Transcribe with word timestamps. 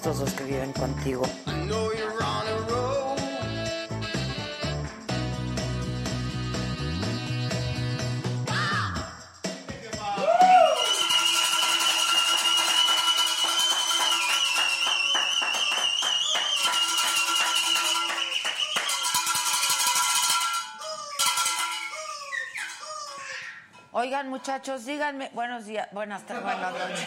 Estos 0.00 0.18
dos 0.18 0.32
que 0.32 0.44
viven 0.44 0.72
contigo. 0.72 1.22
Oigan, 24.00 24.30
muchachos, 24.30 24.86
díganme. 24.86 25.30
Buenos 25.34 25.66
días, 25.66 25.86
buenas 25.92 26.24
tardes, 26.24 26.42
buenas 26.42 26.72
noches. 26.72 27.06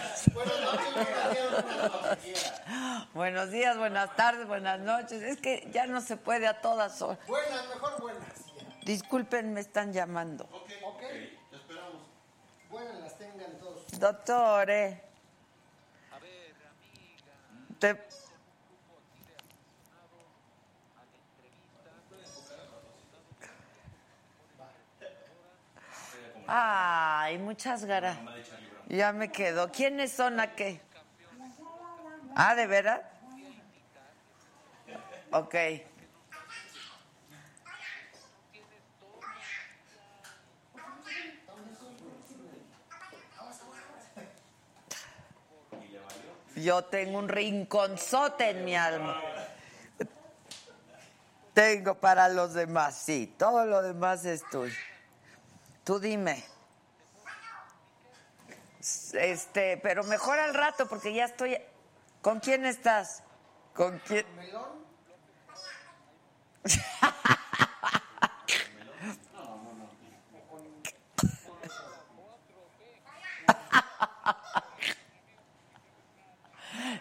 Buenos 3.15 3.49
días, 3.49 3.75
buenas 3.79 4.15
tardes, 4.15 4.47
buenas 4.47 4.79
noches. 4.79 5.23
Es 5.23 5.41
que 5.41 5.67
ya 5.73 5.87
no 5.87 6.01
se 6.01 6.17
puede 6.17 6.45
a 6.45 6.61
todas 6.61 7.01
horas. 7.01 7.17
Buenas, 7.25 7.67
mejor 7.69 7.99
buenas. 7.99 8.23
Disculpen, 8.83 9.55
me 9.55 9.61
están 9.61 9.91
llamando. 9.91 10.43
Ok, 10.83 11.01
esperamos. 11.51 12.03
Buenas 12.69 12.99
las 12.99 13.17
tengan 13.17 13.57
todos. 13.57 13.87
Doctor, 13.99 14.69
eh. 14.69 15.01
Te- 17.79 18.07
Ay, 26.47 27.37
muchas 27.37 27.85
gracias. 27.85 28.17
Ya 28.89 29.13
me 29.13 29.31
quedo. 29.31 29.71
¿Quiénes 29.71 30.11
son 30.11 30.39
a 30.39 30.55
qué? 30.55 30.81
Ah, 32.35 32.55
¿de 32.55 32.67
veras? 32.67 33.01
Ok. 35.31 35.55
Yo 46.55 46.83
tengo 46.85 47.17
un 47.17 47.29
rinconzote 47.29 48.51
en 48.51 48.63
mi 48.63 48.75
alma. 48.75 49.19
Tengo 51.53 51.95
para 51.95 52.29
los 52.29 52.53
demás, 52.53 52.95
sí. 52.95 53.33
Todo 53.37 53.65
lo 53.65 53.81
demás 53.81 54.23
es 54.25 54.47
tuyo. 54.49 54.75
Tú 55.83 55.99
dime. 55.99 56.43
Este, 59.13 59.77
pero 59.77 60.03
mejor 60.03 60.39
al 60.39 60.53
rato 60.53 60.87
porque 60.87 61.13
ya 61.13 61.25
estoy. 61.25 61.57
¿Con 62.21 62.39
quién 62.39 62.65
estás? 62.65 63.23
¿Con 63.73 63.99
quién? 63.99 64.25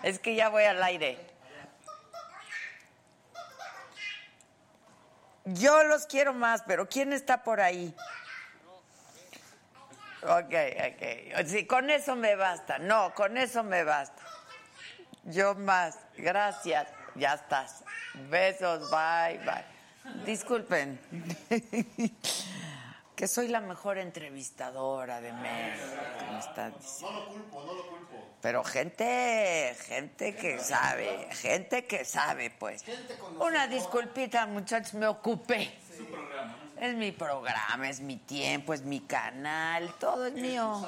Es 0.03 0.19
que 0.19 0.34
ya 0.34 0.49
voy 0.49 0.64
al 0.64 0.82
aire. 0.82 1.16
Yo 5.44 5.84
los 5.84 6.06
quiero 6.06 6.32
más, 6.32 6.62
pero 6.66 6.88
¿quién 6.88 7.12
está 7.12 7.44
por 7.44 7.60
ahí? 7.60 7.94
Ok, 10.22 10.54
ok. 10.54 11.46
Sí, 11.46 11.66
con 11.66 11.90
eso 11.90 12.14
me 12.14 12.36
basta. 12.36 12.78
No, 12.78 13.12
con 13.14 13.36
eso 13.36 13.62
me 13.62 13.82
basta. 13.82 14.22
Yo 15.24 15.54
más. 15.54 15.98
Gracias. 16.16 16.88
Ya 17.14 17.34
estás. 17.34 17.82
Besos. 18.30 18.90
Bye, 18.90 19.38
bye. 19.38 20.24
Disculpen. 20.24 20.98
que 23.16 23.28
soy 23.28 23.48
la 23.48 23.60
mejor 23.60 23.98
entrevistadora 23.98 25.20
de 25.20 25.32
México. 25.32 25.86
que 26.18 26.24
me 26.26 26.38
están 26.38 26.74
diciendo. 26.80 27.12
No 27.12 27.20
lo 27.20 27.28
culpo, 27.28 27.64
no 27.64 27.74
lo 27.74 27.86
culpo. 27.86 28.28
Pero 28.40 28.64
gente, 28.64 29.76
gente 29.86 30.34
que 30.34 30.58
sabe, 30.58 31.28
gente 31.30 31.84
que 31.84 32.04
sabe, 32.04 32.50
pues. 32.50 32.84
Una 33.38 33.68
disculpita, 33.68 34.46
muchachos, 34.46 34.94
me 34.94 35.06
ocupé. 35.06 35.72
Es 36.82 36.97
mi 36.97 37.12
programa, 37.12 37.88
es 37.88 38.00
mi 38.00 38.16
tiempo, 38.16 38.75
es 38.75 38.82
mi 38.82 38.98
canal, 38.98 39.94
todo 40.00 40.26
es 40.26 40.32
mío. 40.32 40.84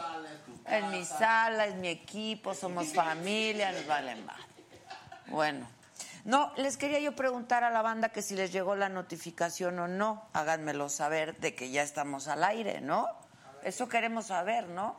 Es 0.67 0.85
mi 0.87 1.05
sala, 1.05 1.67
es 1.67 1.77
mi 1.77 1.87
equipo, 1.87 2.53
somos 2.53 2.93
familia, 2.93 3.71
nos 3.71 3.87
valen 3.87 4.27
más. 4.27 4.41
Bueno, 5.29 5.69
no, 6.25 6.53
les 6.57 6.77
quería 6.77 6.99
yo 6.99 7.15
preguntar 7.15 7.63
a 7.63 7.71
la 7.71 7.81
banda 7.81 8.09
que 8.09 8.23
si 8.23 8.35
les 8.35 8.51
llegó 8.51 8.75
la 8.75 8.89
notificación 8.89 9.79
o 9.79 9.87
no. 9.87 10.29
Háganmelo 10.33 10.89
saber 10.89 11.37
de 11.37 11.55
que 11.55 11.71
ya 11.71 11.85
estamos 11.85 12.27
al 12.27 12.43
aire, 12.43 12.81
¿no? 12.81 13.07
Eso 13.63 13.89
queremos 13.89 14.27
saber, 14.27 14.67
¿no? 14.67 14.99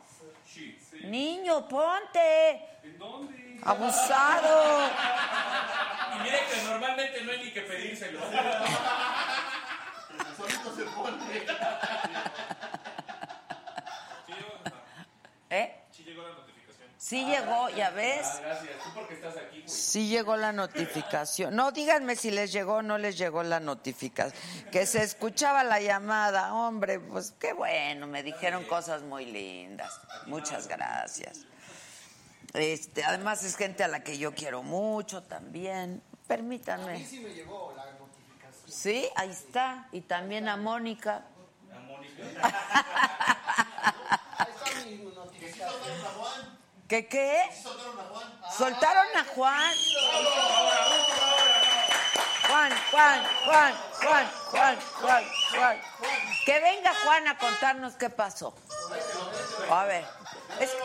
Niño, 1.04 1.68
ponte. 1.68 2.54
¿En 2.82 2.98
dónde? 2.98 3.60
Abusado. 3.64 4.88
Y 6.16 6.22
mire 6.22 6.38
que 6.50 6.62
normalmente 6.62 7.22
no 7.22 7.32
hay 7.32 7.44
ni 7.44 7.52
que 7.52 7.60
pedírselo. 7.60 8.20
Solito 10.36 10.74
se 10.76 10.82
pone. 10.84 11.16
Sí 14.26 14.32
llegó, 14.32 14.52
¿Eh? 15.50 15.74
sí 15.92 16.02
llegó 16.04 16.22
la 16.22 16.34
notificación. 16.34 16.88
Sí 16.98 17.24
llegó, 17.24 17.68
ya 17.70 17.86
Ah, 17.86 17.90
ves. 17.90 18.26
gracias. 18.40 18.70
Tú 18.82 18.90
porque 18.94 19.14
estás 19.14 19.36
aquí, 19.36 19.58
güey. 19.58 19.68
Sí 19.68 20.08
llegó 20.08 20.36
la 20.36 20.52
notificación. 20.52 21.54
No, 21.54 21.70
díganme 21.72 22.16
si 22.16 22.30
les 22.30 22.52
llegó 22.52 22.74
o 22.76 22.82
no 22.82 22.98
les 22.98 23.16
llegó 23.16 23.42
la 23.42 23.60
notificación. 23.60 24.40
Que 24.72 24.86
se 24.86 25.02
escuchaba 25.02 25.62
la 25.64 25.80
llamada. 25.80 26.52
Hombre, 26.54 26.98
pues 27.00 27.32
qué 27.38 27.52
bueno, 27.52 28.06
me 28.06 28.22
dijeron 28.22 28.64
cosas 28.64 29.02
muy 29.02 29.24
lindas. 29.26 30.00
Muchas 30.26 30.66
gracias. 30.68 31.44
Este, 32.54 33.04
además 33.04 33.44
es 33.44 33.56
gente 33.56 33.84
a 33.84 33.88
la 33.88 34.02
que 34.02 34.18
yo 34.18 34.34
quiero 34.34 34.62
mucho 34.62 35.22
también. 35.22 35.74
A 35.76 35.86
mí 35.86 36.00
Permítanme. 36.26 37.04
sí 37.04 37.20
me 37.20 37.30
llegó 37.34 37.72
la 37.76 37.84
notificación. 37.92 38.25
Sí, 38.66 39.08
ahí 39.16 39.30
está. 39.30 39.88
Y 39.92 40.00
también 40.02 40.48
a 40.48 40.56
Mónica. 40.56 41.24
¿Qué 46.88 47.08
qué? 47.08 47.42
Soltaron 48.56 49.06
a 49.16 49.24
Juan. 49.34 49.72
Juan, 52.48 52.72
Juan, 52.92 53.24
Juan, 53.44 53.74
Juan, 54.00 54.26
Juan, 54.50 54.78
Juan, 55.00 55.24
Juan. 55.56 55.80
Que 56.44 56.60
venga 56.60 56.92
Juan 57.04 57.26
a 57.28 57.38
contarnos 57.38 57.94
qué 57.94 58.08
pasó. 58.08 58.54
A 59.70 59.84
ver. 59.84 60.04
Es- 60.60 60.76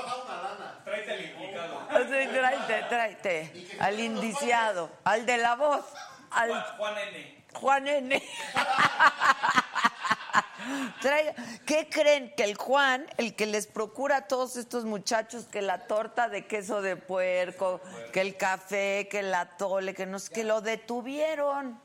Tráete 0.83 1.12
al 1.12 1.21
implicado. 1.23 1.88
Tráete, 1.88 2.83
tráete. 2.89 3.77
Al 3.79 4.00
indiciado, 4.00 4.89
al 5.03 5.25
de 5.27 5.38
la 5.38 5.56
voz, 5.56 5.85
al 6.31 6.63
Juan 6.77 6.97
N. 6.97 7.41
Juan 7.53 7.88
N. 7.88 8.21
¿Qué 11.65 11.89
creen? 11.89 12.33
Que 12.36 12.44
el 12.44 12.56
Juan, 12.56 13.07
el 13.18 13.36
que 13.36 13.45
les 13.45 13.68
procura 13.68 14.18
a 14.18 14.27
todos 14.27 14.56
estos 14.56 14.86
muchachos 14.86 15.45
que 15.45 15.62
la 15.62 15.88
torta 15.88 16.30
de 16.30 16.45
queso 16.45 16.81
de 16.81 16.95
puerco, 16.95 17.81
que 18.13 18.21
el 18.21 18.38
café, 18.38 19.07
que 19.09 19.19
el 19.19 19.33
atole, 19.33 19.94
que 19.94 20.06
no 20.06 20.19
sé, 20.19 20.31
que 20.31 20.44
lo 20.44 20.62
detuvieron. 20.62 21.80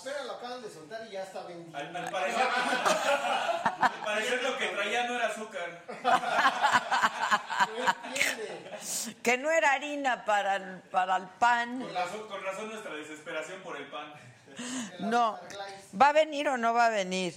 Apenas 0.00 0.24
lo 0.24 0.32
acaban 0.32 0.62
de 0.62 0.70
soltar 0.70 1.06
y 1.06 1.10
ya 1.12 1.24
está 1.24 1.42
vendiendo. 1.42 1.76
Al, 1.76 1.94
al 1.96 2.10
parecer, 2.10 2.42
al 3.80 4.04
parecer 4.04 4.42
lo 4.42 4.56
que 4.56 4.66
traía 4.68 5.06
no 5.06 5.14
era 5.16 5.26
azúcar. 5.26 5.82
Que 9.22 9.36
no 9.38 9.50
era 9.50 9.72
harina 9.72 10.24
para, 10.24 10.56
el- 10.56 10.80
para 10.90 11.16
el 11.16 11.26
pan. 11.38 11.80
Con 11.80 11.94
razón, 11.94 12.28
con 12.28 12.42
razón 12.42 12.68
nuestra 12.70 12.94
desesperación 12.94 13.60
por 13.62 13.76
el 13.76 13.86
pan. 13.88 14.12
No. 15.00 15.38
¿Va 16.00 16.08
a 16.08 16.12
venir 16.12 16.48
o 16.48 16.56
no 16.56 16.74
va 16.74 16.86
a 16.86 16.90
venir? 16.90 17.34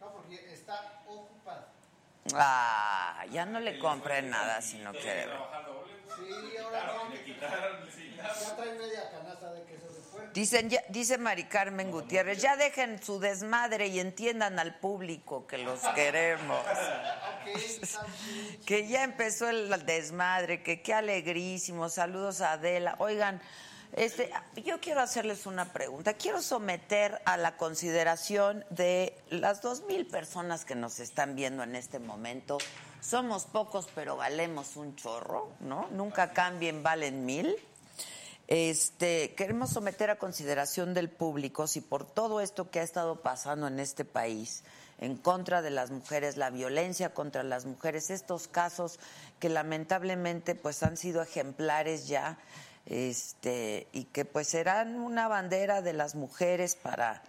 No, 0.00 0.08
porque 0.12 0.52
está 0.52 1.00
ocupado. 1.08 1.66
Ah, 2.34 3.24
ya 3.30 3.44
no 3.46 3.60
le 3.60 3.78
compren 3.78 4.30
nada 4.30 4.60
si 4.60 4.78
no 4.78 4.92
quiere. 4.92 5.26
ver. 5.26 5.36
Sí, 6.16 6.56
ahora 6.58 6.84
no. 6.86 7.08
Le 7.08 7.24
quitaron, 7.24 7.90
sí. 7.90 8.14
Ya 8.16 8.56
trae 8.56 8.72
media 8.74 9.10
canasta 9.10 9.52
de 9.52 9.62
queso 9.64 9.86
de 9.88 9.93
puerco. 9.93 9.93
Dicen, 10.32 10.68
ya- 10.70 10.82
dice 10.88 11.16
Mari 11.18 11.44
Carmen 11.44 11.90
Gutiérrez, 11.90 12.40
ya 12.42 12.56
dejen 12.56 13.02
su 13.02 13.20
desmadre 13.20 13.86
y 13.88 14.00
entiendan 14.00 14.58
al 14.58 14.74
público 14.78 15.46
que 15.46 15.58
los 15.58 15.80
queremos. 15.94 16.58
Que 18.66 18.86
ya 18.88 19.04
empezó 19.04 19.48
el 19.48 19.68
desmadre, 19.86 20.62
que 20.62 20.82
qué 20.82 20.94
alegrísimo. 20.94 21.88
Saludos 21.88 22.40
a 22.40 22.52
Adela. 22.52 22.96
Oigan, 22.98 23.40
este, 23.92 24.30
yo 24.64 24.80
quiero 24.80 25.00
hacerles 25.00 25.46
una 25.46 25.66
pregunta. 25.72 26.14
Quiero 26.14 26.40
someter 26.42 27.20
a 27.26 27.36
la 27.36 27.56
consideración 27.56 28.64
de 28.70 29.14
las 29.30 29.60
dos 29.62 29.82
mil 29.82 30.06
personas 30.06 30.64
que 30.64 30.74
nos 30.74 30.98
están 31.00 31.36
viendo 31.36 31.62
en 31.62 31.76
este 31.76 31.98
momento. 31.98 32.58
Somos 33.00 33.44
pocos, 33.44 33.86
pero 33.94 34.16
valemos 34.16 34.76
un 34.76 34.96
chorro, 34.96 35.50
¿no? 35.60 35.86
Nunca 35.92 36.32
cambien, 36.32 36.82
valen 36.82 37.26
mil. 37.26 37.54
Este, 38.46 39.34
queremos 39.34 39.70
someter 39.70 40.10
a 40.10 40.18
consideración 40.18 40.92
del 40.92 41.08
público 41.08 41.66
si 41.66 41.80
por 41.80 42.04
todo 42.04 42.40
esto 42.40 42.70
que 42.70 42.80
ha 42.80 42.82
estado 42.82 43.22
pasando 43.22 43.66
en 43.66 43.80
este 43.80 44.04
país, 44.04 44.64
en 44.98 45.16
contra 45.16 45.62
de 45.62 45.70
las 45.70 45.90
mujeres, 45.90 46.36
la 46.36 46.50
violencia 46.50 47.14
contra 47.14 47.42
las 47.42 47.64
mujeres, 47.64 48.10
estos 48.10 48.46
casos 48.46 49.00
que 49.40 49.48
lamentablemente 49.48 50.54
pues 50.54 50.82
han 50.82 50.96
sido 50.96 51.22
ejemplares 51.22 52.06
ya, 52.06 52.38
este, 52.86 53.88
y 53.92 54.04
que 54.04 54.26
pues 54.26 54.48
serán 54.48 54.96
una 54.96 55.26
bandera 55.26 55.80
de 55.80 55.94
las 55.94 56.14
mujeres 56.14 56.76
para 56.76 57.22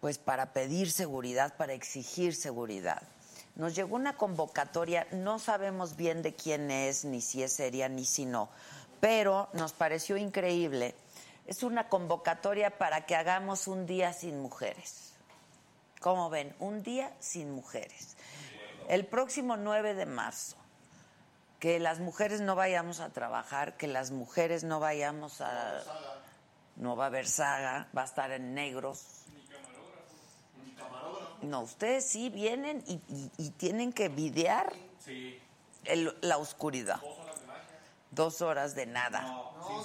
pues 0.00 0.18
para 0.18 0.52
pedir 0.52 0.92
seguridad, 0.92 1.56
para 1.56 1.72
exigir 1.72 2.34
seguridad. 2.34 3.02
Nos 3.56 3.74
llegó 3.74 3.96
una 3.96 4.16
convocatoria, 4.16 5.06
no 5.10 5.38
sabemos 5.38 5.96
bien 5.96 6.22
de 6.22 6.34
quién 6.34 6.70
es, 6.70 7.06
ni 7.06 7.22
si 7.22 7.42
es 7.42 7.54
seria, 7.54 7.88
ni 7.88 8.04
si 8.04 8.26
no, 8.26 8.50
pero 9.00 9.48
nos 9.52 9.72
pareció 9.72 10.16
increíble. 10.16 10.94
Es 11.46 11.62
una 11.62 11.88
convocatoria 11.88 12.76
para 12.76 13.06
que 13.06 13.14
hagamos 13.16 13.68
un 13.68 13.86
día 13.86 14.12
sin 14.12 14.40
mujeres. 14.40 15.12
¿Cómo 16.00 16.28
ven? 16.30 16.54
Un 16.58 16.82
día 16.82 17.12
sin 17.20 17.50
mujeres. 17.52 18.16
El 18.88 19.06
próximo 19.06 19.56
9 19.56 19.94
de 19.94 20.06
marzo, 20.06 20.56
que 21.58 21.78
las 21.80 22.00
mujeres 22.00 22.40
no 22.40 22.54
vayamos 22.54 23.00
a 23.00 23.08
trabajar, 23.10 23.76
que 23.76 23.86
las 23.88 24.10
mujeres 24.10 24.62
no 24.64 24.78
vayamos 24.80 25.40
a... 25.40 25.82
No 26.76 26.94
va 26.94 27.04
a 27.04 27.06
haber 27.06 27.26
saga, 27.26 27.88
va 27.96 28.02
a 28.02 28.04
estar 28.04 28.30
en 28.32 28.52
negros. 28.54 29.02
No, 31.42 31.62
ustedes 31.62 32.04
sí 32.04 32.28
vienen 32.28 32.84
y, 32.86 32.94
y- 33.08 33.30
y 33.38 33.50
tienen 33.50 33.92
que 33.92 34.08
videar 34.08 34.72
el- 35.84 36.16
la 36.20 36.36
oscuridad. 36.38 37.00
Dos 38.10 38.40
horas 38.42 38.74
de 38.74 38.86
nada. 38.86 39.20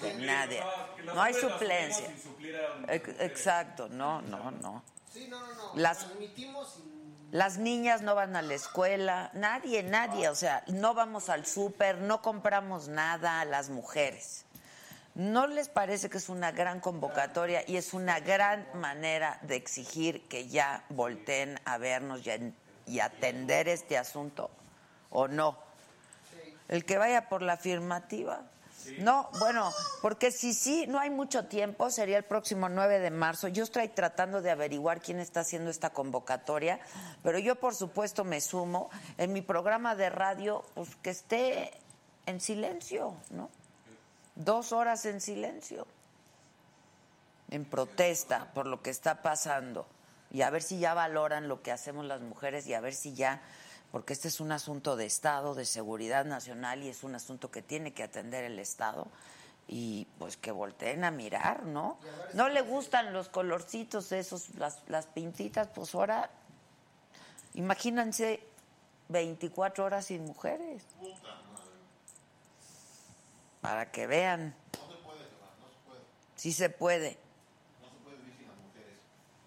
de 0.01 0.13
nada. 0.15 0.47
que 0.95 1.03
los 1.03 1.15
No 1.15 1.21
hay 1.21 1.33
suplencia. 1.33 2.05
unimos 2.05 2.21
sin 2.21 2.31
suplir 2.31 2.55
a- 2.55 2.93
Ex- 2.93 3.19
Exacto, 3.19 3.89
no, 3.89 4.21
no, 4.21 4.51
no. 4.51 4.83
Sí, 5.11 5.27
no, 5.27 5.39
no, 5.39 5.53
no. 5.55 5.71
Las- 5.75 7.57
niñas 7.57 8.01
no 8.01 8.13
van 8.15 8.35
a 8.35 8.41
la 8.41 8.53
escuela, 8.53 9.31
nadie, 9.33 9.83
nadie, 9.83 10.29
o 10.29 10.35
sea, 10.35 10.63
no 10.67 10.93
vamos 10.93 11.29
al 11.29 11.45
súper, 11.45 11.97
no 11.99 12.21
compramos 12.21 12.87
nada, 12.89 13.43
las 13.45 13.69
mujeres. 13.69 14.45
¿No 15.15 15.47
les 15.47 15.67
parece 15.67 16.09
que 16.09 16.17
es 16.17 16.29
una 16.29 16.51
gran 16.51 16.79
convocatoria 16.79 17.63
y 17.67 17.75
es 17.77 17.93
una 17.93 18.19
gran 18.21 18.65
manera 18.75 19.39
de 19.41 19.55
exigir 19.57 20.25
que 20.29 20.47
ya 20.47 20.85
volteen 20.89 21.59
a 21.65 21.77
vernos 21.77 22.25
y, 22.25 22.31
a- 22.31 22.39
y 22.85 22.99
atender 23.01 23.67
este 23.67 23.97
asunto? 23.97 24.49
¿O 25.09 25.27
no? 25.27 25.57
El 26.71 26.85
que 26.85 26.97
vaya 26.97 27.29
por 27.29 27.43
la 27.43 27.53
afirmativa. 27.53 28.41
No, 28.97 29.29
bueno, 29.39 29.71
porque 30.01 30.31
si 30.31 30.55
sí, 30.55 30.87
no 30.87 30.99
hay 30.99 31.11
mucho 31.11 31.45
tiempo, 31.45 31.91
sería 31.91 32.17
el 32.17 32.23
próximo 32.23 32.67
9 32.67 32.99
de 32.99 33.11
marzo. 33.11 33.47
Yo 33.47 33.63
estoy 33.63 33.87
tratando 33.89 34.41
de 34.41 34.49
averiguar 34.49 35.01
quién 35.01 35.19
está 35.19 35.41
haciendo 35.41 35.69
esta 35.69 35.91
convocatoria, 35.91 36.79
pero 37.21 37.37
yo 37.37 37.57
por 37.57 37.75
supuesto 37.75 38.23
me 38.23 38.41
sumo 38.41 38.89
en 39.19 39.33
mi 39.33 39.43
programa 39.43 39.95
de 39.95 40.09
radio, 40.09 40.65
pues 40.73 40.95
que 40.95 41.11
esté 41.11 41.71
en 42.25 42.41
silencio, 42.41 43.13
¿no? 43.29 43.51
Dos 44.35 44.71
horas 44.71 45.05
en 45.05 45.21
silencio, 45.21 45.85
en 47.51 47.65
protesta 47.65 48.51
por 48.53 48.65
lo 48.65 48.81
que 48.81 48.89
está 48.89 49.21
pasando 49.21 49.85
y 50.31 50.41
a 50.41 50.49
ver 50.49 50.63
si 50.63 50.79
ya 50.79 50.93
valoran 50.93 51.47
lo 51.47 51.61
que 51.61 51.71
hacemos 51.71 52.05
las 52.05 52.21
mujeres 52.21 52.65
y 52.67 52.73
a 52.73 52.79
ver 52.79 52.93
si 52.93 53.13
ya, 53.13 53.41
porque 53.91 54.13
este 54.13 54.29
es 54.29 54.39
un 54.39 54.51
asunto 54.51 54.95
de 54.95 55.05
Estado, 55.05 55.53
de 55.53 55.65
seguridad 55.65 56.25
nacional 56.25 56.83
y 56.83 56.89
es 56.89 57.03
un 57.03 57.15
asunto 57.15 57.51
que 57.51 57.61
tiene 57.61 57.93
que 57.93 58.03
atender 58.03 58.45
el 58.45 58.57
Estado 58.59 59.07
y 59.67 60.07
pues 60.17 60.37
que 60.37 60.51
volteen 60.51 61.03
a 61.03 61.11
mirar, 61.11 61.65
¿no? 61.65 61.97
No 62.33 62.49
le 62.49 62.61
gustan 62.61 63.13
los 63.13 63.29
colorcitos 63.29 64.11
esos, 64.11 64.55
las, 64.55 64.81
las 64.87 65.07
pintitas, 65.07 65.67
pues 65.73 65.93
ahora, 65.93 66.29
imagínense 67.53 68.41
24 69.09 69.85
horas 69.85 70.05
sin 70.05 70.25
mujeres. 70.25 70.83
Para 73.61 73.91
que 73.91 74.07
vean. 74.07 74.55
Sí 76.35 76.53
se 76.53 76.69
puede. 76.69 77.17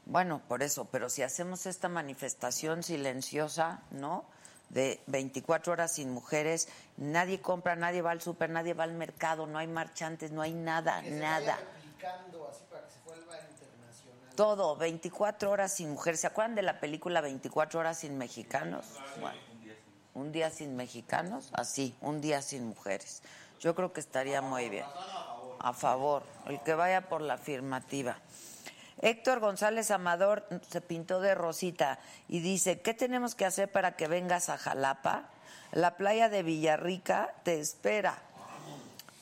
Bueno, 0.06 0.42
por 0.46 0.62
eso, 0.62 0.84
pero 0.84 1.08
si 1.08 1.22
hacemos 1.22 1.66
esta 1.66 1.88
manifestación 1.88 2.82
silenciosa, 2.82 3.82
¿no? 3.90 4.24
De 4.71 5.00
24 5.06 5.73
horas 5.73 5.92
sin 5.92 6.11
mujeres, 6.11 6.68
nadie 6.97 7.40
compra, 7.40 7.76
nadie 7.76 8.02
va 8.02 8.11
al 8.11 8.21
súper, 8.21 8.50
nadie 8.50 8.75
va 8.75 8.85
al 8.85 8.94
mercado, 8.94 9.47
no 9.47 9.59
hay 9.59 9.68
marchantes, 9.68 10.33
no 10.33 10.42
hay 10.42 10.52
nada, 10.52 11.00
que 11.02 11.11
nada. 11.11 11.59
así 12.50 12.64
para 12.71 12.85
que 12.85 12.92
se 12.92 13.00
vuelva 13.04 13.37
internacional. 13.37 14.35
Todo, 14.35 14.76
24 14.76 15.50
horas 15.50 15.75
sin 15.75 15.90
mujeres. 15.90 16.21
¿Se 16.21 16.26
acuerdan 16.26 16.56
de 16.56 16.62
la 16.62 16.80
película 16.80 17.21
24 17.21 17.78
horas 17.78 17.99
sin 17.99 18.18
mexicanos? 18.18 18.85
Bueno, 19.21 19.38
un 20.14 20.33
día 20.33 20.50
sin 20.50 20.76
mexicanos, 20.76 21.50
así, 21.52 21.97
un 22.00 22.21
día 22.21 22.42
sin 22.42 22.66
mujeres. 22.66 23.23
Yo 23.61 23.75
creo 23.75 23.92
que 23.92 24.00
estaría 24.00 24.42
muy 24.42 24.68
bien. 24.68 24.87
A 25.61 25.73
favor, 25.73 26.23
el 26.47 26.61
que 26.62 26.75
vaya 26.75 27.09
por 27.09 27.21
la 27.21 27.35
afirmativa. 27.35 28.18
Héctor 29.00 29.40
González 29.40 29.90
Amador 29.90 30.46
se 30.68 30.80
pintó 30.80 31.20
de 31.20 31.34
rosita 31.34 31.98
y 32.28 32.40
dice, 32.40 32.80
¿qué 32.80 32.94
tenemos 32.94 33.34
que 33.34 33.44
hacer 33.44 33.70
para 33.70 33.96
que 33.96 34.08
vengas 34.08 34.48
a 34.48 34.58
Jalapa? 34.58 35.30
La 35.72 35.96
playa 35.96 36.28
de 36.28 36.42
Villarrica 36.42 37.34
te 37.42 37.58
espera. 37.58 38.18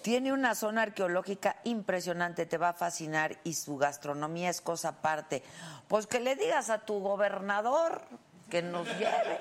Tiene 0.02 0.33
una 0.33 0.55
zona 0.55 0.83
arqueológica 0.83 1.57
impresionante, 1.64 2.45
te 2.45 2.59
va 2.59 2.71
a 2.71 2.75
fascinar 2.75 3.38
y 3.45 3.55
su 3.55 3.76
gastronomía 3.76 4.50
es 4.50 4.61
cosa 4.61 4.88
aparte. 4.88 5.43
Pues 5.88 6.07
que 6.07 6.21
le 6.21 6.35
digas 6.35 6.71
a 6.71 6.81
tu 6.81 6.99
gobernador 7.00 8.02
que 8.50 8.62
nos 8.62 8.87
lleve. 8.99 9.41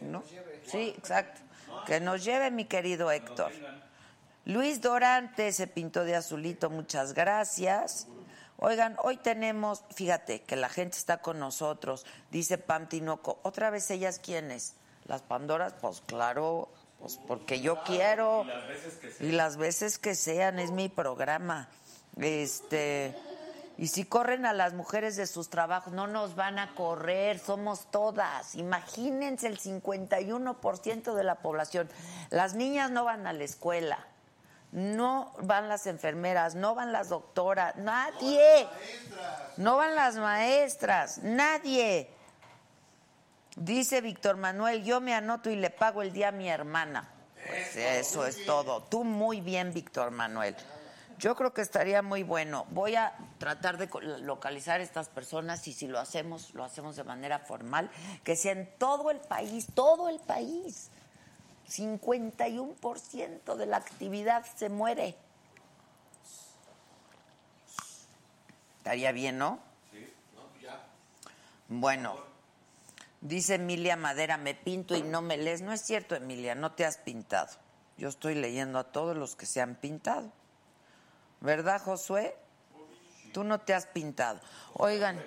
¿No? 0.00 0.22
Sí, 0.66 0.94
exacto. 0.96 1.40
Que 1.86 2.00
nos 2.00 2.24
lleve, 2.24 2.50
mi 2.50 2.64
querido 2.64 3.10
Héctor. 3.10 3.52
Luis 4.46 4.80
Dorante 4.80 5.52
se 5.52 5.66
pintó 5.66 6.04
de 6.04 6.16
azulito, 6.16 6.70
muchas 6.70 7.14
gracias. 7.14 8.08
Oigan, 8.66 8.96
hoy 9.02 9.18
tenemos, 9.18 9.84
fíjate 9.94 10.40
que 10.40 10.56
la 10.56 10.70
gente 10.70 10.96
está 10.96 11.18
con 11.18 11.38
nosotros, 11.38 12.06
dice 12.30 12.56
Pam 12.56 12.88
Tinoco. 12.88 13.38
¿Otra 13.42 13.68
vez 13.68 13.90
ellas 13.90 14.18
quiénes? 14.18 14.72
Las 15.04 15.20
Pandoras, 15.20 15.74
pues 15.82 16.00
claro, 16.06 16.70
pues 16.98 17.20
porque 17.28 17.60
yo 17.60 17.82
quiero. 17.82 18.46
Y 19.20 19.32
las 19.32 19.58
veces 19.58 19.98
que 19.98 20.14
sean. 20.14 20.58
es 20.58 20.70
mi 20.70 20.88
programa. 20.88 21.68
Este, 22.16 23.14
Y 23.76 23.88
si 23.88 24.06
corren 24.06 24.46
a 24.46 24.54
las 24.54 24.72
mujeres 24.72 25.16
de 25.16 25.26
sus 25.26 25.50
trabajos, 25.50 25.92
no 25.92 26.06
nos 26.06 26.34
van 26.34 26.58
a 26.58 26.74
correr, 26.74 27.38
somos 27.38 27.90
todas. 27.90 28.54
Imagínense 28.54 29.46
el 29.46 29.58
51% 29.58 31.12
de 31.12 31.24
la 31.24 31.34
población. 31.34 31.90
Las 32.30 32.54
niñas 32.54 32.90
no 32.90 33.04
van 33.04 33.26
a 33.26 33.34
la 33.34 33.44
escuela, 33.44 33.98
no 34.74 35.32
van 35.40 35.68
las 35.68 35.86
enfermeras, 35.86 36.56
no 36.56 36.74
van 36.74 36.90
las 36.90 37.08
doctoras, 37.08 37.76
nadie. 37.76 38.66
No 39.56 39.76
van 39.76 39.94
las 39.94 40.16
maestras, 40.16 41.18
nadie. 41.18 42.10
Dice 43.54 44.00
Víctor 44.00 44.36
Manuel, 44.36 44.82
yo 44.82 45.00
me 45.00 45.14
anoto 45.14 45.48
y 45.48 45.54
le 45.54 45.70
pago 45.70 46.02
el 46.02 46.12
día 46.12 46.28
a 46.28 46.32
mi 46.32 46.48
hermana. 46.48 47.08
Pues 47.46 47.76
eso 47.76 48.26
es 48.26 48.44
todo. 48.46 48.82
Tú 48.82 49.04
muy 49.04 49.40
bien, 49.40 49.72
Víctor 49.72 50.10
Manuel. 50.10 50.56
Yo 51.18 51.36
creo 51.36 51.54
que 51.54 51.62
estaría 51.62 52.02
muy 52.02 52.24
bueno. 52.24 52.66
Voy 52.70 52.96
a 52.96 53.14
tratar 53.38 53.78
de 53.78 53.88
localizar 54.22 54.80
estas 54.80 55.08
personas 55.08 55.68
y 55.68 55.72
si 55.72 55.86
lo 55.86 56.00
hacemos, 56.00 56.52
lo 56.52 56.64
hacemos 56.64 56.96
de 56.96 57.04
manera 57.04 57.38
formal, 57.38 57.92
que 58.24 58.34
sea 58.34 58.50
en 58.50 58.68
todo 58.76 59.12
el 59.12 59.20
país, 59.20 59.68
todo 59.72 60.08
el 60.08 60.18
país. 60.18 60.90
51% 61.68 63.56
de 63.56 63.66
la 63.66 63.78
actividad 63.78 64.44
se 64.56 64.68
muere. 64.68 65.16
Estaría 68.78 69.12
bien, 69.12 69.38
¿no? 69.38 69.58
Bueno, 71.68 72.16
dice 73.22 73.54
Emilia 73.54 73.96
Madera, 73.96 74.36
me 74.36 74.54
pinto 74.54 74.94
y 74.94 75.02
no 75.02 75.22
me 75.22 75.38
lees. 75.38 75.62
No 75.62 75.72
es 75.72 75.80
cierto, 75.80 76.14
Emilia, 76.14 76.54
no 76.54 76.72
te 76.72 76.84
has 76.84 76.98
pintado. 76.98 77.48
Yo 77.96 78.08
estoy 78.08 78.34
leyendo 78.34 78.78
a 78.78 78.84
todos 78.84 79.16
los 79.16 79.36
que 79.36 79.46
se 79.46 79.60
han 79.60 79.76
pintado. 79.76 80.30
¿Verdad, 81.40 81.80
Josué? 81.80 82.36
Tú 83.32 83.44
no 83.44 83.60
te 83.60 83.72
has 83.72 83.86
pintado. 83.86 84.40
Oigan. 84.74 85.24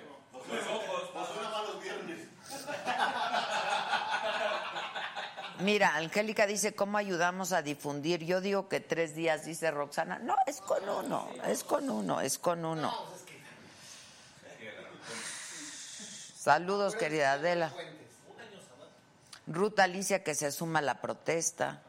Mira, 5.60 5.96
Angélica 5.96 6.46
dice, 6.46 6.74
¿cómo 6.74 6.98
ayudamos 6.98 7.52
a 7.52 7.62
difundir? 7.62 8.24
Yo 8.24 8.40
digo 8.40 8.68
que 8.68 8.80
tres 8.80 9.14
días, 9.14 9.44
dice 9.44 9.70
Roxana. 9.70 10.18
No, 10.20 10.36
es 10.46 10.60
con 10.60 10.88
uno, 10.88 11.28
es 11.46 11.64
con 11.64 11.90
uno, 11.90 12.20
es 12.20 12.38
con 12.38 12.64
uno. 12.64 12.94
Saludos, 16.36 16.94
querida 16.94 17.32
Adela. 17.32 17.72
Ruth 19.48 19.80
Alicia 19.80 20.22
que 20.22 20.34
se 20.34 20.52
suma 20.52 20.78
a 20.78 20.82
la 20.82 21.00
protesta. 21.00 21.82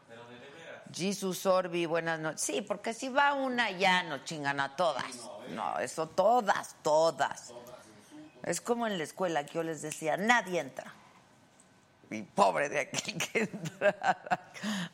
Jesus 0.92 1.46
Orbi, 1.46 1.86
buenas 1.86 2.18
noches. 2.18 2.40
Sí, 2.40 2.62
porque 2.62 2.92
si 2.92 3.08
va 3.08 3.34
una 3.34 3.70
ya 3.70 4.02
nos 4.02 4.24
chingan 4.24 4.58
a 4.58 4.74
todas. 4.74 5.30
No, 5.50 5.78
eso 5.78 6.08
todas, 6.08 6.74
todas. 6.82 7.52
Es 8.42 8.60
como 8.60 8.86
en 8.86 8.98
la 8.98 9.04
escuela 9.04 9.46
que 9.46 9.54
yo 9.54 9.62
les 9.62 9.82
decía, 9.82 10.16
nadie 10.16 10.58
entra. 10.58 10.92
Y 12.10 12.22
pobre 12.22 12.68
de 12.68 12.80
aquel 12.80 13.18
que 13.32 13.42
entra 13.42 14.18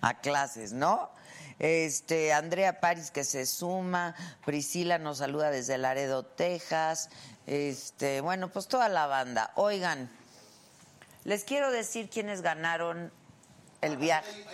a 0.01 0.21
clases, 0.21 0.73
¿no? 0.73 1.11
Este, 1.59 2.35
Andrea 2.35 2.81
Paris 2.81 3.11
que 3.11 3.25
se 3.25 3.47
suma, 3.47 4.15
Priscila 4.45 4.99
nos 4.99 5.19
saluda 5.19 5.51
desde 5.51 5.79
Laredo, 5.79 6.25
Texas. 6.25 7.09
Este, 7.47 8.21
bueno, 8.21 8.49
pues 8.49 8.69
toda 8.69 8.89
la 8.91 9.07
banda. 9.07 9.53
Oigan, 9.55 10.11
les 11.25 11.45
quiero 11.45 11.71
decir 11.71 12.11
quiénes 12.11 12.43
ganaron 12.43 13.11
el 13.81 13.97
viaje. 13.97 14.45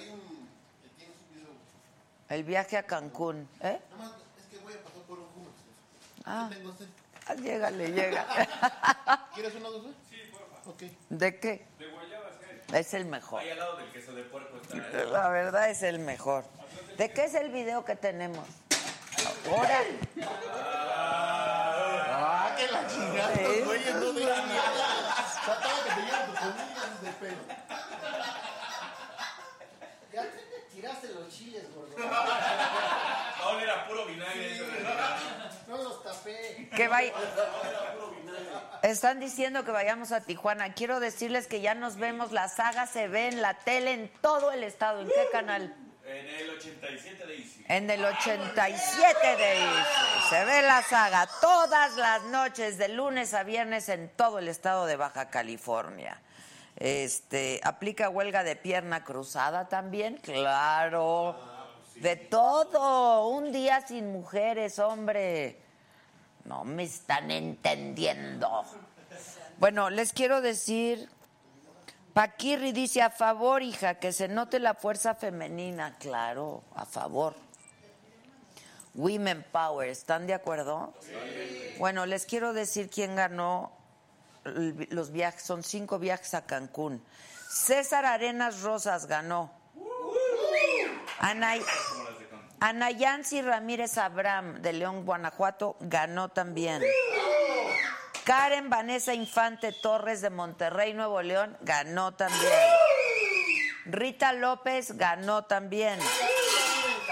El 2.28 2.44
viaje 2.44 2.78
a 2.78 2.84
Cancún, 2.84 3.48
¿eh? 3.60 3.80
Nada 3.90 4.10
más, 4.10 4.12
es 4.38 4.46
que 4.46 4.64
voy 4.64 4.72
a 4.72 4.82
pasar 4.82 5.02
por 5.02 5.18
un 5.18 5.26
jugo. 5.26 5.50
Ah. 6.24 6.46
¿Qué 6.48 6.56
tengo 6.56 6.70
usted? 6.70 6.86
Ah, 7.26 7.34
Llégale, 7.34 7.92
llega. 7.92 8.26
¿Quieres 9.34 9.54
una 9.54 9.68
dulce? 9.68 9.90
Sí, 10.08 10.16
por 10.30 10.40
favor. 10.48 10.74
Ok. 10.74 10.82
¿De 11.10 11.38
qué? 11.38 11.66
De. 11.78 11.91
Es 12.72 12.94
el 12.94 13.04
mejor. 13.04 13.40
Ahí 13.40 13.50
al 13.50 13.58
lado 13.58 13.76
del 13.76 13.90
queso 13.90 14.14
de 14.14 14.22
puerco 14.22 14.56
está. 14.62 15.04
La 15.04 15.28
verdad 15.28 15.68
es 15.68 15.82
el 15.82 15.98
mejor. 15.98 16.44
¿De 16.96 17.10
qué 17.12 17.24
es 17.24 17.34
el 17.34 17.50
video 17.50 17.84
que 17.84 17.96
tenemos? 17.96 18.46
Ahora. 19.50 19.80
Ah, 22.14 22.54
que 22.56 22.66
la 22.72 22.86
chingada, 22.86 23.34
güeyes 23.64 23.94
no 23.94 24.12
dejan 24.12 24.48
nada. 24.48 25.26
Trataba 25.44 25.84
que 25.84 25.90
te 25.90 26.00
lleven 26.00 26.26
tu 26.26 26.32
comida 26.32 26.98
de 27.02 27.10
pedo. 27.12 27.42
Ya 30.12 30.22
te 30.22 30.40
tiraste 30.72 31.08
los 31.08 31.28
chiles, 31.28 31.64
gordo. 31.74 31.94
Ahora 33.42 33.62
era 33.62 33.86
puro 33.86 34.06
vinagre. 34.06 34.60
No 35.68 35.76
los 35.76 36.02
tapé. 36.02 36.70
Que 36.74 36.88
vaya. 36.88 37.12
Están 38.82 39.20
diciendo 39.20 39.64
que 39.64 39.70
vayamos 39.70 40.10
a 40.10 40.22
Tijuana. 40.22 40.74
Quiero 40.74 40.98
decirles 40.98 41.46
que 41.46 41.60
ya 41.60 41.74
nos 41.74 41.96
vemos. 41.96 42.32
La 42.32 42.48
saga 42.48 42.86
se 42.86 43.06
ve 43.06 43.28
en 43.28 43.40
la 43.40 43.54
tele 43.54 43.92
en 43.92 44.08
todo 44.20 44.50
el 44.50 44.64
estado. 44.64 45.00
¿En 45.00 45.06
qué 45.06 45.28
canal? 45.30 45.72
En 46.04 46.28
el 46.28 46.50
87 46.50 47.26
de 47.26 47.36
Easy. 47.36 47.64
En 47.68 47.90
el 47.90 48.04
87 48.04 49.36
de 49.36 49.52
Easy. 49.52 49.88
Se 50.30 50.44
ve 50.44 50.62
la 50.62 50.82
saga 50.82 51.28
todas 51.40 51.96
las 51.96 52.24
noches, 52.24 52.76
de 52.76 52.88
lunes 52.88 53.34
a 53.34 53.44
viernes, 53.44 53.88
en 53.88 54.08
todo 54.08 54.40
el 54.40 54.48
estado 54.48 54.86
de 54.86 54.96
Baja 54.96 55.30
California. 55.30 56.20
Este, 56.74 57.60
¿Aplica 57.62 58.08
huelga 58.08 58.42
de 58.42 58.56
pierna 58.56 59.04
cruzada 59.04 59.68
también? 59.68 60.16
Claro. 60.16 61.38
De 61.94 62.16
todo. 62.16 63.28
Un 63.28 63.52
día 63.52 63.86
sin 63.86 64.10
mujeres, 64.10 64.80
hombre. 64.80 65.61
No 66.44 66.64
me 66.64 66.84
están 66.84 67.30
entendiendo. 67.30 68.64
Bueno, 69.58 69.90
les 69.90 70.12
quiero 70.12 70.40
decir, 70.40 71.08
Paquirri 72.14 72.72
dice 72.72 73.00
a 73.00 73.10
favor, 73.10 73.62
hija, 73.62 73.94
que 73.94 74.12
se 74.12 74.28
note 74.28 74.58
la 74.58 74.74
fuerza 74.74 75.14
femenina. 75.14 75.96
Claro, 75.98 76.62
a 76.74 76.84
favor. 76.84 77.34
Women 78.94 79.46
Power, 79.50 79.88
¿están 79.88 80.26
de 80.26 80.34
acuerdo? 80.34 80.92
Bueno, 81.78 82.04
les 82.04 82.26
quiero 82.26 82.52
decir 82.52 82.90
quién 82.90 83.16
ganó 83.16 83.72
los 84.44 85.10
viajes. 85.10 85.42
Son 85.42 85.62
cinco 85.62 85.98
viajes 85.98 86.34
a 86.34 86.44
Cancún. 86.44 87.02
César 87.48 88.04
Arenas 88.04 88.60
Rosas 88.62 89.06
ganó. 89.06 89.50
Anay, 92.62 92.94
Anayansi 92.94 93.42
Ramírez 93.42 93.98
Abraham 93.98 94.62
de 94.62 94.72
León, 94.72 95.04
Guanajuato, 95.04 95.76
ganó 95.80 96.28
también. 96.28 96.80
Karen 98.24 98.70
Vanessa 98.70 99.14
Infante 99.14 99.72
Torres 99.72 100.20
de 100.20 100.30
Monterrey, 100.30 100.94
Nuevo 100.94 101.20
León, 101.22 101.56
ganó 101.62 102.12
también. 102.12 102.52
Rita 103.86 104.32
López 104.32 104.96
ganó 104.96 105.44
también. 105.44 105.98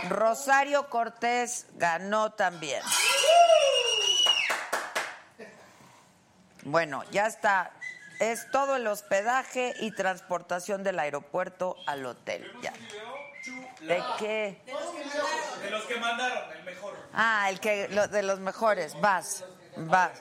Rosario 0.09 0.89
Cortés 0.89 1.67
ganó 1.75 2.31
también. 2.33 2.83
Bueno, 6.63 7.03
ya 7.11 7.27
está. 7.27 7.73
Es 8.21 8.49
todo 8.53 8.77
el 8.77 8.87
hospedaje 8.87 9.75
y 9.81 9.91
transportación 9.91 10.85
del 10.85 11.01
aeropuerto 11.01 11.75
al 11.87 12.07
hotel. 12.07 12.49
Ya. 12.63 12.73
¿De 13.81 14.03
qué? 14.19 14.61
De 15.63 15.71
los 15.71 15.83
que 15.85 15.97
mandaron, 15.97 16.53
el 16.57 16.65
mejor. 16.65 16.95
Ah, 17.13 17.49
el 17.51 17.61
que 17.61 17.89
lo- 17.89 18.09
de 18.09 18.23
los 18.23 18.41
mejores. 18.41 18.99
Vas, 19.01 19.45
vas. 19.77 20.13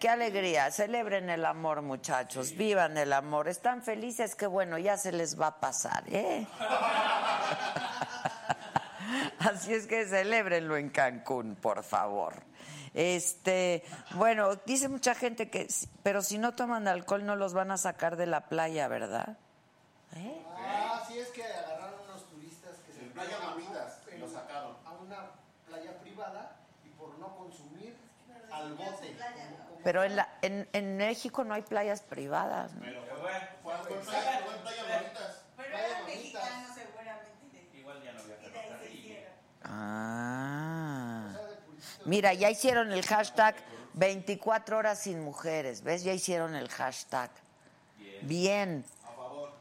Qué 0.00 0.08
alegría. 0.08 0.70
Celebren 0.70 1.30
el 1.30 1.44
amor, 1.44 1.82
muchachos. 1.82 2.52
Vivan 2.56 2.96
el 2.98 3.12
amor. 3.12 3.48
Están 3.48 3.82
felices 3.82 4.34
que 4.34 4.46
bueno, 4.46 4.78
ya 4.78 4.96
se 4.96 5.12
les 5.12 5.40
va 5.40 5.48
a 5.48 5.60
pasar, 5.60 6.04
¿eh? 6.08 6.46
Así 9.38 9.72
es 9.72 9.86
que 9.86 10.04
celébrenlo 10.06 10.76
en 10.76 10.90
Cancún, 10.90 11.54
por 11.56 11.82
favor. 11.84 12.34
Este, 12.94 13.84
bueno, 14.14 14.56
dice 14.66 14.88
mucha 14.88 15.14
gente 15.14 15.50
que, 15.50 15.68
pero 16.02 16.22
si 16.22 16.38
no 16.38 16.52
toman 16.54 16.88
alcohol 16.88 17.24
no 17.26 17.36
los 17.36 17.52
van 17.52 17.70
a 17.70 17.76
sacar 17.76 18.16
de 18.16 18.26
la 18.26 18.48
playa, 18.48 18.88
¿verdad? 18.88 19.36
¿Eh? 20.16 20.42
Ah, 20.58 21.04
sí 21.06 21.18
es 21.18 21.28
que 21.28 21.44
agarraron 21.44 22.00
unos 22.08 22.24
turistas 22.30 22.72
que 22.86 22.92
se 22.94 23.00
Playa 23.10 23.36
fueron 23.36 23.44
a- 23.46 23.50
Mamitas, 23.54 23.98
en- 24.10 24.20
lo 24.20 24.28
sacaron. 24.30 24.72
a 24.86 24.92
una 24.92 25.18
playa 25.68 25.98
privada 26.00 26.56
y 26.84 26.88
por 26.98 27.18
no 27.18 27.36
consumir 27.36 27.96
al 28.50 28.72
bote. 28.74 29.05
Pero 29.86 30.02
en, 30.02 30.16
la, 30.16 30.28
en, 30.42 30.68
en 30.72 30.96
México 30.96 31.44
no 31.44 31.54
hay 31.54 31.62
playas 31.62 32.02
privadas. 32.02 32.74
¿no? 32.74 32.80
Pero 32.80 33.02
bueno, 33.20 33.38
Fue 33.62 33.72
fue 33.76 33.84
fue 33.84 33.98
en 33.98 34.04
playa 34.04 34.42
Mamitas. 35.00 35.44
Pero 35.56 35.68
eran 35.68 36.02
bonitas. 36.02 36.16
mexicanos 36.16 36.74
seguramente. 36.74 37.68
igual 37.72 38.02
ya 38.02 38.12
no 38.14 38.22
voy 38.24 38.32
a 38.32 38.34
Y 38.34 38.50
de 38.50 38.58
ahí 38.58 38.64
se 38.64 38.68
trabajar. 38.68 38.90
hicieron. 38.92 39.32
Ah. 39.62 41.32
Mira, 42.04 42.34
ya 42.34 42.50
hicieron 42.50 42.90
el 42.90 43.06
hashtag 43.06 43.54
24 43.94 44.76
horas 44.76 44.98
sin 44.98 45.20
mujeres, 45.20 45.82
¿ves? 45.82 46.02
Ya 46.02 46.12
hicieron 46.12 46.56
el 46.56 46.68
hashtag. 46.68 47.30
Bien. 48.22 48.84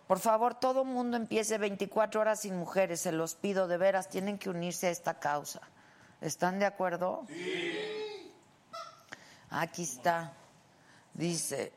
Por 0.08 0.18
favor, 0.20 0.56
todo 0.56 0.86
mundo 0.86 1.18
empiece 1.18 1.60
24 1.60 2.22
horas 2.22 2.42
sin 2.42 2.56
mujeres, 2.58 3.02
se 3.02 3.12
los 3.12 3.36
pido 3.36 3.68
de 3.68 3.78
veras, 3.78 4.10
tienen 4.10 4.40
que 4.40 4.50
unirse 4.50 4.88
a 4.88 4.90
esta 4.90 5.20
causa. 5.20 5.62
¿Están 6.20 6.58
de 6.58 6.66
acuerdo? 6.66 7.26
Sí. 7.28 7.95
Aquí 9.58 9.84
está. 9.84 10.34
Dice, 11.14 11.72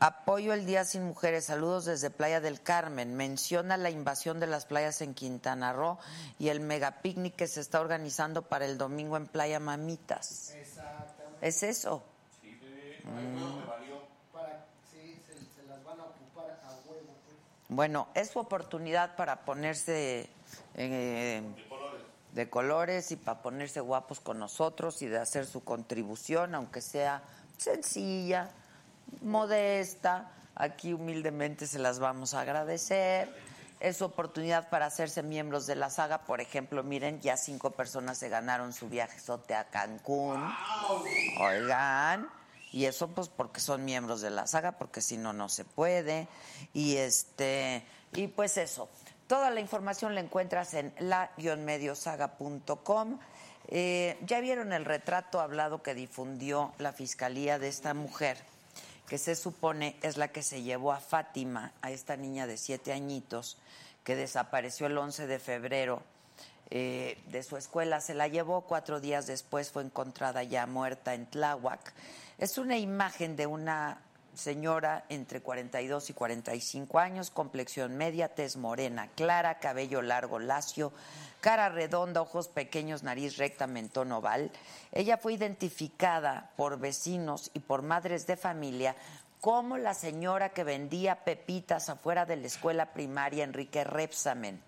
apoyo 0.00 0.52
el 0.52 0.66
Día 0.66 0.84
Sin 0.84 1.04
Mujeres, 1.04 1.44
saludos 1.44 1.84
desde 1.84 2.10
Playa 2.10 2.40
del 2.40 2.60
Carmen. 2.60 3.14
Menciona 3.14 3.76
la 3.76 3.90
invasión 3.90 4.40
de 4.40 4.48
las 4.48 4.66
playas 4.66 5.00
en 5.00 5.14
Quintana 5.14 5.72
Roo 5.72 5.96
y 6.40 6.48
el 6.48 6.58
megapicnic 6.58 7.36
que 7.36 7.46
se 7.46 7.60
está 7.60 7.80
organizando 7.80 8.42
para 8.42 8.64
el 8.64 8.78
domingo 8.78 9.16
en 9.16 9.28
Playa 9.28 9.60
Mamitas. 9.60 10.54
Exactamente. 10.56 11.46
¿Es 11.46 11.62
eso? 11.62 12.02
Para, 14.32 14.66
sí, 14.90 15.16
se, 15.24 15.34
se 15.34 15.68
las 15.68 15.84
van 15.84 16.00
a 16.00 16.04
ocupar 16.04 16.58
a 16.64 16.70
huevo. 16.88 17.14
pues. 17.24 17.36
Bueno, 17.68 18.08
es 18.14 18.30
su 18.30 18.40
oportunidad 18.40 19.14
para 19.14 19.44
ponerse 19.44 20.28
eh, 20.74 21.42
de 22.34 22.50
colores 22.50 23.12
y 23.12 23.16
para 23.16 23.42
ponerse 23.42 23.80
guapos 23.80 24.20
con 24.20 24.38
nosotros 24.38 25.00
y 25.02 25.06
de 25.06 25.18
hacer 25.18 25.46
su 25.46 25.62
contribución, 25.62 26.54
aunque 26.54 26.80
sea 26.80 27.22
sencilla, 27.56 28.50
modesta. 29.22 30.30
Aquí 30.56 30.92
humildemente 30.92 31.66
se 31.66 31.78
las 31.78 32.00
vamos 32.00 32.34
a 32.34 32.40
agradecer. 32.40 33.32
Es 33.78 34.02
oportunidad 34.02 34.68
para 34.68 34.86
hacerse 34.86 35.22
miembros 35.22 35.66
de 35.66 35.76
la 35.76 35.90
saga. 35.90 36.22
Por 36.22 36.40
ejemplo, 36.40 36.82
miren, 36.82 37.20
ya 37.20 37.36
cinco 37.36 37.70
personas 37.70 38.18
se 38.18 38.28
ganaron 38.28 38.72
su 38.72 38.88
viajezote 38.88 39.54
a 39.54 39.64
Cancún. 39.64 40.42
Oigan. 41.40 42.28
Y 42.72 42.86
eso 42.86 43.06
pues 43.08 43.28
porque 43.28 43.60
son 43.60 43.84
miembros 43.84 44.20
de 44.20 44.30
la 44.30 44.48
saga, 44.48 44.72
porque 44.72 45.00
si 45.00 45.16
no, 45.16 45.32
no 45.32 45.48
se 45.48 45.64
puede. 45.64 46.26
Y 46.72 46.96
este, 46.96 47.84
y 48.12 48.26
pues 48.26 48.56
eso. 48.56 48.88
Toda 49.26 49.50
la 49.50 49.60
información 49.60 50.14
la 50.14 50.20
encuentras 50.20 50.74
en 50.74 50.92
la-mediosaga.com. 50.98 53.18
Eh, 53.68 54.18
ya 54.26 54.40
vieron 54.40 54.74
el 54.74 54.84
retrato 54.84 55.40
hablado 55.40 55.82
que 55.82 55.94
difundió 55.94 56.74
la 56.78 56.92
fiscalía 56.92 57.58
de 57.58 57.68
esta 57.68 57.94
mujer, 57.94 58.36
que 59.08 59.16
se 59.16 59.34
supone 59.34 59.96
es 60.02 60.18
la 60.18 60.28
que 60.28 60.42
se 60.42 60.62
llevó 60.62 60.92
a 60.92 61.00
Fátima, 61.00 61.72
a 61.80 61.90
esta 61.90 62.18
niña 62.18 62.46
de 62.46 62.58
siete 62.58 62.92
añitos, 62.92 63.56
que 64.04 64.14
desapareció 64.14 64.88
el 64.88 64.98
11 64.98 65.26
de 65.26 65.38
febrero 65.38 66.02
eh, 66.70 67.18
de 67.28 67.42
su 67.42 67.56
escuela. 67.56 68.02
Se 68.02 68.12
la 68.12 68.28
llevó 68.28 68.60
cuatro 68.62 69.00
días 69.00 69.26
después, 69.26 69.70
fue 69.70 69.82
encontrada 69.82 70.42
ya 70.42 70.66
muerta 70.66 71.14
en 71.14 71.24
Tláhuac. 71.24 71.94
Es 72.36 72.58
una 72.58 72.76
imagen 72.76 73.36
de 73.36 73.46
una 73.46 74.02
señora 74.34 75.04
entre 75.08 75.40
42 75.40 76.10
y 76.10 76.12
45 76.12 76.98
años, 76.98 77.30
complexión 77.30 77.96
media, 77.96 78.28
tez 78.28 78.56
morena 78.56 79.08
clara, 79.14 79.58
cabello 79.58 80.02
largo, 80.02 80.38
lacio, 80.38 80.92
cara 81.40 81.68
redonda, 81.68 82.22
ojos 82.22 82.48
pequeños, 82.48 83.02
nariz 83.02 83.36
recta, 83.36 83.66
mentón 83.66 84.12
oval. 84.12 84.50
Ella 84.92 85.16
fue 85.16 85.34
identificada 85.34 86.50
por 86.56 86.78
vecinos 86.78 87.50
y 87.54 87.60
por 87.60 87.82
madres 87.82 88.26
de 88.26 88.36
familia 88.36 88.96
como 89.40 89.76
la 89.76 89.92
señora 89.92 90.54
que 90.54 90.64
vendía 90.64 91.24
pepitas 91.24 91.90
afuera 91.90 92.24
de 92.24 92.36
la 92.36 92.46
escuela 92.46 92.94
primaria 92.94 93.44
Enrique 93.44 93.84
Repsamen. 93.84 94.62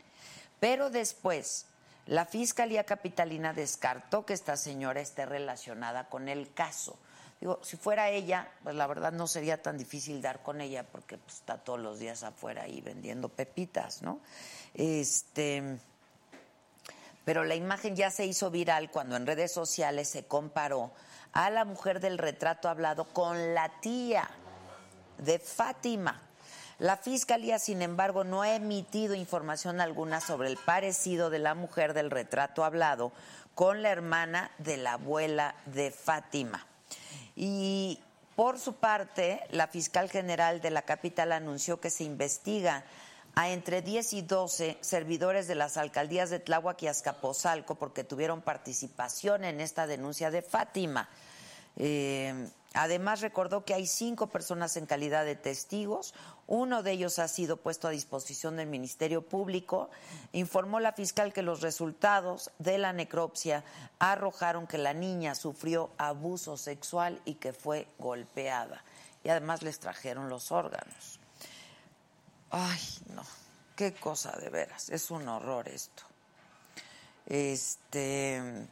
Pero 0.61 0.91
después, 0.91 1.67
la 2.07 2.27
Fiscalía 2.27 2.85
Capitalina 2.85 3.53
descartó 3.53 4.27
que 4.27 4.35
esta 4.35 4.57
señora 4.57 5.01
esté 5.01 5.27
relacionada 5.27 6.09
con 6.09 6.29
el 6.29 6.53
caso. 6.53 6.99
Digo, 7.41 7.61
si 7.63 7.77
fuera 7.77 8.09
ella, 8.09 8.51
pues 8.63 8.75
la 8.75 8.87
verdad 8.87 9.13
no 9.13 9.27
sería 9.27 9.61
tan 9.61 9.77
difícil 9.77 10.23
dar 10.23 10.43
con 10.43 10.61
ella 10.61 10.85
porque 10.85 11.19
pues, 11.19 11.37
está 11.37 11.59
todos 11.59 11.79
los 11.79 11.99
días 11.99 12.23
afuera 12.23 12.63
ahí 12.63 12.81
vendiendo 12.81 13.29
pepitas, 13.29 14.01
¿no? 14.03 14.21
Este, 14.73 15.79
pero 17.25 17.45
la 17.45 17.55
imagen 17.55 17.95
ya 17.97 18.11
se 18.11 18.25
hizo 18.25 18.51
viral 18.51 18.91
cuando 18.91 19.17
en 19.17 19.27
redes 19.27 19.53
sociales 19.53 20.09
se 20.09 20.25
comparó 20.25 20.93
a 21.33 21.51
la 21.51 21.65
mujer 21.65 22.01
del 22.01 22.19
retrato 22.19 22.69
hablado 22.69 23.05
con 23.05 23.53
la 23.53 23.81
tía 23.81 24.31
de 25.19 25.39
Fátima. 25.39 26.23
La 26.79 26.97
fiscalía, 26.97 27.59
sin 27.59 27.83
embargo, 27.83 28.25
no 28.25 28.43
ha 28.43 28.55
emitido 28.55 29.15
información 29.15 29.81
alguna 29.81 30.21
sobre 30.21 30.49
el 30.49 30.57
parecido 30.57 31.29
de 31.29 31.39
la 31.39 31.55
mujer 31.55 31.95
del 31.95 32.11
retrato 32.11 32.65
hablado 32.65 33.13
con 33.55 33.83
la 33.83 33.91
hermana 33.91 34.51
de 34.59 34.77
la 34.77 34.93
abuela 34.93 35.55
de 35.67 35.91
Fátima. 35.91 36.67
Y 37.37 38.01
por 38.35 38.59
su 38.59 38.75
parte, 38.75 39.43
la 39.51 39.69
fiscal 39.69 40.11
general 40.11 40.61
de 40.61 40.71
la 40.71 40.83
capital 40.83 41.33
anunció 41.33 41.81
que 41.81 41.91
se 41.91 42.05
investiga 42.05 42.85
a 43.35 43.51
entre 43.51 43.83
10 43.83 44.15
y 44.15 44.23
12 44.23 44.79
servidores 44.81 45.47
de 45.47 45.55
las 45.55 45.77
alcaldías 45.77 46.31
de 46.31 46.41
Tláhuac 46.41 46.83
y 46.83 46.89
Azcapotzalco 46.89 47.75
porque 47.75 48.03
tuvieron 48.03 48.41
participación 48.41 49.45
en 49.45 49.61
esta 49.61 49.87
denuncia 49.87 50.31
de 50.31 50.41
Fátima. 50.41 51.11
Eh, 51.77 52.49
además, 52.77 53.21
recordó 53.21 53.65
que 53.65 53.75
hay 53.75 53.87
cinco 53.87 54.29
personas 54.29 54.77
en 54.77 54.87
calidad 54.87 55.25
de 55.25 55.35
testigos. 55.35 56.15
Uno 56.47 56.83
de 56.83 56.93
ellos 56.93 57.19
ha 57.19 57.27
sido 57.29 57.57
puesto 57.57 57.89
a 57.89 57.91
disposición 57.91 58.57
del 58.57 58.69
Ministerio 58.69 59.23
Público. 59.23 59.91
Informó 60.33 60.79
la 60.79 60.93
fiscal 60.93 61.33
que 61.33 61.43
los 61.43 61.61
resultados 61.61 62.51
de 62.59 62.79
la 62.79 62.93
necropsia 62.93 63.65
arrojaron 63.99 64.67
que 64.67 64.79
la 64.79 64.95
niña 64.95 65.35
sufrió 65.35 65.91
abuso 65.99 66.57
sexual 66.57 67.21
y 67.25 67.35
que 67.35 67.53
fue 67.53 67.89
golpeada. 67.99 68.85
Y 69.25 69.29
además 69.29 69.63
les 69.63 69.81
trajeron 69.81 70.29
los 70.29 70.53
órganos. 70.53 71.19
Ay, 72.51 72.81
no, 73.15 73.25
qué 73.75 73.93
cosa 73.95 74.33
de 74.39 74.51
veras, 74.51 74.91
es 74.91 75.11
un 75.11 75.27
horror 75.27 75.69
esto. 75.69 76.05
Este. 77.27 78.69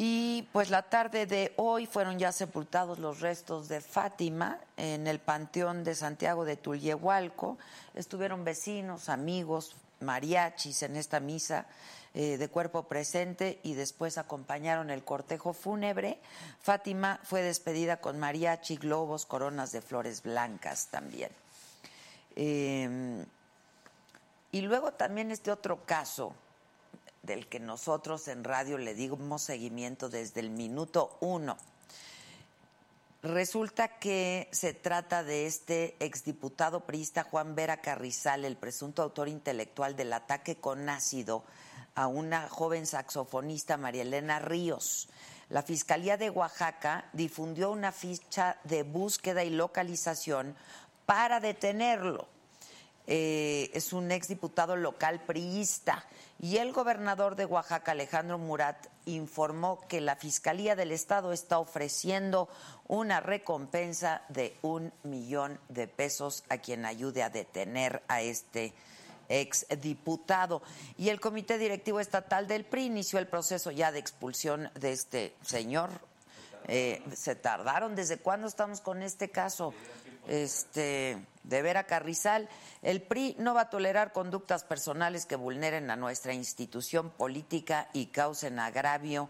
Y 0.00 0.42
pues 0.52 0.70
la 0.70 0.82
tarde 0.82 1.26
de 1.26 1.52
hoy 1.56 1.86
fueron 1.86 2.20
ya 2.20 2.30
sepultados 2.30 3.00
los 3.00 3.18
restos 3.18 3.66
de 3.66 3.80
Fátima 3.80 4.60
en 4.76 5.08
el 5.08 5.18
Panteón 5.18 5.82
de 5.82 5.96
Santiago 5.96 6.44
de 6.44 6.56
Tulyehualco. 6.56 7.58
Estuvieron 7.96 8.44
vecinos, 8.44 9.08
amigos, 9.08 9.74
mariachis 9.98 10.84
en 10.84 10.94
esta 10.94 11.18
misa 11.18 11.66
eh, 12.14 12.36
de 12.36 12.48
cuerpo 12.48 12.84
presente 12.84 13.58
y 13.64 13.74
después 13.74 14.18
acompañaron 14.18 14.90
el 14.90 15.02
cortejo 15.02 15.52
fúnebre. 15.52 16.20
Fátima 16.60 17.18
fue 17.24 17.42
despedida 17.42 17.96
con 17.96 18.20
mariachi, 18.20 18.76
globos, 18.76 19.26
coronas 19.26 19.72
de 19.72 19.82
flores 19.82 20.22
blancas 20.22 20.86
también. 20.92 21.32
Eh, 22.36 23.26
y 24.52 24.60
luego 24.60 24.92
también 24.92 25.32
este 25.32 25.50
otro 25.50 25.84
caso 25.84 26.36
del 27.22 27.46
que 27.48 27.60
nosotros 27.60 28.28
en 28.28 28.44
radio 28.44 28.78
le 28.78 28.94
dimos 28.94 29.42
seguimiento 29.42 30.08
desde 30.08 30.40
el 30.40 30.50
minuto 30.50 31.16
uno. 31.20 31.56
Resulta 33.22 33.98
que 33.98 34.48
se 34.52 34.74
trata 34.74 35.24
de 35.24 35.46
este 35.46 35.96
exdiputado 35.98 36.80
priista 36.80 37.24
Juan 37.24 37.56
Vera 37.56 37.80
Carrizal, 37.80 38.44
el 38.44 38.56
presunto 38.56 39.02
autor 39.02 39.28
intelectual 39.28 39.96
del 39.96 40.12
ataque 40.12 40.56
con 40.56 40.88
ácido 40.88 41.42
a 41.96 42.06
una 42.06 42.48
joven 42.48 42.86
saxofonista, 42.86 43.76
María 43.76 44.02
Elena 44.02 44.38
Ríos. 44.38 45.08
La 45.48 45.62
Fiscalía 45.62 46.16
de 46.16 46.30
Oaxaca 46.30 47.08
difundió 47.12 47.72
una 47.72 47.90
ficha 47.90 48.56
de 48.62 48.84
búsqueda 48.84 49.42
y 49.42 49.50
localización 49.50 50.54
para 51.04 51.40
detenerlo. 51.40 52.28
Eh, 53.10 53.70
es 53.72 53.94
un 53.94 54.12
exdiputado 54.12 54.76
local 54.76 55.20
priista. 55.24 56.04
Y 56.40 56.58
el 56.58 56.72
gobernador 56.72 57.36
de 57.36 57.46
Oaxaca, 57.46 57.92
Alejandro 57.92 58.36
Murat, 58.36 58.86
informó 59.06 59.80
que 59.88 60.02
la 60.02 60.14
Fiscalía 60.14 60.76
del 60.76 60.92
Estado 60.92 61.32
está 61.32 61.58
ofreciendo 61.58 62.50
una 62.86 63.20
recompensa 63.20 64.20
de 64.28 64.54
un 64.60 64.92
millón 65.04 65.58
de 65.70 65.88
pesos 65.88 66.44
a 66.50 66.58
quien 66.58 66.84
ayude 66.84 67.22
a 67.22 67.30
detener 67.30 68.02
a 68.08 68.20
este 68.20 68.74
exdiputado. 69.30 70.60
Y 70.98 71.08
el 71.08 71.18
Comité 71.18 71.56
Directivo 71.56 72.00
Estatal 72.00 72.46
del 72.46 72.66
PRI 72.66 72.84
inició 72.84 73.18
el 73.18 73.26
proceso 73.26 73.70
ya 73.70 73.90
de 73.90 74.00
expulsión 74.00 74.70
de 74.74 74.92
este 74.92 75.34
señor. 75.42 75.88
Eh, 76.66 77.02
se 77.14 77.34
tardaron. 77.34 77.96
¿Desde 77.96 78.18
cuándo 78.18 78.46
estamos 78.46 78.82
con 78.82 79.02
este 79.02 79.30
caso? 79.30 79.72
Este, 80.28 81.18
de 81.42 81.62
Vera 81.62 81.84
Carrizal. 81.84 82.48
El 82.82 83.02
PRI 83.02 83.36
no 83.38 83.54
va 83.54 83.62
a 83.62 83.70
tolerar 83.70 84.12
conductas 84.12 84.64
personales 84.64 85.26
que 85.26 85.36
vulneren 85.36 85.90
a 85.90 85.96
nuestra 85.96 86.34
institución 86.34 87.10
política 87.10 87.88
y 87.92 88.06
causen 88.06 88.58
agravio 88.58 89.28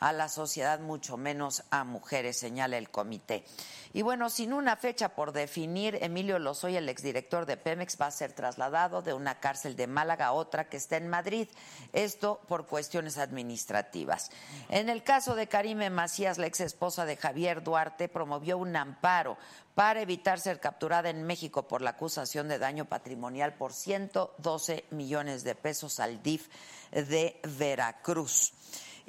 a 0.00 0.12
la 0.12 0.28
sociedad, 0.28 0.80
mucho 0.80 1.16
menos 1.16 1.62
a 1.70 1.84
mujeres, 1.84 2.38
señala 2.38 2.78
el 2.78 2.90
comité. 2.90 3.44
Y 3.92 4.02
bueno, 4.02 4.30
sin 4.30 4.52
una 4.52 4.76
fecha 4.76 5.10
por 5.10 5.32
definir, 5.32 5.98
Emilio 6.00 6.38
Lozoya, 6.38 6.78
el 6.78 6.88
exdirector 6.88 7.44
de 7.44 7.56
Pemex, 7.56 8.00
va 8.00 8.06
a 8.06 8.10
ser 8.10 8.32
trasladado 8.32 9.02
de 9.02 9.12
una 9.12 9.40
cárcel 9.40 9.76
de 9.76 9.86
Málaga 9.86 10.26
a 10.26 10.32
otra 10.32 10.68
que 10.68 10.76
está 10.76 10.96
en 10.96 11.08
Madrid. 11.08 11.48
Esto 11.92 12.40
por 12.48 12.66
cuestiones 12.66 13.18
administrativas. 13.18 14.30
En 14.68 14.88
el 14.88 15.02
caso 15.02 15.34
de 15.34 15.48
Karime 15.48 15.90
Macías, 15.90 16.38
la 16.38 16.46
ex 16.46 16.60
esposa 16.60 17.04
de 17.04 17.16
Javier 17.16 17.62
Duarte, 17.62 18.08
promovió 18.08 18.58
un 18.58 18.76
amparo 18.76 19.36
para 19.74 20.00
evitar 20.00 20.40
ser 20.40 20.60
capturada 20.60 21.10
en 21.10 21.24
México 21.24 21.68
por 21.68 21.82
la 21.82 21.90
acusación 21.90 22.48
de 22.48 22.58
daño 22.58 22.86
patrimonial 22.86 23.54
por 23.54 23.72
112 23.72 24.84
millones 24.90 25.44
de 25.44 25.54
pesos 25.54 26.00
al 26.00 26.22
DIF 26.22 26.48
de 26.92 27.40
Veracruz. 27.58 28.52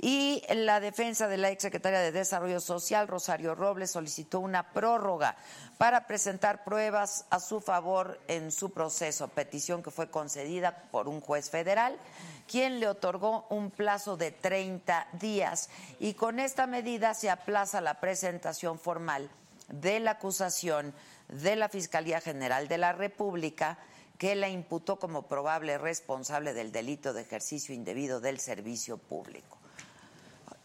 Y 0.04 0.42
la 0.50 0.80
defensa 0.80 1.28
de 1.28 1.38
la 1.38 1.52
exsecretaria 1.52 2.00
de 2.00 2.12
Desarrollo 2.12 2.60
Social, 2.60 3.08
Rosario 3.08 3.54
Robles, 3.54 3.92
solicitó 3.92 4.40
una 4.40 4.74
prórroga 4.74 5.36
para 5.78 6.08
presentar 6.08 6.64
pruebas 6.64 7.26
a 7.30 7.40
su 7.40 7.62
favor 7.62 8.20
en 8.28 8.52
su 8.52 8.72
proceso, 8.72 9.28
petición 9.28 9.84
que 9.84 9.92
fue 9.92 10.10
concedida 10.10 10.90
por 10.90 11.08
un 11.08 11.22
juez 11.22 11.52
federal, 11.52 12.00
quien 12.48 12.80
le 12.80 12.88
otorgó 12.88 13.46
un 13.52 13.70
plazo 13.70 14.18
de 14.18 14.32
30 14.32 15.08
días. 15.20 15.70
Y 16.00 16.16
con 16.16 16.40
esta 16.40 16.66
medida 16.66 17.14
se 17.14 17.30
aplaza 17.30 17.80
la 17.80 18.00
presentación 18.00 18.80
formal 18.80 19.30
de 19.68 20.00
la 20.00 20.12
acusación 20.12 20.96
de 21.28 21.56
la 21.56 21.70
Fiscalía 21.70 22.22
General 22.22 22.68
de 22.68 22.80
la 22.80 22.92
República 22.92 23.78
que 24.18 24.34
la 24.34 24.50
imputó 24.50 24.98
como 24.98 25.28
probable 25.28 25.78
responsable 25.78 26.56
del 26.56 26.72
delito 26.72 27.14
de 27.14 27.22
ejercicio 27.22 27.76
indebido 27.76 28.20
del 28.20 28.40
servicio 28.40 28.98
público. 28.98 29.61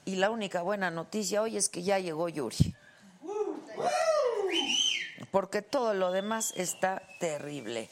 Y 0.06 0.14
la 0.14 0.30
única 0.30 0.62
buena 0.62 0.88
noticia 0.88 1.42
hoy 1.42 1.56
es 1.56 1.68
que 1.68 1.82
ya 1.82 1.98
llegó 1.98 2.28
Yuri. 2.28 2.76
Porque 5.32 5.62
todo 5.62 5.94
lo 5.94 6.12
demás 6.12 6.54
está 6.56 7.02
terrible. 7.18 7.90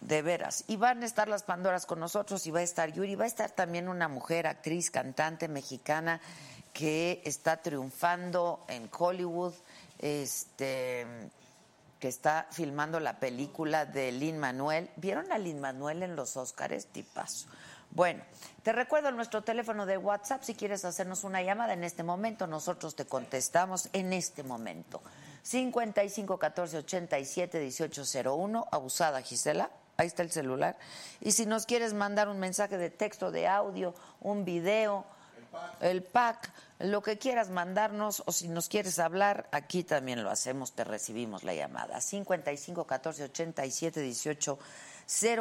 De 0.00 0.22
veras. 0.22 0.64
Y 0.66 0.76
van 0.76 1.04
a 1.04 1.06
estar 1.06 1.28
las 1.28 1.44
Pandoras 1.44 1.86
con 1.86 2.00
nosotros 2.00 2.46
y 2.48 2.50
va 2.50 2.58
a 2.58 2.64
estar 2.64 2.92
Yuri. 2.92 3.14
Va 3.14 3.24
a 3.24 3.28
estar 3.28 3.52
también 3.52 3.88
una 3.88 4.08
mujer, 4.08 4.48
actriz, 4.48 4.90
cantante 4.90 5.46
mexicana 5.46 6.20
que 6.72 7.22
está 7.24 7.58
triunfando 7.58 8.64
en 8.66 8.90
Hollywood, 8.92 9.54
este, 10.00 11.06
que 12.00 12.08
está 12.08 12.48
filmando 12.50 12.98
la 12.98 13.20
película 13.20 13.86
de 13.86 14.10
Lin 14.10 14.38
Manuel. 14.38 14.90
¿Vieron 14.96 15.30
a 15.30 15.38
Lin 15.38 15.60
Manuel 15.60 16.02
en 16.02 16.16
los 16.16 16.36
Óscares? 16.36 16.86
Tipazo. 16.86 17.46
Bueno, 17.94 18.24
te 18.64 18.72
recuerdo 18.72 19.12
nuestro 19.12 19.44
teléfono 19.44 19.86
de 19.86 19.96
WhatsApp 19.96 20.42
si 20.42 20.56
quieres 20.56 20.84
hacernos 20.84 21.22
una 21.22 21.42
llamada 21.42 21.74
en 21.74 21.84
este 21.84 22.02
momento, 22.02 22.48
nosotros 22.48 22.96
te 22.96 23.06
contestamos 23.06 23.88
en 23.92 24.12
este 24.12 24.42
momento. 24.42 25.00
55 25.42 26.36
14 26.36 26.78
87 26.78 27.60
18 27.60 28.02
01, 28.34 28.66
abusada 28.72 29.22
Gisela, 29.22 29.70
ahí 29.96 30.08
está 30.08 30.24
el 30.24 30.32
celular. 30.32 30.76
Y 31.20 31.30
si 31.30 31.46
nos 31.46 31.66
quieres 31.66 31.94
mandar 31.94 32.28
un 32.28 32.40
mensaje 32.40 32.78
de 32.78 32.90
texto, 32.90 33.30
de 33.30 33.46
audio, 33.46 33.94
un 34.22 34.44
video, 34.44 35.04
el 35.80 36.02
pack, 36.02 36.50
lo 36.80 37.00
que 37.00 37.16
quieras 37.16 37.50
mandarnos 37.50 38.24
o 38.26 38.32
si 38.32 38.48
nos 38.48 38.68
quieres 38.68 38.98
hablar, 38.98 39.48
aquí 39.52 39.84
también 39.84 40.24
lo 40.24 40.30
hacemos, 40.30 40.72
te 40.72 40.82
recibimos 40.82 41.44
la 41.44 41.54
llamada. 41.54 42.00
55 42.00 42.88
14 42.88 43.22
87 43.22 44.00
18 44.00 44.58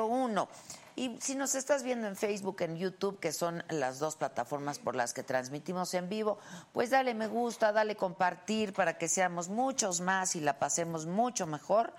01. 0.08 0.50
Y 0.96 1.18
si 1.20 1.36
nos 1.36 1.56
estás 1.56 1.82
viendo 1.82 2.08
en 2.08 2.16
Facebook, 2.16 2.62
en 2.62 2.78
YouTube, 2.78 3.20
que 3.20 3.32
son 3.32 3.64
las 3.70 3.98
dos 3.98 4.16
plataformas 4.16 4.78
por 4.78 4.96
las 4.96 5.14
que 5.14 5.24
transmitimos 5.24 5.94
en 5.96 6.08
vivo, 6.08 6.38
pues 6.72 6.92
dale 6.92 7.16
me 7.16 7.28
gusta, 7.28 7.72
dale 7.72 7.96
compartir 7.96 8.74
para 8.74 8.98
que 8.98 9.08
seamos 9.08 9.50
muchos 9.50 10.02
más 10.02 10.36
y 10.36 10.42
la 10.42 10.60
pasemos 10.60 11.08
mucho 11.08 11.48
mejor. 11.48 11.94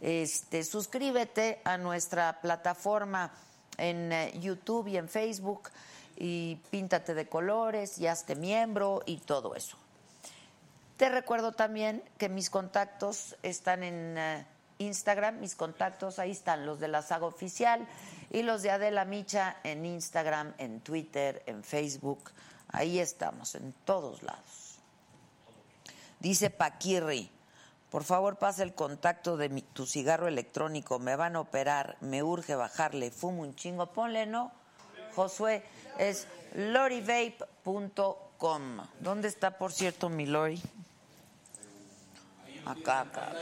Este, 0.00 0.64
suscríbete 0.64 1.60
a 1.64 1.78
nuestra 1.78 2.40
plataforma 2.40 3.32
en 3.78 4.12
eh, 4.12 4.32
YouTube 4.40 4.88
y 4.88 4.96
en 4.96 5.08
Facebook 5.08 5.70
y 6.16 6.56
píntate 6.70 7.14
de 7.14 7.28
colores 7.28 7.98
y 7.98 8.08
hazte 8.08 8.34
miembro 8.34 9.02
y 9.06 9.18
todo 9.18 9.54
eso. 9.54 9.76
Te 10.96 11.08
recuerdo 11.08 11.52
también 11.52 12.02
que 12.18 12.28
mis 12.28 12.50
contactos 12.50 13.36
están 13.42 13.84
en 13.84 14.18
eh, 14.18 14.46
Instagram, 14.82 15.40
mis 15.40 15.54
contactos 15.54 16.18
ahí 16.18 16.30
están, 16.30 16.66
los 16.66 16.78
de 16.80 16.88
la 16.88 17.02
saga 17.02 17.26
oficial 17.26 17.86
y 18.30 18.42
los 18.42 18.62
de 18.62 18.70
Adela 18.70 19.04
Micha 19.04 19.56
en 19.64 19.84
Instagram, 19.86 20.54
en 20.58 20.80
Twitter, 20.80 21.42
en 21.46 21.64
Facebook. 21.64 22.30
Ahí 22.68 22.98
estamos, 22.98 23.54
en 23.54 23.72
todos 23.84 24.22
lados. 24.22 24.78
Dice 26.20 26.50
Paquirri, 26.50 27.30
por 27.90 28.04
favor 28.04 28.36
pasa 28.36 28.62
el 28.62 28.74
contacto 28.74 29.36
de 29.36 29.48
tu 29.72 29.84
cigarro 29.86 30.28
electrónico, 30.28 30.98
me 30.98 31.16
van 31.16 31.36
a 31.36 31.40
operar, 31.40 31.96
me 32.00 32.22
urge 32.22 32.54
bajarle, 32.54 33.10
fumo 33.10 33.42
un 33.42 33.54
chingo, 33.54 33.92
ponle, 33.92 34.24
¿no? 34.24 34.52
Josué, 35.14 35.62
es 35.98 36.26
lorivape.com. 36.54 38.06
¿Dónde 39.00 39.28
está, 39.28 39.58
por 39.58 39.72
cierto, 39.72 40.08
mi 40.08 40.26
Lori? 40.26 40.62
Acá, 42.64 43.00
acá, 43.00 43.32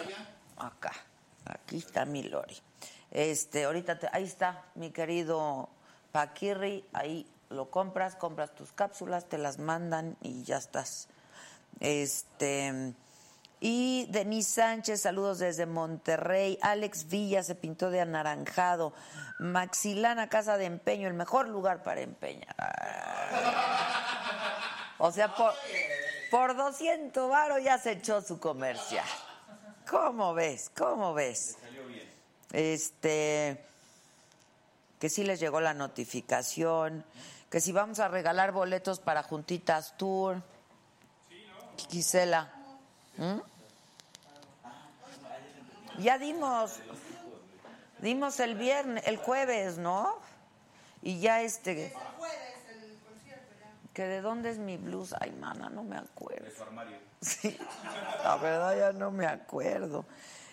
acá. 0.56 0.92
Aquí 1.50 1.78
está 1.78 2.04
mi 2.04 2.22
Lori. 2.22 2.56
Este, 3.10 3.64
ahorita 3.64 3.98
ahí 4.12 4.24
está 4.24 4.64
mi 4.74 4.90
querido 4.90 5.68
Paquirri, 6.12 6.84
ahí 6.92 7.26
lo 7.48 7.70
compras, 7.70 8.14
compras 8.14 8.54
tus 8.54 8.72
cápsulas, 8.72 9.28
te 9.28 9.38
las 9.38 9.58
mandan 9.58 10.16
y 10.22 10.44
ya 10.44 10.58
estás. 10.58 11.08
Este 11.80 12.94
y 13.62 14.06
Denise 14.08 14.52
Sánchez, 14.52 15.02
saludos 15.02 15.38
desde 15.38 15.66
Monterrey. 15.66 16.58
Alex 16.62 17.08
Villa 17.08 17.42
se 17.42 17.54
pintó 17.54 17.90
de 17.90 18.00
anaranjado. 18.00 18.94
Maxilana 19.38 20.30
Casa 20.30 20.56
de 20.56 20.64
Empeño, 20.64 21.08
el 21.08 21.14
mejor 21.14 21.46
lugar 21.46 21.82
para 21.82 22.00
empeñar. 22.00 22.56
O 24.96 25.12
sea, 25.12 25.34
por, 25.34 25.52
por 26.30 26.56
200 26.56 27.28
varos 27.28 27.62
ya 27.62 27.76
se 27.76 27.92
echó 27.92 28.22
su 28.22 28.40
comercial. 28.40 29.06
¿Cómo 29.88 30.34
ves? 30.34 30.70
¿Cómo 30.76 31.14
ves? 31.14 31.56
Este, 32.52 33.64
que 34.98 35.08
sí 35.08 35.24
les 35.24 35.40
llegó 35.40 35.60
la 35.60 35.74
notificación, 35.74 37.04
que 37.48 37.60
si 37.60 37.72
vamos 37.72 38.00
a 38.00 38.08
regalar 38.08 38.52
boletos 38.52 39.00
para 39.00 39.22
Juntitas 39.22 39.96
Tour. 39.96 40.42
Gisela. 41.88 42.52
¿Mm? 43.16 43.38
Ya 45.98 46.18
dimos, 46.18 46.80
dimos 47.98 48.40
el 48.40 48.54
viernes, 48.54 49.06
el 49.06 49.16
jueves, 49.16 49.78
¿no? 49.78 50.14
Y 51.02 51.20
ya 51.20 51.42
este. 51.42 51.92
Que 53.92 54.04
de 54.04 54.20
dónde 54.20 54.50
es 54.50 54.58
mi 54.58 54.76
blues, 54.76 55.14
ay 55.18 55.32
mana, 55.32 55.68
no 55.68 55.82
me 55.82 55.96
acuerdo. 55.96 56.44
De 56.44 56.54
su 56.54 56.62
armario. 56.62 56.96
Sí, 57.20 57.56
la 58.24 58.36
verdad 58.36 58.78
ya 58.78 58.92
no 58.92 59.10
me 59.10 59.26
acuerdo. 59.26 60.06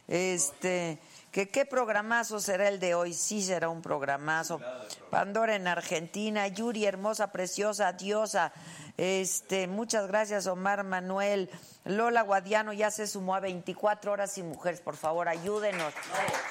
Este, 0.08 1.00
que 1.32 1.50
qué 1.50 1.66
programazo 1.66 2.40
será 2.40 2.70
el 2.70 2.80
de 2.80 2.96
hoy, 2.96 3.14
sí 3.14 3.42
será 3.42 3.70
un 3.70 3.82
programazo. 3.82 4.62
Pandora 5.10 5.56
en 5.56 5.68
Argentina, 5.68 6.48
Yuri 6.48 6.86
hermosa, 6.86 7.32
preciosa, 7.32 7.92
diosa. 7.94 8.52
Este, 8.98 9.68
muchas 9.68 10.08
gracias 10.08 10.48
Omar 10.48 10.84
Manuel. 10.84 11.52
Lola 11.86 12.24
Guadiano 12.24 12.74
ya 12.74 12.90
se 12.90 13.06
sumó 13.06 13.36
a 13.36 13.40
24 13.40 14.12
horas 14.12 14.32
sin 14.32 14.50
mujeres, 14.50 14.82
por 14.82 14.98
favor, 14.98 15.30
ayúdenos. 15.30 15.94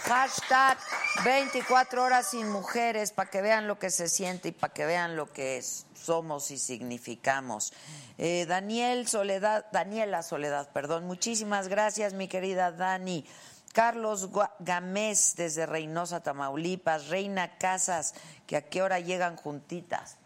Hashtag 0.05 0.79
24 1.25 2.05
horas 2.05 2.31
sin 2.31 2.49
mujeres 2.49 3.11
para 3.11 3.29
que 3.31 3.43
vean 3.43 3.67
lo 3.67 3.81
que 3.81 3.91
se 3.91 4.09
siente 4.09 4.49
y 4.49 4.53
para 4.53 4.73
que 4.73 4.87
vean 4.87 5.17
lo 5.17 5.33
que 5.33 5.61
somos 5.95 6.53
y 6.53 6.59
significamos. 6.59 7.73
Eh, 8.17 8.47
Daniel 8.47 9.09
Soledad, 9.09 9.67
Daniela 9.73 10.23
Soledad, 10.23 10.71
perdón, 10.73 11.05
muchísimas 11.05 11.67
gracias, 11.67 12.15
mi 12.15 12.29
querida 12.29 12.71
Dani. 12.71 13.27
Carlos 13.73 14.31
Gamés 14.61 15.35
desde 15.37 15.67
Reynosa, 15.67 16.23
Tamaulipas. 16.23 17.09
Reina 17.09 17.59
Casas, 17.59 18.15
que 18.47 18.57
a 18.57 18.63
qué 18.63 18.81
hora 18.81 19.01
llegan 19.01 19.37
juntitas. 19.37 20.17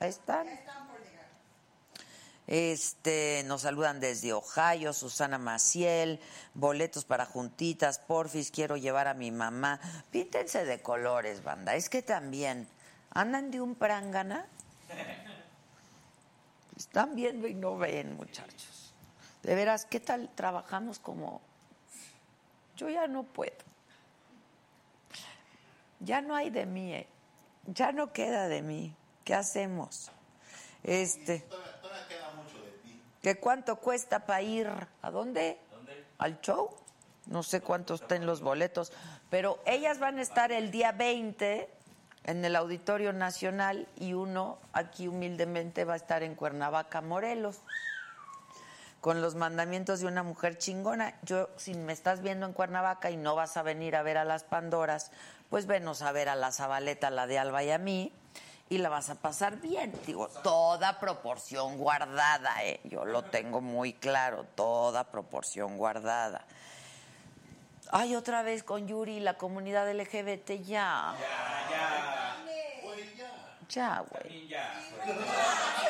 Ahí 0.00 0.08
están. 0.08 0.48
Este, 2.50 3.44
nos 3.46 3.62
saludan 3.62 4.00
desde 4.00 4.32
Ohio, 4.32 4.92
Susana 4.92 5.38
Maciel, 5.38 6.18
boletos 6.52 7.04
para 7.04 7.24
juntitas, 7.24 8.00
porfis, 8.00 8.50
quiero 8.50 8.76
llevar 8.76 9.06
a 9.06 9.14
mi 9.14 9.30
mamá. 9.30 9.80
Píntense 10.10 10.64
de 10.64 10.82
colores, 10.82 11.44
banda. 11.44 11.76
Es 11.76 11.88
que 11.88 12.02
también 12.02 12.68
andan 13.10 13.52
de 13.52 13.60
un 13.60 13.76
prangana. 13.76 14.48
Están 16.76 17.14
viendo 17.14 17.46
y 17.46 17.54
no 17.54 17.78
ven, 17.78 18.16
muchachos. 18.16 18.94
De 19.44 19.54
veras, 19.54 19.84
¿qué 19.84 20.00
tal 20.00 20.28
trabajamos 20.34 20.98
como 20.98 21.40
yo 22.76 22.88
ya 22.88 23.06
no 23.06 23.22
puedo. 23.22 23.52
Ya 26.00 26.20
no 26.20 26.34
hay 26.34 26.48
de 26.48 26.64
mí, 26.64 26.94
eh. 26.94 27.06
ya 27.66 27.92
no 27.92 28.12
queda 28.12 28.48
de 28.48 28.62
mí. 28.62 28.92
¿Qué 29.22 29.34
hacemos? 29.34 30.10
Este. 30.82 31.46
¿Qué 33.22 33.38
cuánto 33.38 33.76
cuesta 33.76 34.26
para 34.26 34.42
ir? 34.42 34.68
¿A 35.02 35.10
dónde? 35.10 35.58
¿Al 36.18 36.40
show? 36.40 36.70
No 37.26 37.42
sé 37.42 37.60
cuánto 37.60 37.94
estén 37.94 38.26
los 38.26 38.40
boletos, 38.40 38.92
pero 39.28 39.58
ellas 39.66 39.98
van 39.98 40.18
a 40.18 40.22
estar 40.22 40.52
el 40.52 40.70
día 40.70 40.92
20 40.92 41.68
en 42.24 42.44
el 42.44 42.56
Auditorio 42.56 43.12
Nacional 43.12 43.86
y 43.96 44.14
uno 44.14 44.58
aquí 44.72 45.06
humildemente 45.06 45.84
va 45.84 45.94
a 45.94 45.96
estar 45.96 46.22
en 46.22 46.34
Cuernavaca, 46.34 47.00
Morelos 47.00 47.60
con 49.00 49.22
los 49.22 49.34
mandamientos 49.34 50.00
de 50.00 50.06
una 50.06 50.22
mujer 50.22 50.58
chingona. 50.58 51.14
Yo, 51.22 51.48
si 51.56 51.74
me 51.74 51.92
estás 51.92 52.20
viendo 52.20 52.46
en 52.46 52.52
Cuernavaca 52.52 53.10
y 53.10 53.16
no 53.16 53.34
vas 53.34 53.56
a 53.56 53.62
venir 53.62 53.96
a 53.96 54.02
ver 54.02 54.18
a 54.18 54.24
las 54.24 54.44
Pandoras, 54.44 55.10
pues 55.48 55.66
venos 55.66 56.02
a 56.02 56.12
ver 56.12 56.28
a 56.28 56.36
la 56.36 56.52
Zabaleta, 56.52 57.10
la 57.10 57.26
de 57.26 57.38
Alba 57.38 57.64
y 57.64 57.70
a 57.70 57.78
mí, 57.78 58.12
y 58.70 58.78
la 58.78 58.88
vas 58.88 59.10
a 59.10 59.16
pasar 59.16 59.56
bien. 59.56 59.92
Digo, 60.06 60.28
toda 60.28 61.00
proporción 61.00 61.76
guardada, 61.76 62.64
¿eh? 62.64 62.80
Yo 62.84 63.04
lo 63.04 63.24
tengo 63.24 63.60
muy 63.60 63.92
claro, 63.92 64.46
toda 64.54 65.04
proporción 65.04 65.76
guardada. 65.76 66.44
Ay, 67.90 68.14
otra 68.14 68.42
vez 68.42 68.62
con 68.62 68.86
Yuri 68.86 69.16
y 69.16 69.20
la 69.20 69.34
comunidad 69.34 69.90
LGBT, 69.92 70.62
ya. 70.62 71.14
Ya, 73.68 74.04
güey. 74.08 74.54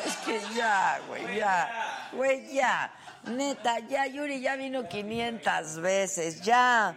Es 0.05 0.17
que 0.17 0.41
ya, 0.55 0.99
güey, 1.07 1.37
ya. 1.37 2.09
Güey, 2.13 2.53
ya. 2.53 2.91
Neta, 3.25 3.77
ya, 3.79 4.07
Yuri 4.07 4.41
ya 4.41 4.55
vino 4.55 4.87
500 4.87 5.79
veces, 5.79 6.41
ya. 6.41 6.95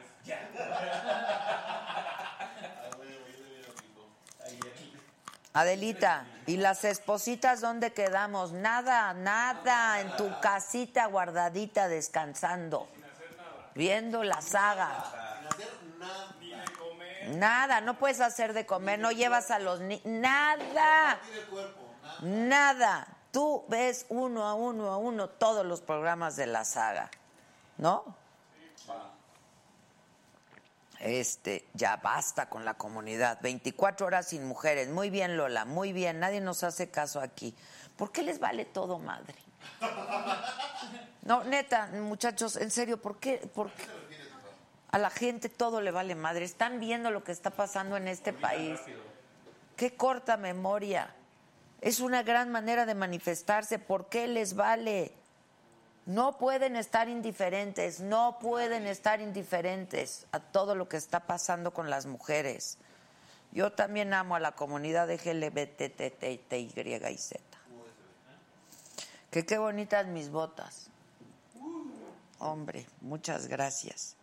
Adelita, 5.57 6.27
¿y 6.47 6.57
las 6.57 6.83
espositas 6.83 7.61
dónde 7.61 7.93
quedamos? 7.93 8.51
Nada, 8.51 9.15
nada, 9.15 10.01
en 10.01 10.17
tu 10.17 10.29
casita 10.41 11.07
guardadita 11.07 11.87
descansando, 11.87 12.89
viendo 13.77 14.25
la 14.25 14.43
saga. 14.43 15.05
Nada, 17.37 17.81
no 17.81 17.97
puedes 18.01 18.21
hacer 18.21 18.53
de 18.53 18.67
comer, 18.67 18.99
no 18.99 19.13
llevas 19.13 19.53
a 19.53 19.61
los 19.61 19.79
niños, 19.79 20.05
nada, 20.05 21.21
nada. 22.21 23.07
Tú 23.31 23.65
ves 23.69 24.07
uno 24.09 24.49
a 24.49 24.55
uno 24.55 24.91
a 24.91 24.97
uno 24.97 25.29
todos 25.29 25.65
los 25.65 25.81
programas 25.81 26.35
de 26.35 26.47
la 26.47 26.65
saga, 26.65 27.13
¿no? 27.79 28.17
Este, 31.05 31.69
ya 31.75 31.97
basta 31.97 32.49
con 32.49 32.65
la 32.65 32.75
comunidad. 32.75 33.39
24 33.43 34.07
horas 34.07 34.29
sin 34.29 34.47
mujeres. 34.47 34.89
Muy 34.89 35.11
bien, 35.11 35.37
Lola, 35.37 35.67
muy 35.67 35.93
bien. 35.93 36.19
Nadie 36.19 36.41
nos 36.41 36.65
hace 36.65 36.91
caso 36.91 37.21
aquí. 37.21 37.55
¿Por 37.99 38.11
qué 38.11 38.23
les 38.23 38.41
vale 38.41 38.65
todo, 38.65 38.99
madre? 38.99 39.35
No, 41.21 41.45
neta, 41.45 41.89
muchachos, 41.93 42.57
en 42.57 42.71
serio, 42.71 43.03
¿por 43.03 43.19
qué? 43.19 43.37
¿Por 43.55 43.71
qué? 43.73 43.85
A 44.93 44.99
la 44.99 45.11
gente 45.11 45.51
todo 45.51 45.83
le 45.83 45.91
vale 45.91 46.15
madre. 46.15 46.47
Están 46.47 46.81
viendo 46.81 47.11
lo 47.11 47.23
que 47.23 47.33
está 47.33 47.51
pasando 47.51 47.99
en 47.99 48.09
este 48.09 48.33
país. 48.33 48.81
Qué 49.77 49.95
corta 49.97 50.39
memoria. 50.39 51.15
Es 51.83 52.01
una 52.01 52.23
gran 52.23 52.51
manera 52.51 52.87
de 52.87 52.95
manifestarse. 52.95 53.79
¿Por 53.79 54.09
qué 54.09 54.27
les 54.27 54.55
vale? 54.55 55.13
No 56.07 56.37
pueden 56.37 56.77
estar 56.77 57.09
indiferentes, 57.09 58.01
no 58.01 58.39
pueden 58.39 58.87
estar 58.87 59.21
indiferentes 59.21 60.27
a 60.33 60.41
todo 60.41 60.75
lo 60.75 60.89
que 60.89 60.99
está 60.99 61.21
pasando 61.21 61.73
con 61.73 61.89
las 61.89 62.05
mujeres. 62.05 62.79
Yo 63.53 63.73
también 63.73 64.13
amo 64.13 64.37
a 64.37 64.41
la 64.41 64.53
comunidad 64.53 65.07
de 65.07 65.17
LGBTTY 65.17 66.45
y 66.53 67.19
Z. 67.19 67.41
Que 69.31 69.47
qué 69.47 69.59
bonitas 69.59 70.07
mis 70.07 70.29
botas. 70.29 70.91
Hombre, 72.39 72.87
muchas 73.01 73.47
gracias. 73.47 74.17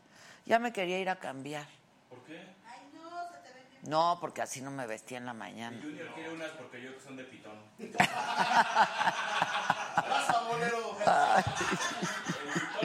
Ya 0.46 0.60
me 0.60 0.72
quería 0.74 1.00
ir 1.00 1.10
a 1.10 1.16
cambiar. 1.18 1.68
¿Por 2.10 2.20
qué? 2.26 2.61
No, 3.84 4.18
porque 4.22 4.42
así 4.42 4.62
no 4.62 4.70
me 4.70 4.86
vestía 4.86 5.18
en 5.18 5.26
la 5.26 5.34
mañana. 5.34 5.80
Junior 5.82 6.14
quiere 6.14 6.34
unas 6.34 6.52
porque 6.52 6.82
yo 6.82 6.96
que 6.96 7.02
son 7.02 7.18
de 7.18 7.24
pitón. 7.24 7.60
El 7.80 7.88
pitón 7.88 8.08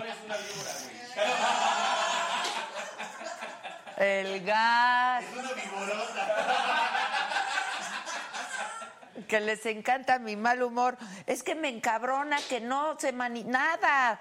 es 0.07 0.17
una 0.25 0.37
víbora, 0.37 0.71
güey. 0.83 0.97
El 3.97 4.45
gas. 4.45 5.25
Que 9.29 9.41
les 9.41 9.65
encanta 9.67 10.19
mi 10.19 10.37
mal 10.37 10.63
humor. 10.63 10.97
Es 11.27 11.43
que 11.43 11.55
me 11.55 11.69
encabrona 11.69 12.39
que 12.49 12.61
no 12.61 12.99
se 12.99 13.13
mani... 13.13 13.45
Nada. 13.45 14.21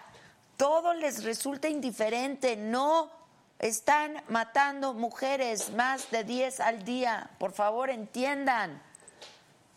Todo 0.57 0.93
les 0.93 1.23
resulta 1.23 1.67
indiferente. 1.67 2.55
No. 2.55 3.11
Están 3.65 4.21
matando 4.27 4.93
mujeres 4.93 5.71
más 5.71 6.11
de 6.11 6.23
10 6.23 6.59
al 6.59 6.85
día. 6.85 7.31
Por 7.39 7.51
favor, 7.51 7.89
entiendan. 7.89 8.79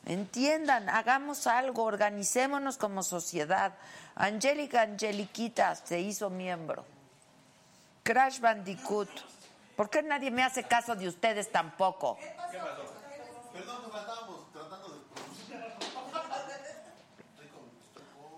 Entiendan, 0.05 0.91
hagamos 0.91 1.47
algo, 1.47 1.85
organicémonos 1.85 2.77
como 2.77 3.03
sociedad. 3.03 3.73
Angélica 4.15 4.83
Angeliquita 4.83 5.75
se 5.75 6.01
hizo 6.01 6.29
miembro. 6.29 6.85
Crash 8.03 8.41
Bandicoot. 8.41 9.09
¿Por 9.75 9.89
qué 9.89 10.03
nadie 10.03 10.31
me 10.31 10.43
hace 10.43 10.65
caso 10.65 10.95
de 10.95 11.09
ustedes 11.09 11.51
tampoco? 11.51 12.19
Perdón, 13.55 13.89
nos 13.89 14.01
estábamos 14.01 14.53
tratando 14.53 14.89
de. 14.91 14.99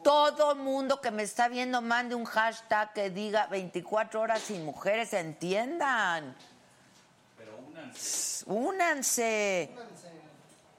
Todo 0.03 0.55
mundo 0.55 1.01
que 1.01 1.11
me 1.11 1.23
está 1.23 1.49
viendo 1.49 1.83
mande 1.83 2.15
un 2.15 2.25
hashtag 2.25 2.93
que 2.93 3.11
diga 3.11 3.47
24 3.47 4.21
horas 4.21 4.41
sin 4.41 4.65
mujeres, 4.65 5.13
entiendan. 5.13 6.35
Pero 7.37 7.59
únanse. 7.59 8.45
Únanse. 8.47 9.71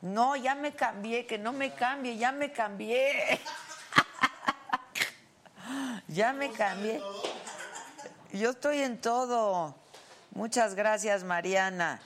No, 0.01 0.35
ya 0.35 0.55
me 0.55 0.73
cambié, 0.73 1.27
que 1.27 1.37
no 1.37 1.53
me 1.53 1.73
cambie, 1.73 2.17
ya 2.17 2.31
me 2.31 2.51
cambié. 2.51 3.39
ya 6.07 6.33
me 6.33 6.51
cambié. 6.51 7.01
Yo 8.33 8.51
estoy 8.51 8.79
en 8.79 8.99
todo. 8.99 9.75
Muchas 10.31 10.73
gracias, 10.73 11.23
Mariana. 11.23 12.01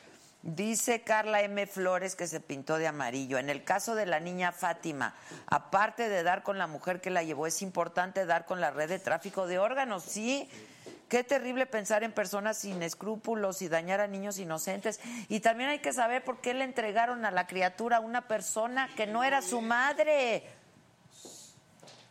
Dice 0.45 1.01
Carla 1.01 1.41
M. 1.41 1.65
Flores 1.65 2.15
que 2.15 2.27
se 2.27 2.39
pintó 2.39 2.77
de 2.77 2.85
amarillo. 2.85 3.39
En 3.39 3.49
el 3.49 3.63
caso 3.63 3.95
de 3.95 4.05
la 4.05 4.19
niña 4.19 4.51
Fátima, 4.51 5.15
aparte 5.47 6.07
de 6.07 6.21
dar 6.21 6.43
con 6.43 6.59
la 6.59 6.67
mujer 6.67 7.01
que 7.01 7.09
la 7.09 7.23
llevó, 7.23 7.47
es 7.47 7.63
importante 7.63 8.27
dar 8.27 8.45
con 8.45 8.61
la 8.61 8.69
red 8.69 8.87
de 8.87 8.99
tráfico 8.99 9.47
de 9.47 9.57
órganos. 9.57 10.03
Sí, 10.03 10.47
qué 11.09 11.23
terrible 11.23 11.65
pensar 11.65 12.03
en 12.03 12.11
personas 12.11 12.59
sin 12.59 12.83
escrúpulos 12.83 13.63
y 13.63 13.69
dañar 13.69 14.01
a 14.01 14.07
niños 14.07 14.37
inocentes. 14.37 14.99
Y 15.29 15.39
también 15.39 15.71
hay 15.71 15.79
que 15.79 15.93
saber 15.93 16.23
por 16.23 16.41
qué 16.41 16.53
le 16.53 16.63
entregaron 16.63 17.25
a 17.25 17.31
la 17.31 17.47
criatura 17.47 17.97
a 17.97 18.01
una 18.01 18.27
persona 18.27 18.87
que 18.95 19.07
no 19.07 19.23
era 19.23 19.41
su 19.41 19.61
madre. 19.61 20.43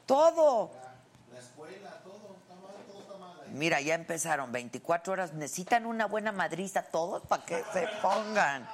Todo. 0.07 0.73
La 1.33 1.39
escuela, 1.39 2.01
todo 2.03 2.37
está 2.43 2.55
mal, 2.57 2.75
todo 2.85 3.01
está 3.01 3.17
mal. 3.17 3.41
ahí. 3.44 3.44
Mira, 3.55 3.81
ya 3.81 3.95
empezaron 3.95 4.51
24 4.51 5.13
horas. 5.13 5.33
Necesitan 5.33 5.87
una 5.87 6.07
buena 6.07 6.33
madriza 6.33 6.83
todos 6.83 7.25
para 7.25 7.45
que 7.45 7.63
se 7.73 7.87
pongan. 8.03 8.69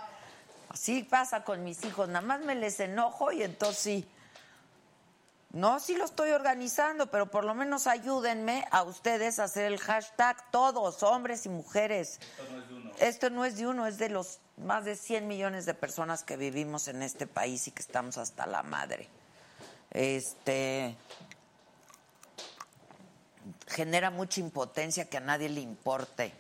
Así 0.71 1.03
pasa 1.03 1.45
con 1.45 1.63
mis 1.63 1.85
hijos. 1.85 2.09
Nada 2.09 2.27
más 2.27 2.41
me 2.41 2.55
les 2.55 2.81
enojo 2.81 3.31
y 3.31 3.43
entonces 3.43 3.79
sí. 3.79 4.09
No, 5.53 5.81
sí 5.81 5.97
lo 5.97 6.07
estoy 6.07 6.31
organizando, 6.31 7.11
pero 7.11 7.31
por 7.31 7.45
lo 7.45 7.55
menos 7.55 7.87
ayúdenme 7.87 8.65
a 8.71 8.83
ustedes 8.85 9.39
a 9.39 9.45
hacer 9.45 9.67
el 9.67 9.79
hashtag 9.79 10.51
todos, 10.51 11.03
hombres 11.03 11.45
y 11.45 11.51
mujeres. 11.51 12.19
Esto 12.19 12.49
no 12.49 12.55
es 12.57 12.69
de 12.69 12.75
uno. 12.75 12.91
Esto 13.01 13.31
no 13.31 13.45
es 13.45 13.57
de 13.57 13.67
uno, 13.67 13.87
es 13.87 13.99
de 13.99 14.09
los 14.09 14.39
más 14.57 14.87
de 14.87 14.97
100 14.97 15.29
millones 15.29 15.67
de 15.67 15.75
personas 15.75 16.23
que 16.23 16.39
vivimos 16.39 16.89
en 16.89 17.03
este 17.03 17.27
país 17.27 17.69
y 17.69 17.71
que 17.73 17.83
estamos 17.83 18.17
hasta 18.17 18.47
la 18.47 18.63
madre. 18.63 19.09
Este 19.91 20.97
genera 23.71 24.11
mucha 24.11 24.41
impotencia 24.41 25.09
que 25.09 25.17
a 25.17 25.21
nadie 25.21 25.49
le 25.49 25.61
importe. 25.61 26.33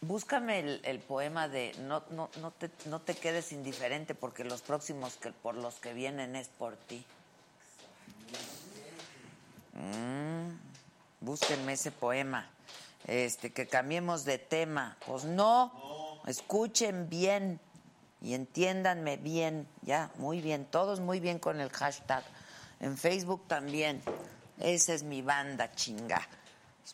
Búscame 0.00 0.60
el, 0.60 0.80
el 0.84 1.00
poema 1.00 1.48
de 1.48 1.74
no, 1.80 2.02
no, 2.10 2.30
no, 2.40 2.52
te, 2.52 2.70
no 2.86 3.00
te 3.00 3.14
quedes 3.14 3.52
indiferente 3.52 4.14
porque 4.14 4.44
los 4.44 4.62
próximos 4.62 5.16
que 5.16 5.32
por 5.32 5.54
los 5.54 5.74
que 5.74 5.92
vienen 5.92 6.36
es 6.36 6.48
por 6.48 6.76
ti. 6.76 7.04
Mm, 9.74 10.56
búsquenme 11.20 11.74
ese 11.74 11.90
poema. 11.90 12.48
Este, 13.06 13.52
que 13.52 13.66
cambiemos 13.66 14.24
de 14.24 14.38
tema. 14.38 14.96
Pues 15.06 15.24
no, 15.24 16.20
escuchen 16.26 17.08
bien 17.10 17.60
y 18.22 18.34
entiéndanme 18.34 19.16
bien. 19.16 19.66
Ya, 19.82 20.10
muy 20.16 20.40
bien, 20.40 20.64
todos 20.64 21.00
muy 21.00 21.20
bien 21.20 21.38
con 21.38 21.60
el 21.60 21.70
hashtag. 21.70 22.24
En 22.80 22.96
Facebook 22.96 23.46
también. 23.48 24.02
Esa 24.60 24.94
es 24.94 25.02
mi 25.02 25.22
banda, 25.22 25.72
chinga. 25.72 26.20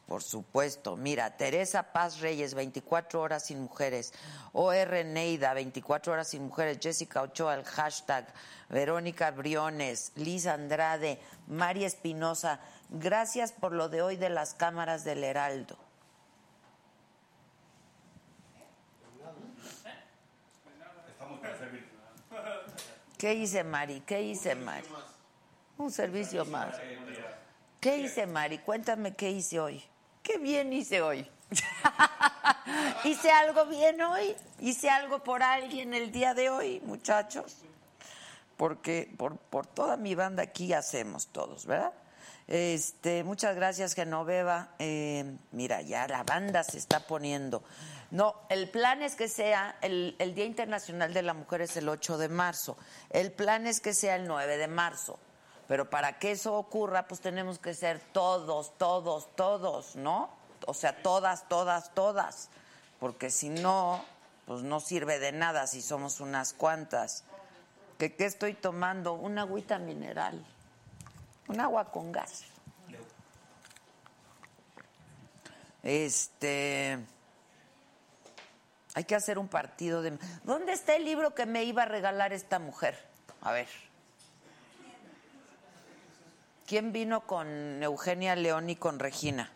Por 0.07 0.23
supuesto. 0.23 0.97
Mira, 0.97 1.37
Teresa 1.37 1.93
Paz 1.93 2.21
Reyes, 2.21 2.55
24 2.55 3.21
horas 3.21 3.47
sin 3.47 3.61
mujeres. 3.61 4.13
OR 4.53 5.05
Neida, 5.05 5.55
24 5.55 6.13
horas 6.13 6.29
sin 6.29 6.45
mujeres. 6.45 6.79
Jessica 6.81 7.23
Ochoa, 7.23 7.55
el 7.55 7.65
hashtag. 7.65 8.27
Verónica 8.69 9.31
Briones, 9.31 10.13
Liz 10.17 10.47
Andrade, 10.47 11.21
María 11.47 11.87
Espinosa. 11.87 12.61
Gracias 12.91 13.53
por 13.53 13.73
lo 13.73 13.89
de 13.89 14.03
hoy 14.03 14.17
de 14.17 14.29
las 14.29 14.55
cámaras 14.55 15.05
del 15.05 15.25
Heraldo. 15.25 15.77
¿Qué 23.19 23.35
hice, 23.35 23.65
Mari? 23.65 24.01
¿Qué 24.01 24.23
hice, 24.23 24.55
Mari? 24.55 24.87
Un 25.79 25.91
servicio 25.91 26.45
más. 26.45 26.77
¿Qué 27.81 27.99
hice, 27.99 28.27
Mari? 28.27 28.59
Cuéntame 28.59 29.15
qué 29.15 29.31
hice 29.31 29.61
hoy. 29.61 29.85
Qué 30.23 30.39
bien 30.39 30.73
hice 30.73 31.03
hoy. 31.03 31.29
hice 33.05 33.31
algo 33.31 33.67
bien 33.67 34.01
hoy. 34.01 34.35
Hice 34.61 34.91
algo 34.91 35.23
por 35.23 35.43
alguien 35.43 35.95
el 35.95 36.11
día 36.11 36.35
de 36.35 36.51
hoy, 36.51 36.81
muchachos. 36.85 37.59
Porque 38.57 39.13
por, 39.17 39.37
por 39.37 39.67
toda 39.67 39.97
mi 39.97 40.15
banda 40.15 40.43
aquí 40.43 40.73
hacemos 40.73 41.29
todos, 41.29 41.67
¿verdad? 41.67 41.93
Este, 42.49 43.25
muchas 43.25 43.57
gracias, 43.57 43.95
Genoveva. 43.95 44.71
Eh, 44.79 45.37
mira, 45.53 45.83
ya 45.83 46.07
la 46.09 46.23
banda 46.23 46.63
se 46.65 46.79
está 46.79 47.01
poniendo. 47.01 47.63
No, 48.11 48.37
el 48.49 48.71
plan 48.71 49.03
es 49.03 49.17
que 49.17 49.29
sea, 49.29 49.77
el, 49.83 50.15
el 50.19 50.35
Día 50.35 50.45
Internacional 50.45 51.13
de 51.13 51.23
la 51.23 51.35
Mujer 51.35 51.61
es 51.61 51.77
el 51.77 51.89
8 51.89 52.19
de 52.19 52.29
marzo. 52.29 52.79
El 53.11 53.33
plan 53.33 53.67
es 53.67 53.81
que 53.81 53.93
sea 53.93 54.17
el 54.17 54.27
9 54.27 54.57
de 54.57 54.69
marzo. 54.69 55.19
Pero 55.69 55.91
para 55.91 56.19
que 56.19 56.33
eso 56.33 56.55
ocurra, 56.55 57.09
pues 57.09 57.21
tenemos 57.21 57.59
que 57.59 57.75
ser 57.75 58.01
todos, 58.13 58.77
todos, 58.79 59.35
todos, 59.35 59.97
¿no? 59.97 60.31
O 60.67 60.75
sea, 60.75 61.03
todas, 61.03 61.49
todas, 61.49 61.93
todas. 61.95 62.49
Porque 63.01 63.31
si 63.31 63.49
no, 63.49 64.05
pues 64.47 64.63
no 64.63 64.81
sirve 64.81 65.19
de 65.19 65.33
nada 65.33 65.67
si 65.67 65.83
somos 65.83 66.21
unas 66.21 66.53
cuantas. 66.53 67.25
¿Qué, 67.99 68.15
qué 68.15 68.27
estoy 68.27 68.55
tomando? 68.55 69.15
Una 69.15 69.43
agüita 69.43 69.79
mineral. 69.79 70.45
Un 71.49 71.61
agua 71.61 71.91
con 71.91 72.13
gas. 72.13 72.45
Este. 75.83 76.99
Hay 78.95 79.05
que 79.05 79.15
hacer 79.15 79.39
un 79.39 79.49
partido 79.49 80.03
de. 80.03 80.19
¿Dónde 80.43 80.73
está 80.73 80.97
el 80.97 81.05
libro 81.05 81.35
que 81.35 81.47
me 81.47 81.65
iba 81.65 81.83
a 81.83 81.87
regalar 81.87 82.33
esta 82.33 82.59
mujer? 82.59 82.99
A 83.41 83.53
ver. 83.53 83.69
¿Quién 86.67 86.93
vino 86.93 87.27
con 87.27 87.83
Eugenia 87.83 88.35
León 88.35 88.69
y 88.71 88.77
con 88.77 88.99
Regina? 88.99 89.53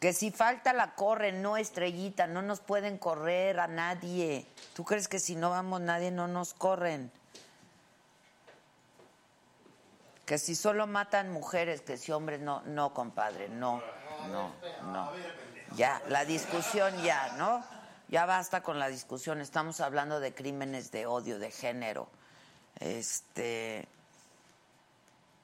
Que 0.00 0.12
si 0.12 0.30
falta 0.30 0.72
la 0.72 0.94
corren, 0.94 1.42
no 1.42 1.56
estrellita, 1.56 2.26
no 2.26 2.42
nos 2.42 2.60
pueden 2.60 2.98
correr 2.98 3.58
a 3.58 3.66
nadie. 3.66 4.46
¿Tú 4.74 4.84
crees 4.84 5.08
que 5.08 5.18
si 5.18 5.34
no 5.34 5.50
vamos 5.50 5.80
nadie 5.80 6.10
no 6.10 6.28
nos 6.28 6.54
corren? 6.54 7.10
Que 10.24 10.38
si 10.38 10.54
solo 10.54 10.86
matan 10.86 11.32
mujeres, 11.32 11.80
que 11.80 11.96
si 11.96 12.12
hombres 12.12 12.40
no, 12.40 12.62
no, 12.66 12.92
compadre, 12.92 13.48
no, 13.48 13.82
no, 14.30 14.52
no. 14.92 15.10
Ya, 15.74 16.02
la 16.08 16.24
discusión 16.24 17.02
ya, 17.02 17.32
¿no? 17.38 17.64
Ya 18.08 18.24
basta 18.24 18.62
con 18.62 18.78
la 18.78 18.88
discusión, 18.88 19.40
estamos 19.40 19.80
hablando 19.80 20.20
de 20.20 20.34
crímenes 20.34 20.92
de 20.92 21.06
odio, 21.06 21.38
de 21.38 21.50
género. 21.50 22.08
Este, 22.80 23.88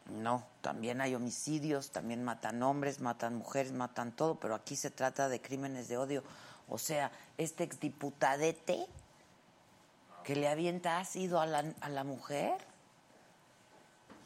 no, 0.06 0.46
también 0.60 1.00
hay 1.00 1.14
homicidios, 1.14 1.90
también 1.90 2.22
matan 2.22 2.62
hombres, 2.62 3.00
matan 3.00 3.36
mujeres, 3.36 3.72
matan 3.72 4.12
todo, 4.12 4.36
pero 4.36 4.54
aquí 4.54 4.76
se 4.76 4.90
trata 4.90 5.28
de 5.28 5.40
crímenes 5.40 5.88
de 5.88 5.96
odio. 5.96 6.22
O 6.68 6.78
sea, 6.78 7.10
este 7.38 7.64
exdiputadete 7.64 8.86
que 10.24 10.36
le 10.36 10.48
avienta 10.48 10.98
ácido 10.98 11.40
a 11.40 11.46
la, 11.46 11.64
a 11.80 11.88
la 11.88 12.04
mujer. 12.04 12.56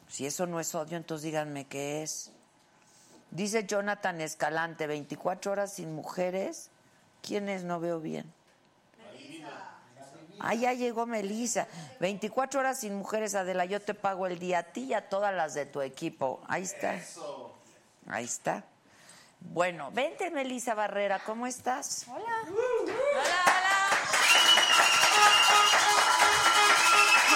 Si 0.07 0.25
eso 0.25 0.47
no 0.47 0.59
es 0.59 0.73
odio, 0.75 0.97
entonces 0.97 1.23
díganme 1.23 1.65
qué 1.65 2.03
es. 2.03 2.31
Dice 3.31 3.65
Jonathan 3.65 4.21
Escalante, 4.21 4.87
24 4.87 5.51
horas 5.51 5.73
sin 5.73 5.93
mujeres. 5.93 6.71
¿Quiénes 7.21 7.63
no 7.63 7.79
veo 7.79 7.99
bien? 7.99 8.33
Ah, 10.39 10.53
ya 10.53 10.73
llegó 10.73 11.05
Melisa. 11.05 11.67
24 11.99 12.59
horas 12.59 12.79
sin 12.79 12.95
mujeres, 12.95 13.35
Adela. 13.35 13.65
Yo 13.65 13.81
te 13.81 13.93
pago 13.93 14.27
el 14.27 14.39
día 14.39 14.59
a 14.59 14.63
ti 14.63 14.85
y 14.85 14.93
a 14.93 15.09
todas 15.09 15.33
las 15.33 15.53
de 15.53 15.65
tu 15.65 15.81
equipo. 15.81 16.41
Ahí 16.47 16.63
está. 16.63 16.99
Ahí 18.07 18.25
está. 18.25 18.63
Bueno, 19.39 19.91
vente, 19.91 20.29
Melisa 20.31 20.73
Barrera. 20.73 21.19
¿Cómo 21.19 21.47
estás? 21.47 22.05
Hola. 22.07 22.25
Hola, 22.47 22.93
hola. 23.55 23.79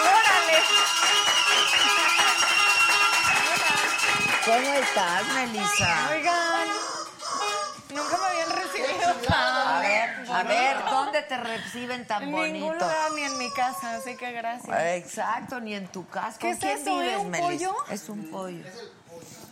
Órale. 0.02 0.58
¿Cómo 4.46 4.74
estás, 4.74 5.34
Melisa? 5.34 6.10
Oigan, 6.12 6.43
te 11.28 11.38
reciben 11.38 12.06
tan 12.08 12.24
En 12.24 12.32
bonito? 12.32 12.54
ningún 12.54 12.74
lugar 12.78 13.12
ni 13.14 13.24
en 13.24 13.38
mi 13.38 13.52
casa, 13.52 13.96
así 13.96 14.16
que 14.16 14.32
gracias. 14.32 14.82
Exacto, 14.96 15.60
ni 15.60 15.74
en 15.74 15.88
tu 15.88 16.08
casa. 16.08 16.38
¿Qué 16.40 16.48
¿Con 16.48 16.54
es 16.54 16.60
quién 16.60 16.78
eso, 16.80 16.98
vives, 17.00 17.18
¿Un 17.20 17.30
Melisa? 17.32 17.48
pollo? 17.50 17.76
Es 17.92 18.10
un 18.10 18.32
pollo. 18.32 18.66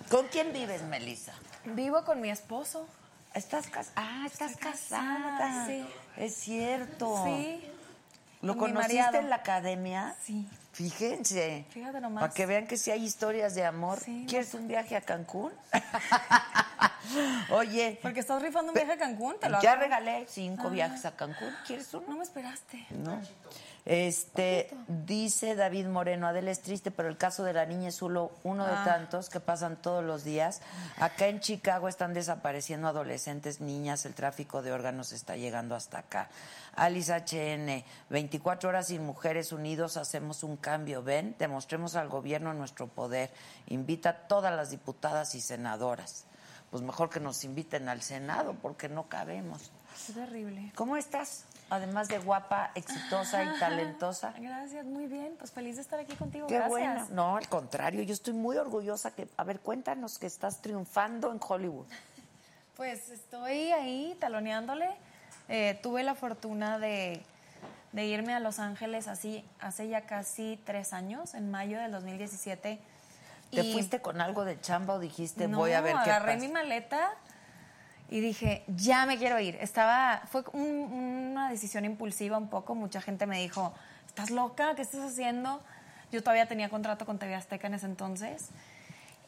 ¿Con 0.10 0.28
quién 0.28 0.52
vives, 0.54 0.82
Melisa? 0.84 1.34
Vivo 1.66 2.04
con 2.04 2.20
mi 2.22 2.30
esposo. 2.30 2.88
¿Estás 3.34 3.68
casada? 3.68 3.94
Ah, 3.96 4.24
estás 4.26 4.52
Estoy 4.52 4.72
casada. 4.72 5.38
casada, 5.38 5.66
sí. 5.68 5.86
Es 6.18 6.36
cierto. 6.36 7.24
Sí. 7.26 7.64
¿Lo 8.42 8.58
conociste 8.58 9.18
en 9.20 9.30
la 9.30 9.38
academia? 9.38 10.16
Sí. 10.22 10.48
Fíjense. 10.90 11.66
Fíjate 11.70 12.02
nomás. 12.02 12.22
Para 12.22 12.34
que 12.34 12.46
vean 12.46 12.66
que 12.68 12.78
sí 12.78 12.90
hay 12.92 13.04
historias 13.04 13.54
de 13.56 13.66
amor. 13.66 14.00
Sí, 14.00 14.26
¿Quieres 14.28 14.54
un 14.54 14.68
viaje 14.68 14.96
a 14.96 15.02
Cancún? 15.02 15.52
Oye, 17.52 18.00
Porque 18.02 18.20
estás 18.22 18.42
rifando 18.42 18.72
un 18.72 18.74
viaje 18.76 18.94
a 18.94 18.98
Cancún, 18.98 19.36
te 19.40 19.50
lo 19.50 19.62
ya 19.62 19.74
hago. 19.74 19.82
regalé 19.82 20.26
cinco 20.30 20.68
Ah. 20.68 20.70
viajes 20.72 21.06
a 21.06 21.12
Cancún. 21.16 21.54
¿Quieres 21.68 21.94
uno? 21.94 22.06
No 22.08 22.18
me 22.18 22.24
esperaste. 22.24 22.86
No. 22.92 23.20
Este, 23.84 24.70
dice 24.88 25.56
David 25.56 25.88
Moreno, 25.88 26.28
Adela 26.28 26.52
es 26.52 26.62
triste, 26.62 26.92
pero 26.92 27.10
el 27.10 27.18
caso 27.18 27.44
de 27.44 27.54
la 27.54 27.66
niña 27.66 27.90
es 27.90 27.96
solo 27.96 28.32
uno 28.44 28.66
de 28.68 28.74
Ah. 28.74 28.84
tantos 28.86 29.30
que 29.30 29.40
pasan 29.40 29.76
todos 29.76 30.04
los 30.04 30.24
días. 30.24 30.62
Acá 30.98 31.28
en 31.28 31.40
Chicago 31.40 31.88
están 31.90 32.14
desapareciendo 32.14 32.88
adolescentes, 32.88 33.60
niñas, 33.60 34.06
el 34.06 34.14
tráfico 34.14 34.62
de 34.62 34.72
órganos 34.72 35.12
está 35.12 35.36
llegando 35.36 35.76
hasta 35.76 35.98
acá. 36.00 36.30
Alice 36.76 37.12
HN, 37.14 37.84
24 38.10 38.70
horas 38.70 38.88
sin 38.88 39.04
mujeres 39.06 39.52
unidos, 39.52 39.98
hacemos 39.98 40.44
un 40.44 40.58
cambio. 40.58 41.04
Ven, 41.04 41.36
demostremos 41.38 41.96
al 41.96 42.10
gobierno 42.10 42.54
nuestro 42.54 42.88
poder. 42.88 43.30
Invita 43.68 44.10
a 44.10 44.14
todas 44.28 44.56
las 44.56 44.70
diputadas 44.72 45.36
y 45.36 45.42
senadoras. 45.42 46.26
Pues 46.70 46.82
mejor 46.84 47.10
que 47.10 47.20
nos 47.20 47.44
inviten 47.44 47.90
al 47.90 48.02
Senado, 48.02 48.56
porque 48.62 48.88
no 48.88 49.10
cabemos. 49.10 49.72
Qué 50.08 50.14
terrible. 50.14 50.72
¿Cómo 50.76 50.96
estás? 50.96 51.44
Además 51.70 52.08
de 52.08 52.18
guapa, 52.20 52.72
exitosa 52.76 53.44
y 53.44 53.48
talentosa. 53.60 54.34
Gracias, 54.40 54.86
muy 54.86 55.08
bien. 55.08 55.36
Pues 55.38 55.52
feliz 55.52 55.76
de 55.76 55.82
estar 55.82 56.00
aquí 56.00 56.16
contigo. 56.16 56.48
Qué 56.48 56.56
Gracias. 56.56 56.70
bueno. 56.72 57.08
No, 57.12 57.36
al 57.38 57.50
contrario, 57.50 58.02
yo 58.04 58.14
estoy 58.14 58.34
muy 58.34 58.56
orgullosa 58.58 59.12
que, 59.14 59.28
a 59.36 59.44
ver, 59.44 59.60
cuéntanos 59.60 60.18
que 60.18 60.28
estás 60.28 60.62
triunfando 60.62 61.32
en 61.32 61.40
Hollywood. 61.46 61.88
Pues 62.78 63.10
estoy 63.10 63.72
ahí 63.74 64.18
taloneándole. 64.20 64.90
Eh, 65.50 65.80
tuve 65.84 66.04
la 66.04 66.16
fortuna 66.16 66.80
de, 66.80 67.22
de 67.92 68.06
irme 68.06 68.34
a 68.34 68.40
Los 68.40 68.60
Ángeles 68.60 69.08
así 69.08 69.44
hace 69.60 69.88
ya 69.90 70.02
casi 70.02 70.60
tres 70.66 70.94
años, 70.94 71.34
en 71.34 71.52
mayo 71.52 71.80
del 71.80 71.92
2017. 71.92 72.80
¿Te 73.52 73.62
Y- 73.62 73.74
fuiste 73.74 74.00
con 74.02 74.22
algo 74.22 74.46
de 74.46 74.60
chamba 74.62 74.94
o 74.94 75.00
dijiste 75.00 75.48
no, 75.48 75.58
voy 75.58 75.74
a 75.74 75.82
ver 75.82 75.94
qué 76.06 76.10
agarré 76.12 76.34
pasa? 76.36 76.46
mi 76.48 76.52
maleta 76.54 77.12
y 78.10 78.20
dije, 78.22 78.64
ya 78.68 79.06
me 79.06 79.18
quiero 79.18 79.40
ir. 79.40 79.56
Estaba, 79.62 80.22
fue 80.32 80.44
un- 80.54 81.32
una 81.32 81.50
decisión 81.50 81.84
impulsiva 81.86 82.38
un 82.38 82.50
poco. 82.50 82.76
Mucha 82.76 83.02
gente 83.02 83.26
me 83.26 83.40
dijo, 83.40 83.74
¿estás 84.08 84.30
loca? 84.32 84.76
¿Qué 84.76 84.82
estás 84.82 85.02
haciendo? 85.02 85.62
Yo 86.14 86.22
todavía 86.22 86.46
tenía 86.46 86.70
contrato 86.70 87.06
con 87.06 87.20
TV 87.20 87.36
Azteca 87.36 87.68
en 87.68 87.74
ese 87.74 87.86
entonces. 87.86 88.50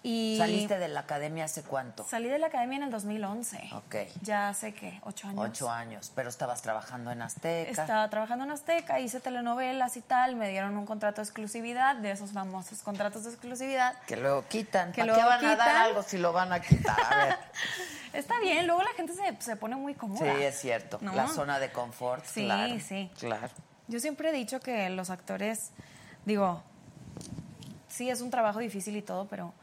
Y 0.06 0.36
¿Saliste 0.38 0.78
de 0.80 0.89
la 0.89 0.99
academia 0.99 1.45
hace 1.45 1.64
cuánto? 1.64 2.04
salí 2.04 2.28
de 2.28 2.38
la 2.38 2.47
academia 2.47 2.76
en 2.76 2.84
el 2.84 2.91
2011. 2.91 3.70
Ok. 3.74 3.95
Ya 4.22 4.49
hace, 4.49 4.74
¿qué? 4.74 4.99
¿Ocho 5.04 5.30
años? 5.30 5.45
Ocho 5.49 5.72
años, 5.72 6.12
pero 6.14 6.28
estabas 6.28 6.62
trabajando 6.62 7.10
en 7.12 7.22
Azteca. 7.22 7.72
Estaba 7.72 8.10
trabajando 8.10 8.43
en 8.43 8.51
Azteca, 8.51 8.99
hice 8.99 9.22
telenovelas 9.22 9.95
y 9.95 10.01
tal, 10.01 10.36
me 10.36 10.49
dieron 10.49 10.76
un 10.76 10.86
contrato 10.86 11.22
de 11.22 11.24
exclusividad, 11.24 11.95
de 11.95 12.12
esos 12.12 12.34
famosos 12.34 12.82
contratos 12.82 13.24
de 13.24 13.30
exclusividad. 13.30 13.97
Que 14.06 14.18
luego 14.18 14.43
quitan. 14.49 14.91
Que 14.91 15.01
¿Para 15.01 15.14
luego 15.14 15.30
qué 15.30 15.36
van 15.38 15.45
a 15.45 15.56
dar 15.56 15.76
algo 15.78 16.04
si 16.04 16.18
lo 16.18 16.34
van 16.34 16.51
a 16.51 16.60
quitar? 16.62 16.97
A 17.10 17.26
ver. 17.26 17.38
Está 18.14 18.38
bien, 18.41 18.68
luego 18.68 18.84
la 18.84 18.91
gente 18.97 19.14
se, 19.14 19.41
se 19.41 19.56
pone 19.56 19.78
muy 19.78 19.95
cómoda. 19.95 20.20
Sí, 20.36 20.41
es 20.43 20.60
cierto. 20.60 20.97
¿No? 20.99 21.16
La 21.16 21.30
zona 21.30 21.60
de 21.60 21.72
confort, 21.72 22.26
Sí, 22.26 22.43
claro. 22.43 22.76
sí. 22.86 23.10
Claro. 23.18 23.47
Yo 23.88 24.01
siempre 24.01 24.30
he 24.30 24.34
dicho 24.34 24.60
que 24.60 24.89
los 24.89 25.10
actores, 25.10 25.72
digo, 26.26 26.62
sí 27.88 28.10
es 28.10 28.20
un 28.20 28.30
trabajo 28.30 28.60
difícil 28.60 28.95
y 28.97 29.01
todo, 29.01 29.28
pero 29.28 29.54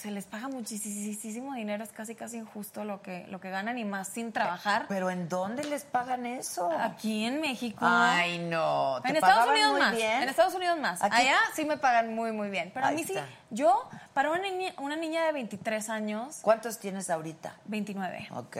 se 0.00 0.10
les 0.10 0.24
paga 0.24 0.48
muchísimo 0.48 1.54
dinero, 1.54 1.84
es 1.84 1.92
casi 1.92 2.14
casi 2.14 2.38
injusto 2.38 2.84
lo 2.84 3.02
que, 3.02 3.26
lo 3.28 3.38
que 3.40 3.50
ganan 3.50 3.76
y 3.76 3.84
más 3.84 4.08
sin 4.08 4.32
trabajar. 4.32 4.86
¿Pero 4.88 5.10
en 5.10 5.28
dónde 5.28 5.64
les 5.64 5.84
pagan 5.84 6.24
eso? 6.24 6.70
Aquí 6.70 7.24
en 7.26 7.40
México. 7.40 7.78
Ay, 7.82 8.38
no. 8.38 8.98
¿Te 9.02 9.10
En 9.10 9.16
Estados 9.16 9.48
Unidos 9.50 9.72
muy 9.72 9.80
más. 9.80 9.94
bien? 9.94 10.22
En 10.22 10.28
Estados 10.28 10.54
Unidos 10.54 10.78
más. 10.78 11.02
Aquí- 11.02 11.16
Allá 11.16 11.36
sí 11.54 11.64
me 11.66 11.76
pagan 11.76 12.14
muy, 12.14 12.32
muy 12.32 12.48
bien. 12.48 12.70
Pero 12.72 12.86
Ahí 12.86 12.94
a 12.94 12.96
mí 12.96 13.04
sí, 13.04 13.14
yo, 13.50 13.88
para 14.14 14.30
una 14.30 14.40
niña, 14.40 14.72
una 14.78 14.96
niña 14.96 15.24
de 15.26 15.32
23 15.32 15.90
años, 15.90 16.38
¿Cuántos 16.40 16.78
tienes 16.78 17.10
ahorita? 17.10 17.54
29. 17.66 18.28
Ok. 18.32 18.56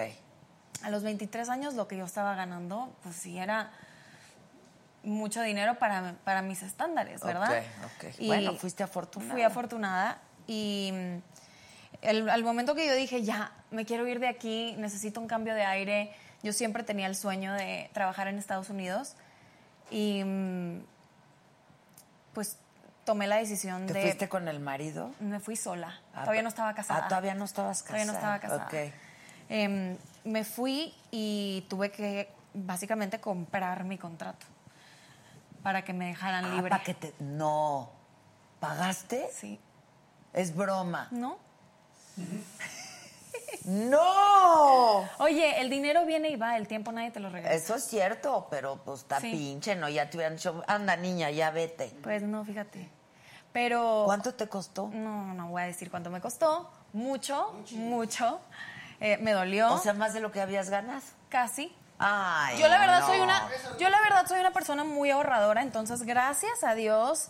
A 0.82 0.90
los 0.90 1.02
23 1.02 1.48
años 1.48 1.74
lo 1.74 1.88
que 1.88 1.96
yo 1.96 2.04
estaba 2.04 2.34
ganando, 2.34 2.94
pues 3.02 3.16
sí 3.16 3.38
era 3.38 3.70
mucho 5.02 5.40
dinero 5.40 5.78
para, 5.78 6.14
para 6.24 6.42
mis 6.42 6.62
estándares, 6.62 7.22
¿verdad? 7.22 7.62
Ok, 7.84 8.04
ok. 8.14 8.26
Bueno, 8.26 8.54
fuiste 8.56 8.82
afortunada. 8.82 9.32
Fui 9.32 9.42
afortunada 9.42 10.18
y 10.50 10.90
mm, 10.92 11.16
el- 12.02 12.28
al 12.28 12.42
momento 12.42 12.74
que 12.74 12.86
yo 12.86 12.94
dije, 12.94 13.22
ya, 13.22 13.52
me 13.70 13.84
quiero 13.84 14.06
ir 14.08 14.18
de 14.18 14.26
aquí, 14.28 14.74
necesito 14.78 15.20
un 15.20 15.28
cambio 15.28 15.54
de 15.54 15.64
aire, 15.64 16.12
yo 16.42 16.52
siempre 16.52 16.82
tenía 16.82 17.06
el 17.06 17.14
sueño 17.14 17.52
de 17.54 17.88
trabajar 17.92 18.26
en 18.26 18.36
Estados 18.38 18.68
Unidos 18.68 19.14
y 19.92 20.24
mm, 20.24 20.80
pues 22.34 22.56
tomé 23.04 23.26
la 23.28 23.36
decisión 23.36 23.86
¿Te 23.86 23.92
de... 23.92 24.02
fuiste 24.02 24.28
con 24.28 24.48
el 24.48 24.58
marido? 24.58 25.12
Me 25.20 25.38
fui 25.38 25.54
sola. 25.56 26.00
Ah, 26.14 26.22
todavía 26.22 26.40
pa- 26.40 26.42
no 26.42 26.48
estaba 26.48 26.74
casada. 26.74 27.04
Ah, 27.04 27.08
todavía 27.08 27.34
no 27.34 27.44
estabas 27.44 27.82
casada. 27.82 28.04
Todavía 28.04 28.12
no 28.12 28.18
estaba 28.18 28.38
casada. 28.40 28.66
Ok. 28.66 28.92
Em, 29.48 29.96
me 30.24 30.44
fui 30.44 30.94
y 31.12 31.64
tuve 31.68 31.90
que 31.92 32.28
básicamente 32.54 33.20
comprar 33.20 33.84
mi 33.84 33.98
contrato 33.98 34.46
para 35.62 35.82
que 35.84 35.92
me 35.92 36.06
dejaran 36.08 36.44
Ah, 36.46 36.54
libre. 36.56 36.70
pa' 36.70 36.82
que 36.82 36.94
te... 36.94 37.14
No. 37.20 37.90
¿Pagaste? 38.60 39.28
Sí. 39.32 39.58
Es 40.32 40.54
broma. 40.54 41.08
¿No? 41.10 41.38
¡No! 43.64 45.08
Oye, 45.18 45.60
el 45.60 45.70
dinero 45.70 46.04
viene 46.06 46.30
y 46.30 46.36
va, 46.36 46.56
el 46.56 46.66
tiempo 46.66 46.92
nadie 46.92 47.10
te 47.10 47.20
lo 47.20 47.30
regresa. 47.30 47.54
Eso 47.54 47.74
es 47.74 47.84
cierto, 47.84 48.46
pero 48.50 48.76
pues 48.84 49.00
está 49.00 49.20
Sí. 49.20 49.30
pinche, 49.30 49.76
¿no? 49.76 49.88
Ya 49.88 50.08
te 50.08 50.16
hubieran 50.16 50.36
dicho, 50.36 50.62
anda 50.66 50.96
niña, 50.96 51.30
ya 51.30 51.50
vete. 51.50 51.88
Pues 52.02 52.22
no, 52.22 52.44
fíjate. 52.44 52.88
Pero. 53.52 54.02
¿Cuánto 54.06 54.34
te 54.34 54.48
costó? 54.48 54.88
No, 54.92 55.34
no 55.34 55.48
voy 55.48 55.62
a 55.62 55.66
decir 55.66 55.90
cuánto 55.90 56.10
me 56.10 56.20
costó. 56.20 56.70
Mucho, 56.92 57.52
mucho. 57.72 58.40
Eh, 59.00 59.18
me 59.18 59.32
dolió. 59.32 59.72
O 59.74 59.78
sea, 59.78 59.92
más 59.94 60.14
de 60.14 60.20
lo 60.20 60.30
que 60.32 60.40
habías 60.40 60.70
ganado. 60.70 61.00
casi. 61.28 61.74
Ay, 62.02 62.58
Yo 62.58 62.66
la 62.66 62.78
verdad 62.78 63.00
no. 63.00 63.06
soy 63.08 63.20
una, 63.20 63.46
yo 63.78 63.90
la 63.90 64.00
verdad 64.00 64.26
soy 64.26 64.40
una 64.40 64.52
persona 64.52 64.84
muy 64.84 65.10
ahorradora, 65.10 65.60
entonces 65.60 66.02
gracias 66.04 66.64
a 66.64 66.74
Dios 66.74 67.28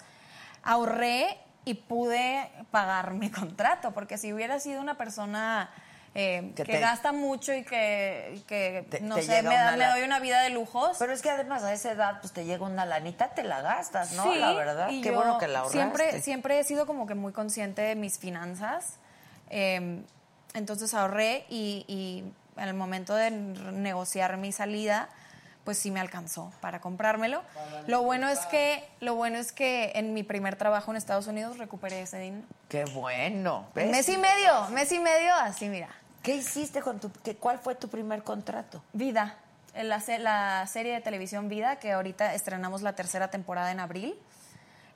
ahorré 0.62 1.40
y 1.64 1.74
pude 1.74 2.50
pagar 2.70 3.12
mi 3.12 3.30
contrato, 3.30 3.92
porque 3.92 4.18
si 4.18 4.32
hubiera 4.32 4.58
sido 4.60 4.80
una 4.80 4.96
persona 4.96 5.70
eh, 6.14 6.52
Que 6.56 6.64
que, 6.64 6.72
te- 6.72 6.80
gasta 6.80 7.12
mucho 7.12 7.52
y 7.54 7.62
que, 7.62 8.42
que, 8.48 8.84
Te- 8.90 9.00
no 9.00 9.14
te 9.14 9.22
sé, 9.22 9.42
me, 9.42 9.54
da- 9.54 9.92
doy 9.92 10.02
una 10.02 10.18
vida 10.18 10.42
de 10.42 10.50
lujos. 10.50 10.96
Pero 10.98 11.12
es 11.12 11.22
que 11.22 11.30
además 11.30 11.62
a 11.62 11.72
esa 11.72 11.92
edad, 11.92 12.18
pues 12.20 12.32
te 12.32 12.44
llega 12.44 12.64
una 12.66 12.84
lanita, 12.84 13.28
te 13.28 13.44
la 13.44 13.60
gastas, 13.62 14.12
¿no? 14.12 14.24
Sí, 14.32 14.38
la 14.38 14.52
verdad. 14.54 14.88
y 14.90 15.02
Qué 15.02 15.10
yo 15.10 15.14
bueno 15.14 15.38
que 15.38 15.46
la 15.46 15.60
ahorraste. 15.60 15.78
Siempre, 15.78 16.22
siempre 16.22 16.58
he 16.58 16.64
sido 16.64 16.84
como 16.86 17.06
que 17.06 17.14
muy 17.14 17.32
consciente 17.32 17.82
de 17.82 17.94
mis 17.94 18.18
finanzas. 18.18 18.94
eh, 19.50 20.02
entonces 20.54 20.94
ahorré 20.94 21.44
y, 21.48 21.84
y 21.86 22.24
en 22.60 22.68
el 22.68 22.74
momento 22.74 23.14
de 23.14 23.30
negociar 23.30 24.36
mi 24.36 24.50
salida, 24.50 25.08
pues 25.70 25.78
sí 25.78 25.92
me 25.92 26.00
alcanzó 26.00 26.52
para 26.60 26.80
comprármelo. 26.80 27.42
Lo 27.86 28.02
bueno 28.02 28.28
es 28.28 28.40
que, 28.46 28.82
lo 28.98 29.14
bueno 29.14 29.38
es 29.38 29.52
que 29.52 29.92
en 29.94 30.14
mi 30.14 30.24
primer 30.24 30.56
trabajo 30.56 30.90
en 30.90 30.96
Estados 30.96 31.28
Unidos 31.28 31.58
recuperé 31.58 32.00
ese 32.02 32.18
dinero. 32.18 32.44
Qué 32.68 32.86
bueno. 32.86 33.68
¿ves? 33.72 33.88
Mes 33.88 34.08
y 34.08 34.16
medio, 34.16 34.64
mes 34.70 34.90
y 34.90 34.98
medio, 34.98 35.32
así 35.36 35.68
mira. 35.68 35.86
¿Qué 36.24 36.34
hiciste 36.34 36.82
con 36.82 36.98
tu... 36.98 37.12
qué- 37.22 37.36
¿Cuál 37.36 37.60
fue 37.60 37.76
tu 37.76 37.86
primer 37.88 38.24
contrato? 38.24 38.82
Vida, 38.92 39.36
la, 39.80 40.02
la 40.18 40.66
serie 40.66 40.92
de 40.94 41.00
televisión 41.02 41.48
Vida, 41.48 41.76
que 41.76 41.92
ahorita 41.92 42.34
estrenamos 42.34 42.82
la 42.82 42.94
tercera 42.96 43.30
temporada 43.30 43.70
en 43.70 43.78
abril, 43.78 44.18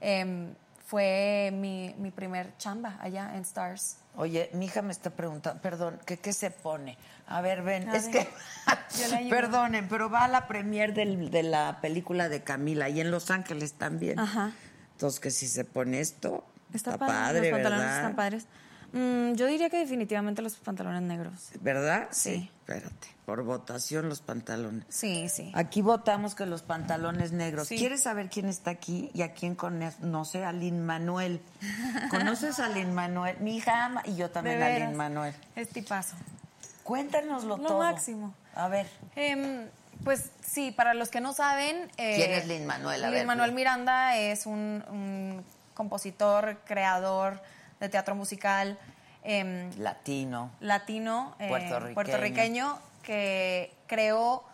em, 0.00 0.54
fue 0.84 1.50
mi, 1.52 1.94
mi 1.98 2.10
primer 2.10 2.56
chamba 2.58 2.98
allá 3.00 3.34
en 3.36 3.42
Stars. 3.42 3.96
Oye, 4.16 4.50
mi 4.52 4.66
hija 4.66 4.82
me 4.82 4.92
está 4.92 5.10
preguntando, 5.10 5.60
perdón, 5.60 5.98
¿qué, 6.06 6.18
qué 6.18 6.32
se 6.32 6.50
pone? 6.50 6.96
A 7.26 7.40
ver, 7.40 7.62
ven, 7.62 7.88
A 7.88 7.96
es 7.96 8.10
ver, 8.12 8.26
que, 8.26 9.28
perdonen, 9.30 9.88
pero 9.88 10.08
va 10.10 10.24
a 10.24 10.28
la 10.28 10.46
premier 10.46 10.94
del- 10.94 11.30
de 11.30 11.42
la 11.42 11.78
película 11.80 12.28
de 12.28 12.42
Camila 12.42 12.88
y 12.88 13.00
en 13.00 13.10
Los 13.10 13.30
Ángeles 13.30 13.72
también. 13.74 14.18
Ajá. 14.18 14.52
Entonces, 14.92 15.18
que 15.20 15.30
si 15.30 15.48
se 15.48 15.64
pone 15.64 16.00
esto, 16.00 16.44
está, 16.72 16.92
Está, 16.92 16.98
padre, 17.06 17.14
padre, 17.16 17.40
los 17.40 17.50
pantalones 17.50 17.84
¿verdad? 17.86 17.96
están 17.96 18.16
padres. 18.16 18.46
Mm, 18.94 19.34
yo 19.34 19.46
diría 19.46 19.68
que 19.70 19.78
definitivamente 19.78 20.40
los 20.40 20.54
pantalones 20.54 21.02
negros. 21.02 21.50
¿Verdad? 21.60 22.06
Sí. 22.12 22.48
Espérate, 22.60 23.08
por 23.26 23.42
votación 23.42 24.08
los 24.08 24.20
pantalones. 24.20 24.84
Sí, 24.88 25.28
sí. 25.28 25.50
Aquí 25.54 25.82
votamos 25.82 26.34
que 26.36 26.46
los 26.46 26.62
pantalones 26.62 27.32
negros. 27.32 27.66
Sí. 27.66 27.76
¿Quieres 27.76 28.04
saber 28.04 28.30
quién 28.30 28.48
está 28.48 28.70
aquí 28.70 29.10
y 29.12 29.22
a 29.22 29.32
quién 29.32 29.56
conoce? 29.56 30.44
A 30.44 30.52
Lin 30.52 30.86
Manuel. 30.86 31.40
¿Conoces 32.10 32.60
a 32.60 32.68
Lin 32.68 32.94
Manuel? 32.94 33.36
Mi 33.40 33.56
hija 33.56 33.84
ama 33.84 34.02
y 34.04 34.14
yo 34.14 34.30
también 34.30 34.62
a. 34.62 34.68
Lin 34.78 34.96
Manuel. 34.96 35.34
Es 35.56 35.70
tipazo. 35.70 36.14
Cuéntanoslo 36.84 37.56
Lo 37.56 37.66
todo. 37.66 37.78
máximo. 37.80 38.32
A 38.54 38.68
ver. 38.68 38.86
Em, 39.16 39.66
pues 40.04 40.30
sí, 40.46 40.70
para 40.70 40.94
los 40.94 41.08
que 41.08 41.20
no 41.20 41.32
saben... 41.32 41.90
eh, 41.96 42.14
¿Quién 42.16 42.30
es 42.30 42.46
Lin-Manuel? 42.46 43.02
A 43.04 43.10
ver, 43.10 43.18
Lin-Manuel 43.20 43.50
di. 43.50 43.56
Miranda 43.56 44.16
es 44.16 44.46
un, 44.46 44.84
un 44.90 45.44
compositor, 45.74 46.58
creador 46.64 47.40
de 47.84 47.90
teatro 47.90 48.14
musical 48.14 48.78
em, 49.22 49.70
Latino. 49.78 50.50
latino, 50.60 51.34
eh, 51.38 51.48
Puertorriqueño. 51.48 51.94
puertorriqueño, 51.94 52.78
que 53.02 53.72
creó 53.86 54.44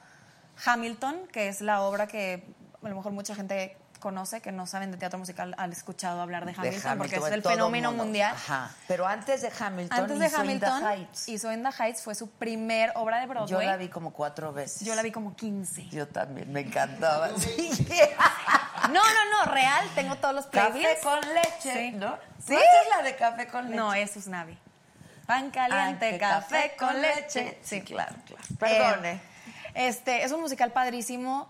Hamilton, 0.64 1.28
que 1.32 1.48
es 1.48 1.60
la 1.60 1.82
obra 1.82 2.06
que 2.06 2.42
a 2.82 2.88
lo 2.88 2.96
mejor 2.96 3.12
mucha 3.12 3.34
gente 3.34 3.76
conoce, 4.00 4.40
que 4.40 4.50
no 4.50 4.66
saben 4.66 4.90
de 4.90 4.96
teatro 4.96 5.18
musical, 5.18 5.54
han 5.58 5.70
escuchado 5.72 6.20
hablar 6.20 6.44
de 6.46 6.52
de 6.52 6.58
Hamilton, 6.58 6.98
porque 6.98 7.16
es 7.16 7.22
Hamilton, 7.22 7.34
el 7.52 7.56
fenómeno 7.58 7.90
mundo. 7.90 8.04
mundial. 8.04 8.34
Ajá. 8.34 8.70
Pero 8.88 9.06
antes 9.06 9.42
de 9.42 9.52
Hamilton, 9.56 9.98
Antes 10.00 10.18
de 10.18 10.26
hizo 10.26 10.44
In 10.44 10.58
the 10.60 10.66
Hamilton 10.66 10.84
Heights. 10.92 11.28
hizo 11.28 11.52
In 11.52 11.62
the 11.62 11.70
Heights, 11.82 12.02
fue 12.02 12.14
su 12.16 12.28
primer 12.30 12.90
obra 12.96 13.20
de 13.20 13.26
Broadway. 13.26 13.48
Yo 13.50 13.60
la 13.70 13.76
vi 13.76 13.88
como 13.88 14.12
cuatro 14.12 14.52
veces. 14.52 14.80
Yo 14.86 14.94
la 14.96 15.02
vi 15.02 15.12
como 15.12 15.36
15. 15.36 15.88
Yo 15.90 16.08
también, 16.08 16.52
me 16.52 16.60
encantaba. 16.60 17.28
Sí. 17.38 17.70
No, 18.88 19.02
no, 19.02 19.44
no, 19.44 19.52
real, 19.52 19.86
tengo 19.94 20.16
todos 20.16 20.34
los 20.34 20.46
Café 20.46 20.70
playlists. 20.70 21.04
con 21.04 21.20
leche, 21.20 21.72
Sí. 21.74 21.92
¿no? 21.92 22.16
¿Sí? 22.44 22.54
¿No 22.54 22.58
esa 22.58 22.82
es 22.82 22.88
la 22.96 23.02
de 23.02 23.16
café 23.16 23.46
con 23.46 23.64
leche? 23.66 23.76
No, 23.76 23.92
es 23.94 24.16
Usnavi. 24.16 24.58
Pan 25.26 25.50
caliente, 25.50 26.16
Ah, 26.16 26.40
café 26.40 26.74
con 26.78 27.00
leche. 27.00 27.58
Sí, 27.62 27.82
claro, 27.82 28.16
claro. 28.26 28.42
Perdone. 28.58 29.12
Eh, 29.12 29.20
este, 29.74 30.24
es 30.24 30.32
un 30.32 30.40
musical 30.40 30.72
padrísimo 30.72 31.48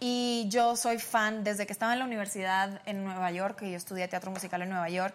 y 0.00 0.46
yo 0.48 0.76
soy 0.76 0.98
fan 0.98 1.44
desde 1.44 1.66
que 1.66 1.72
estaba 1.72 1.92
en 1.92 1.98
la 1.98 2.04
universidad 2.06 2.80
en 2.86 3.04
Nueva 3.04 3.30
York, 3.30 3.58
que 3.58 3.70
yo 3.70 3.76
estudié 3.76 4.08
teatro 4.08 4.30
musical 4.30 4.62
en 4.62 4.70
Nueva 4.70 4.88
York. 4.88 5.14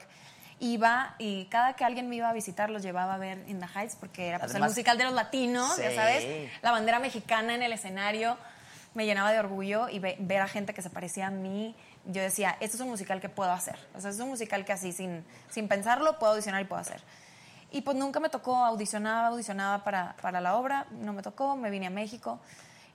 Iba 0.60 1.16
y 1.18 1.46
cada 1.46 1.74
que 1.76 1.84
alguien 1.84 2.08
me 2.08 2.16
iba 2.16 2.30
a 2.30 2.34
visitar 2.34 2.70
los 2.70 2.82
llevaba 2.82 3.16
a 3.16 3.18
ver 3.18 3.44
In 3.48 3.60
the 3.60 3.66
Heights 3.76 3.98
porque 4.00 4.28
era 4.30 4.40
pues, 4.40 4.52
Además- 4.52 4.70
el 4.70 4.72
musical 4.74 4.98
de 4.98 5.04
los 5.04 5.14
latinos, 5.14 5.76
ya 5.78 5.90
Sí. 5.90 5.96
sabes, 5.96 6.52
la 6.62 6.72
bandera 6.72 7.00
mexicana 7.00 7.56
en 7.56 7.64
el 7.64 7.74
escenario 7.74 8.38
me 8.94 9.06
llenaba 9.06 9.32
de 9.34 9.40
orgullo 9.40 9.90
y 9.90 10.00
ve- 10.00 10.16
ver 10.20 10.42
a 10.42 10.48
gente 10.48 10.74
que 10.74 10.82
se 10.82 10.90
parecía 10.90 11.28
a 11.28 11.32
mí. 11.32 11.76
Yo 12.06 12.22
decía, 12.22 12.56
esto 12.62 12.78
es 12.78 12.82
un 12.82 12.90
musical 12.90 13.20
que 13.20 13.28
puedo 13.28 13.52
hacer. 13.52 13.78
O 13.96 14.00
sea, 14.00 14.12
es 14.12 14.20
un 14.20 14.30
musical 14.30 14.64
que 14.64 14.72
así, 14.72 14.94
sin, 14.94 15.26
sin 15.50 15.68
pensarlo, 15.68 16.18
puedo 16.20 16.32
audicionar 16.34 16.62
y 16.62 16.66
puedo 16.66 16.80
hacer. 16.82 17.02
Y 17.72 17.82
pues 17.82 17.98
nunca 17.98 18.22
me 18.22 18.30
tocó, 18.30 18.56
audicionaba, 18.64 19.28
audicionaba 19.28 19.84
para, 19.84 20.16
para 20.22 20.40
la 20.40 20.56
obra, 20.56 20.86
no 20.92 21.12
me 21.12 21.22
tocó, 21.24 21.58
me 21.58 21.70
vine 21.72 21.88
a 21.88 21.90
México. 21.90 22.40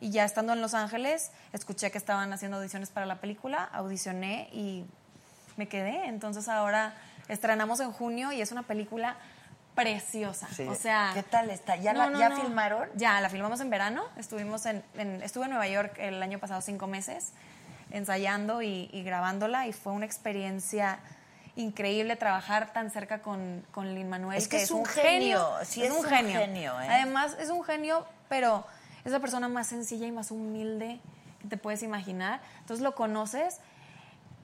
Y 0.00 0.10
ya 0.10 0.24
estando 0.24 0.52
en 0.54 0.60
Los 0.62 0.72
Ángeles, 0.74 1.30
escuché 1.52 1.90
que 1.90 1.98
estaban 1.98 2.32
haciendo 2.32 2.56
audiciones 2.56 2.88
para 2.90 3.04
la 3.06 3.16
película, 3.16 3.64
audicioné 3.72 4.48
y 4.52 4.84
me 5.56 5.68
quedé. 5.68 6.06
Entonces 6.06 6.48
ahora 6.48 6.94
estrenamos 7.28 7.80
en 7.80 7.92
junio 7.92 8.32
y 8.32 8.40
es 8.40 8.50
una 8.50 8.62
película 8.62 9.16
preciosa. 9.74 10.48
Sí. 10.54 10.66
O 10.68 10.74
sea, 10.74 11.10
¿Qué 11.14 11.22
tal 11.22 11.50
está? 11.50 11.76
¿Ya 11.76 11.92
la- 11.92 12.10
ya 12.18 12.30
filmaron? 12.32 12.88
Ya, 12.96 13.20
la 13.20 13.28
filmamos 13.28 13.60
en 13.60 13.70
verano. 13.70 14.04
Estuvimos 14.16 14.66
en, 14.66 14.82
en- 14.94 15.22
estuve 15.22 15.44
en 15.44 15.50
Nueva 15.50 15.68
York 15.68 15.94
el 15.98 16.22
año 16.22 16.38
pasado 16.38 16.60
cinco 16.60 16.86
meses 16.86 17.32
ensayando 17.90 18.62
y, 18.62 18.88
y 18.92 19.02
grabándola 19.02 19.66
y 19.66 19.72
fue 19.72 19.92
una 19.92 20.06
experiencia 20.06 20.98
increíble 21.56 22.14
trabajar 22.16 22.72
tan 22.72 22.90
cerca 22.90 23.20
con, 23.20 23.64
con 23.72 23.94
Lin 23.94 24.08
Manuel. 24.08 24.38
Es 24.38 24.48
que 24.48 24.62
es 24.62 24.70
un 24.70 24.86
genio, 24.86 25.46
sí, 25.64 25.82
es 25.82 25.90
un 25.92 26.04
genio, 26.04 26.80
¿eh? 26.80 26.86
Además, 26.88 27.36
es 27.40 27.50
un 27.50 27.64
genio, 27.64 28.06
pero 28.28 28.64
es 29.04 29.12
la 29.12 29.20
persona 29.20 29.48
más 29.48 29.66
sencilla 29.68 30.06
y 30.06 30.12
más 30.12 30.30
humilde 30.30 31.00
que 31.42 31.48
te 31.48 31.56
puedes 31.56 31.82
imaginar. 31.82 32.40
Entonces 32.60 32.82
lo 32.82 32.94
conoces 32.94 33.58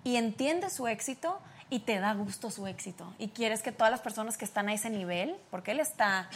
y 0.05 0.17
entiendes 0.17 0.73
su 0.73 0.87
éxito 0.89 1.41
y 1.69 1.81
te 1.81 1.99
da 1.99 2.15
gusto 2.15 2.51
su 2.51 2.67
éxito. 2.67 3.13
Y 3.19 3.29
quieres 3.29 3.63
que 3.63 3.73
todas 3.73 3.91
las 3.91 4.01
personas 4.01 4.37
que 4.37 4.45
están 4.45 4.69
a 4.69 4.73
ese 4.75 4.89
nivel, 4.91 5.37
porque 5.51 5.73
él 5.73 5.81
está 5.81 6.29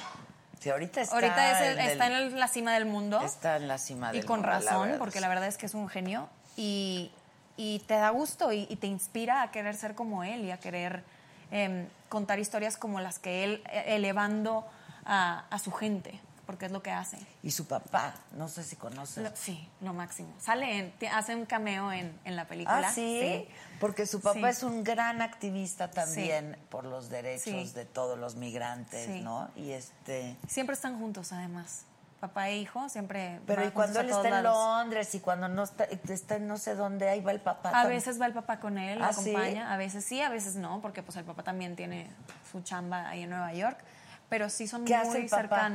Sí, 0.59 0.69
ahorita 0.69 1.01
está, 1.01 1.15
Ahorita 1.15 1.53
es 1.53 1.67
el- 1.69 1.79
en 1.79 1.85
el- 1.87 1.91
está 1.93 2.07
en 2.09 2.13
el- 2.13 2.39
la 2.39 2.47
cima 2.49 2.75
del 2.75 2.85
mundo. 2.85 3.21
está 3.23 3.57
en 3.57 3.67
la 3.67 3.79
cima 3.79 4.11
y 4.13 4.19
del 4.19 4.27
con 4.27 4.41
mundo, 4.41 4.51
la 4.53 4.59
razón, 4.61 4.83
verdad, 4.83 4.99
porque 4.99 5.21
la 5.23 5.29
verdad 5.29 5.47
es 5.49 5.57
que 5.57 5.65
es 5.65 5.73
un 5.73 5.89
genio. 5.89 6.29
Y, 6.57 7.11
y 7.57 7.79
te 7.87 7.95
da 7.95 8.11
gusto 8.11 8.53
y, 8.53 8.67
y 8.69 8.77
te 8.77 8.87
inspira 8.87 9.41
a 9.41 9.51
querer 9.53 9.75
ser 9.75 9.95
como 9.95 10.23
él 10.23 10.45
y 10.45 10.51
a 10.51 10.59
querer 10.59 11.03
em, 11.51 11.87
contar 12.11 12.39
historias 12.41 12.77
como 12.77 13.01
las 13.01 13.19
que 13.19 13.43
él, 13.45 13.63
eh, 13.73 13.85
elevando 13.97 14.67
a, 15.07 15.45
a 15.51 15.59
su 15.59 15.73
gente, 15.73 16.21
porque 16.51 16.67
es 16.67 16.73
lo 16.73 16.83
que 16.83 16.91
hace. 16.91 17.17
Y 17.45 17.53
su 17.53 17.69
papá, 17.69 18.13
no 18.33 18.49
sé 18.49 18.65
si 18.65 18.75
conoces. 18.75 19.23
Lo- 19.23 19.37
sí, 19.37 19.69
lo 19.83 19.95
máximo. 19.95 20.35
Sale, 20.41 20.79
en, 21.01 21.09
hace 21.13 21.37
un 21.37 21.47
cameo 21.47 21.93
en, 21.93 22.13
en 22.25 22.35
la 22.35 22.47
película. 22.47 22.89
Ah, 22.89 22.93
¿sí? 22.93 23.47
porque 23.79 24.05
su 24.05 24.21
papá 24.21 24.35
Sí. 24.41 24.45
es 24.47 24.63
un 24.65 24.83
gran 24.83 25.23
activista 25.23 25.93
también 25.93 26.57
por 26.69 26.83
los 26.85 27.09
derechos 27.09 27.73
de 27.73 27.85
todos 27.85 28.19
los 28.19 28.35
migrantes. 28.35 29.23
¿no? 29.23 29.49
Y 29.55 29.71
este... 29.71 30.37
Siempre 30.49 30.75
están 30.75 30.99
juntos, 30.99 31.31
además. 31.33 31.85
Papá 32.19 32.49
e 32.49 32.59
hijo 32.59 32.89
siempre. 32.89 33.41
Pero 33.47 33.65
y 33.65 33.71
cuando 33.71 34.01
él 34.01 34.11
está 34.11 34.27
en 34.27 34.43
lados. 34.43 34.53
Londres 34.83 35.15
y 35.15 35.21
cuando 35.21 35.47
no 35.49 35.63
está, 35.63 35.85
está 35.85 36.35
en 36.35 36.49
no 36.49 36.59
sé 36.59 36.75
dónde, 36.75 37.09
ahí 37.09 37.21
va 37.21 37.31
el 37.31 37.41
papá. 37.41 37.69
A 37.69 37.73
también. 37.73 37.97
veces 38.01 38.21
va 38.21 38.27
el 38.27 38.33
papá 38.33 38.59
con 38.59 38.77
él, 38.77 38.99
lo 38.99 39.05
¿Ah, 39.05 39.13
sí? 39.13 39.31
acompaña, 39.31 39.73
a 39.73 39.77
veces 39.77 40.05
sí, 40.05 40.21
a 40.21 40.29
veces 40.31 40.57
no, 40.57 40.81
porque 40.83 41.05
pues 41.05 41.17
el 41.17 41.25
papá 41.25 41.45
también 41.45 41.77
tiene 41.77 42.11
su 42.51 42.61
chamba 42.63 43.09
ahí 43.09 43.23
en 43.23 43.31
Nueva 43.31 43.55
York, 43.55 43.79
pero 44.29 44.51
sí 44.51 44.67
son 44.69 44.85
¿Qué 44.85 44.99
muy 44.99 45.17
el 45.17 45.29
papá? 45.31 45.71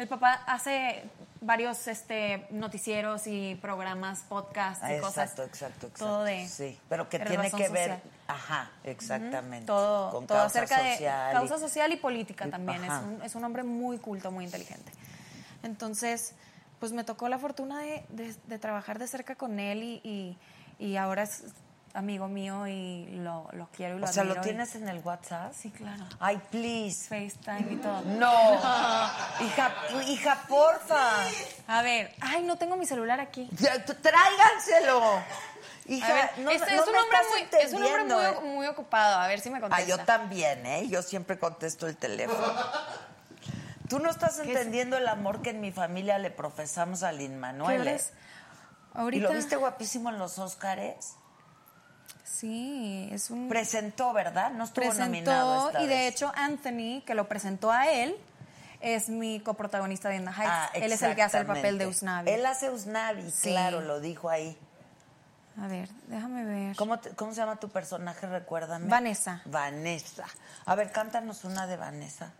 El 0.00 0.08
papá 0.08 0.40
hace 0.46 1.02
varios 1.42 1.86
este, 1.86 2.46
noticieros 2.50 3.26
y 3.26 3.54
programas, 3.56 4.20
podcasts 4.28 4.82
y 4.88 4.94
Ah, 4.94 5.00
cosas. 5.00 5.24
Exacto, 5.30 5.42
exacto, 5.44 5.86
exacto. 5.88 6.04
Todo 6.06 6.24
de, 6.24 6.48
Sí, 6.48 6.78
pero 6.88 7.08
que 7.08 7.18
tiene 7.18 7.50
que 7.50 7.68
ver... 7.68 7.90
social. 8.00 8.02
Ajá, 8.26 8.70
exactamente. 8.84 9.66
Todo, 9.66 10.10
con 10.10 10.26
todo 10.26 10.38
causa 10.38 10.62
acerca 10.62 10.76
social 10.78 11.26
de 11.28 11.32
y- 11.32 11.36
causa 11.36 11.58
social 11.58 11.92
y 11.92 11.96
política 11.96 12.48
también. 12.50 12.82
Es 12.84 12.90
un, 13.02 13.22
es 13.22 13.34
un 13.34 13.44
hombre 13.44 13.62
muy 13.62 13.98
culto, 13.98 14.30
muy 14.30 14.44
inteligente. 14.44 14.90
Entonces, 15.62 16.34
pues 16.78 16.92
me 16.92 17.04
tocó 17.04 17.28
la 17.28 17.38
fortuna 17.38 17.80
de, 17.80 18.04
de- 18.08 18.34
de 18.46 18.58
trabajar 18.58 18.98
de 18.98 19.06
cerca 19.06 19.34
con 19.34 19.58
él 19.60 19.82
y, 19.82 20.00
y- 20.02 20.38
y 20.86 20.96
ahora 20.96 21.24
es 21.24 21.44
amigo 21.94 22.28
mío 22.28 22.66
y 22.66 23.06
lo, 23.16 23.48
lo 23.52 23.68
quiero 23.74 23.96
y 23.96 24.00
lo 24.00 24.06
O 24.06 24.12
sea, 24.12 24.24
¿lo 24.24 24.36
y- 24.36 24.40
tienes 24.42 24.74
en 24.76 24.88
el 24.88 25.00
WhatsApp? 25.00 25.52
Sí, 25.54 25.70
claro. 25.70 26.04
Ay, 26.20 26.40
please. 26.50 27.08
FaceTime 27.08 27.72
y 27.72 27.76
todo. 27.76 28.00
No. 28.02 28.32
hija, 29.44 29.74
hija, 30.06 30.44
porfa. 30.48 31.10
A 31.66 31.82
ver, 31.82 32.14
ay, 32.20 32.42
no 32.44 32.56
tengo 32.58 32.76
mi 32.76 32.86
celular 32.86 33.20
aquí. 33.20 33.48
Ya, 33.58 33.84
Tráiganselo. 33.84 35.20
Hija, 35.86 36.06
A 36.06 36.14
ver, 36.14 36.30
no, 36.38 36.50
este 36.50 36.76
no 36.76 36.82
es, 36.82 36.86
un 36.88 36.92
me 36.94 37.00
hombre 37.00 37.18
estás 37.18 37.30
muy, 37.32 37.60
es 37.62 37.72
un 37.72 37.82
hombre 37.84 38.02
entendiendo, 38.02 38.40
muy, 38.42 38.50
¿eh? 38.50 38.54
muy 38.54 38.66
ocupado. 38.68 39.18
A 39.18 39.26
ver 39.26 39.40
si 39.40 39.50
me 39.50 39.58
Ah, 39.58 39.62
contesta. 39.62 39.84
yo 39.86 39.98
también, 40.04 40.64
¿eh? 40.66 40.86
Yo 40.88 41.02
siempre 41.02 41.38
contesto 41.38 41.88
el 41.88 41.96
teléfono. 41.96 42.40
Tú 43.88 43.98
no 43.98 44.08
estás 44.08 44.38
entendiendo 44.38 44.96
el 44.96 45.08
amor 45.08 45.42
que 45.42 45.50
en 45.50 45.60
mi 45.60 45.72
familia 45.72 46.18
le 46.18 46.30
profesamos 46.30 47.02
a 47.02 47.10
Lin 47.10 47.32
¿Qué 47.32 47.36
Manuel. 47.38 47.80
hora 47.80 47.90
¿eh? 47.90 47.94
es? 47.96 48.12
¿Y 48.94 48.98
Ahorita. 48.98 49.28
lo 49.28 49.34
viste 49.34 49.56
guapísimo 49.56 50.10
en 50.10 50.18
los 50.18 50.38
Óscares? 50.38 51.14
Sí, 52.30 53.08
es 53.12 53.30
un. 53.30 53.48
Presentó, 53.48 54.12
¿verdad? 54.12 54.52
No 54.52 54.64
estuvo 54.64 54.92
nominado 54.94 55.68
esta 55.68 55.82
y 55.82 55.86
de 55.86 55.94
vez. 55.94 56.14
hecho 56.14 56.32
Anthony, 56.36 57.02
que 57.04 57.14
lo 57.14 57.28
presentó 57.28 57.70
a 57.70 57.88
él, 57.90 58.16
es 58.80 59.08
mi 59.08 59.40
coprotagonista 59.40 60.08
de 60.08 60.16
In 60.16 60.24
the 60.24 60.30
Heights. 60.30 60.46
Ah, 60.46 60.70
él 60.74 60.92
es 60.92 61.02
el 61.02 61.14
que 61.14 61.22
hace 61.22 61.38
el 61.38 61.46
papel 61.46 61.76
de. 61.78 61.86
Usnavi. 61.86 62.30
Él 62.30 62.46
hace 62.46 62.70
Usnavi, 62.70 63.30
Sí. 63.30 63.50
claro, 63.50 63.80
lo 63.80 64.00
dijo 64.00 64.30
ahí. 64.30 64.56
A 65.60 65.66
ver, 65.66 65.88
déjame 66.06 66.44
ver. 66.44 66.76
¿Cómo, 66.76 66.98
te- 67.00 67.10
¿Cómo 67.10 67.32
se 67.32 67.40
llama 67.40 67.56
tu 67.56 67.68
personaje? 67.68 68.26
Recuérdame. 68.26 68.88
Vanessa. 68.88 69.42
Vanessa. 69.44 70.24
A 70.64 70.74
ver, 70.76 70.92
cántanos 70.92 71.44
una 71.44 71.66
de 71.66 71.76
Vanessa. 71.76 72.32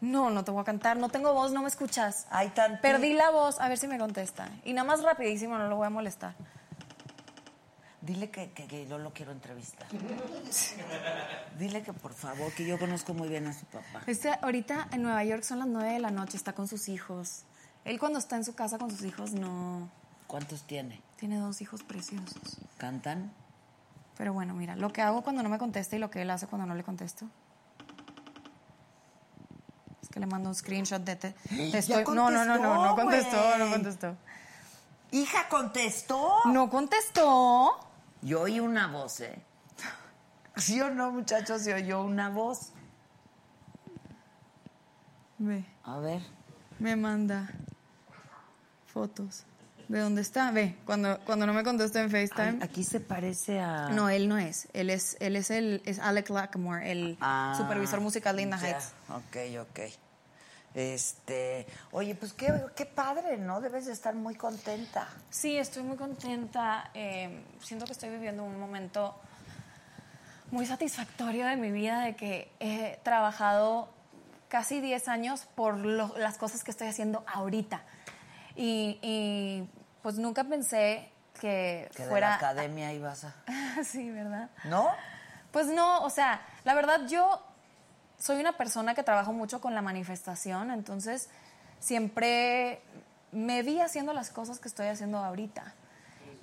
No, 0.00 0.30
no 0.30 0.44
te 0.44 0.50
voy 0.50 0.62
a 0.62 0.64
cantar, 0.64 0.96
no 0.96 1.10
tengo 1.10 1.34
voz, 1.34 1.52
no 1.52 1.60
me 1.60 1.68
escuchas. 1.68 2.26
Ay, 2.30 2.48
tan 2.50 2.80
Perdí 2.80 3.12
la 3.12 3.28
voz, 3.30 3.60
a 3.60 3.68
ver 3.68 3.76
si 3.76 3.86
me 3.86 3.98
contesta. 3.98 4.48
Y 4.64 4.72
nada 4.72 4.86
más 4.86 5.02
rapidísimo, 5.02 5.58
no 5.58 5.68
lo 5.68 5.76
voy 5.76 5.88
a 5.88 5.90
molestar. 5.90 6.32
Dile 8.02 8.30
que, 8.30 8.50
que, 8.52 8.66
que 8.66 8.86
yo 8.86 8.96
lo 8.98 9.12
quiero 9.12 9.30
entrevistar. 9.32 9.86
Dile 11.58 11.82
que 11.82 11.92
por 11.92 12.14
favor, 12.14 12.50
que 12.52 12.64
yo 12.66 12.78
conozco 12.78 13.12
muy 13.12 13.28
bien 13.28 13.46
a 13.46 13.52
su 13.52 13.66
papá. 13.66 14.02
Este, 14.06 14.30
ahorita 14.40 14.88
en 14.92 15.02
Nueva 15.02 15.22
York 15.24 15.42
son 15.42 15.58
las 15.58 15.68
9 15.68 15.92
de 15.92 16.00
la 16.00 16.10
noche, 16.10 16.36
está 16.38 16.54
con 16.54 16.66
sus 16.66 16.88
hijos. 16.88 17.42
Él 17.84 17.98
cuando 17.98 18.18
está 18.18 18.36
en 18.36 18.44
su 18.44 18.54
casa 18.54 18.78
con 18.78 18.90
sus 18.90 19.02
hijos 19.04 19.32
no... 19.32 19.90
¿Cuántos 20.26 20.62
tiene? 20.62 21.02
Tiene 21.16 21.36
dos 21.38 21.60
hijos 21.60 21.82
preciosos. 21.82 22.58
¿Cantan? 22.78 23.32
Pero 24.16 24.32
bueno, 24.32 24.54
mira, 24.54 24.76
lo 24.76 24.92
que 24.92 25.02
hago 25.02 25.22
cuando 25.22 25.42
no 25.42 25.48
me 25.50 25.58
contesta 25.58 25.96
y 25.96 25.98
lo 25.98 26.10
que 26.10 26.22
él 26.22 26.30
hace 26.30 26.46
cuando 26.46 26.66
no 26.66 26.74
le 26.74 26.84
contesto. 26.84 27.26
Es 30.02 30.08
que 30.08 30.20
le 30.20 30.26
mando 30.26 30.48
un 30.48 30.54
screenshot 30.54 31.02
de... 31.02 31.16
Te, 31.16 31.30
te 31.48 31.78
estoy- 31.78 32.04
no, 32.04 32.30
no, 32.30 32.44
no, 32.46 32.56
no, 32.58 32.84
no 32.86 32.96
contestó, 32.96 33.58
no 33.58 33.70
contestó. 33.70 34.16
Hija, 35.12 35.48
contestó. 35.48 36.32
No 36.46 36.70
contestó. 36.70 37.78
Yo 38.22 38.42
oí 38.42 38.60
una 38.60 38.86
voz, 38.88 39.20
¿eh? 39.20 39.42
¿Sí 40.56 40.80
o 40.80 40.90
no, 40.90 41.10
muchachos? 41.10 41.62
Se 41.62 41.72
oyó 41.74 42.02
una 42.02 42.28
voz. 42.28 42.72
Ve, 45.38 45.64
A 45.84 45.98
ver. 45.98 46.20
me 46.78 46.96
manda 46.96 47.48
fotos. 48.92 49.44
¿De 49.88 49.98
dónde 50.00 50.20
está? 50.20 50.50
Ve, 50.52 50.76
cuando, 50.84 51.18
cuando 51.24 51.46
no 51.46 51.54
me 51.54 51.64
contesta 51.64 52.00
en 52.00 52.10
FaceTime. 52.10 52.48
Ay, 52.50 52.58
aquí 52.62 52.84
se 52.84 53.00
parece 53.00 53.58
a... 53.58 53.88
No, 53.88 54.08
él 54.08 54.28
no 54.28 54.38
es. 54.38 54.68
Él 54.72 54.90
es, 54.90 55.16
él 55.18 55.34
es 55.34 55.50
el 55.50 55.82
es 55.84 55.98
Alec 55.98 56.28
Lackmore, 56.30 56.92
el 56.92 57.16
Ah, 57.20 57.54
supervisor 57.56 58.00
musical 58.00 58.36
de 58.36 58.48
ya. 58.48 58.56
Heights. 58.58 58.92
Ok, 59.08 59.36
ok. 59.68 59.80
Este, 60.74 61.66
oye, 61.90 62.14
pues 62.14 62.32
qué, 62.32 62.52
qué 62.76 62.86
padre, 62.86 63.36
¿no? 63.38 63.60
Debes 63.60 63.86
de 63.86 63.92
estar 63.92 64.14
muy 64.14 64.34
contenta. 64.36 65.08
Sí, 65.30 65.56
estoy 65.56 65.82
muy 65.82 65.96
contenta. 65.96 66.90
eh, 66.94 67.42
siento 67.60 67.86
que 67.86 67.92
estoy 67.92 68.10
viviendo 68.10 68.44
un 68.44 68.58
momento 68.58 69.18
muy 70.50 70.66
satisfactorio 70.66 71.46
de 71.46 71.56
mi 71.56 71.70
vida, 71.70 72.00
de 72.02 72.16
que 72.16 72.52
he 72.60 72.98
trabajado 73.02 73.88
casi 74.48 74.80
10 74.80 75.06
años 75.08 75.46
por 75.54 75.76
lo- 75.76 76.16
las 76.18 76.38
cosas 76.38 76.64
que 76.64 76.70
estoy 76.72 76.88
haciendo 76.88 77.24
ahorita. 77.32 77.82
Y, 78.56 78.98
y, 79.02 79.68
pues 80.02 80.16
nunca 80.16 80.44
pensé 80.44 81.10
que, 81.40 81.88
Que 81.94 82.02
de 82.02 82.08
fuera... 82.08 82.30
la 82.30 82.34
academia 82.36 82.92
ibas 82.92 83.24
a... 83.24 83.34
sí, 83.84 84.10
¿verdad? 84.10 84.50
¿No? 84.64 84.88
Pues 85.52 85.66
no, 85.66 86.02
o 86.02 86.10
sea, 86.10 86.40
la 86.64 86.74
verdad 86.74 87.06
yo 87.08 87.42
soy 88.20 88.38
una 88.38 88.52
persona 88.56 88.94
que 88.94 89.02
trabajo 89.02 89.32
mucho 89.32 89.60
con 89.60 89.74
la 89.74 89.82
manifestación, 89.82 90.70
entonces 90.70 91.28
siempre 91.80 92.80
me 93.32 93.62
vi 93.62 93.80
haciendo 93.80 94.12
las 94.12 94.30
cosas 94.30 94.58
que 94.60 94.68
estoy 94.68 94.86
haciendo 94.86 95.18
ahorita. 95.18 95.74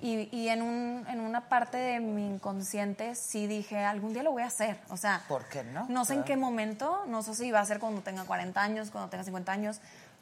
Y, 0.00 0.28
y 0.30 0.48
en, 0.48 0.62
un- 0.62 1.06
en 1.08 1.20
una 1.20 1.48
parte 1.48 1.76
de 1.76 1.98
mi 1.98 2.24
inconsciente 2.26 3.14
sí 3.16 3.46
dije, 3.48 3.78
algún 3.84 4.12
día 4.12 4.22
lo 4.22 4.30
voy 4.30 4.42
a 4.42 4.46
hacer. 4.46 4.78
O 4.90 4.96
sea, 4.96 5.22
¿Por 5.28 5.44
qué 5.48 5.64
no? 5.64 5.86
No 5.88 6.04
sé 6.04 6.14
en 6.14 6.22
qué 6.24 6.36
momento, 6.36 7.04
no 7.08 7.22
sé 7.22 7.34
si 7.34 7.50
va 7.50 7.60
a 7.60 7.64
ser 7.64 7.80
cuando 7.80 8.00
tenga 8.02 8.24
40 8.24 8.60
años, 8.62 8.90
cuando 8.90 9.10
tenga 9.10 9.24
50 9.24 9.50
años, 9.50 9.80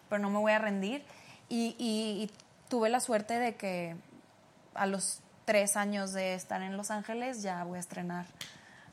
pero 0.09 0.21
no 0.23 0.31
me 0.31 0.39
voy 0.39 0.53
a 0.53 0.59
rendir. 0.59 1.05
Y, 1.51 1.77
y- 1.79 2.23
y 2.25 2.31
tuve 2.69 2.89
la 2.89 3.01
suerte 3.01 3.39
de 3.39 3.55
que 3.57 3.97
a 4.75 4.87
los 4.87 5.21
tres 5.45 5.77
años 5.77 6.13
de 6.13 6.35
estar 6.35 6.63
en 6.63 6.77
Los 6.79 6.91
Ángeles 6.91 7.43
ya 7.43 7.63
voy 7.65 7.77
a 7.77 7.81
estrenar 7.81 8.25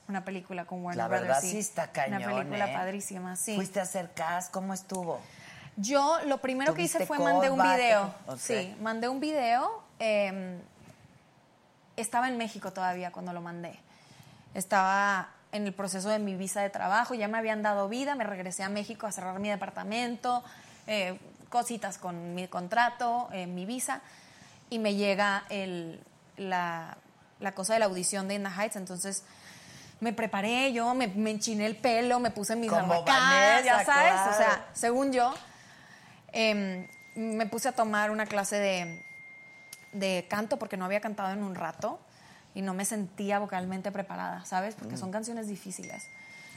una 0.07 0.25
película 0.25 0.65
con 0.65 0.83
Warner 0.83 0.97
La 0.97 1.07
verdad 1.07 1.27
Brothers. 1.35 1.51
sí 1.51 1.59
está 1.59 1.91
cañón, 1.91 2.23
Una 2.23 2.35
película 2.35 2.71
¿eh? 2.71 2.73
padrísima, 2.73 3.35
sí. 3.35 3.55
Fuiste 3.55 3.79
a 3.79 3.83
hacer 3.83 4.11
cast, 4.13 4.51
¿cómo 4.51 4.73
estuvo? 4.73 5.19
Yo 5.75 6.19
lo 6.25 6.39
primero 6.39 6.73
que 6.73 6.83
hice 6.83 6.99
¿Tuviste 6.99 7.07
fue 7.07 7.19
mandé 7.19 7.49
un 7.49 7.61
video. 7.61 8.13
Sí, 8.37 8.75
mandé 8.81 9.07
un 9.09 9.19
video. 9.19 9.83
eh, 9.99 10.59
estaba 11.95 12.27
en 12.27 12.37
México 12.37 12.73
todavía 12.73 13.11
cuando 13.11 13.33
lo 13.33 13.41
mandé. 13.41 13.79
Estaba 14.53 15.29
en 15.51 15.65
el 15.67 15.73
proceso 15.73 16.09
de 16.09 16.19
mi 16.19 16.35
visa 16.35 16.61
de 16.61 16.69
trabajo, 16.69 17.13
ya 17.13 17.27
me 17.27 17.37
habían 17.37 17.61
dado 17.61 17.87
vida, 17.87 18.15
me 18.15 18.23
regresé 18.23 18.63
a 18.63 18.69
México 18.69 19.05
a 19.05 19.11
cerrar 19.11 19.39
mi 19.39 19.49
departamento, 19.49 20.43
eh, 20.87 21.19
cositas 21.49 21.99
con 21.99 22.33
mi 22.33 22.47
contrato, 22.47 23.29
eh, 23.31 23.45
mi 23.45 23.65
visa, 23.65 24.01
y 24.71 24.79
me 24.79 24.95
llega 24.95 25.43
el, 25.49 26.01
la, 26.37 26.97
la 27.39 27.51
cosa 27.51 27.73
de 27.73 27.79
la 27.79 27.85
audición 27.85 28.27
de 28.27 28.33
In 28.35 28.43
the 28.43 28.49
Heights, 28.49 28.75
entonces 28.75 29.23
me 30.03 30.11
preparé 30.11 30.73
yo, 30.73 30.93
me, 30.93 31.07
me 31.07 31.31
enchiné 31.31 31.65
el 31.65 31.77
pelo, 31.77 32.19
me 32.19 32.29
puse 32.29 32.55
mis 32.57 32.71
arracadas, 32.71 33.63
ya 33.63 33.85
sabes, 33.85 34.11
claro. 34.11 34.31
o 34.31 34.33
sea, 34.33 34.67
según 34.73 35.13
yo, 35.13 35.33
em, 36.33 36.85
me 37.15 37.45
puse 37.45 37.69
a 37.69 37.71
tomar 37.71 38.11
una 38.11 38.25
clase 38.25 38.57
de, 38.57 39.05
de 39.93 40.27
canto 40.29 40.59
porque 40.59 40.75
no 40.75 40.83
había 40.85 40.99
cantado 40.99 41.31
en 41.31 41.41
un 41.41 41.55
rato. 41.55 41.99
y 42.55 42.61
no 42.61 42.75
me 42.75 42.85
sentía 42.85 43.39
vocalmente 43.39 43.91
preparada, 43.91 44.45
¿sabes? 44.45 44.75
Porque 44.75 44.95
son 44.95 45.11
canciones 45.11 45.47
difíciles. 45.47 46.07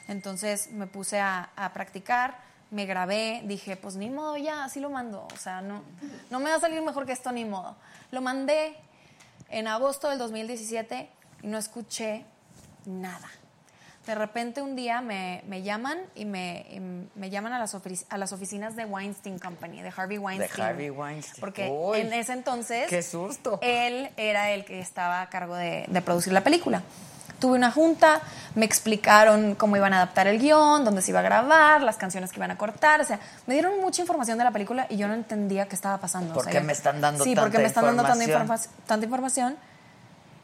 Entonces 0.09 0.71
me 0.73 0.87
puse 0.87 1.21
a, 1.21 1.49
a 1.57 1.73
practicar, 1.73 2.37
me 2.71 2.85
grabé, 2.85 3.41
dije, 3.45 3.77
pues 3.77 3.97
ni 3.97 4.11
modo, 4.11 4.37
ya, 4.37 4.65
así 4.65 4.79
lo 4.79 4.91
mando. 4.91 5.27
O 5.33 5.37
sea, 5.39 5.63
no, 5.63 5.83
no 6.31 6.39
me 6.41 6.51
va 6.51 6.57
a 6.57 6.61
salir 6.61 6.83
mejor 6.83 7.07
que 7.07 7.13
esto, 7.13 7.33
ni 7.33 7.47
modo. 7.47 7.77
Lo 8.11 8.21
mandé 8.21 8.77
en 9.49 9.69
agosto 9.69 10.11
del 10.11 10.19
2017 10.19 11.09
y 11.43 11.47
no 11.47 11.57
escuché 11.57 12.27
nada. 12.87 13.29
De 14.07 14.15
repente 14.15 14.63
un 14.63 14.77
día 14.77 15.01
me, 15.01 15.43
me 15.49 15.63
llaman 15.63 15.99
y 16.15 16.25
me, 16.27 16.65
y 16.71 16.79
me 17.19 17.29
llaman 17.29 17.53
a 17.53 17.59
las, 17.59 17.77
a 18.09 18.19
las 18.19 18.33
oficinas 18.33 18.77
de 18.77 18.85
Weinstein 18.85 19.41
Company, 19.41 19.83
de 19.83 19.93
Harvey 19.97 20.17
Weinstein. 20.19 20.65
Harvey 20.65 20.91
Weinstein. 20.91 21.41
Porque 21.41 21.69
Uy, 21.69 22.01
en 22.03 22.13
ese 22.13 22.33
entonces... 22.33 22.87
qué 22.89 23.03
susto. 23.03 23.59
Él 23.63 24.11
era 24.17 24.53
el 24.53 24.65
que 24.65 24.79
estaba 24.79 25.23
a 25.23 25.29
cargo 25.29 25.57
de, 25.57 25.87
de 25.89 26.03
producir 26.03 26.33
la 26.33 26.43
película. 26.45 26.83
Tuve 27.41 27.57
una 27.59 27.73
junta, 27.73 28.21
me 28.55 28.65
explicaron 28.65 29.57
cómo 29.57 29.77
iban 29.77 29.93
a 29.93 29.97
adaptar 29.97 30.29
el 30.29 30.39
guion, 30.39 30.85
dónde 30.85 31.03
se 31.03 31.11
iba 31.11 31.19
a 31.19 31.23
grabar, 31.23 31.83
las 31.83 31.97
canciones 31.97 32.31
que 32.31 32.39
iban 32.39 32.53
a 32.53 32.57
cortar. 32.57 33.01
O 33.01 33.05
sea, 33.05 33.19
me 33.49 33.55
dieron 33.55 33.81
mucha 33.81 34.03
información 34.03 34.39
de 34.39 34.45
la 34.45 34.53
película 34.53 34.87
y 34.89 34.97
yo 34.99 35.09
no 35.09 35.15
entendía 35.15 35.67
qué 35.67 35.75
estaba 35.75 35.99
pasando. 35.99 36.33
¿Por 36.33 36.43
O 36.43 36.45
sea, 36.45 36.53
qué 36.53 36.61
me 36.61 36.73
están 36.73 37.01
dando 37.01 37.25
Sí, 37.25 37.31
tanta 37.35 37.43
porque 37.43 37.59
me 37.59 37.65
están 37.65 37.85
dando 37.87 38.05
tanta, 38.05 38.23
información? 38.25 38.71
informa- 38.71 38.87
tanta 38.87 39.05
información. 39.05 39.57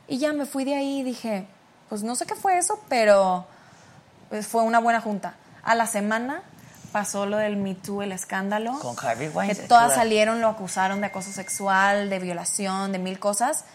Y 0.09 0.19
ya 0.19 0.33
me 0.33 0.47
fui 0.47 0.65
de 0.65 0.75
ahí 0.75 0.99
y 0.99 1.03
dije, 1.05 1.47
pues 1.93 2.03
no 2.03 2.17
sé 2.17 2.25
qué 2.25 2.35
fue 2.35 2.57
eso, 2.57 2.81
pero 2.89 3.45
pues, 4.31 4.47
fue 4.47 4.63
una 4.63 4.79
buena 4.79 5.03
junta. 5.03 5.35
A 5.63 5.75
la 5.75 5.87
semana 5.87 6.41
pasó 6.91 7.27
lo 7.27 7.37
del 7.37 7.59
Me 7.59 7.75
Too, 7.75 8.01
el 8.01 8.13
escándalo. 8.13 8.79
Con 8.79 8.97
Harvey 8.99 9.29
Que 9.29 9.37
Weinstein, 9.37 9.69
todas 9.69 9.89
claro. 9.89 10.01
salieron, 10.01 10.41
lo 10.41 10.49
acusaron 10.49 11.03
de 11.03 11.09
acoso 11.09 11.31
sexual, 11.33 12.09
de 12.09 12.19
violación, 12.19 12.93
de 12.93 12.99
mil 12.99 13.19
cosas. 13.19 13.67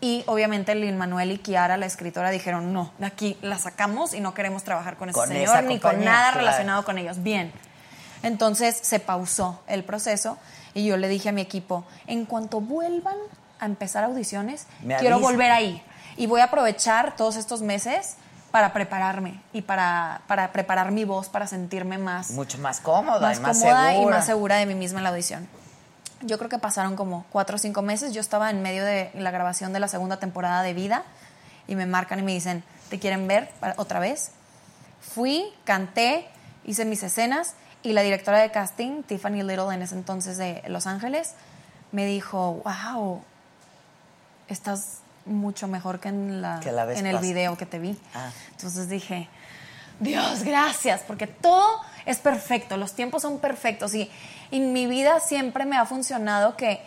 Y 0.00 0.24
obviamente 0.26 0.74
Lin 0.74 0.98
Manuel 0.98 1.30
y 1.30 1.38
Kiara, 1.38 1.76
la 1.76 1.86
escritora, 1.86 2.30
dijeron, 2.30 2.72
no, 2.72 2.90
de 2.98 3.06
aquí 3.06 3.38
la 3.40 3.56
sacamos 3.56 4.14
y 4.14 4.20
no 4.20 4.34
queremos 4.34 4.64
trabajar 4.64 4.96
con 4.96 5.10
ese 5.10 5.16
Con 5.20 5.28
señor 5.28 5.62
ni 5.62 5.78
con 5.78 6.04
nada 6.04 6.32
claro. 6.32 6.38
relacionado 6.38 6.84
con 6.84 6.98
ellos. 6.98 7.22
Bien. 7.22 7.52
Entonces 8.24 8.76
se 8.82 8.98
pausó 8.98 9.62
el 9.68 9.84
proceso 9.84 10.38
y 10.74 10.84
yo 10.84 10.96
le 10.96 11.06
dije 11.06 11.28
a 11.28 11.32
mi 11.32 11.42
equipo, 11.42 11.84
en 12.08 12.24
cuanto 12.24 12.60
vuelvan 12.60 13.14
a 13.60 13.66
empezar 13.66 14.02
audiciones, 14.02 14.66
Me 14.82 14.96
quiero 14.96 15.14
avisa. 15.14 15.30
volver 15.30 15.52
ahí. 15.52 15.84
Y 16.16 16.26
voy 16.26 16.40
a 16.40 16.44
aprovechar 16.44 17.16
todos 17.16 17.36
estos 17.36 17.62
meses 17.62 18.16
para 18.50 18.72
prepararme 18.72 19.40
y 19.52 19.62
para, 19.62 20.22
para 20.28 20.52
preparar 20.52 20.92
mi 20.92 21.04
voz, 21.04 21.28
para 21.28 21.46
sentirme 21.46 21.98
más, 21.98 22.30
Mucho 22.30 22.58
más 22.58 22.80
cómoda 22.80 23.20
más 23.20 23.38
y 23.38 23.40
más 23.40 23.58
cómoda 23.58 23.88
segura. 23.90 24.02
y 24.02 24.06
más 24.06 24.26
segura 24.26 24.56
de 24.56 24.66
mí 24.66 24.74
misma 24.74 25.00
en 25.00 25.04
la 25.04 25.10
audición. 25.10 25.48
Yo 26.20 26.38
creo 26.38 26.48
que 26.48 26.58
pasaron 26.58 26.94
como 26.94 27.26
cuatro 27.30 27.56
o 27.56 27.58
cinco 27.58 27.82
meses. 27.82 28.12
Yo 28.12 28.20
estaba 28.20 28.50
en 28.50 28.62
medio 28.62 28.84
de 28.84 29.10
la 29.14 29.30
grabación 29.32 29.72
de 29.72 29.80
la 29.80 29.88
segunda 29.88 30.18
temporada 30.18 30.62
de 30.62 30.72
Vida 30.72 31.02
y 31.66 31.74
me 31.74 31.86
marcan 31.86 32.20
y 32.20 32.22
me 32.22 32.32
dicen, 32.32 32.62
¿te 32.90 32.98
quieren 33.00 33.26
ver 33.26 33.50
otra 33.76 33.98
vez? 33.98 34.30
Fui, 35.00 35.44
canté, 35.64 36.28
hice 36.64 36.84
mis 36.84 37.02
escenas 37.02 37.54
y 37.82 37.92
la 37.92 38.02
directora 38.02 38.38
de 38.38 38.50
casting, 38.50 39.02
Tiffany 39.02 39.42
Little, 39.42 39.74
en 39.74 39.82
ese 39.82 39.94
entonces 39.96 40.38
de 40.38 40.62
Los 40.68 40.86
Ángeles, 40.86 41.34
me 41.92 42.06
dijo, 42.06 42.62
wow, 42.64 43.20
estás 44.48 45.00
mucho 45.26 45.68
mejor 45.68 46.00
que 46.00 46.08
en, 46.08 46.42
la, 46.42 46.60
Que 46.60 46.72
la 46.72 46.92
en 46.92 47.06
el 47.06 47.18
video 47.18 47.56
que 47.56 47.66
te 47.66 47.78
vi. 47.78 47.98
Ah. 48.14 48.30
Entonces 48.52 48.88
dije, 48.88 49.28
Dios, 50.00 50.42
gracias, 50.42 51.02
porque 51.06 51.26
todo 51.26 51.80
es 52.06 52.18
perfecto, 52.18 52.76
los 52.76 52.92
tiempos 52.94 53.22
son 53.22 53.38
perfectos 53.38 53.94
y 53.94 54.10
en 54.50 54.72
mi 54.72 54.86
vida 54.86 55.20
siempre 55.20 55.64
me 55.64 55.76
ha 55.76 55.86
funcionado 55.86 56.56
que, 56.56 56.82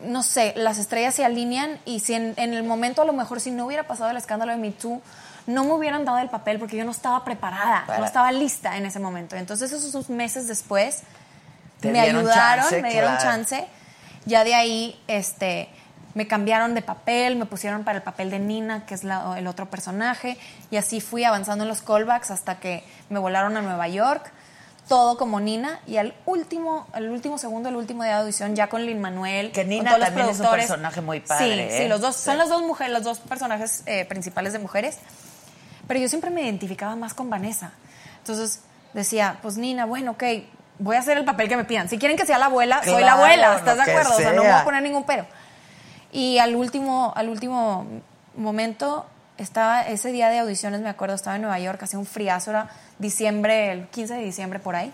no 0.00 0.22
sé, 0.22 0.52
las 0.56 0.78
estrellas 0.78 1.14
se 1.14 1.24
alinean 1.24 1.78
y 1.84 2.00
si 2.00 2.14
en, 2.14 2.34
en 2.36 2.54
el 2.54 2.64
momento 2.64 3.02
a 3.02 3.04
lo 3.04 3.12
mejor 3.12 3.40
si 3.40 3.50
no 3.50 3.66
hubiera 3.66 3.84
pasado 3.86 4.10
el 4.10 4.16
escándalo 4.16 4.52
de 4.52 4.58
Me 4.58 4.72
Too, 4.72 5.00
no 5.46 5.64
me 5.64 5.72
hubieran 5.72 6.04
dado 6.04 6.18
el 6.18 6.28
papel 6.28 6.58
porque 6.58 6.76
yo 6.76 6.84
no 6.84 6.90
estaba 6.92 7.24
preparada, 7.24 7.84
Para- 7.86 7.98
no 7.98 8.04
estaba 8.04 8.30
lista 8.32 8.76
en 8.76 8.86
ese 8.86 8.98
momento. 9.00 9.36
Entonces 9.36 9.72
esos 9.72 10.08
meses 10.10 10.46
después 10.46 11.02
me 11.82 11.98
ayudaron, 12.00 12.62
chance, 12.62 12.82
me 12.82 12.90
dieron 12.90 13.16
claro. 13.16 13.22
chance. 13.24 13.66
Ya 14.24 14.44
de 14.44 14.54
ahí, 14.54 15.00
este, 15.08 15.68
me 16.14 16.26
cambiaron 16.26 16.74
de 16.74 16.82
papel, 16.82 17.36
me 17.36 17.46
pusieron 17.46 17.84
para 17.84 17.98
el 17.98 18.02
papel 18.02 18.30
de 18.30 18.38
Nina, 18.38 18.84
que 18.86 18.94
es 18.94 19.04
la- 19.04 19.38
el 19.38 19.46
otro 19.46 19.66
personaje, 19.70 20.36
y 20.70 20.76
así 20.76 21.00
fui 21.00 21.24
avanzando 21.24 21.64
en 21.64 21.68
los 21.68 21.82
callbacks 21.82 22.30
hasta 22.30 22.56
que 22.60 22.84
me 23.08 23.18
volaron 23.18 23.56
a 23.56 23.62
Nueva 23.62 23.88
York, 23.88 24.30
todo 24.88 25.16
como 25.16 25.40
Nina, 25.40 25.80
y 25.86 25.96
al 25.96 26.12
último, 26.26 26.86
al 26.92 27.08
último 27.10 27.38
segundo, 27.38 27.68
el 27.68 27.76
último 27.76 28.02
día 28.02 28.14
de 28.16 28.20
audición, 28.22 28.54
ya 28.56 28.66
con 28.68 28.84
Lin 28.84 29.00
Manuel, 29.00 29.52
Que 29.52 29.62
con 29.62 29.70
Nina 29.70 29.90
todos 29.90 30.00
los 30.00 30.08
también 30.08 30.26
es 30.28 30.32
un 30.32 30.38
productores. 30.38 30.66
personaje 30.66 31.00
muy 31.00 31.20
padre, 31.20 31.44
Sí, 31.46 31.60
¿eh? 31.60 31.78
sí, 31.82 31.88
los 31.88 32.00
dos, 32.00 32.16
son 32.16 32.36
las 32.36 32.48
dos 32.48 32.62
mujeres, 32.62 32.92
los 32.92 33.04
dos 33.04 33.20
personajes 33.20 33.82
eh, 33.86 34.04
principales 34.04 34.52
de 34.52 34.58
mujeres, 34.58 34.98
pero 35.86 35.98
yo 36.00 36.08
siempre 36.08 36.30
me 36.30 36.42
identificaba 36.42 36.94
más 36.96 37.14
con 37.14 37.30
Vanessa. 37.30 37.72
Entonces 38.18 38.60
decía, 38.92 39.38
pues 39.40 39.56
Nina, 39.56 39.84
bueno, 39.86 40.12
ok, 40.12 40.24
voy 40.78 40.96
a 40.96 40.98
hacer 40.98 41.16
el 41.16 41.24
papel 41.24 41.48
que 41.48 41.56
me 41.56 41.64
pidan. 41.64 41.88
Si 41.88 41.96
quieren 41.98 42.16
que 42.16 42.26
sea 42.26 42.38
la 42.38 42.46
abuela, 42.46 42.82
soy 42.84 43.02
la 43.02 43.12
abuela, 43.12 43.56
¿estás 43.56 43.76
de 43.76 43.82
acuerdo? 43.82 44.14
O 44.14 44.18
sea, 44.18 44.32
no 44.32 44.42
me 44.42 44.50
voy 44.50 44.58
a 44.60 44.64
poner 44.64 44.82
ningún 44.82 45.04
pero. 45.04 45.26
Y 46.12 46.38
al 46.38 46.54
último, 46.54 47.12
al 47.16 47.30
último 47.30 47.86
momento, 48.36 49.06
estaba 49.38 49.82
ese 49.82 50.12
día 50.12 50.28
de 50.28 50.40
audiciones, 50.40 50.82
me 50.82 50.90
acuerdo, 50.90 51.14
estaba 51.14 51.36
en 51.36 51.42
Nueva 51.42 51.58
York, 51.58 51.82
hacía 51.82 51.98
un 51.98 52.06
friazo, 52.06 52.50
era 52.50 52.68
diciembre, 52.98 53.72
el 53.72 53.88
15 53.88 54.14
de 54.14 54.22
diciembre 54.22 54.58
por 54.58 54.76
ahí. 54.76 54.92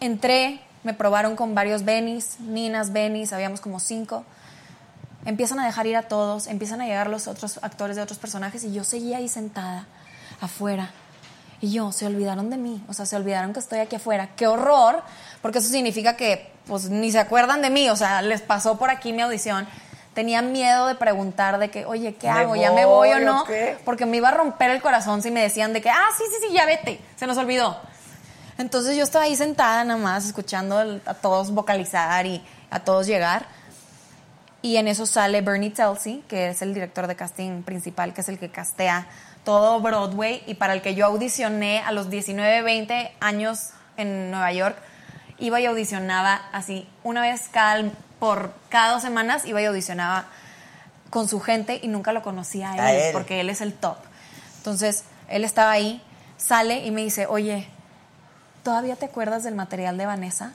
Entré, 0.00 0.60
me 0.82 0.94
probaron 0.94 1.36
con 1.36 1.54
varios 1.54 1.84
Bennys, 1.84 2.40
Ninas, 2.40 2.92
Bennys, 2.92 3.32
habíamos 3.32 3.60
como 3.60 3.80
cinco. 3.80 4.24
Empiezan 5.24 5.58
a 5.60 5.66
dejar 5.66 5.86
ir 5.86 5.96
a 5.96 6.02
todos, 6.02 6.46
empiezan 6.48 6.80
a 6.80 6.86
llegar 6.86 7.08
los 7.08 7.28
otros 7.28 7.58
actores 7.62 7.96
de 7.96 8.02
otros 8.02 8.18
personajes 8.18 8.62
y 8.64 8.72
yo 8.72 8.84
seguía 8.84 9.18
ahí 9.18 9.28
sentada, 9.28 9.86
afuera. 10.40 10.90
Y 11.60 11.72
yo, 11.72 11.90
se 11.92 12.06
olvidaron 12.06 12.50
de 12.50 12.58
mí, 12.58 12.84
o 12.88 12.92
sea, 12.92 13.06
se 13.06 13.16
olvidaron 13.16 13.52
que 13.52 13.60
estoy 13.60 13.78
aquí 13.78 13.96
afuera. 13.96 14.30
¡Qué 14.36 14.46
horror! 14.46 15.02
Porque 15.40 15.58
eso 15.58 15.68
significa 15.68 16.16
que, 16.16 16.52
pues, 16.66 16.88
ni 16.90 17.10
se 17.12 17.18
acuerdan 17.18 17.62
de 17.62 17.70
mí, 17.70 17.88
o 17.90 17.96
sea, 17.96 18.22
les 18.22 18.40
pasó 18.42 18.78
por 18.78 18.90
aquí 18.90 19.12
mi 19.12 19.22
audición. 19.22 19.66
Tenía 20.14 20.40
miedo 20.40 20.86
de 20.86 20.94
preguntar 20.94 21.58
de 21.58 21.70
que, 21.70 21.84
oye, 21.84 22.14
¿qué 22.14 22.26
¿Me 22.28 22.38
hago? 22.38 22.56
¿Ya 22.56 22.72
me 22.72 22.84
voy 22.86 23.10
o 23.10 23.16
voy 23.18 23.22
o 23.22 23.24
no? 23.26 23.44
qué? 23.44 23.76
Porque 23.84 24.06
me 24.06 24.16
iba 24.16 24.28
a 24.28 24.32
romper 24.32 24.70
el 24.70 24.80
corazón 24.80 25.22
si 25.22 25.30
me 25.30 25.42
decían 25.42 25.72
de 25.74 25.82
que, 25.82 25.90
ah, 25.90 26.06
sí, 26.16 26.24
sí, 26.30 26.46
sí, 26.48 26.54
ya 26.54 26.64
vete, 26.64 27.00
se 27.16 27.26
nos 27.26 27.36
olvidó. 27.36 27.78
Entonces 28.58 28.96
yo 28.96 29.04
estaba 29.04 29.26
ahí 29.26 29.36
sentada 29.36 29.84
nada 29.84 30.00
más, 30.00 30.24
escuchando 30.24 30.80
el- 30.80 31.02
a 31.04 31.12
todos 31.12 31.50
vocalizar 31.52 32.24
y 32.24 32.42
a 32.70 32.80
todos 32.80 33.06
llegar. 33.06 33.44
Y 34.62 34.78
en 34.78 34.88
eso 34.88 35.04
sale 35.06 35.42
Bernie 35.42 35.70
Telsey, 35.70 36.24
que 36.26 36.48
es 36.48 36.62
el 36.62 36.72
director 36.74 37.06
de 37.06 37.14
casting 37.14 37.62
principal, 37.62 38.14
que 38.14 38.22
es 38.22 38.28
el 38.30 38.38
que 38.38 38.50
castea 38.50 39.06
todo 39.44 39.78
Broadway 39.80 40.42
y 40.46 40.54
para 40.54 40.72
el 40.72 40.82
que 40.82 40.94
yo 40.94 41.06
audicioné 41.06 41.80
a 41.80 41.92
los 41.92 42.08
19, 42.10 42.62
20 42.62 43.12
años 43.20 43.70
en 43.98 44.30
Nueva 44.30 44.50
York. 44.52 44.76
Iba 45.38 45.60
y 45.60 45.66
audicionaba 45.66 46.40
así, 46.52 46.88
una 47.04 47.20
vez 47.20 47.48
cada, 47.50 47.90
por 48.18 48.54
cada 48.68 48.92
dos 48.92 49.02
semanas, 49.02 49.44
iba 49.44 49.60
y 49.60 49.66
audicionaba 49.66 50.26
con 51.10 51.28
su 51.28 51.40
gente 51.40 51.78
y 51.82 51.88
nunca 51.88 52.12
lo 52.12 52.22
conocía 52.22 52.72
a 52.72 52.74
él, 52.74 52.80
A 52.80 52.92
él. 52.92 53.12
porque 53.12 53.40
él 53.40 53.50
es 53.50 53.60
el 53.60 53.74
top. 53.74 53.96
Entonces, 54.58 55.04
él 55.28 55.44
estaba 55.44 55.70
ahí, 55.70 56.02
sale 56.36 56.84
y 56.86 56.90
me 56.90 57.02
dice, 57.02 57.26
oye, 57.26 57.68
¿todavía 58.62 58.96
te 58.96 59.06
acuerdas 59.06 59.42
del 59.44 59.54
material 59.54 59.98
de 59.98 60.06
Vanessa? 60.06 60.52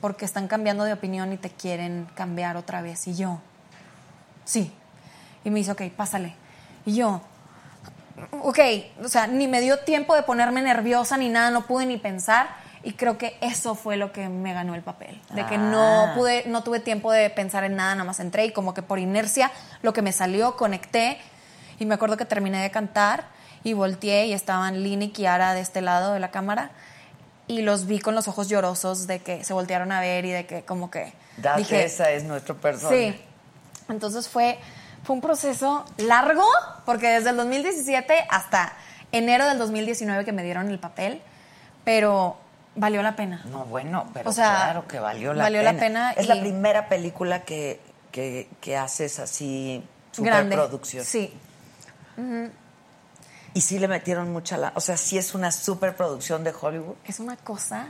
Porque 0.00 0.24
están 0.24 0.48
cambiando 0.48 0.84
de 0.84 0.92
opinión 0.92 1.32
y 1.32 1.36
te 1.36 1.50
quieren 1.50 2.08
cambiar 2.14 2.56
otra 2.56 2.80
vez. 2.80 3.06
Y 3.08 3.14
yo, 3.14 3.40
sí. 4.44 4.72
Y 5.44 5.50
me 5.50 5.58
dice, 5.58 5.72
ok, 5.72 5.82
pásale. 5.96 6.34
Y 6.86 6.94
yo, 6.94 7.20
ok, 8.42 8.58
o 9.04 9.08
sea, 9.08 9.26
ni 9.26 9.48
me 9.48 9.60
dio 9.60 9.80
tiempo 9.80 10.14
de 10.14 10.22
ponerme 10.22 10.62
nerviosa 10.62 11.16
ni 11.16 11.28
nada, 11.28 11.50
no 11.50 11.66
pude 11.66 11.86
ni 11.86 11.98
pensar. 11.98 12.61
Y 12.84 12.94
creo 12.94 13.16
que 13.16 13.36
eso 13.40 13.74
fue 13.76 13.96
lo 13.96 14.12
que 14.12 14.28
me 14.28 14.52
ganó 14.54 14.74
el 14.74 14.82
papel. 14.82 15.20
De 15.30 15.46
que 15.46 15.54
Ah. 15.54 15.58
no 15.58 16.12
pude, 16.14 16.44
no 16.46 16.62
tuve 16.64 16.80
tiempo 16.80 17.12
de 17.12 17.30
pensar 17.30 17.62
en 17.64 17.76
nada, 17.76 17.94
nada 17.94 18.04
más 18.04 18.18
entré 18.20 18.44
y 18.46 18.52
como 18.52 18.74
que 18.74 18.82
por 18.82 18.98
inercia 18.98 19.52
lo 19.82 19.92
que 19.92 20.02
me 20.02 20.12
salió, 20.12 20.56
conecté. 20.56 21.18
Y 21.78 21.86
me 21.86 21.94
acuerdo 21.94 22.16
que 22.16 22.24
terminé 22.24 22.60
de 22.60 22.70
cantar 22.70 23.24
y 23.64 23.72
volteé 23.72 24.26
y 24.26 24.32
estaban 24.32 24.82
Lini 24.82 25.06
y 25.06 25.10
Kiara 25.10 25.54
de 25.54 25.60
este 25.60 25.80
lado 25.80 26.12
de 26.12 26.18
la 26.20 26.30
cámara. 26.32 26.70
Y 27.46 27.62
los 27.62 27.86
vi 27.86 27.98
con 28.00 28.14
los 28.14 28.26
ojos 28.28 28.48
llorosos 28.48 29.06
de 29.06 29.20
que 29.20 29.44
se 29.44 29.52
voltearon 29.52 29.92
a 29.92 30.00
ver 30.00 30.24
y 30.24 30.30
de 30.30 30.46
que 30.46 30.62
como 30.62 30.90
que 30.90 31.12
Date, 31.36 31.58
dije, 31.60 31.84
esa 31.84 32.10
es 32.10 32.24
nuestro 32.24 32.56
personaje. 32.60 33.12
Sí. 33.12 33.24
Entonces 33.88 34.28
fue, 34.28 34.58
fue 35.04 35.14
un 35.16 35.22
proceso 35.22 35.84
largo, 35.98 36.44
porque 36.84 37.08
desde 37.08 37.30
el 37.30 37.36
2017 37.36 38.26
hasta 38.30 38.72
enero 39.12 39.46
del 39.46 39.58
2019 39.58 40.24
que 40.24 40.32
me 40.32 40.42
dieron 40.42 40.70
el 40.70 40.78
papel, 40.78 41.20
pero 41.84 42.36
valió 42.74 43.02
la 43.02 43.16
pena. 43.16 43.42
No, 43.46 43.64
bueno, 43.66 44.06
pero 44.14 44.30
O 44.30 44.32
sea, 44.32 44.50
claro 44.64 44.86
que 44.88 44.98
valió 44.98 45.34
la 45.34 45.44
valió 45.44 45.60
pena. 45.60 45.72
la 45.72 45.78
pena 45.80 46.12
Es 46.12 46.24
y- 46.24 46.28
la 46.28 46.40
primera 46.40 46.88
película 46.88 47.42
que, 47.42 47.80
que, 48.10 48.48
que 48.60 48.76
haces 48.76 49.18
así, 49.18 49.84
superproducción. 50.12 51.04
Sí. 51.04 51.32
Y 53.54 53.60
sí 53.60 53.78
le 53.78 53.88
metieron 53.88 54.32
mucha 54.32 54.56
la... 54.56 54.72
O 54.74 54.80
sea, 54.80 54.96
sí 54.96 55.18
es 55.18 55.34
una 55.34 55.52
superproducción 55.52 56.42
de 56.44 56.54
Hollywood. 56.58 56.94
Es 57.04 57.20
una 57.20 57.36
cosa 57.36 57.86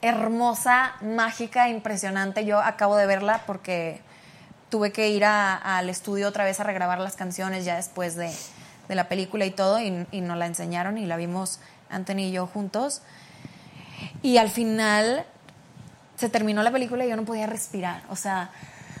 hermosa, 0.00 0.92
mágica, 1.00 1.68
impresionante. 1.68 2.44
Yo 2.44 2.60
acabo 2.60 2.96
de 2.96 3.06
verla 3.06 3.42
porque 3.46 4.00
tuve 4.68 4.92
que 4.92 5.08
ir 5.10 5.24
a- 5.24 5.56
al 5.56 5.88
estudio 5.88 6.28
otra 6.28 6.44
vez 6.44 6.58
a 6.60 6.64
regrabar 6.64 6.98
las 6.98 7.14
canciones 7.16 7.64
ya 7.64 7.76
después 7.76 8.16
de, 8.16 8.32
de 8.88 8.94
la 8.94 9.08
película 9.08 9.44
y 9.44 9.50
todo, 9.50 9.80
y, 9.80 10.06
y 10.10 10.20
nos 10.20 10.36
la 10.38 10.46
enseñaron 10.46 10.98
y 10.98 11.06
la 11.06 11.16
vimos 11.16 11.60
Anthony 11.90 12.18
y 12.20 12.32
yo 12.32 12.46
juntos. 12.46 13.02
Y 14.22 14.36
al 14.38 14.50
final 14.50 15.24
se 16.16 16.28
terminó 16.28 16.62
la 16.62 16.70
película 16.70 17.04
y 17.04 17.08
yo 17.08 17.16
no 17.16 17.24
podía 17.24 17.46
respirar. 17.46 18.02
O 18.10 18.16
sea, 18.16 18.50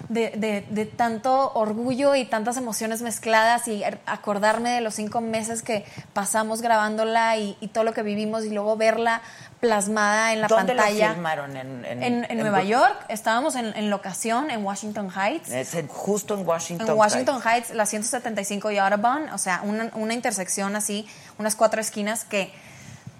de, 0.08 0.30
de- 0.30 0.66
de 0.68 0.84
tanto 0.86 1.52
orgullo 1.54 2.14
y 2.16 2.24
tantas 2.24 2.56
emociones 2.56 3.02
mezcladas 3.02 3.68
y 3.68 3.84
ar- 3.84 4.00
acordarme 4.06 4.70
de 4.70 4.80
los 4.80 4.94
cinco 4.94 5.20
meses 5.20 5.62
que 5.62 5.84
pasamos 6.12 6.60
grabándola 6.60 7.36
y, 7.36 7.56
y 7.60 7.68
todo 7.68 7.84
lo 7.84 7.92
que 7.94 8.02
vivimos 8.02 8.44
y 8.44 8.50
luego 8.50 8.76
verla 8.76 9.22
plasmada 9.60 10.32
en 10.32 10.40
la 10.40 10.48
¿Dónde 10.48 10.74
pantalla. 10.74 11.08
lo 11.08 11.14
filmaron? 11.14 11.56
En, 11.56 11.84
en, 11.84 12.02
En, 12.02 12.26
en 12.28 12.38
Nueva 12.40 12.64
York, 12.64 12.96
estábamos 13.08 13.54
en, 13.54 13.66
en 13.76 13.90
locación 13.90 14.50
en 14.50 14.64
Washington 14.64 15.08
Heights. 15.14 15.50
Es 15.52 15.76
justo 15.88 16.34
en 16.34 16.44
Washington. 16.46 16.88
En 16.88 16.94
Washington 16.96 17.36
Heights. 17.36 17.68
Heights, 17.68 17.74
la 17.76 17.86
175 17.86 18.72
y 18.72 18.78
Audubon, 18.78 19.28
o 19.30 19.38
sea, 19.38 19.60
una, 19.62 19.90
una 19.94 20.14
intersección 20.14 20.74
así, 20.74 21.06
unas 21.38 21.54
cuatro 21.54 21.80
esquinas 21.80 22.24
que 22.24 22.52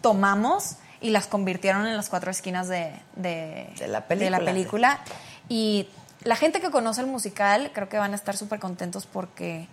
tomamos 0.01 0.77
y 1.03 1.11
las 1.11 1.27
convirtieron 1.27 1.87
en 1.87 1.97
las 1.97 2.09
cuatro 2.09 2.31
esquinas 2.31 2.69
de, 2.69 2.93
de, 3.17 3.69
De 3.79 3.89
la 3.89 4.07
película. 4.07 4.39
película. 4.39 5.01
Y 5.49 5.89
la 6.25 6.37
gente 6.37 6.61
que 6.61 6.71
conoce 6.71 7.01
el 7.01 7.09
musical 7.09 7.73
creo 7.75 7.89
que 7.89 7.99
van 7.99 8.13
a 8.13 8.17
estar 8.17 8.37
súper 8.37 8.61
contentos 8.61 9.07
porque 9.07 9.67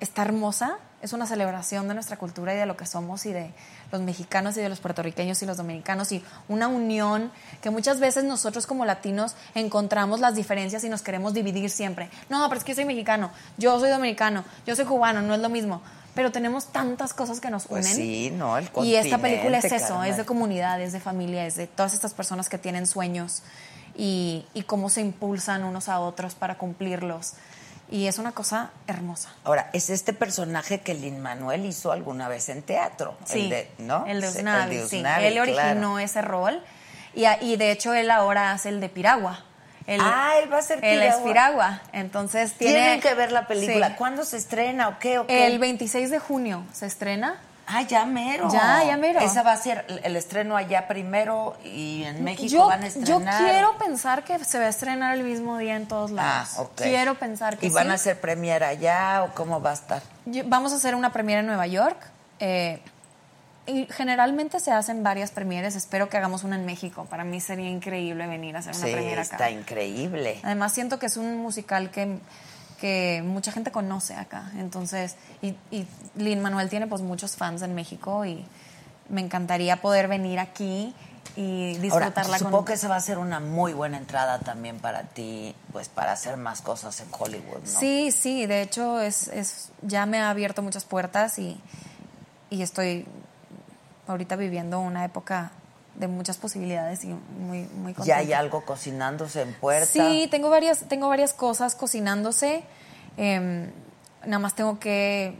está 0.00 0.22
hermosa, 0.22 0.78
es 1.00 1.12
una 1.12 1.26
celebración 1.26 1.86
de 1.86 1.94
nuestra 1.94 2.16
cultura 2.16 2.54
y 2.54 2.56
de 2.56 2.66
lo 2.66 2.76
que 2.76 2.84
somos 2.84 3.24
y 3.26 3.32
de 3.32 3.52
los 3.92 4.00
mexicanos 4.00 4.56
y 4.56 4.60
de 4.60 4.68
los 4.68 4.80
puertorriqueños 4.80 5.40
y 5.42 5.46
los 5.46 5.56
dominicanos 5.56 6.10
y 6.10 6.24
una 6.48 6.66
unión 6.66 7.30
que 7.62 7.70
muchas 7.70 8.00
veces 8.00 8.24
nosotros 8.24 8.66
como 8.66 8.84
latinos 8.84 9.36
encontramos 9.54 10.18
las 10.18 10.34
diferencias 10.34 10.82
y 10.82 10.88
nos 10.88 11.02
queremos 11.02 11.34
dividir 11.34 11.70
siempre. 11.70 12.10
No, 12.28 12.46
pero 12.48 12.58
es 12.58 12.64
que 12.64 12.72
yo 12.72 12.76
soy 12.76 12.84
mexicano, 12.84 13.30
yo 13.56 13.78
soy 13.78 13.90
dominicano, 13.90 14.44
yo 14.66 14.74
soy 14.74 14.86
cubano, 14.86 15.22
no 15.22 15.34
es 15.34 15.40
lo 15.40 15.48
mismo. 15.48 15.82
Pero 16.18 16.32
tenemos 16.32 16.72
tantas 16.72 17.14
cosas 17.14 17.40
que 17.40 17.48
nos 17.48 17.68
Pues 17.68 17.84
unen. 17.86 17.96
sí, 17.96 18.30
¿no? 18.32 18.58
El 18.58 18.68
y 18.82 18.96
esta 18.96 19.18
película 19.18 19.58
es 19.58 19.66
eso, 19.66 19.86
carnal. 19.90 20.10
es 20.10 20.16
de 20.16 20.24
comunidad, 20.24 20.80
es 20.80 20.92
de 20.92 20.98
familia, 20.98 21.46
es 21.46 21.54
de 21.54 21.68
todas 21.68 21.94
estas 21.94 22.12
personas 22.12 22.48
que 22.48 22.58
tienen 22.58 22.88
sueños 22.88 23.44
y, 23.96 24.44
y 24.52 24.62
cómo 24.64 24.90
se 24.90 25.00
impulsan 25.00 25.62
unos 25.62 25.88
a 25.88 26.00
otros 26.00 26.34
para 26.34 26.58
cumplirlos. 26.58 27.34
Y 27.88 28.08
es 28.08 28.18
una 28.18 28.32
cosa 28.32 28.72
hermosa. 28.88 29.28
Ahora, 29.44 29.70
es 29.72 29.90
este 29.90 30.12
personaje 30.12 30.80
que 30.80 30.92
Lin 30.94 31.20
Manuel 31.20 31.64
hizo 31.64 31.92
alguna 31.92 32.26
vez 32.26 32.48
en 32.48 32.62
teatro. 32.62 33.16
Sí, 33.24 33.42
El 33.42 33.50
de, 33.50 33.70
¿no? 33.78 34.04
El 34.04 34.20
de 34.20 34.28
Usnavi, 34.28 34.74
el 34.74 34.82
de 34.82 34.88
sí. 34.88 34.96
Él 35.20 35.38
originó 35.38 35.54
claro. 35.54 35.98
ese 36.00 36.20
rol 36.20 36.60
y, 37.14 37.26
y 37.42 37.54
de 37.54 37.70
hecho 37.70 37.94
él 37.94 38.10
ahora 38.10 38.50
hace 38.50 38.70
el 38.70 38.80
de 38.80 38.88
Piragua. 38.88 39.44
Ah, 40.00 40.32
él 40.42 40.52
va 40.52 40.58
a 40.58 40.62
ser 40.62 40.78
Él 40.84 41.02
es 41.02 41.14
Piragua. 41.16 41.24
Piragua. 41.24 41.80
Entonces 41.92 42.52
tiene... 42.54 42.74
Tienen 42.74 43.00
que 43.00 43.14
ver 43.14 43.32
la 43.32 43.46
película. 43.46 43.88
Sí. 43.88 43.94
¿Cuándo 43.96 44.24
se 44.24 44.36
estrena 44.36 44.88
o 44.88 44.98
qué? 44.98 45.18
o 45.18 45.26
qué? 45.26 45.46
El 45.46 45.58
26 45.58 46.10
de 46.10 46.18
junio 46.18 46.64
se 46.72 46.86
estrena. 46.86 47.40
Ah, 47.70 47.82
ya 47.82 48.06
mero. 48.06 48.48
Ya, 48.50 48.82
ya 48.86 48.96
mero. 48.96 49.20
Esa 49.20 49.42
va 49.42 49.52
a 49.52 49.56
ser 49.58 49.84
el- 49.88 50.00
el 50.02 50.16
estreno 50.16 50.56
allá 50.56 50.88
primero 50.88 51.54
y 51.64 52.02
en 52.04 52.24
México 52.24 52.48
yo, 52.50 52.66
van 52.66 52.82
a 52.82 52.88
yo 52.88 53.00
estrenar. 53.00 53.44
quiero 53.44 53.76
pensar 53.76 54.24
que 54.24 54.42
se 54.42 54.58
va 54.58 54.64
a 54.64 54.68
estrenar 54.70 55.14
el 55.14 55.22
mismo 55.22 55.58
día 55.58 55.76
en 55.76 55.86
todos 55.86 56.10
Ah, 56.12 56.14
lados. 56.14 56.58
ok. 56.58 56.76
Quiero 56.82 57.16
pensar 57.16 57.58
que 57.58 57.66
¿Y 57.66 57.68
van 57.70 57.84
sí. 57.84 57.90
a 57.90 57.94
hacer 57.94 58.20
premiera 58.22 58.68
allá 58.68 59.22
o 59.24 59.34
cómo 59.34 59.60
va 59.60 59.70
a 59.70 59.74
estar? 59.74 60.00
Yo- 60.24 60.44
vamos 60.46 60.72
a 60.72 60.76
hacer 60.76 60.94
una 60.94 61.12
premiere 61.12 61.40
en 61.40 61.46
Nueva 61.46 61.66
York. 61.66 61.98
eh, 62.40 62.80
y 63.68 63.86
generalmente 63.90 64.58
se 64.60 64.72
hacen 64.72 65.02
varias 65.02 65.30
premieres. 65.30 65.76
Espero 65.76 66.08
que 66.08 66.16
hagamos 66.16 66.42
una 66.42 66.56
en 66.56 66.64
México. 66.64 67.04
Para 67.08 67.22
mí 67.24 67.40
sería 67.40 67.68
increíble 67.68 68.26
venir 68.26 68.56
a 68.56 68.60
hacer 68.60 68.74
una 68.74 68.86
Sí, 68.86 68.92
premiere 68.92 69.20
acá. 69.20 69.36
está 69.36 69.50
increíble. 69.50 70.40
Además, 70.42 70.72
siento 70.72 70.98
que 70.98 71.06
es 71.06 71.16
un 71.18 71.36
musical 71.36 71.90
que, 71.90 72.18
que 72.80 73.22
mucha 73.24 73.52
gente 73.52 73.70
conoce 73.70 74.14
acá. 74.14 74.50
Entonces, 74.56 75.16
y, 75.42 75.48
y 75.70 75.86
Lin 76.16 76.40
Manuel 76.40 76.68
tiene 76.70 76.86
pues 76.86 77.02
muchos 77.02 77.36
fans 77.36 77.60
en 77.62 77.74
México 77.74 78.24
y 78.24 78.44
me 79.10 79.20
encantaría 79.20 79.80
poder 79.82 80.08
venir 80.08 80.38
aquí 80.38 80.94
y 81.36 81.72
Ahora, 81.74 81.82
disfrutarla 81.82 82.38
supongo 82.38 82.56
con 82.58 82.64
que 82.66 82.72
esa 82.72 82.88
va 82.88 82.96
a 82.96 83.00
ser 83.00 83.18
una 83.18 83.38
muy 83.38 83.72
buena 83.72 83.96
entrada 83.98 84.38
también 84.40 84.78
para 84.78 85.02
ti, 85.04 85.54
pues 85.72 85.88
para 85.88 86.12
hacer 86.12 86.36
más 86.36 86.62
cosas 86.62 86.98
en 87.00 87.06
Hollywood, 87.16 87.60
¿no? 87.60 87.80
Sí, 87.80 88.10
sí, 88.12 88.46
de 88.46 88.62
hecho 88.62 88.98
es, 89.00 89.28
es 89.28 89.68
ya 89.82 90.04
me 90.06 90.18
ha 90.18 90.30
abierto 90.30 90.62
muchas 90.62 90.84
puertas 90.84 91.38
y, 91.38 91.60
y 92.50 92.62
estoy 92.62 93.06
ahorita 94.08 94.36
viviendo 94.36 94.80
una 94.80 95.04
época 95.04 95.52
de 95.94 96.08
muchas 96.08 96.36
posibilidades 96.36 97.04
y 97.04 97.08
muy 97.08 97.62
muy 97.74 97.92
contenta. 97.94 98.04
¿Ya 98.04 98.16
hay 98.18 98.32
algo 98.32 98.64
cocinándose 98.64 99.42
en 99.42 99.52
puerta? 99.54 99.86
Sí, 99.86 100.28
tengo 100.30 100.50
varias, 100.50 100.88
tengo 100.88 101.08
varias 101.08 101.32
cosas 101.32 101.74
cocinándose. 101.74 102.62
Em, 103.16 103.70
nada 104.24 104.38
más 104.38 104.54
tengo 104.54 104.78
que 104.78 105.34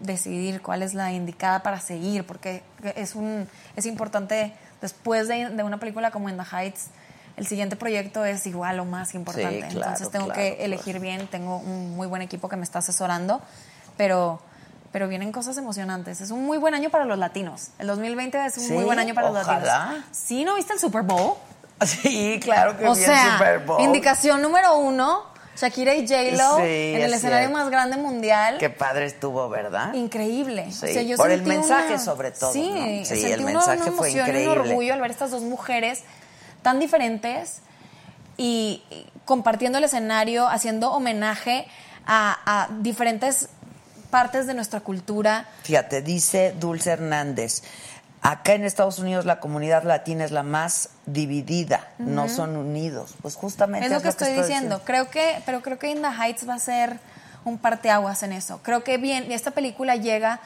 decidir 0.00 0.60
cuál 0.62 0.82
es 0.82 0.94
la 0.94 1.12
indicada 1.12 1.62
para 1.62 1.80
seguir, 1.80 2.26
porque 2.26 2.62
es 2.96 3.14
un 3.14 3.48
es 3.76 3.86
importante 3.86 4.52
después 4.80 5.28
de, 5.28 5.50
de 5.50 5.62
una 5.62 5.78
película 5.78 6.10
como 6.10 6.28
In 6.28 6.36
the 6.36 6.44
Heights, 6.44 6.90
el 7.36 7.46
siguiente 7.46 7.76
proyecto 7.76 8.24
es 8.24 8.46
igual 8.46 8.80
o 8.80 8.84
más 8.84 9.14
importante. 9.14 9.62
Sí, 9.62 9.76
claro, 9.76 9.76
Entonces 9.76 10.10
tengo 10.10 10.26
claro, 10.26 10.40
que 10.40 10.48
claro. 10.50 10.64
elegir 10.64 11.00
bien. 11.00 11.26
Tengo 11.28 11.58
un 11.58 11.94
muy 11.94 12.06
buen 12.06 12.22
equipo 12.22 12.48
que 12.48 12.56
me 12.56 12.64
está 12.64 12.78
asesorando, 12.78 13.42
pero 13.96 14.40
pero 14.96 15.08
vienen 15.08 15.30
cosas 15.30 15.58
emocionantes. 15.58 16.22
Es 16.22 16.30
un 16.30 16.46
muy 16.46 16.56
buen 16.56 16.72
año 16.72 16.88
para 16.88 17.04
los 17.04 17.18
latinos. 17.18 17.68
El 17.78 17.86
2020 17.88 18.46
es 18.46 18.56
un 18.56 18.64
Sí, 18.64 18.72
muy 18.72 18.84
buen 18.84 18.98
año 18.98 19.12
para 19.12 19.28
los 19.28 19.46
latinos. 19.46 19.68
¿Sí 20.10 20.42
no 20.42 20.54
viste 20.54 20.72
el 20.72 20.78
Super 20.78 21.02
Bowl? 21.02 21.34
Sí, 21.84 22.40
claro 22.42 22.78
que 22.78 22.86
O 22.88 22.94
vi 22.94 23.00
el 23.00 23.04
sea, 23.06 23.32
Super 23.36 23.58
Bowl. 23.58 23.82
indicación 23.82 24.40
número 24.40 24.78
uno, 24.78 25.24
Shakira 25.54 25.94
y 25.96 26.08
J-Lo 26.08 26.56
Sí, 26.56 26.62
en 26.94 27.02
el 27.02 27.10
es 27.12 27.16
escenario 27.18 27.48
cierto. 27.48 27.58
más 27.58 27.68
grande 27.70 27.98
mundial. 27.98 28.56
Qué 28.56 28.70
padre 28.70 29.04
estuvo, 29.04 29.50
¿verdad? 29.50 29.92
Increíble. 29.92 30.72
Sí, 30.72 30.86
o 30.86 30.88
sea, 30.88 31.02
yo 31.02 31.18
por 31.18 31.30
el 31.30 31.42
mensaje 31.42 31.88
una- 31.92 31.98
sobre 31.98 32.30
todo, 32.30 32.54
Sí, 32.54 32.70
¿no? 32.70 32.80
Sí, 32.80 33.04
sentí 33.04 33.32
el 33.32 33.40
una- 33.40 33.52
mensaje 33.52 33.82
una 33.82 33.92
fue 33.92 34.08
emoción 34.10 34.34
y 34.42 34.46
un 34.46 34.48
orgullo 34.48 34.94
al 34.94 35.00
ver 35.02 35.10
estas 35.10 35.30
dos 35.30 35.42
mujeres 35.42 36.04
tan 36.62 36.80
diferentes 36.80 37.58
y, 38.38 38.82
y 38.88 39.06
compartiendo 39.26 39.76
el 39.76 39.84
escenario, 39.84 40.48
haciendo 40.48 40.90
homenaje 40.92 41.68
a, 42.06 42.38
a 42.46 42.68
diferentes 42.80 43.50
partes 44.06 44.46
de 44.46 44.54
nuestra 44.54 44.80
cultura. 44.80 45.46
Fíjate, 45.62 46.02
dice 46.02 46.54
Dulce 46.58 46.90
Hernández, 46.90 47.62
acá 48.22 48.54
en 48.54 48.64
Estados 48.64 48.98
Unidos 48.98 49.24
la 49.24 49.40
comunidad 49.40 49.84
latina 49.84 50.24
es 50.24 50.32
la 50.32 50.42
más 50.42 50.90
dividida, 51.06 51.88
no 51.98 52.28
son 52.28 52.56
unidos. 52.56 53.14
Pues 53.22 53.36
justamente 53.36 53.86
Es 53.86 53.92
lo 53.92 54.00
que 54.00 54.08
estoy 54.08 54.32
diciendo. 54.32 54.82
Creo 54.84 55.10
que, 55.10 55.42
pero 55.46 55.62
creo 55.62 55.78
que 55.78 55.90
In 55.90 56.02
the 56.02 56.08
Heights 56.08 56.48
va 56.48 56.54
a 56.54 56.58
ser 56.58 56.98
un 57.44 57.58
parteaguas 57.58 58.22
en 58.22 58.32
eso. 58.32 58.60
Creo 58.62 58.82
que 58.82 58.98
bien, 58.98 59.30
esta 59.30 59.52
película 59.52 59.96
llega 59.96 60.40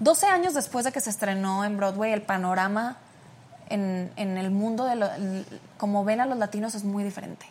12 0.00 0.26
años 0.26 0.54
después 0.54 0.84
de 0.84 0.92
que 0.92 1.00
se 1.00 1.10
estrenó 1.10 1.64
en 1.64 1.76
Broadway, 1.76 2.12
el 2.12 2.22
panorama 2.22 2.96
en, 3.68 4.10
en 4.16 4.38
el 4.38 4.50
mundo 4.50 4.84
de 4.84 4.96
lo, 4.96 5.08
como 5.76 6.04
ven 6.04 6.20
a 6.20 6.26
los 6.26 6.38
latinos 6.38 6.74
es 6.74 6.84
muy 6.84 7.04
diferente. 7.04 7.46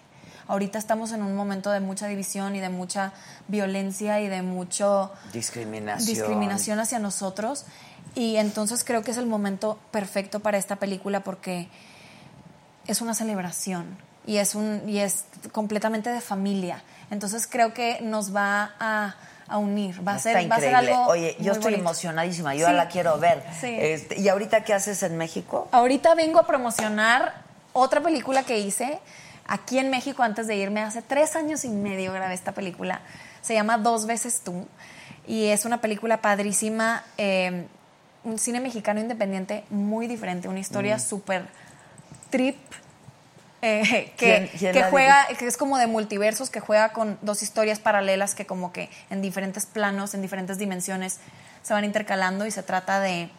Ahorita 0.52 0.78
estamos 0.78 1.14
en 1.14 1.22
un 1.24 1.34
momento 1.36 1.72
de 1.72 1.80
mucha 1.80 2.08
división 2.08 2.56
y 2.56 2.60
de 2.60 2.68
mucha 2.70 3.14
violencia 3.48 4.20
y 4.20 4.28
de 4.28 4.42
mucho 4.42 5.12
Discriminación. 5.32 6.06
discriminación 6.08 6.80
hacia 6.80 7.00
nosotros. 7.00 7.66
Y 8.16 8.36
entonces 8.36 8.84
creo 8.84 9.02
que 9.02 9.12
es 9.12 9.18
el 9.18 9.28
momento 9.28 9.80
perfecto 9.92 10.42
para 10.42 10.58
esta 10.58 10.76
película 10.76 11.22
porque 11.22 11.70
es 12.88 13.00
una 13.02 13.14
celebración 13.14 13.98
y 14.26 14.38
es, 14.38 14.54
un, 14.56 14.82
y 14.88 15.00
es 15.00 15.24
completamente 15.54 16.10
de 16.10 16.20
familia. 16.20 16.84
Entonces 17.12 17.48
creo 17.48 17.74
que 17.74 18.00
nos 18.02 18.36
va 18.36 18.72
a, 18.80 19.16
a 19.48 19.58
unir, 19.58 20.06
va 20.06 20.14
a, 20.14 20.18
Está 20.18 20.34
ser, 20.34 20.52
va 20.52 20.56
a 20.56 20.60
ser 20.60 20.76
algo. 20.76 21.06
Oye, 21.08 21.36
yo 21.40 21.44
muy 21.46 21.52
estoy 21.54 21.64
bonito. 21.72 21.80
emocionadísima, 21.82 22.56
yo 22.56 22.68
Sí. 22.68 22.74
la 22.74 22.88
quiero 22.90 23.18
ver. 23.20 23.42
Sí. 23.60 23.68
Este, 23.80 24.20
¿Y 24.20 24.28
ahorita 24.28 24.66
qué 24.66 24.74
haces 24.74 25.02
en 25.04 25.18
México? 25.18 25.70
Ahorita 25.72 26.14
vengo 26.16 26.40
a 26.40 26.46
promocionar 26.46 27.36
otra 27.74 28.02
película 28.02 28.44
que 28.44 28.60
hice 28.60 29.00
aquí 29.54 29.78
en 29.80 29.90
México 29.90 30.24
antes 30.24 30.48
de 30.48 30.56
irme. 30.56 30.82
Hace 30.82 31.02
tres 31.02 31.36
años 31.36 31.66
y 31.66 31.70
medio 31.70 32.14
grabé 32.14 32.34
esta 32.34 32.54
película. 32.54 33.02
Se 33.42 33.54
llama 33.54 33.78
Dos 33.78 34.06
veces 34.06 34.42
tú. 34.44 34.68
Y 35.28 35.48
es 35.48 35.66
una 35.66 35.82
película 35.82 36.22
padrísima. 36.22 37.04
eh, 37.18 37.68
un 38.24 38.38
cine 38.38 38.60
mexicano 38.60 39.00
independiente 39.00 39.64
muy 39.72 40.08
diferente. 40.08 40.48
Una 40.48 40.60
historia 40.60 41.00
súper 41.00 41.48
trip. 42.30 42.56
eh, 43.64 44.14
¿Quién- 44.18 44.48
que, 44.52 44.58
quién 44.58 44.74
que 44.74 44.84
juega, 44.84 45.28
que 45.38 45.48
es 45.48 45.58
como 45.58 45.78
de 45.78 45.88
multiversos, 45.88 46.50
que 46.50 46.60
juega 46.60 46.94
con 46.94 47.18
dos 47.22 47.42
historias 47.44 47.80
paralelas 47.80 48.36
que 48.36 48.46
como 48.46 48.72
que 48.72 48.90
en 49.10 49.22
diferentes 49.22 49.66
planos, 49.66 50.14
en 50.14 50.22
diferentes 50.22 50.58
dimensiones 50.60 51.18
se 51.64 51.74
van 51.74 51.84
intercalando 51.84 52.46
y 52.46 52.52
se 52.52 52.64
trata 52.64 53.00
de 53.00 53.30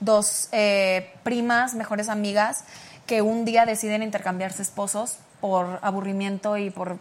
dos 0.00 0.48
eh, 0.52 1.10
primas, 1.22 1.74
mejores 1.74 2.08
amigas, 2.08 2.64
que 3.06 3.22
un 3.22 3.44
día 3.44 3.64
deciden 3.66 4.02
intercambiarse 4.02 4.62
esposos 4.62 5.18
por 5.40 5.78
aburrimiento 5.82 6.56
y 6.56 6.70
por, 6.70 6.98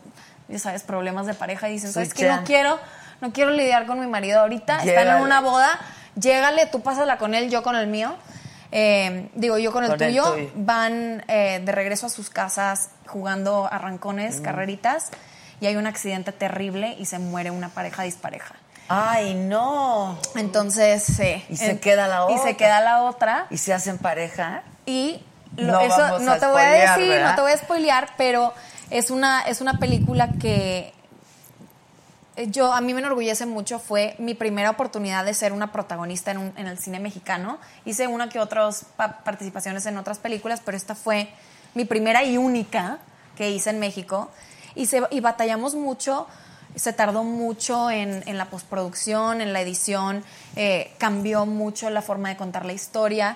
ya 0.47 0.59
sabes, 0.59 0.83
problemas 0.83 1.25
de 1.25 1.33
pareja 1.33 1.69
y 1.69 1.73
dicen, 1.73 1.91
¿sabes? 1.93 2.09
Switchean. 2.09 2.41
No 2.41 2.45
quiero, 2.45 2.79
no 3.21 3.31
quiero 3.33 3.51
lidiar 3.51 3.85
con 3.85 3.99
mi 3.99 4.07
marido 4.07 4.39
ahorita, 4.41 4.83
están 4.83 5.17
en 5.17 5.21
una 5.23 5.41
boda, 5.41 5.79
llégale, 6.15 6.65
tú 6.67 6.81
pásala 6.81 7.17
con 7.17 7.33
él, 7.35 7.49
yo 7.49 7.63
con 7.63 7.75
el 7.75 7.87
mío. 7.87 8.15
Eh, 8.71 9.29
digo, 9.35 9.57
yo 9.57 9.71
con 9.71 9.83
el 9.85 9.91
Con 9.91 10.01
el 10.01 10.09
tuyo, 10.09 10.35
van 10.55 11.23
eh, 11.29 11.61
de 11.63 11.71
regreso 11.71 12.07
a 12.07 12.09
sus 12.09 12.29
casas 12.29 12.89
jugando 13.07 13.67
arrancones, 13.71 14.41
carreritas, 14.41 15.09
y 15.61 15.67
hay 15.67 15.77
un 15.77 15.87
accidente 15.87 16.33
terrible 16.33 16.95
y 16.99 17.05
se 17.05 17.17
muere 17.17 17.49
una 17.49 17.69
pareja 17.69 18.03
dispareja. 18.03 18.55
Ay, 18.89 19.33
no. 19.35 20.17
Entonces, 20.35 21.01
sí. 21.03 21.43
Y 21.49 21.57
se 21.57 21.71
En- 21.71 21.79
queda 21.79 22.07
la 22.07 22.27
Y 22.29 22.33
otra. 22.35 22.43
se 22.43 22.55
queda 22.57 22.81
la 22.81 23.03
otra. 23.03 23.47
¿Y 23.49 23.57
se 23.57 23.73
hacen 23.73 23.97
pareja? 23.97 24.63
Y 24.85 25.23
lo- 25.55 25.73
No 25.73 25.79
eso 25.81 25.97
vamos 25.97 26.21
no 26.21 26.31
a 26.33 26.39
te 26.39 26.45
voy 26.47 26.61
a 26.61 26.69
decir, 26.69 27.07
¿verdad? 27.09 27.29
no 27.31 27.35
te 27.35 27.41
voy 27.41 27.51
a 27.51 27.57
spoilear, 27.57 28.09
pero 28.17 28.53
es 28.89 29.09
una, 29.11 29.41
es 29.43 29.61
una 29.61 29.79
película 29.79 30.29
que 30.39 30.93
eh, 32.35 32.47
yo 32.51 32.71
a 32.73 32.81
mí 32.81 32.93
me 32.93 32.99
enorgullece 33.01 33.45
mucho. 33.45 33.79
Fue 33.79 34.15
mi 34.19 34.33
primera 34.35 34.69
oportunidad 34.69 35.25
de 35.25 35.33
ser 35.33 35.53
una 35.53 35.71
protagonista 35.71 36.31
en, 36.31 36.37
un- 36.37 36.53
en 36.57 36.67
el 36.67 36.77
cine 36.77 36.99
mexicano. 36.99 37.57
Hice 37.85 38.07
una 38.07 38.29
que 38.29 38.39
otras 38.39 38.85
pa- 38.95 39.19
participaciones 39.23 39.85
en 39.85 39.97
otras 39.97 40.19
películas, 40.19 40.61
pero 40.63 40.77
esta 40.77 40.95
fue 40.95 41.29
mi 41.73 41.85
primera 41.85 42.23
y 42.23 42.37
única 42.37 42.99
que 43.35 43.49
hice 43.51 43.69
en 43.71 43.79
México. 43.79 44.29
Y, 44.75 44.85
se, 44.85 45.01
y 45.09 45.19
batallamos 45.19 45.73
mucho, 45.73 46.27
se 46.75 46.93
tardó 46.93 47.23
mucho 47.23 47.89
en, 47.89 48.23
en 48.27 48.37
la 48.37 48.45
postproducción, 48.45 49.41
en 49.41 49.51
la 49.53 49.61
edición, 49.61 50.23
eh, 50.55 50.93
cambió 50.99 51.45
mucho 51.47 51.89
la 51.89 52.03
forma 52.03 52.29
de 52.29 52.37
contar 52.37 52.65
la 52.65 52.73
historia. 52.73 53.35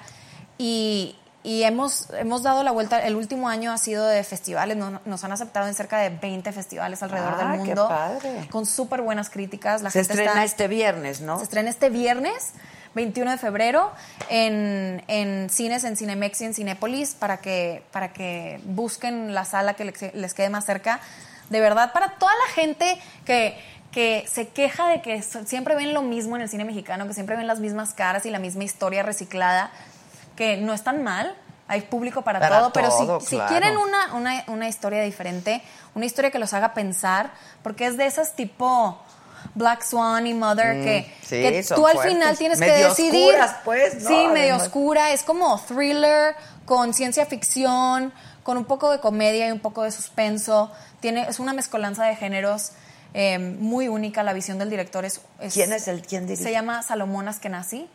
Y, 0.60 1.16
y 1.44 1.64
hemos, 1.64 2.08
hemos 2.12 2.44
dado 2.44 2.64
la 2.64 2.72
vuelta, 2.72 3.00
el 3.06 3.16
último 3.16 3.50
año 3.50 3.72
ha 3.72 3.78
sido 3.78 4.06
de 4.06 4.24
festivales, 4.24 4.78
no- 4.78 5.02
nos 5.06 5.24
han 5.24 5.32
aceptado 5.32 5.68
en 5.68 5.74
cerca 5.74 5.98
de 6.00 6.10
20 6.10 6.52
festivales 6.52 7.02
alrededor 7.02 7.34
Ah, 7.40 7.52
del 7.54 7.62
qué 7.62 7.68
mundo. 7.68 7.88
padre. 7.88 8.48
Con 8.52 8.66
súper 8.66 9.02
buenas 9.02 9.30
críticas. 9.30 9.82
La 9.82 9.90
Se 9.90 10.00
gente 10.00 10.14
estrena 10.14 10.32
está- 10.32 10.44
este 10.44 10.68
viernes, 10.68 11.22
¿no? 11.22 11.38
se 11.38 11.44
estrena 11.46 11.70
este 11.70 11.90
viernes, 11.90 12.52
21 12.94 13.32
de 13.32 13.38
febrero, 13.38 13.92
en, 14.30 15.04
en 15.08 15.50
cines, 15.50 15.84
en 15.84 15.96
Cinemex 15.98 16.42
y 16.42 16.46
en 16.46 16.54
Cinépolis, 16.54 17.16
para 17.16 17.38
que, 17.38 17.84
para 17.92 18.14
que 18.14 18.60
busquen 18.66 19.34
la 19.34 19.46
sala 19.46 19.74
que 19.76 19.86
les, 19.86 20.14
les 20.14 20.34
quede 20.34 20.50
más 20.50 20.66
cerca. 20.66 21.00
De 21.50 21.60
verdad, 21.60 21.92
para 21.94 22.12
toda 22.20 22.32
la 22.48 22.54
gente 22.54 23.02
que, 23.26 23.58
que 23.92 24.26
se 24.32 24.48
queja 24.50 24.88
de 24.88 25.02
que 25.02 25.22
siempre 25.22 25.76
ven 25.76 25.94
lo 25.94 26.02
mismo 26.02 26.36
en 26.36 26.42
el 26.44 26.50
cine 26.50 26.66
mexicano, 26.66 27.08
que 27.08 27.14
siempre 27.14 27.36
ven 27.36 27.48
las 27.48 27.60
mismas 27.60 27.94
caras 27.94 28.26
y 28.26 28.30
la 28.30 28.40
misma 28.40 28.64
historia 28.64 29.04
reciclada, 29.04 29.72
que 30.42 30.58
no 30.58 30.74
es 30.74 30.84
tan 30.84 31.04
mal. 31.04 31.36
Hay 31.68 31.82
público 31.82 32.24
para, 32.24 32.40
Para 32.40 32.60
todo, 32.60 32.74
pero 32.74 32.90
si- 33.22 33.28
si, 33.28 33.38
quieren 33.48 33.78
una, 33.78 34.14
una, 34.16 34.44
una 34.48 34.68
historia 34.68 35.04
diferente, 35.04 35.62
una 35.94 36.06
historia 36.06 36.32
que 36.32 36.40
los 36.40 36.52
haga 36.54 36.74
pensar, 36.74 37.32
porque 37.64 37.86
es 37.86 37.96
de 37.96 38.08
esas 38.08 38.36
tipo 38.36 38.98
Black 39.54 39.84
Swan 39.84 40.26
y 40.26 40.34
Mother 40.34 40.84
que, 40.84 41.02
Mm, 41.08 41.26
sí, 41.26 41.42
que 41.44 41.66
tú 41.76 41.86
al 41.88 42.00
final 42.00 42.38
tienes 42.38 42.60
que 42.60 42.66
Medio 42.66 42.90
decidir. 42.90 43.26
oscuras, 43.36 43.56
pues, 43.64 44.02
¿no? 44.02 44.10
Sí, 44.10 44.16
medio 44.30 44.56
Además. 44.56 44.62
oscura. 44.64 45.12
Es 45.12 45.22
como 45.24 45.60
thriller 45.62 46.36
con 46.66 46.94
ciencia 46.96 47.26
ficción, 47.28 48.12
con 48.44 48.58
un 48.58 48.66
poco 48.66 48.90
de 48.92 49.00
comedia 49.00 49.48
y 49.48 49.52
un 49.52 49.60
poco 49.60 49.84
de 49.84 49.92
suspenso. 49.92 50.72
Tiene, 51.02 51.28
es 51.30 51.40
una 51.40 51.54
mezcolanza 51.54 52.04
de 52.06 52.16
géneros 52.16 52.72
eh, 53.14 53.38
muy 53.40 53.88
única. 53.88 54.24
La 54.24 54.34
visión 54.34 54.58
del 54.58 54.70
director 54.72 55.06
es, 55.06 55.22
es- 55.40 55.54
¿Quién 55.54 55.72
es 55.72 55.88
el 55.88 56.02
quién 56.02 56.26
dirige? 56.28 56.44
se 56.44 56.52
llama 56.52 56.82
Salomón 56.82 57.28
Askenazi. 57.30 57.88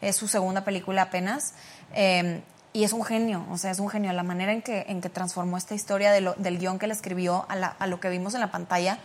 Es 0.00 0.14
su 0.16 0.28
segunda 0.28 0.62
película 0.62 1.02
apenas. 1.02 1.54
Eh, 1.94 2.42
y 2.72 2.84
es 2.84 2.92
un 2.92 3.02
genio, 3.04 3.44
o 3.50 3.58
sea, 3.58 3.70
es 3.70 3.78
un 3.78 3.88
genio. 3.88 4.12
La 4.12 4.22
manera 4.22 4.52
en 4.52 4.62
que, 4.62 4.84
en 4.88 5.00
que 5.00 5.08
transformó 5.08 5.56
esta 5.56 5.74
historia 5.74 6.12
de 6.12 6.20
lo- 6.20 6.34
del 6.34 6.58
guion 6.58 6.78
que 6.78 6.86
le 6.86 6.92
escribió 6.92 7.46
a, 7.48 7.56
la- 7.56 7.74
a 7.78 7.86
lo 7.86 7.98
que 7.98 8.08
vimos 8.10 8.34
en 8.34 8.40
la 8.40 8.50
pantalla, 8.50 8.98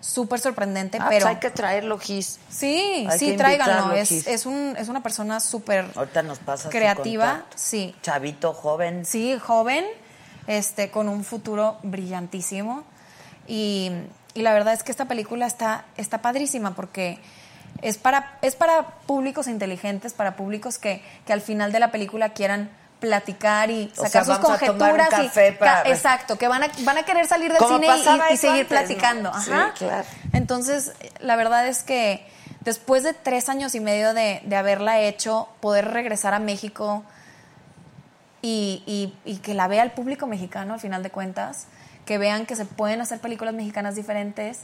súper 0.00 0.40
sorprendente, 0.40 0.96
Ah, 1.00 1.06
pero... 1.10 1.26
pues 1.26 1.34
hay 1.36 1.40
que 1.40 1.50
traerlo, 1.50 1.98
Gis. 1.98 2.38
Sí, 2.48 3.06
Hay 3.08 3.18
sí, 3.18 3.36
tráiganlo. 3.36 3.92
Es, 3.94 4.46
un, 4.46 4.74
es 4.78 4.88
una 4.88 5.02
persona 5.02 5.38
súper 5.40 5.84
creativa. 6.70 7.44
Sí, 7.54 7.94
Chavito, 8.02 8.54
joven. 8.54 9.04
sí, 9.04 9.38
joven, 9.38 9.84
este, 10.46 10.90
con 10.90 11.08
un 11.08 11.22
futuro 11.22 11.76
brillantísimo. 11.82 12.84
Y, 13.46 13.90
y 14.34 14.42
la 14.42 14.52
verdad 14.54 14.72
es 14.72 14.82
que 14.82 14.90
esta 14.90 15.04
película 15.06 15.46
está, 15.46 15.84
está 15.98 16.22
padrísima 16.22 16.74
porque 16.74 17.18
es 17.82 17.98
para, 17.98 18.38
es 18.42 18.56
para 18.56 18.86
públicos 19.06 19.46
inteligentes, 19.48 20.12
para 20.12 20.36
públicos 20.36 20.78
que, 20.78 21.02
que 21.26 21.32
al 21.32 21.40
final 21.40 21.72
de 21.72 21.80
la 21.80 21.90
película 21.90 22.30
quieran 22.30 22.70
platicar 23.00 23.70
y 23.70 23.90
O 23.96 24.02
sacar 24.02 24.24
sea, 24.26 24.36
sus 24.36 24.38
conjeturas 24.44 25.08
y 25.34 25.52
para- 25.52 25.82
exacto 25.88 26.36
que 26.36 26.48
van 26.48 26.64
a 26.64 26.68
van 26.80 26.98
a 26.98 27.02
querer 27.04 27.26
salir 27.26 27.48
del 27.50 27.56
Como 27.58 27.78
cine 27.78 27.86
y- 28.30 28.36
seguir 28.36 28.60
antes, 28.60 28.62
¿no? 28.62 28.68
platicando 28.68 29.32
Sí, 29.42 29.50
Ajá. 29.50 29.72
claro. 29.78 30.04
Entonces, 30.34 30.92
la 31.20 31.36
verdad 31.36 31.66
es 31.66 31.82
que 31.82 32.26
después 32.60 33.02
de 33.02 33.14
tres 33.14 33.48
años 33.48 33.74
y 33.74 33.80
medio 33.80 34.12
de, 34.12 34.42
de 34.44 34.54
haberla 34.56 35.00
hecho, 35.00 35.48
poder 35.60 35.90
regresar 35.92 36.34
a 36.34 36.38
México 36.40 37.02
y, 38.42 38.82
y- 38.86 39.14
y 39.30 39.36
que 39.38 39.54
la 39.54 39.68
vea 39.68 39.82
el 39.82 39.92
público 39.92 40.26
mexicano, 40.26 40.74
al 40.74 40.80
final 40.80 41.02
de 41.02 41.10
cuentas, 41.10 41.66
que 42.04 42.18
vean 42.18 42.46
que 42.46 42.56
se 42.56 42.64
pueden 42.64 43.00
hacer 43.00 43.20
películas 43.20 43.54
mexicanas 43.54 43.94
diferentes 43.94 44.60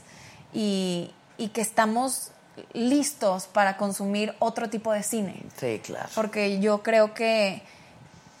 y, 0.53 1.11
y 1.37 1.49
que 1.49 1.61
estamos 1.61 2.31
listos 2.73 3.47
para 3.47 3.77
consumir 3.77 4.33
otro 4.39 4.69
tipo 4.69 4.91
de 4.91 5.03
cine. 5.03 5.43
Sí, 5.59 5.79
claro. 5.83 6.09
Porque 6.15 6.59
yo 6.59 6.83
creo 6.83 7.13
que, 7.13 7.61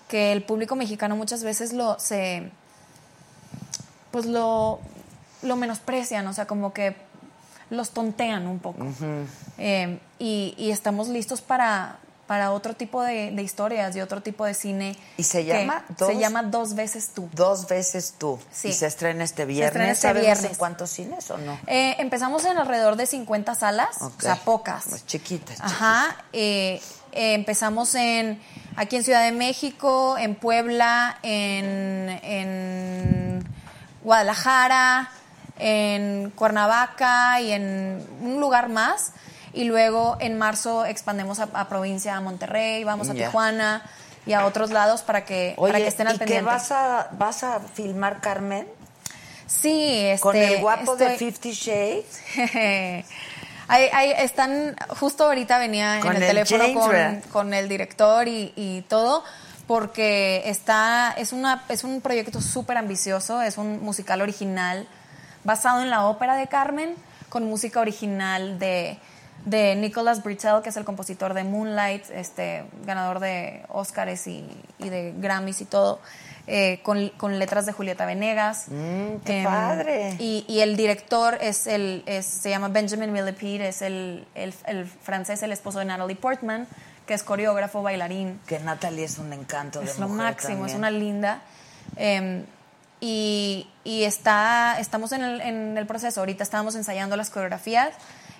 que 0.07 0.31
el 0.31 0.43
público 0.43 0.75
mexicano 0.75 1.15
muchas 1.15 1.43
veces 1.43 1.73
lo 1.73 1.99
se 1.99 2.51
pues 4.11 4.25
lo, 4.25 4.79
lo 5.43 5.55
menosprecian, 5.55 6.25
o 6.27 6.33
sea, 6.33 6.47
como 6.47 6.73
que 6.73 6.95
los 7.69 7.91
tontean 7.91 8.47
un 8.47 8.59
poco. 8.59 8.87
Eh, 9.57 9.99
y, 10.19 10.55
y 10.57 10.71
estamos 10.71 11.09
listos 11.09 11.41
para, 11.41 11.99
para 12.27 12.51
otro 12.51 12.75
tipo 12.75 13.01
de, 13.01 13.31
de 13.31 13.41
historias 13.41 13.95
y 13.95 14.01
otro 14.01 14.21
tipo 14.21 14.45
de 14.45 14.53
cine. 14.53 14.97
¿Y 15.17 15.23
se 15.23 15.45
llama 15.45 15.85
Dos- 15.97 16.09
Se 16.09 16.17
llama 16.17 16.43
Dos 16.43 16.75
veces 16.75 17.09
tú. 17.15 17.29
Dos 17.33 17.67
veces 17.67 18.15
tú. 18.17 18.37
Sí. 18.51 18.67
Y 18.67 18.73
se 18.73 18.85
estrena 18.85 19.23
este 19.23 19.43
Se 19.43 19.45
viernes. 19.45 19.67
estrena 19.69 19.91
este 19.93 20.01
¿Sabemos 20.07 20.25
viernes. 20.25 20.51
en 20.51 20.57
cuántos 20.57 20.89
cines 20.91 21.31
o 21.31 21.37
no? 21.37 21.57
Eh, 21.67 21.95
empezamos 21.99 22.43
en 22.45 22.57
alrededor 22.57 22.97
de 22.97 23.05
50 23.05 23.55
salas, 23.55 24.01
o 24.01 24.11
sea, 24.19 24.35
pocas. 24.35 24.83
Pues 24.89 25.05
chiquitas, 25.05 25.59
Ajá. 25.61 26.17
eh, 26.33 26.81
eh, 27.13 27.33
empezamos 27.33 27.95
en 27.95 28.39
aquí 28.75 28.97
en 28.97 29.03
Ciudad 29.05 29.23
de 29.23 29.31
México, 29.31 30.17
en 30.19 30.35
Puebla, 30.35 31.17
en, 31.23 32.09
en 32.23 33.47
Guadalajara, 34.03 35.09
en 35.59 36.31
Cuernavaca 36.35 37.41
y 37.41 37.51
en 37.51 38.05
un 38.21 38.39
lugar 38.39 38.69
más. 38.69 39.11
Y 39.53 39.63
luego 39.65 40.17
en 40.19 40.37
marzo 40.37 40.85
expandemos 40.85 41.39
a, 41.39 41.47
a 41.53 41.67
provincia, 41.69 42.15
a 42.15 42.21
Monterrey, 42.21 42.83
vamos 42.83 43.09
a. 43.09 43.13
Tijuana 43.13 43.83
y 44.25 44.33
a 44.33 44.45
otros 44.45 44.71
lados 44.71 45.01
para 45.03 45.23
que, 45.25 45.53
Oye, 45.57 45.71
para 45.71 45.83
que 45.83 45.87
estén 45.89 46.07
al 46.07 46.15
¿y 46.15 46.19
qué 46.19 46.25
pendiente. 46.25 46.45
vas 46.51 46.71
a, 46.71 47.07
vas 47.13 47.43
a 47.43 47.59
filmar, 47.61 48.19
Carmen? 48.19 48.67
Sí, 49.45 49.99
este, 50.05 50.19
¿Con 50.21 50.35
el 50.35 50.59
guapo 50.59 50.95
de 50.97 51.11
Fifty 51.17 51.51
Shades? 51.51 52.21
Ahí- 53.69 53.89
ahí 53.91 54.11
están, 54.17 54.75
justo 54.99 55.25
ahorita 55.25 55.57
venía 55.57 55.99
Con 56.01 56.11
en 56.15 56.23
el, 56.23 56.37
el 56.37 56.47
teléfono 56.47 57.21
con 57.33 57.53
el 57.53 57.67
director 57.67 58.25
y, 58.27 58.53
y 58.55 58.81
todo, 58.83 59.25
porque 59.67 60.43
está, 60.45 61.13
es, 61.17 61.33
una, 61.33 61.63
es 61.67 61.83
un 61.83 61.99
proyecto 61.99 62.41
súper 62.41 62.77
ambicioso, 62.77 63.41
es 63.41 63.57
un 63.57 63.81
musical 63.83 64.21
original 64.21 64.87
basado 65.43 65.81
en 65.81 65.89
la 65.89 66.05
ópera 66.07 66.35
de 66.37 66.47
Carmen, 66.47 66.95
con 67.27 67.43
música 67.45 67.81
original 67.81 68.57
de, 68.57 68.97
de 69.47 69.75
Nicholas 69.75 70.23
Britell, 70.23 70.61
que 70.61 70.69
es 70.69 70.77
el 70.77 70.83
compositor 70.83 71.33
de 71.33 71.43
Moonlight, 71.45 72.09
este, 72.11 72.65
ganador 72.85 73.19
de 73.19 73.63
Oscars 73.69 74.27
y, 74.27 74.45
y 74.77 74.89
de 74.89 75.13
Grammys 75.17 75.61
y 75.61 75.65
todo. 75.65 75.99
eh, 76.49 76.79
con, 76.81 77.09
con 77.17 77.39
letras 77.39 77.65
de 77.65 77.73
Julieta 77.73 78.05
Venegas. 78.05 78.67
Mm, 78.69 79.17
qué 79.25 79.39
Em, 79.39 79.43
padre. 79.43 80.15
y, 80.17 80.45
y 80.47 80.61
el 80.61 80.77
director 80.77 81.37
es 81.41 81.67
el, 81.67 82.03
es- 82.05 82.25
se 82.25 82.49
llama 82.49 82.69
Benjamin 82.69 83.11
Millepied, 83.11 83.59
es 83.61 83.81
el, 83.81 84.25
el, 84.33 84.53
el 84.65 84.85
francés, 84.85 85.43
el 85.43 85.51
esposo 85.51 85.79
de 85.79 85.85
Natalie 85.85 86.15
Portman, 86.15 86.65
que 87.05 87.13
es 87.15 87.23
coreógrafo, 87.23 87.81
bailarín. 87.83 88.39
Que 88.47 88.59
Natalie 88.59 89.03
es 89.03 89.17
un 89.17 89.33
encanto 89.33 89.79
de 89.81 89.87
Es 89.87 89.99
lo 89.99 90.07
mujer 90.07 90.23
máximo, 90.25 90.65
es 90.65 90.73
una 90.73 90.89
linda. 90.89 91.41
Em, 91.97 92.45
y 93.01 93.67
y 93.83 94.03
está, 94.03 94.77
estamos 94.79 95.11
en 95.11 95.23
el, 95.23 95.41
en 95.41 95.77
el 95.77 95.85
proceso. 95.85 96.21
Ahorita 96.21 96.43
estábamos 96.43 96.75
ensayando 96.75 97.15
las 97.17 97.29
coreografías 97.29 97.89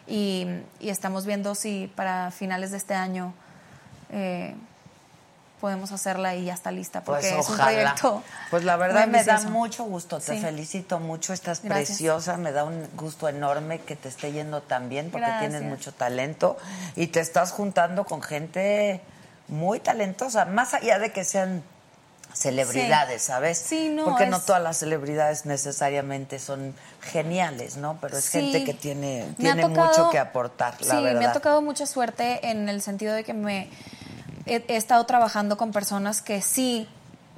y, 0.07 0.47
y 0.79 0.89
estamos 0.89 1.25
viendo 1.25 1.53
si 1.55 1.91
para 1.95 2.31
finales 2.31 2.71
de 2.71 2.77
este 2.77 2.93
año 2.95 3.33
eh, 4.11 4.55
podemos 5.59 5.91
hacerla 5.91 6.35
y 6.35 6.45
ya 6.45 6.53
está 6.53 6.71
lista. 6.71 7.01
Porque 7.03 7.29
Pues 7.33 7.45
es 7.45 7.49
un 7.49 7.57
proyecto. 7.57 8.23
Pues 8.51 8.63
la 8.63 8.75
verdad 8.77 9.07
me 9.07 9.23
da 9.23 9.41
mucho 9.41 9.83
gusto, 9.85 10.19
te 10.19 10.33
Sí. 10.35 10.39
felicito 10.39 10.99
mucho, 10.99 11.33
estás 11.33 11.61
Gracias. 11.63 11.89
preciosa, 11.89 12.37
me 12.37 12.51
da 12.51 12.63
un 12.63 12.87
gusto 12.95 13.27
enorme 13.27 13.79
que 13.79 13.95
te 13.95 14.07
esté 14.07 14.31
yendo 14.31 14.61
tan 14.61 14.87
bien 14.87 15.09
porque 15.09 15.25
Gracias. 15.27 15.51
tienes 15.51 15.67
mucho 15.69 15.93
talento 15.93 16.57
y 16.95 17.07
te 17.07 17.19
estás 17.19 17.51
juntando 17.51 18.05
con 18.05 18.21
gente 18.21 19.01
muy 19.47 19.79
talentosa, 19.79 20.45
más 20.45 20.73
allá 20.73 20.99
de 20.99 21.11
que 21.11 21.23
sean 21.23 21.63
celebridades, 22.37 23.21
Sí. 23.21 23.27
¿sabes? 23.27 23.57
Sí, 23.57 23.89
no, 23.89 24.05
Porque 24.05 24.25
no 24.27 24.39
todas 24.39 24.61
las 24.61 24.77
celebridades 24.77 25.45
necesariamente 25.45 26.39
son 26.39 26.73
geniales, 27.01 27.77
¿no? 27.77 27.97
Pero 28.01 28.17
es 28.17 28.25
Sí. 28.25 28.39
gente 28.39 28.63
que 28.63 28.73
tiene, 28.73 29.33
tiene 29.37 29.63
tocado- 29.63 29.87
mucho 29.87 30.09
que 30.09 30.19
aportar, 30.19 30.75
la 30.81 30.95
sí, 30.97 31.03
verdad. 31.03 31.19
me 31.19 31.25
ha 31.25 31.31
tocado 31.33 31.61
mucha 31.61 31.85
suerte 31.85 32.49
en 32.49 32.69
el 32.69 32.81
sentido 32.81 33.13
de 33.13 33.23
que 33.23 33.33
me 33.33 33.69
he, 34.45 34.63
he 34.67 34.75
estado 34.75 35.05
trabajando 35.05 35.57
con 35.57 35.71
personas 35.71 36.21
que 36.21 36.41
sí 36.41 36.87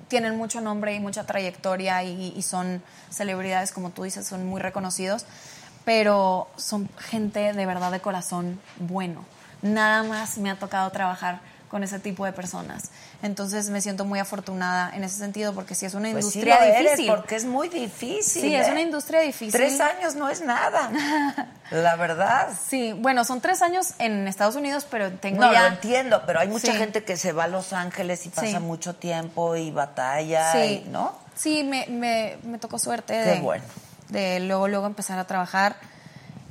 tienen 0.08 0.36
mucho 0.38 0.60
nombre 0.60 0.94
y 0.96 1.00
mucha 1.00 1.24
trayectoria 1.26 2.04
y, 2.04 2.34
y 2.36 2.42
son 2.42 2.82
celebridades, 3.12 3.72
como 3.72 3.92
tú 3.92 4.04
dices, 4.04 4.28
son 4.28 4.46
muy 4.48 4.60
reconocidos, 4.60 5.26
pero 5.86 6.48
son 6.58 6.90
gente 6.98 7.54
de 7.54 7.66
verdad 7.66 7.92
de 7.92 8.00
corazón 8.00 8.60
bueno. 8.80 9.24
Nada 9.62 10.04
más 10.04 10.38
me 10.38 10.50
ha 10.50 10.56
tocado 10.58 10.90
trabajar 10.92 11.42
con 11.70 11.84
ese 11.84 12.00
tipo 12.00 12.26
de 12.26 12.34
personas. 12.34 12.90
Entonces 13.22 13.70
me 13.70 13.80
siento 13.82 14.04
muy 14.06 14.20
afortunada 14.20 14.92
en 14.96 15.04
ese 15.04 15.18
sentido 15.18 15.54
porque 15.54 15.76
sí 15.76 15.86
es 15.86 15.94
una 15.94 16.12
Pues 16.12 16.26
sí 16.32 16.40
industria 16.40 16.66
eres, 16.78 16.92
difícil. 16.94 17.08
porque 17.16 17.36
es 17.36 17.46
muy 17.46 17.70
difícil. 17.70 18.42
Sí, 18.42 18.56
es 18.56 18.68
¿eh? 18.68 18.72
una 18.72 18.82
industria 18.82 19.20
difícil. 19.22 19.52
Tres 19.52 19.80
años 19.80 20.16
no 20.16 20.30
es 20.30 20.42
nada. 20.42 20.90
La 21.72 21.96
verdad. 21.96 22.50
Sí, 22.68 22.94
bueno, 22.94 23.24
son 23.24 23.42
tres 23.42 23.62
años 23.62 23.94
en 24.00 24.28
Estados 24.28 24.56
Unidos, 24.56 24.88
pero 24.90 25.12
tengo 25.12 25.42
No, 25.42 25.54
ya... 25.54 25.62
lo 25.62 25.68
entiendo, 25.76 26.24
pero 26.26 26.40
hay 26.40 26.48
mucha 26.48 26.72
Sí. 26.72 26.78
gente 26.78 27.04
que 27.04 27.16
se 27.18 27.32
va 27.32 27.44
a 27.44 27.48
Los 27.48 27.72
Ángeles 27.74 28.26
y 28.26 28.30
pasa 28.30 28.48
Sí. 28.48 28.60
mucho 28.60 28.96
tiempo 28.96 29.56
y 29.56 29.70
batalla, 29.72 30.52
Sí, 30.54 30.84
y- 30.86 30.90
¿no? 30.90 31.14
Sí, 31.36 31.64
me, 31.64 31.86
me, 31.88 32.38
me 32.44 32.58
tocó 32.58 32.80
suerte 32.80 33.14
Qué 33.14 33.30
de, 33.30 33.40
bueno. 33.40 33.64
de 34.10 34.40
luego, 34.42 34.68
luego 34.68 34.88
empezar 34.88 35.20
a 35.20 35.26
trabajar. 35.28 35.76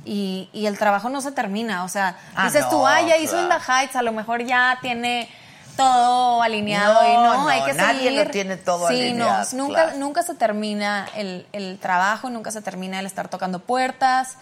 Y, 0.05 0.49
y 0.53 0.65
el 0.65 0.77
trabajo 0.77 1.09
no 1.09 1.21
se 1.21 1.31
termina. 1.31 1.83
O 1.83 1.89
sea, 1.89 2.17
Ah, 2.35 2.45
dices 2.45 2.63
no, 2.65 2.69
tú, 2.69 2.87
ah, 2.87 3.01
ya 3.01 3.17
hizo 3.17 3.33
claro. 3.33 3.43
In 3.43 3.49
the 3.65 3.71
Heights, 3.71 3.95
a 3.95 4.01
lo 4.01 4.11
mejor 4.11 4.43
ya 4.43 4.77
tiene 4.81 5.29
todo 5.75 6.41
alineado 6.41 6.99
y 7.07 7.13
No, 7.13 7.43
no, 7.43 7.47
hay 7.47 7.59
no, 7.61 7.65
que 7.67 7.73
nadie 7.73 8.03
seguir. 8.09 8.25
lo 8.25 8.31
tiene 8.31 8.57
todo 8.57 8.87
sí, 8.89 8.95
alineado, 8.95 9.45
no, 9.53 9.63
nunca, 9.67 9.83
claro. 9.83 9.97
nunca 9.99 10.23
se 10.23 10.35
termina 10.35 11.07
el, 11.15 11.47
el 11.53 11.77
trabajo, 11.79 12.29
nunca 12.29 12.51
se 12.51 12.61
termina 12.61 12.99
el 12.99 13.05
estar 13.05 13.29
tocando 13.29 13.59
puertas. 13.59 14.35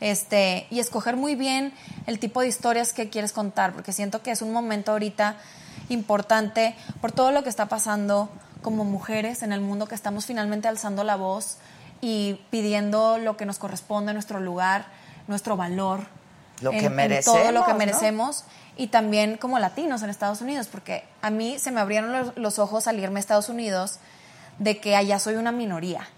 Este, 0.00 0.66
y 0.70 0.80
escoger 0.80 1.16
muy 1.16 1.34
bien 1.34 1.72
el 2.06 2.18
tipo 2.18 2.40
de 2.42 2.48
historias 2.48 2.92
que 2.92 3.08
quieres 3.08 3.32
contar, 3.32 3.72
porque 3.72 3.92
siento 3.92 4.22
que 4.22 4.30
es 4.32 4.42
un 4.42 4.52
momento 4.52 4.92
ahorita 4.92 5.36
importante 5.88 6.74
por 7.00 7.12
todo 7.12 7.30
lo 7.30 7.42
que 7.42 7.48
está 7.48 7.66
pasando 7.66 8.28
como 8.62 8.84
mujeres 8.84 9.42
en 9.42 9.52
el 9.52 9.60
mundo, 9.60 9.86
que 9.86 9.94
estamos 9.94 10.26
finalmente 10.26 10.68
alzando 10.68 11.04
la 11.04 11.16
voz 11.16 11.58
y 12.00 12.40
pidiendo 12.50 13.18
lo 13.18 13.36
que 13.36 13.46
nos 13.46 13.58
corresponde, 13.58 14.12
nuestro 14.12 14.40
lugar, 14.40 14.86
nuestro 15.26 15.56
valor. 15.56 16.00
Lo 16.60 16.70
que 16.70 16.86
en 16.86 16.94
merecemos, 16.94 17.40
todo 17.40 17.52
lo 17.52 17.64
que 17.64 17.72
¿no? 17.72 17.78
merecemos 17.78 18.44
y 18.76 18.86
también 18.86 19.36
como 19.36 19.58
latinos 19.58 20.02
en 20.02 20.10
Estados 20.10 20.40
Unidos, 20.40 20.68
porque 20.70 21.04
a 21.20 21.30
mí 21.30 21.58
se 21.58 21.72
me 21.72 21.80
abrieron 21.80 22.12
los, 22.12 22.36
los 22.36 22.58
ojos 22.58 22.86
al 22.86 22.98
irme 22.98 23.18
a 23.18 23.20
Estados 23.20 23.48
Unidos 23.48 23.98
de 24.58 24.78
que 24.78 24.96
allá 24.96 25.18
soy 25.18 25.34
una 25.34 25.52
minoría. 25.52 26.08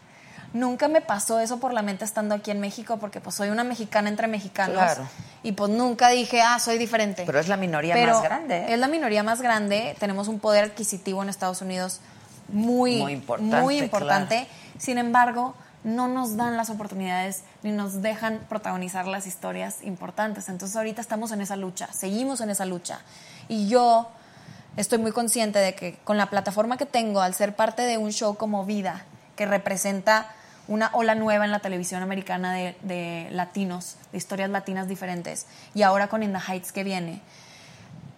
Nunca 0.52 0.88
me 0.88 1.00
pasó 1.00 1.40
eso 1.40 1.58
por 1.58 1.72
la 1.72 1.82
mente 1.82 2.04
estando 2.04 2.34
aquí 2.34 2.50
en 2.50 2.60
México, 2.60 2.96
porque 2.98 3.20
pues 3.20 3.36
soy 3.36 3.50
una 3.50 3.64
mexicana 3.64 4.08
entre 4.08 4.26
mexicanos. 4.26 4.76
Claro. 4.76 5.06
Y 5.42 5.52
pues 5.52 5.70
nunca 5.70 6.08
dije, 6.08 6.40
ah, 6.40 6.58
soy 6.58 6.78
diferente. 6.78 7.24
Pero 7.26 7.38
es 7.38 7.48
la 7.48 7.56
minoría 7.56 7.94
Pero 7.94 8.14
más 8.14 8.22
grande. 8.22 8.58
¿eh? 8.58 8.72
Es 8.72 8.78
la 8.78 8.88
minoría 8.88 9.22
más 9.22 9.42
grande. 9.42 9.96
Tenemos 9.98 10.28
un 10.28 10.38
poder 10.38 10.64
adquisitivo 10.64 11.22
en 11.22 11.28
Estados 11.28 11.60
Unidos 11.60 12.00
muy, 12.48 13.02
Muy 13.02 13.12
importante, 13.12 13.60
muy 13.60 13.78
importante. 13.78 14.46
Sin 14.78 14.98
embargo, 14.98 15.54
no 15.84 16.08
nos 16.08 16.36
dan 16.36 16.56
las 16.56 16.70
oportunidades 16.70 17.42
ni 17.66 17.72
nos 17.72 18.00
dejan 18.00 18.38
protagonizar 18.48 19.06
las 19.06 19.26
historias 19.26 19.82
importantes. 19.82 20.48
Entonces 20.48 20.76
ahorita 20.76 21.00
estamos 21.00 21.32
en 21.32 21.40
esa 21.40 21.56
lucha, 21.56 21.88
seguimos 21.92 22.40
en 22.40 22.50
esa 22.50 22.64
lucha. 22.64 23.00
Y 23.48 23.68
yo 23.68 24.08
estoy 24.76 24.98
muy 24.98 25.12
consciente 25.12 25.58
de 25.58 25.74
que 25.74 25.98
con 26.04 26.16
la 26.16 26.30
plataforma 26.30 26.76
que 26.76 26.86
tengo, 26.86 27.20
al 27.20 27.34
ser 27.34 27.56
parte 27.56 27.82
de 27.82 27.98
un 27.98 28.12
show 28.12 28.36
como 28.36 28.64
Vida, 28.64 29.04
que 29.34 29.46
representa 29.46 30.28
una 30.68 30.90
ola 30.92 31.14
nueva 31.14 31.44
en 31.44 31.50
la 31.50 31.60
televisión 31.60 32.02
americana 32.02 32.52
de, 32.52 32.76
de 32.82 33.28
latinos, 33.30 33.96
de 34.12 34.18
historias 34.18 34.50
latinas 34.50 34.88
diferentes, 34.88 35.46
y 35.74 35.82
ahora 35.82 36.08
con 36.08 36.22
In 36.22 36.32
the 36.32 36.40
Heights 36.40 36.72
que 36.72 36.84
viene, 36.84 37.20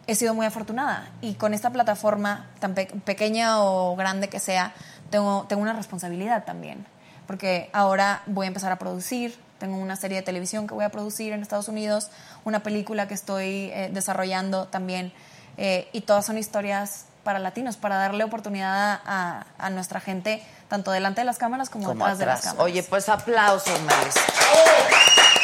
he 0.06 0.14
sido 0.14 0.34
muy 0.34 0.46
afortunada. 0.46 1.08
Y 1.20 1.34
con 1.34 1.52
esta 1.52 1.70
plataforma, 1.70 2.46
tan 2.60 2.74
pe- 2.74 2.86
pequeña 3.04 3.62
o 3.62 3.96
grande 3.96 4.28
que 4.28 4.38
sea, 4.40 4.72
tengo, 5.10 5.44
tengo 5.48 5.60
una 5.62 5.74
responsabilidad 5.74 6.44
también. 6.44 6.86
Porque 7.28 7.70
ahora 7.72 8.22
voy 8.26 8.46
a 8.46 8.48
empezar 8.48 8.72
a 8.72 8.76
producir, 8.76 9.38
tengo 9.60 9.76
una 9.76 9.94
serie 9.96 10.16
de 10.16 10.22
televisión 10.22 10.66
que 10.66 10.74
voy 10.74 10.84
a 10.84 10.88
producir 10.88 11.32
en 11.32 11.42
Estados 11.42 11.68
Unidos, 11.68 12.10
una 12.44 12.62
película 12.64 13.06
que 13.06 13.14
estoy 13.14 13.70
eh, 13.72 13.90
desarrollando 13.92 14.66
también, 14.66 15.12
eh, 15.58 15.88
y 15.92 16.00
todas 16.00 16.24
son 16.26 16.38
historias 16.38 17.04
para 17.24 17.38
latinos, 17.38 17.76
para 17.76 17.96
darle 17.96 18.24
oportunidad 18.24 19.00
a, 19.04 19.44
a 19.58 19.70
nuestra 19.70 20.00
gente, 20.00 20.42
tanto 20.68 20.90
delante 20.90 21.20
de 21.20 21.26
las 21.26 21.36
cámaras 21.38 21.68
como, 21.68 21.84
Como 21.86 22.04
detrás 22.06 22.18
de 22.18 22.26
las 22.26 22.40
cámaras. 22.40 22.64
Oye, 22.64 22.82
pues 22.82 23.08
aplausos, 23.10 23.78
Melissa. 23.82 24.20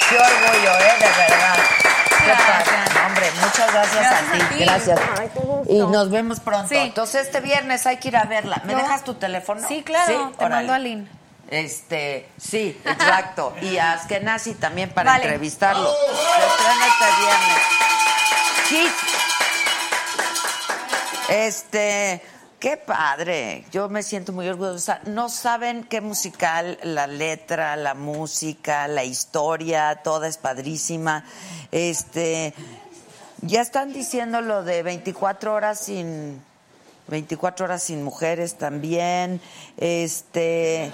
Qué 0.09 0.17
orgullo, 0.17 0.71
¿eh? 0.79 0.93
De 1.01 1.07
verdad. 1.07 1.57
Qué 2.19 2.27
Gracias. 2.27 2.95
No, 2.95 3.07
Hombre, 3.07 3.27
muchas 3.43 3.73
gracias, 3.73 3.95
Gracias 4.01 4.43
a 4.43 4.47
a 4.47 4.49
ti. 4.49 4.65
Gracias. 4.65 5.01
Y 5.69 5.79
nos 5.79 6.11
vemos 6.11 6.41
pronto. 6.41 6.69
Sí. 6.69 6.77
Entonces, 6.77 7.27
este 7.27 7.41
viernes 7.41 7.87
hay 7.87 7.99
que 7.99 8.09
ir 8.09 8.17
a 8.17 8.25
verla. 8.25 8.63
¿Me 8.65 8.73
Yo- 8.73 8.79
dejas 8.79 9.05
tu 9.05 9.15
teléfono? 9.15 9.67
Sí, 9.69 9.83
claro, 9.83 10.33
te 10.39 10.45
órale. 10.45 10.55
mando 10.69 10.73
a 10.73 10.79
Lynn. 10.79 11.09
Este, 11.49 12.29
sí, 12.39 12.81
exacto. 12.85 13.55
Y 13.63 13.77
a 13.79 13.93
Askenazi 13.93 14.55
también 14.55 14.91
para 14.91 15.13
Vale. 15.13 15.25
entrevistarlo. 15.25 15.91
Se 15.91 16.47
estrena 16.47 16.87
este 16.87 17.05
viernes. 17.21 17.59
Hit. 18.69 18.93
Este, 21.29 22.23
qué 22.59 22.77
padre. 22.77 23.65
Yo 23.71 23.89
me 23.89 24.03
siento 24.03 24.33
muy 24.33 24.49
orgullosa. 24.49 25.01
No 25.07 25.29
saben 25.29 25.85
qué 25.85 26.01
musical, 26.01 26.79
la 26.83 27.07
letra, 27.07 27.77
la 27.77 27.95
música, 27.95 28.89
la 28.89 29.05
historia, 29.05 30.01
toda 30.03 30.29
es 30.29 30.39
padrísima. 30.39 31.25
Este, 31.73 32.55
ya 33.43 33.61
están 33.61 33.93
diciendo 33.93 34.41
lo 34.41 34.63
de 34.63 34.83
24 34.83 35.55
horas 35.55 35.81
sin 35.81 36.43
24 37.09 37.67
horas 37.67 37.83
sin 37.83 38.03
mujeres 38.03 38.55
también. 38.57 39.41
Este, 39.77 40.91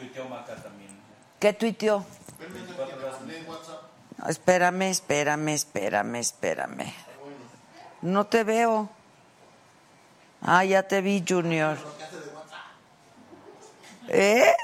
Tuiteó 0.00 0.24
Maca 0.30 0.56
también. 0.56 0.90
¿qué 1.38 1.52
tuiteó? 1.52 2.06
Espérame, 4.26 4.88
espérame, 4.88 5.48
espérame, 5.48 6.16
espérame. 6.16 6.94
No 8.00 8.26
te 8.26 8.44
veo. 8.44 8.88
Ah, 10.40 10.64
ya 10.64 10.82
te 10.84 11.02
vi, 11.02 11.22
Junior. 11.26 11.76
¿Eh? 14.08 14.54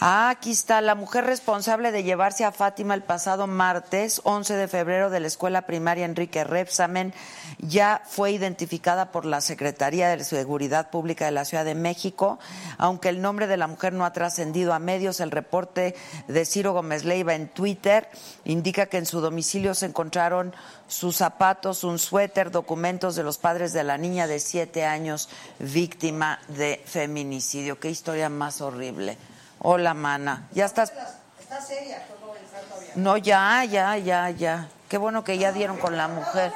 Ah, 0.00 0.30
aquí 0.30 0.52
está. 0.52 0.80
La 0.80 0.94
mujer 0.94 1.24
responsable 1.24 1.90
de 1.90 2.04
llevarse 2.04 2.44
a 2.44 2.52
Fátima 2.52 2.94
el 2.94 3.02
pasado 3.02 3.48
martes, 3.48 4.20
11 4.22 4.54
de 4.54 4.68
febrero, 4.68 5.10
de 5.10 5.18
la 5.18 5.26
escuela 5.26 5.62
primaria 5.62 6.04
Enrique 6.04 6.44
Repsamen, 6.44 7.12
ya 7.58 8.00
fue 8.06 8.30
identificada 8.30 9.10
por 9.10 9.24
la 9.24 9.40
Secretaría 9.40 10.08
de 10.10 10.22
Seguridad 10.22 10.90
Pública 10.90 11.24
de 11.24 11.32
la 11.32 11.44
Ciudad 11.44 11.64
de 11.64 11.74
México. 11.74 12.38
Aunque 12.76 13.08
el 13.08 13.20
nombre 13.20 13.48
de 13.48 13.56
la 13.56 13.66
mujer 13.66 13.92
no 13.92 14.04
ha 14.04 14.12
trascendido 14.12 14.72
a 14.72 14.78
medios, 14.78 15.18
el 15.18 15.32
reporte 15.32 15.96
de 16.28 16.44
Ciro 16.44 16.74
Gómez 16.74 17.04
Leiva 17.04 17.34
en 17.34 17.48
Twitter 17.48 18.08
indica 18.44 18.86
que 18.86 18.98
en 18.98 19.06
su 19.06 19.20
domicilio 19.20 19.74
se 19.74 19.86
encontraron 19.86 20.54
sus 20.86 21.16
zapatos, 21.16 21.82
un 21.82 21.98
suéter, 21.98 22.52
documentos 22.52 23.16
de 23.16 23.24
los 23.24 23.38
padres 23.38 23.72
de 23.72 23.82
la 23.82 23.98
niña 23.98 24.28
de 24.28 24.38
siete 24.38 24.84
años 24.84 25.28
víctima 25.58 26.38
de 26.46 26.80
feminicidio. 26.86 27.80
Qué 27.80 27.90
historia 27.90 28.28
más 28.28 28.60
horrible. 28.60 29.18
Hola, 29.60 29.92
mana. 29.92 30.46
¿Ya 30.52 30.66
estás? 30.66 30.92
Está 31.40 31.60
seria 31.60 32.06
todo 32.06 32.34
el 32.36 32.68
todavía. 32.68 32.92
No, 32.94 33.16
ya, 33.16 33.64
ya, 33.64 33.96
ya, 33.96 34.30
ya. 34.30 34.68
Qué 34.88 34.98
bueno 34.98 35.24
que 35.24 35.36
ya 35.36 35.50
dieron 35.52 35.78
con 35.78 35.96
la 35.96 36.06
mujer. 36.06 36.52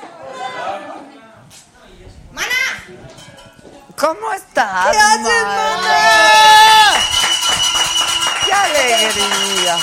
¡Mana! 2.32 2.46
¿Cómo 3.98 4.32
estás? 4.32 4.92
¿Qué 4.92 4.98
haces, 4.98 5.20
mana? 5.20 5.98
¡Qué 8.46 8.52
alegría! 8.52 9.76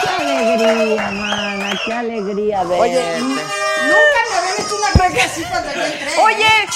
Qué 0.00 0.08
alegría, 0.08 1.10
mana, 1.10 1.80
qué 1.84 1.92
alegría 1.92 2.62
verte. 2.64 2.80
Oye, 2.82 3.20
Nunca 3.20 4.20
me 4.30 4.36
habían 4.38 4.66
hecho 4.66 4.76
una 4.76 4.90
cosa 4.92 5.24
así 5.24 5.44
cuando 5.44 5.72
yo 5.74 5.84
entré. 5.84 6.18
Oye, 6.18 6.66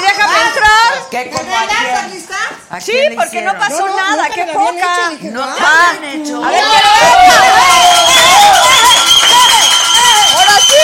déjame 0.00 0.40
entrar. 0.48 1.08
¿qué. 1.10 1.30
¿A 2.70 2.80
Sí, 2.80 2.92
quién 2.92 3.10
le 3.10 3.16
porque 3.16 3.42
no 3.42 3.52
hicieron? 3.52 3.58
pasó 3.58 3.80
No, 3.80 3.88
no, 3.88 3.96
nada, 3.96 4.22
nunca 4.22 4.34
qué 4.34 4.44
me 4.46 4.52
habían 4.52 4.74
poca. 4.74 4.94
hecho, 4.94 5.10
dije, 5.10 5.28
No 5.30 5.42
ah, 5.44 5.90
han 5.90 6.04
hecho. 6.04 6.44
A 6.44 6.48
ver, 6.48 6.62
quiero 6.64 6.88
¡Ahora 10.34 10.56
sí! 10.66 10.82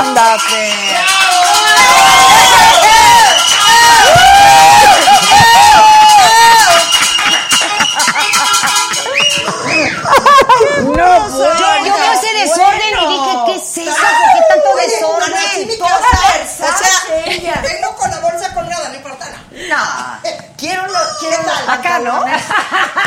¡Onda, 0.00 0.36
con 17.98 18.10
la 18.10 18.18
bolsa 18.20 18.54
colgada, 18.54 18.88
no 18.88 18.94
importa 18.94 19.26
nada. 19.26 20.20
No, 20.22 20.30
quiero, 20.56 20.86
lo- 20.86 20.92
quiero 21.20 21.36
quiero 21.36 21.42
los 21.42 21.68
Acá, 21.68 21.98
¿no? 21.98 22.24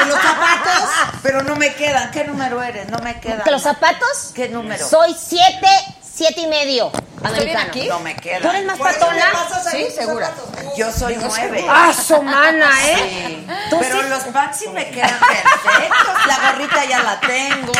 los 0.07 0.19
zapatos, 0.21 0.89
pero 1.23 1.43
no 1.43 1.55
me 1.55 1.73
quedan. 1.73 2.11
¿Qué 2.11 2.23
número 2.25 2.61
eres? 2.61 2.87
No 2.89 2.97
me 2.99 3.19
quedan. 3.19 3.41
¿Que 3.43 3.51
los 3.51 3.61
zapatos? 3.63 4.31
¿Qué 4.35 4.49
número? 4.49 4.87
Soy 4.87 5.15
siete, 5.19 5.67
siete 6.13 6.41
y 6.41 6.47
medio. 6.47 6.91
Americano. 7.23 7.67
aquí? 7.69 7.87
No 7.87 7.99
me 7.99 8.15
quedan. 8.15 8.41
¿Tú 8.41 8.49
eres 8.49 8.65
más 8.65 8.79
patona? 8.79 9.25
Sí, 9.69 9.87
segura. 9.95 10.27
zapatos. 10.27 10.75
Yo 10.75 10.91
soy 10.91 11.17
nueve. 11.17 11.63
¡Ah, 11.69 11.93
su 11.93 12.19
mana, 12.23 12.67
eh! 12.83 13.27
Sí. 13.27 13.47
Tú 13.69 13.77
Pero 13.79 14.01
sí- 14.01 14.09
los 14.09 14.23
pants 14.23 14.57
sí 14.57 14.67
me 14.69 14.89
quedan 14.89 15.19
perfectos. 15.19 16.25
La 16.25 16.51
gorrita 16.51 16.83
ya 16.85 16.99
la 17.03 17.19
tengo. 17.19 17.71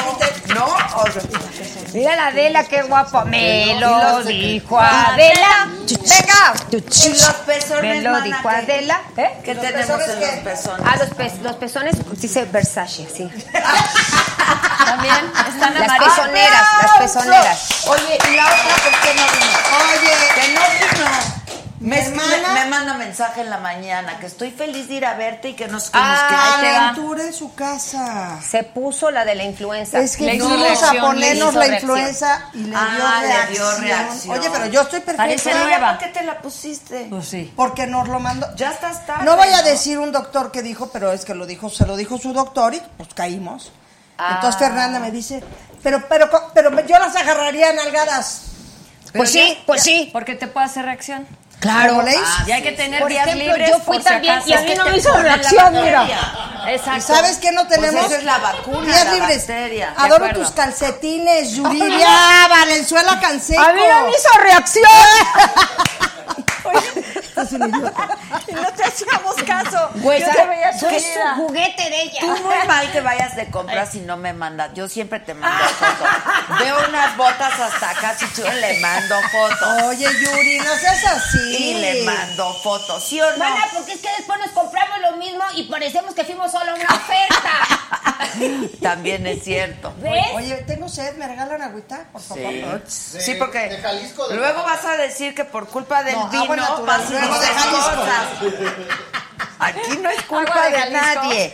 ¿No? 0.54 0.66
O 0.66 1.06
sea, 1.12 1.22
Mira 1.94 2.16
la 2.16 2.28
Adela, 2.28 2.64
qué 2.64 2.82
guapa. 2.84 3.26
Me 3.26 3.76
lo 3.80 4.24
dijo 4.24 4.80
Adela. 4.80 5.68
Venga. 5.88 6.54
y 6.72 7.10
los 7.10 7.34
pezones, 7.46 7.96
Me 7.98 8.02
lo 8.02 8.22
dijo. 8.22 8.50
Adela. 8.50 9.02
¿Eh? 9.18 9.40
¿Qué 9.44 9.54
¿Los 9.54 9.64
tenemos 9.64 9.90
en 10.10 10.20
los 10.20 10.30
pezones? 10.44 10.86
Ah, 10.88 10.96
los, 10.98 11.10
pe- 11.10 11.32
los 11.44 11.56
pezones, 11.58 11.96
dice 12.22 12.46
Versace, 12.46 13.08
sí. 13.14 13.30
También 14.86 15.16
están 15.48 15.74
Las 15.74 15.84
amarillas. 15.84 16.16
pezoneras, 16.16 16.68
las 16.82 16.92
pezoneras. 16.98 17.88
Oye, 17.88 18.18
¿y 18.32 18.36
la 18.36 18.46
otra 18.46 18.76
por 18.84 19.00
qué 19.02 19.14
no 19.16 19.24
vino? 19.24 19.58
Oye, 19.78 20.12
Que 20.36 20.54
no 20.54 20.62
vino. 20.62 21.41
Me, 21.82 22.00
hermana- 22.00 22.54
me- 22.54 22.64
me 22.64 22.70
manda 22.70 22.94
mensaje 22.94 23.42
en 23.42 23.50
la 23.50 23.58
mañana 23.58 24.20
que 24.20 24.28
estoy 24.28 24.52
feliz 24.52 24.88
de 24.88 24.94
ir 24.94 25.06
a 25.06 25.16
verte 25.16 25.50
y 25.50 25.54
que 25.56 25.68
nos 25.68 25.86
que 25.90 25.98
Ah, 26.00 26.52
nos 26.54 26.62
que- 26.62 26.68
aventura 26.78 27.24
en 27.24 27.34
su 27.34 27.56
casa. 27.56 28.40
Se 28.48 28.64
puso 28.64 29.10
la 29.10 29.26
de 29.26 29.34
la 29.34 29.44
influenza. 29.44 30.00
Es 30.00 30.16
que 30.16 30.40
fuimos 30.40 30.84
a 30.84 30.94
ponernos 30.94 31.54
la 31.56 31.68
influenza 31.68 32.50
y 32.54 32.58
le 32.60 32.66
dio, 32.70 32.78
Ah, 32.78 33.18
le 33.22 33.28
reacción. 33.28 33.82
dio 33.82 33.88
reacción. 33.88 34.40
Oye, 34.40 34.50
pero 34.52 34.66
yo 34.68 34.82
estoy 34.82 35.00
perfecta. 35.00 35.24
Parece 35.24 35.50
Pero 35.52 35.64
nueva. 35.66 35.90
¿por 35.98 36.08
qué 36.08 36.14
te 36.14 36.24
la 36.24 36.38
pusiste? 36.40 37.08
Pues 37.10 37.28
sí. 37.28 37.52
Porque 37.56 37.88
nos 37.88 38.08
lo 38.08 38.20
mandó. 38.20 38.48
Ya 38.56 38.70
estás 38.72 39.06
tarde. 39.08 39.26
No 39.26 39.36
voy 39.36 39.50
a 39.50 39.64
decir 39.64 39.98
un 39.98 40.12
doctor 40.12 40.52
que 40.52 40.62
dijo, 40.62 40.92
pero 40.92 41.12
es 41.12 41.26
que 41.26 41.34
lo 41.34 41.48
dijo, 41.48 41.70
se 41.72 41.88
lo 41.88 41.96
dijo 41.98 42.20
su 42.20 42.32
doctor 42.32 42.76
y 42.76 42.82
pues 42.98 43.10
caímos. 43.16 43.72
Entonces 44.20 44.60
Fernanda 44.60 45.00
me 45.00 45.10
dice, 45.10 45.44
pero, 45.82 46.08
pero, 46.08 46.30
pero 46.54 46.86
yo 46.86 47.00
las 47.00 47.16
agarraría 47.16 47.72
en 47.72 47.80
algadas. 47.80 48.44
Pues 49.14 49.32
sí, 49.32 49.58
pues 49.66 49.82
sí. 49.82 50.10
Porque 50.14 50.36
te 50.36 50.46
puede 50.48 50.68
hacer 50.68 50.86
reacción. 50.86 51.28
Claro. 51.62 52.02
¿Leis? 52.02 52.20
y 52.48 52.52
hay 52.52 52.64
que 52.64 52.72
tener 52.74 53.00
Por 53.02 53.10
días 53.10 53.28
ejemplo, 53.28 53.48
libres 53.54 53.70
yo 53.70 53.76
fui 53.78 53.86
por 53.86 53.98
si 53.98 54.04
también 54.04 54.34
acaso. 54.34 54.50
y 54.50 54.54
a 54.54 54.62
mí 54.62 54.74
no 54.76 54.86
me 54.86 54.98
hizo 54.98 55.14
reacción, 55.16 55.74
mira. 55.74 56.08
Exacto. 56.68 56.98
¿Y 56.98 57.02
sabes 57.02 57.38
qué 57.38 57.52
no 57.52 57.68
tenemos? 57.68 58.06
eso 58.06 58.16
es 58.16 58.24
la 58.24 58.40
vacuna, 58.40 58.82
Días 58.86 59.06
la 59.06 59.14
libres. 59.14 59.38
bacteria. 59.48 59.94
Adoro 59.96 60.30
tus 60.34 60.52
calcetines, 60.52 61.52
Yuridia, 61.52 62.10
Valenzuela 62.50 63.20
Canseco. 63.20 63.62
A 63.62 63.74
mí 63.74 63.82
no 63.88 64.06
me 64.06 64.10
hizo 64.10 64.38
reacción. 64.42 64.90
Y 68.48 68.52
no 68.54 68.72
te 68.74 68.84
hacíamos 68.84 69.36
caso. 69.46 69.90
Güey, 69.96 70.22
Yo 70.22 70.32
te 70.32 70.46
veía 70.48 70.78
Soy 70.78 71.00
su 71.00 71.42
juguete 71.42 71.90
de 71.90 72.02
ella. 72.04 72.20
Tú 72.22 72.28
muy 72.44 72.68
mal 72.68 72.92
que 72.92 73.02
vayas 73.02 73.36
de 73.36 73.50
compras 73.50 73.96
y 73.96 74.00
no 74.02 74.18
me 74.18 74.34
mandas. 74.34 74.72
Yo 74.74 74.88
siempre 74.88 75.20
te 75.20 75.34
mando 75.34 75.68
fotos. 75.70 76.08
Veo 76.60 76.90
unas 76.90 77.18
botas 77.18 77.60
hasta 77.60 77.90
acá, 77.92 78.16
si 78.18 78.26
tú 78.28 78.44
le 78.44 78.80
mando 78.80 79.16
fotos. 79.32 79.84
Oye, 79.84 80.08
Yuri, 80.20 80.60
no 80.60 80.76
seas 80.76 81.06
así. 81.06 81.56
Y 81.56 81.74
le 81.76 82.04
mando 82.04 82.54
fotos, 82.56 83.04
¿sí 83.04 83.22
o 83.22 83.32
no? 83.32 83.38
Mana, 83.38 83.66
porque 83.74 83.94
es 83.94 84.02
que 84.02 84.10
después 84.18 84.40
nos 84.40 84.52
compramos 84.52 85.00
lo 85.00 85.18
mismo 85.18 85.44
y 85.56 85.64
parecemos 85.64 86.14
que 86.14 86.24
fuimos 86.24 86.52
solo 86.52 86.72
a 86.72 86.76
una 86.76 86.86
oferta. 86.86 87.52
También 88.82 89.26
es 89.28 89.44
cierto. 89.44 89.94
¿Ves? 90.02 90.26
Oye, 90.34 90.56
tengo 90.68 90.88
sed, 90.88 91.16
¿me 91.16 91.28
regalan 91.28 91.62
agüita? 91.62 92.06
Por 92.12 92.22
favor. 92.22 92.82
Sí, 92.88 93.20
sí 93.22 93.36
porque 93.36 93.60
de 93.70 93.78
Jalisco, 93.78 94.28
de 94.28 94.36
luego 94.36 94.64
vas 94.64 94.86
a 94.86 94.98
decir 94.98 95.36
que 95.36 95.46
por 95.46 95.68
culpa 95.68 96.04
del 96.04 96.16
No, 96.16 96.30
vino 96.30 96.84
vas 96.86 97.12
luego 97.22 97.40
de 97.40 97.48
dices 97.48 97.62
Jalisco. 97.64 97.96
cosas. 97.96 98.28
Aquí 99.60 99.98
no 99.98 100.10
es 100.10 100.22
culpa 100.24 100.70
de 100.70 100.90
nadie. 100.90 101.54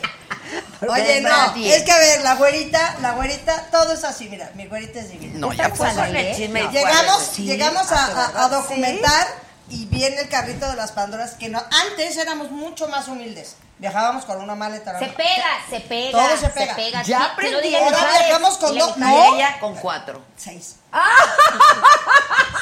Oye, 0.88 1.22
no, 1.22 1.30
nadie. 1.30 1.76
es 1.76 1.84
que 1.84 1.92
a 1.92 1.98
ver, 2.00 2.22
la 2.22 2.36
güerita, 2.36 2.96
la 3.02 3.12
güerita, 3.14 3.68
todo 3.70 3.92
es 3.94 4.04
así, 4.06 4.30
mira, 4.30 4.50
mi 4.56 4.66
güerita 4.68 5.00
es 5.00 5.10
divina. 5.12 5.40
No, 5.40 5.52
ya 5.52 5.66
al 5.66 6.16
el 6.16 6.36
chisme. 6.36 6.64
y 6.64 6.68
Llegamos, 6.70 7.38
llegamos 7.38 7.92
a, 7.92 8.06
a- 8.06 8.46
a 8.46 8.50
¿Sí? 8.50 8.56
documentar 8.56 9.28
y 9.70 9.86
viene 9.88 10.22
el 10.22 10.30
carrito 10.30 10.70
de 10.70 10.76
las 10.78 10.94
Pandoras 10.94 11.32
que 11.34 11.50
no, 11.50 11.62
antes 11.90 12.16
éramos 12.16 12.52
mucho 12.52 12.88
más 12.88 13.08
humildes. 13.10 13.56
Viajábamos 13.80 14.26
con 14.26 14.42
una 14.42 14.56
maleta. 14.56 14.98
Se 14.98 15.06
pega, 15.08 15.46
se 15.70 15.80
pega. 15.82 16.12
Todo 16.12 16.38
se 16.38 16.50
pega. 16.50 17.04
Ya 17.04 17.04
Sí, 17.04 17.12
que 17.40 17.52
lo 17.52 17.58
aprendí. 17.60 17.76
Ahora 17.76 17.98
viajamos 18.26 18.58
con 18.58 18.78
dos- 18.78 18.98
no. 18.98 19.36
ella 19.36 19.60
con 19.60 19.76
cuatro. 19.76 20.22
Seis. 20.36 20.78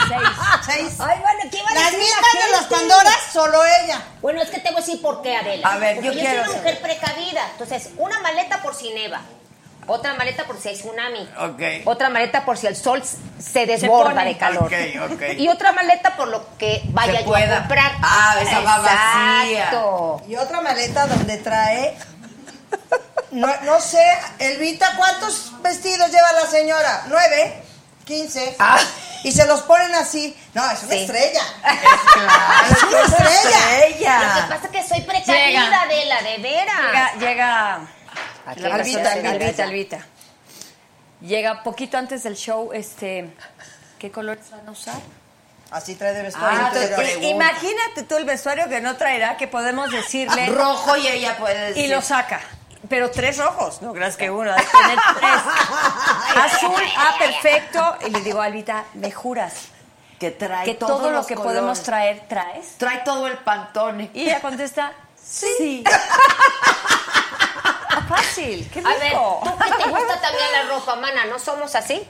Seis. 0.10 0.22
Seis. 0.66 1.00
Ay, 1.00 1.20
bueno, 1.20 1.40
¿qué 1.50 1.58
iba 1.58 1.70
a 1.70 1.74
Las 1.74 1.86
decir 1.86 2.00
mismas 2.00 2.22
la 2.34 2.46
de 2.46 2.52
las? 2.52 2.66
Pandoras, 2.66 3.18
solo 3.32 3.60
ella. 3.84 4.02
Bueno, 4.22 4.42
es 4.42 4.50
que 4.50 4.60
te 4.60 4.70
voy 4.72 4.78
a 4.78 4.86
decir 4.86 5.02
por 5.02 5.22
qué, 5.22 5.38
Adela. 5.38 5.68
A 5.72 5.78
ver, 5.78 5.96
Porque 5.96 6.08
yo 6.08 6.14
yo 6.14 6.20
quiero 6.20 6.42
soy 6.44 6.50
una 6.50 6.58
mujer 6.62 6.82
precavida. 6.82 7.48
Entonces, 7.52 7.90
una 7.98 8.20
maleta 8.20 8.62
por 8.62 8.76
si 8.76 8.92
neva. 8.92 9.22
Otra 9.88 10.14
maleta 10.16 10.46
por 10.46 10.60
si 10.60 10.70
hay 10.70 10.76
tsunami. 10.76 11.30
Ok. 11.40 11.62
Otra 11.86 12.10
maleta 12.10 12.44
por 12.46 12.58
si 12.58 12.68
el 12.68 12.76
sol 12.76 13.04
se 13.40 13.66
desborda 13.66 14.24
de 14.24 14.38
calor. 14.38 14.64
Ok, 14.64 14.74
ok. 15.14 15.22
Y 15.38 15.48
otra 15.48 15.72
maleta 15.74 16.16
por 16.16 16.28
lo 16.28 16.58
que 16.58 16.82
vaya 16.86 17.20
yo 17.22 17.26
pueda. 17.28 17.56
a 17.58 17.60
comprar. 17.60 17.92
Ah, 18.02 18.36
esa 18.42 18.60
va 18.62 18.80
vacía. 18.80 19.52
Exacto. 19.66 20.22
Y 20.28 20.36
otra 20.36 20.62
maleta 20.62 21.06
donde 21.08 21.38
trae. 21.38 21.96
No, 23.32 23.48
no 23.64 23.82
sé, 23.82 24.04
Elvita, 24.40 24.94
¿cuántos 24.98 25.52
vestidos 25.62 26.10
lleva 26.10 26.32
la 26.34 26.48
señora? 26.50 27.04
¿Nueve? 27.08 27.62
¿Quince? 28.06 28.56
Y 29.24 29.32
se 29.32 29.46
los 29.48 29.62
ponen 29.64 29.94
así. 29.96 30.36
No, 30.54 30.64
es 30.72 30.84
una 30.84 30.94
Sí. 30.94 31.00
estrella. 31.02 31.42
Claro, 32.14 32.70
Es 32.72 32.84
una 32.84 33.02
estrella. 33.02 33.60
Lo 33.60 33.88
que 33.88 33.90
Estrella. 33.90 34.48
pasa 34.50 34.66
es 34.66 34.70
que 34.72 34.88
soy 34.88 35.02
precavida, 35.02 35.46
Llega. 35.48 35.82
Adela, 35.82 36.22
de 36.22 36.38
veras. 36.38 36.76
Llega, 36.86 37.14
llega 37.20 37.80
Aquí 38.46 38.60
la 38.62 38.70
la 38.70 38.76
Albita, 38.76 39.02
persona- 39.04 39.30
Albita. 39.32 39.46
Albita, 39.46 39.64
Albita. 39.64 40.06
Llega 41.22 41.64
poquito 41.64 41.98
antes 41.98 42.24
del 42.24 42.36
show, 42.36 42.72
este, 42.74 43.34
¿qué 44.00 44.12
colores 44.12 44.50
van 44.52 44.68
a 44.68 44.72
usar? 44.72 44.96
Así 45.72 45.96
trae 45.96 46.14
de 46.14 46.22
vestuario. 46.24 46.60
Ah. 46.62 47.24
Imagínate 47.24 48.04
tú 48.08 48.18
el 48.18 48.26
vestuario 48.26 48.70
que 48.70 48.82
no 48.82 48.96
traerá, 48.98 49.36
que 49.36 49.48
podemos 49.48 49.90
decirle 49.92 50.46
Rojo 50.48 50.96
y 50.98 51.08
ella 51.08 51.38
puede 51.38 51.70
decir. 51.70 51.86
y 51.86 51.88
lo 51.88 52.02
saca. 52.02 52.40
Pero 52.88 53.10
tres 53.10 53.40
rojos, 53.40 53.82
no 53.82 53.94
creas 53.94 54.16
que 54.16 54.30
uno, 54.30 54.52
hay 54.54 54.64
que 54.64 54.72
tener 54.78 55.00
tres. 55.20 56.44
Azul, 56.54 56.84
ah, 56.98 57.16
perfecto. 57.18 57.98
Y 58.06 58.12
le 58.12 58.22
digo, 58.22 58.40
Albita, 58.42 58.84
¿me 58.94 59.10
juras 59.12 59.54
que 60.20 60.30
trae 60.30 60.66
que 60.66 60.76
todo 60.76 61.10
lo 61.10 61.26
que 61.26 61.34
colores. 61.34 61.54
podemos 61.56 61.82
traer, 61.82 62.26
traes? 62.30 62.78
Trae 62.78 63.00
todo 63.00 63.26
el 63.26 63.38
pantone. 63.40 64.12
Y 64.14 64.26
ella 64.26 64.40
contesta, 64.42 64.94
sí. 65.22 65.84
Fácil, 68.08 68.70
qué 68.72 68.80
rico. 68.80 68.90
A 68.90 68.98
ver, 68.98 69.12
¿tú 69.14 69.58
que 69.60 69.84
te 69.84 69.90
gusta 69.90 70.22
también 70.22 70.52
la 70.52 70.64
ropa, 70.70 70.96
mana? 70.96 71.26
¿No 71.26 71.40
somos 71.40 71.76
así? 71.76 72.08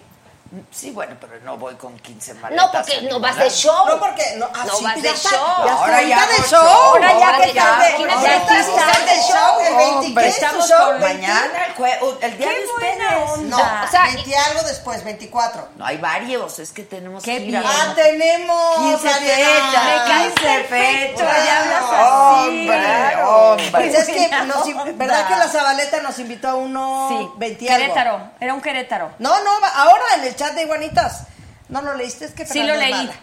Sí, 0.72 0.92
bueno, 0.92 1.16
pero 1.20 1.40
no 1.42 1.58
voy 1.58 1.76
con 1.76 1.98
15 2.00 2.34
maletas. 2.36 2.66
No, 2.66 2.72
porque 2.72 3.02
no 3.10 3.20
vas 3.20 3.38
de 3.38 3.50
show. 3.50 3.86
No, 3.88 4.00
porque 4.00 4.24
no, 4.38 4.48
ah, 4.54 4.64
No 4.66 4.76
sí, 4.76 4.84
vas 4.84 5.02
de 5.02 5.10
está, 5.10 5.30
show. 5.30 5.40
Está, 5.66 5.74
Ahora 5.74 6.02
ya 6.04 6.18
ahorita 6.24 6.42
de 6.44 6.50
show. 6.50 6.60
Ahora 6.68 7.20
ya 7.20 7.38
que 7.42 7.54
ya, 7.54 7.64
imagínate, 7.64 8.14
ahora 8.14 8.22
ya 8.24 8.30
que 8.30 8.36
estás 8.60 8.68
estás 8.68 9.06
de 9.06 9.22
show, 9.34 9.60
el 9.60 9.76
20, 9.76 9.96
Hombre, 10.08 10.24
¿qué 10.24 10.30
es 10.30 10.36
tu 10.40 10.46
estamos 10.46 10.68
show? 10.70 10.86
con- 10.92 11.02
Mañana, 11.02 11.66
el, 11.68 11.76
jue- 11.76 12.18
el 12.22 12.38
día 12.38 12.50
Qué 12.50 12.56
de 12.60 12.66
ustedes. 12.66 13.40
No, 13.50 13.58
O 13.58 13.88
sea, 13.92 14.04
20 14.14 14.38
algo 14.38 14.62
después, 14.64 15.04
24. 15.04 15.68
No, 15.76 15.86
hay 15.86 15.98
varios, 15.98 16.60
es 16.60 16.72
que 16.72 16.84
tenemos 16.84 17.24
Qué 17.24 17.38
que 17.38 17.44
ir. 17.44 17.58
Ah, 17.58 17.94
tenemos. 17.96 18.78
15 18.78 19.10
Adela. 19.10 19.36
fechas. 19.36 19.84
Me 19.86 19.96
caes 20.12 20.34
15 20.34 20.42
perfecto, 20.42 21.20
fechas. 21.20 21.46
ya 21.46 21.62
hablas 21.62 21.84
así. 21.84 22.50
Hombre, 22.50 23.24
hombre. 23.26 23.72
Pues 23.72 23.94
es 23.96 24.06
que. 24.08 24.94
¿verdad 24.94 25.28
que 25.28 25.36
la 25.36 25.48
Zabaleta 25.50 26.02
nos 26.02 26.18
invitó 26.20 26.50
a 26.50 26.56
uno 26.56 27.08
Sí, 27.10 27.30
20 27.38 27.70
algo? 27.70 27.82
Querétaro, 27.86 28.32
era 28.40 28.54
un 28.54 28.62
Querétaro. 28.62 29.12
No, 29.20 29.44
no, 29.44 29.52
ahora 29.76 30.04
en 30.16 30.24
el 30.26 30.36
chat 30.36 30.45
de 30.54 30.62
Iguanitas. 30.64 31.24
¿No 31.70 31.82
lo 31.82 31.94
leíste? 31.96 32.26
Es 32.26 32.32
que 32.32 32.46
Sí 32.46 32.60
Fernando 32.60 32.74
lo 32.76 32.80
es 32.82 32.90
leí, 32.90 32.94
mala. 33.08 33.14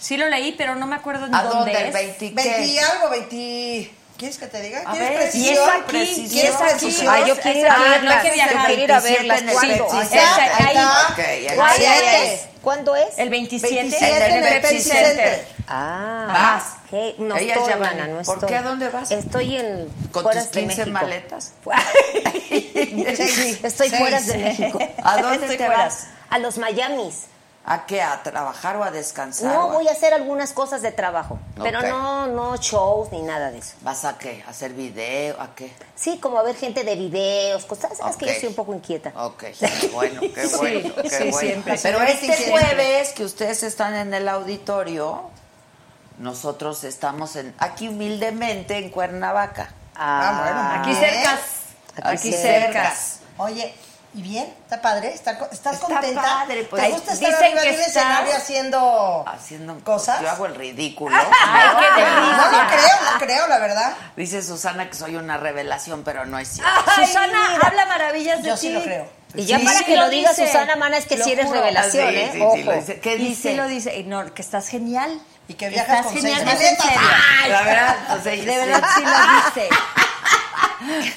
sí 0.00 0.16
lo 0.16 0.28
leí, 0.28 0.52
pero 0.52 0.74
no 0.76 0.86
me 0.86 0.94
acuerdo 0.96 1.26
en 1.26 1.34
¿A 1.34 1.42
dónde 1.42 1.72
dónde? 1.72 1.80
¿El 1.80 1.86
es. 1.88 1.92
20 1.94 2.30
20 2.30 2.42
qué? 2.64 2.80
algo, 2.80 3.10
20... 3.10 3.94
¿Quieres 4.18 4.36
que 4.38 4.46
te 4.48 4.60
diga? 4.62 4.82
¿Quieres 4.90 5.08
ver, 5.10 5.18
precisión? 5.18 5.44
y 5.44 5.56
es 5.56 5.58
aquí, 5.60 6.28
¿Quieres 6.28 6.56
precisión? 6.56 7.14
Ay, 7.14 7.24
yo 7.28 7.36
quiero 7.38 7.58
ir 7.60 7.68
a 7.68 7.72
Ah, 7.74 7.78
no 7.78 7.84
hay 7.84 7.90
verlas. 7.92 8.22
que 8.24 8.30
viajar. 8.32 8.56
Yo 8.60 8.66
quiero 8.66 8.82
ir 8.82 8.92
a 8.92 9.00
verlas. 9.00 9.44
27 9.44 9.52
¿Cuándo? 9.54 9.88
en 9.92 9.98
el 9.98 10.08
Sí, 10.08 10.18
ahí 10.18 11.56
¿Cuándo 11.56 11.84
es? 11.84 12.40
¿Cuándo 12.62 12.96
es? 12.96 13.18
El 13.18 13.30
27, 13.30 13.74
27 13.76 14.26
en 14.26 14.44
el 14.44 14.60
Pepsi 14.60 14.80
Center. 14.80 15.48
Ah, 15.68 16.26
Vas. 16.32 16.64
hey, 16.90 17.14
no 17.18 17.36
Ella 17.36 17.54
estoy, 17.54 17.74
mana, 17.76 18.06
no 18.08 18.22
¿Por 18.22 18.34
estoy. 18.36 18.48
qué? 18.48 18.56
¿A 18.56 18.62
dónde 18.62 18.88
vas? 18.88 19.10
Estoy 19.12 19.56
en 19.56 19.88
¿Con 20.10 20.24
tus 20.24 20.34
de 20.34 20.50
15 20.50 20.66
México. 20.66 20.90
maletas? 20.90 21.52
Sí, 22.48 23.58
estoy 23.62 23.90
fuera 23.90 24.20
de 24.20 24.38
México. 24.38 24.78
¿A 25.02 25.18
dónde 25.22 25.36
Estoy 25.42 25.56
te 25.58 25.66
fuera. 25.66 25.84
vas? 25.84 26.06
A 26.30 26.38
los 26.38 26.58
Miamis. 26.58 27.26
¿A 27.70 27.84
qué? 27.84 28.00
¿A 28.00 28.22
trabajar 28.22 28.76
o 28.76 28.82
a 28.82 28.90
descansar? 28.90 29.52
No, 29.52 29.68
voy 29.68 29.88
a 29.88 29.92
hacer 29.92 30.14
algunas 30.14 30.54
cosas 30.54 30.80
de 30.80 30.90
trabajo, 30.90 31.38
pero 31.62 31.82
no, 31.82 32.26
no 32.26 32.56
shows 32.56 33.12
ni 33.12 33.20
nada 33.20 33.50
de 33.50 33.58
eso. 33.58 33.74
¿Vas 33.82 34.06
a 34.06 34.16
qué? 34.16 34.42
¿A 34.46 34.50
hacer 34.50 34.72
video? 34.72 35.38
¿A 35.38 35.54
qué? 35.54 35.70
Sí, 35.94 36.18
como 36.18 36.38
a 36.38 36.42
ver 36.42 36.56
gente 36.56 36.82
de 36.82 36.96
videos, 36.96 37.66
cosas. 37.66 37.98
Sabes 37.98 38.16
que 38.16 38.24
yo 38.24 38.32
soy 38.40 38.48
un 38.48 38.54
poco 38.54 38.72
inquieta. 38.72 39.12
Ok, 39.14 39.44
bueno, 39.92 40.20
qué 40.22 40.46
bueno, 40.56 40.94
qué 41.02 41.10
sí, 41.10 41.24
bueno. 41.24 41.38
siempre. 41.38 41.78
Pero 41.82 42.00
este 42.00 42.34
Siempre. 42.34 42.50
jueves 42.50 43.10
que 43.10 43.24
ustedes 43.24 43.62
están 43.62 43.94
en 43.94 44.14
el 44.14 44.30
auditorio, 44.30 45.24
nosotros 46.16 46.84
estamos 46.84 47.36
en 47.36 47.54
aquí 47.58 47.88
humildemente 47.88 48.78
en 48.78 48.88
Cuernavaca. 48.88 49.68
Ah, 49.94 50.40
bueno. 50.42 50.82
Aquí 50.82 50.94
cercas. 50.94 51.40
Aquí 52.02 52.32
cercas. 52.32 53.20
Oye, 53.36 53.74
¿y 54.14 54.22
bien? 54.22 54.52
¿Está 54.64 54.80
padre? 54.80 55.12
¿Está 55.12 55.38
co- 55.38 55.48
¿Estás 55.52 55.74
Está 55.74 55.86
contenta? 55.86 56.22
padre, 56.22 56.64
pues. 56.64 56.82
¿Te 56.82 56.90
gusta 56.90 57.12
estar 57.12 57.28
Dicen 57.30 57.44
arriba 57.46 57.62
que 57.62 57.68
de 57.70 57.74
un 57.76 57.80
está- 57.82 58.00
escenario 58.00 58.36
haciendo, 58.36 59.24
Haciendo 59.26 59.78
cosas? 59.84 60.20
Yo 60.20 60.30
hago 60.30 60.46
el 60.46 60.54
ridículo. 60.54 61.16
Ay, 61.46 61.68
qué 61.78 62.00
delicia. 62.00 62.36
No, 62.36 62.50
no 62.52 62.68
creo, 62.68 63.12
no 63.12 63.18
creo, 63.18 63.48
la 63.48 63.58
verdad. 63.58 63.92
Dice 64.16 64.42
Susana 64.42 64.88
que 64.88 64.94
soy 64.96 65.16
una 65.16 65.36
revelación, 65.36 66.02
pero 66.04 66.26
no 66.26 66.38
es 66.38 66.48
cierto. 66.48 66.72
Susana 66.94 67.58
habla 67.62 67.86
maravillas 67.86 68.42
de 68.42 68.48
Yo 68.48 68.54
ti. 68.54 68.60
sí 68.60 68.72
lo 68.72 68.82
creo. 68.82 69.08
Y 69.34 69.44
ya 69.44 69.58
Sí, 69.58 69.64
para 69.66 69.78
sí 69.80 69.84
que 69.84 69.96
lo 69.96 70.04
lo 70.04 70.08
diga 70.10 70.30
dice. 70.30 70.46
Susana 70.46 70.76
Mana 70.76 70.96
es 70.96 71.04
que 71.04 71.18
Lo 71.18 71.24
si 71.24 71.32
eres 71.32 71.46
juro. 71.46 71.60
revelación, 71.60 72.08
sí, 72.08 72.16
¿eh? 72.16 72.30
sí, 72.32 72.40
Ojo. 72.40 72.56
sí, 72.56 72.62
lo 72.62 72.72
dice. 72.72 73.00
¿Qué 73.00 73.14
Y 73.16 73.18
dice? 73.18 73.50
sí 73.50 73.56
lo 73.56 73.66
dice. 73.66 73.98
Y 73.98 74.04
no, 74.04 74.32
que 74.32 74.40
estás 74.40 74.68
genial. 74.68 75.20
Y 75.48 75.54
que 75.54 75.68
viajas 75.68 75.96
Estás 75.98 76.06
con 76.12 76.14
genial, 76.22 76.42
seis 76.46 76.78
maletas. 76.78 76.86
¡Ay! 77.42 77.50
La 77.50 77.62
verdad, 77.62 77.96
o 78.18 78.22
sea, 78.22 78.32
De 78.32 78.38
sí. 78.38 78.44
verdad 78.46 78.82
sí 78.94 79.02
lo 79.02 79.60
dice. 79.60 79.68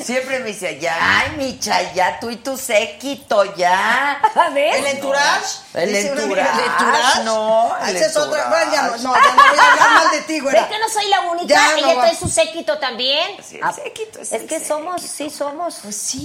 Siempre 0.03 0.39
me 0.39 0.47
dice, 0.47 0.79
ya, 0.79 0.95
ay, 0.99 1.37
Micha, 1.37 1.93
ya, 1.93 2.19
tú 2.19 2.29
y 2.29 2.37
tu 2.37 2.57
séquito, 2.57 3.55
ya. 3.55 4.13
A 4.35 4.49
ver. 4.49 4.75
¿El 4.75 4.85
entourage? 4.87 5.57
El 5.73 5.93
Dice 5.93 6.11
una 6.11 6.23
amiga, 6.23 6.41
entourage, 6.41 6.59
¿El 6.65 6.71
entourage? 6.71 7.23
no, 7.23 7.71
Ah, 7.73 7.89
el 7.89 7.95
Esa 7.95 8.05
es 8.07 8.17
otra. 8.17 8.49
Bueno, 8.49 8.71
ya 8.73 8.81
no, 8.83 8.97
no, 8.97 9.13
ya 9.15 9.33
no 9.35 9.43
voy 9.49 9.59
a 9.59 9.71
hablar 9.71 9.89
mal 10.03 10.11
de 10.11 10.21
ti, 10.21 10.39
güera. 10.41 10.61
¿Ves 10.61 10.69
que 10.69 10.79
no 10.79 10.89
soy 10.89 11.07
la 11.09 11.21
única? 11.21 11.47
Ya 11.47 11.71
no 11.71 11.77
Ella 11.77 12.01
trae 12.01 12.15
su 12.15 12.27
séquito 12.27 12.77
también. 12.77 13.37
Sí, 13.41 13.55
el 13.55 13.63
Ah, 13.63 13.71
séquito 13.71 14.19
es 14.19 14.31
es 14.33 14.41
el 14.41 14.47
que 14.47 14.59
somos, 14.59 15.01
sí 15.01 15.29
somos 15.29 15.79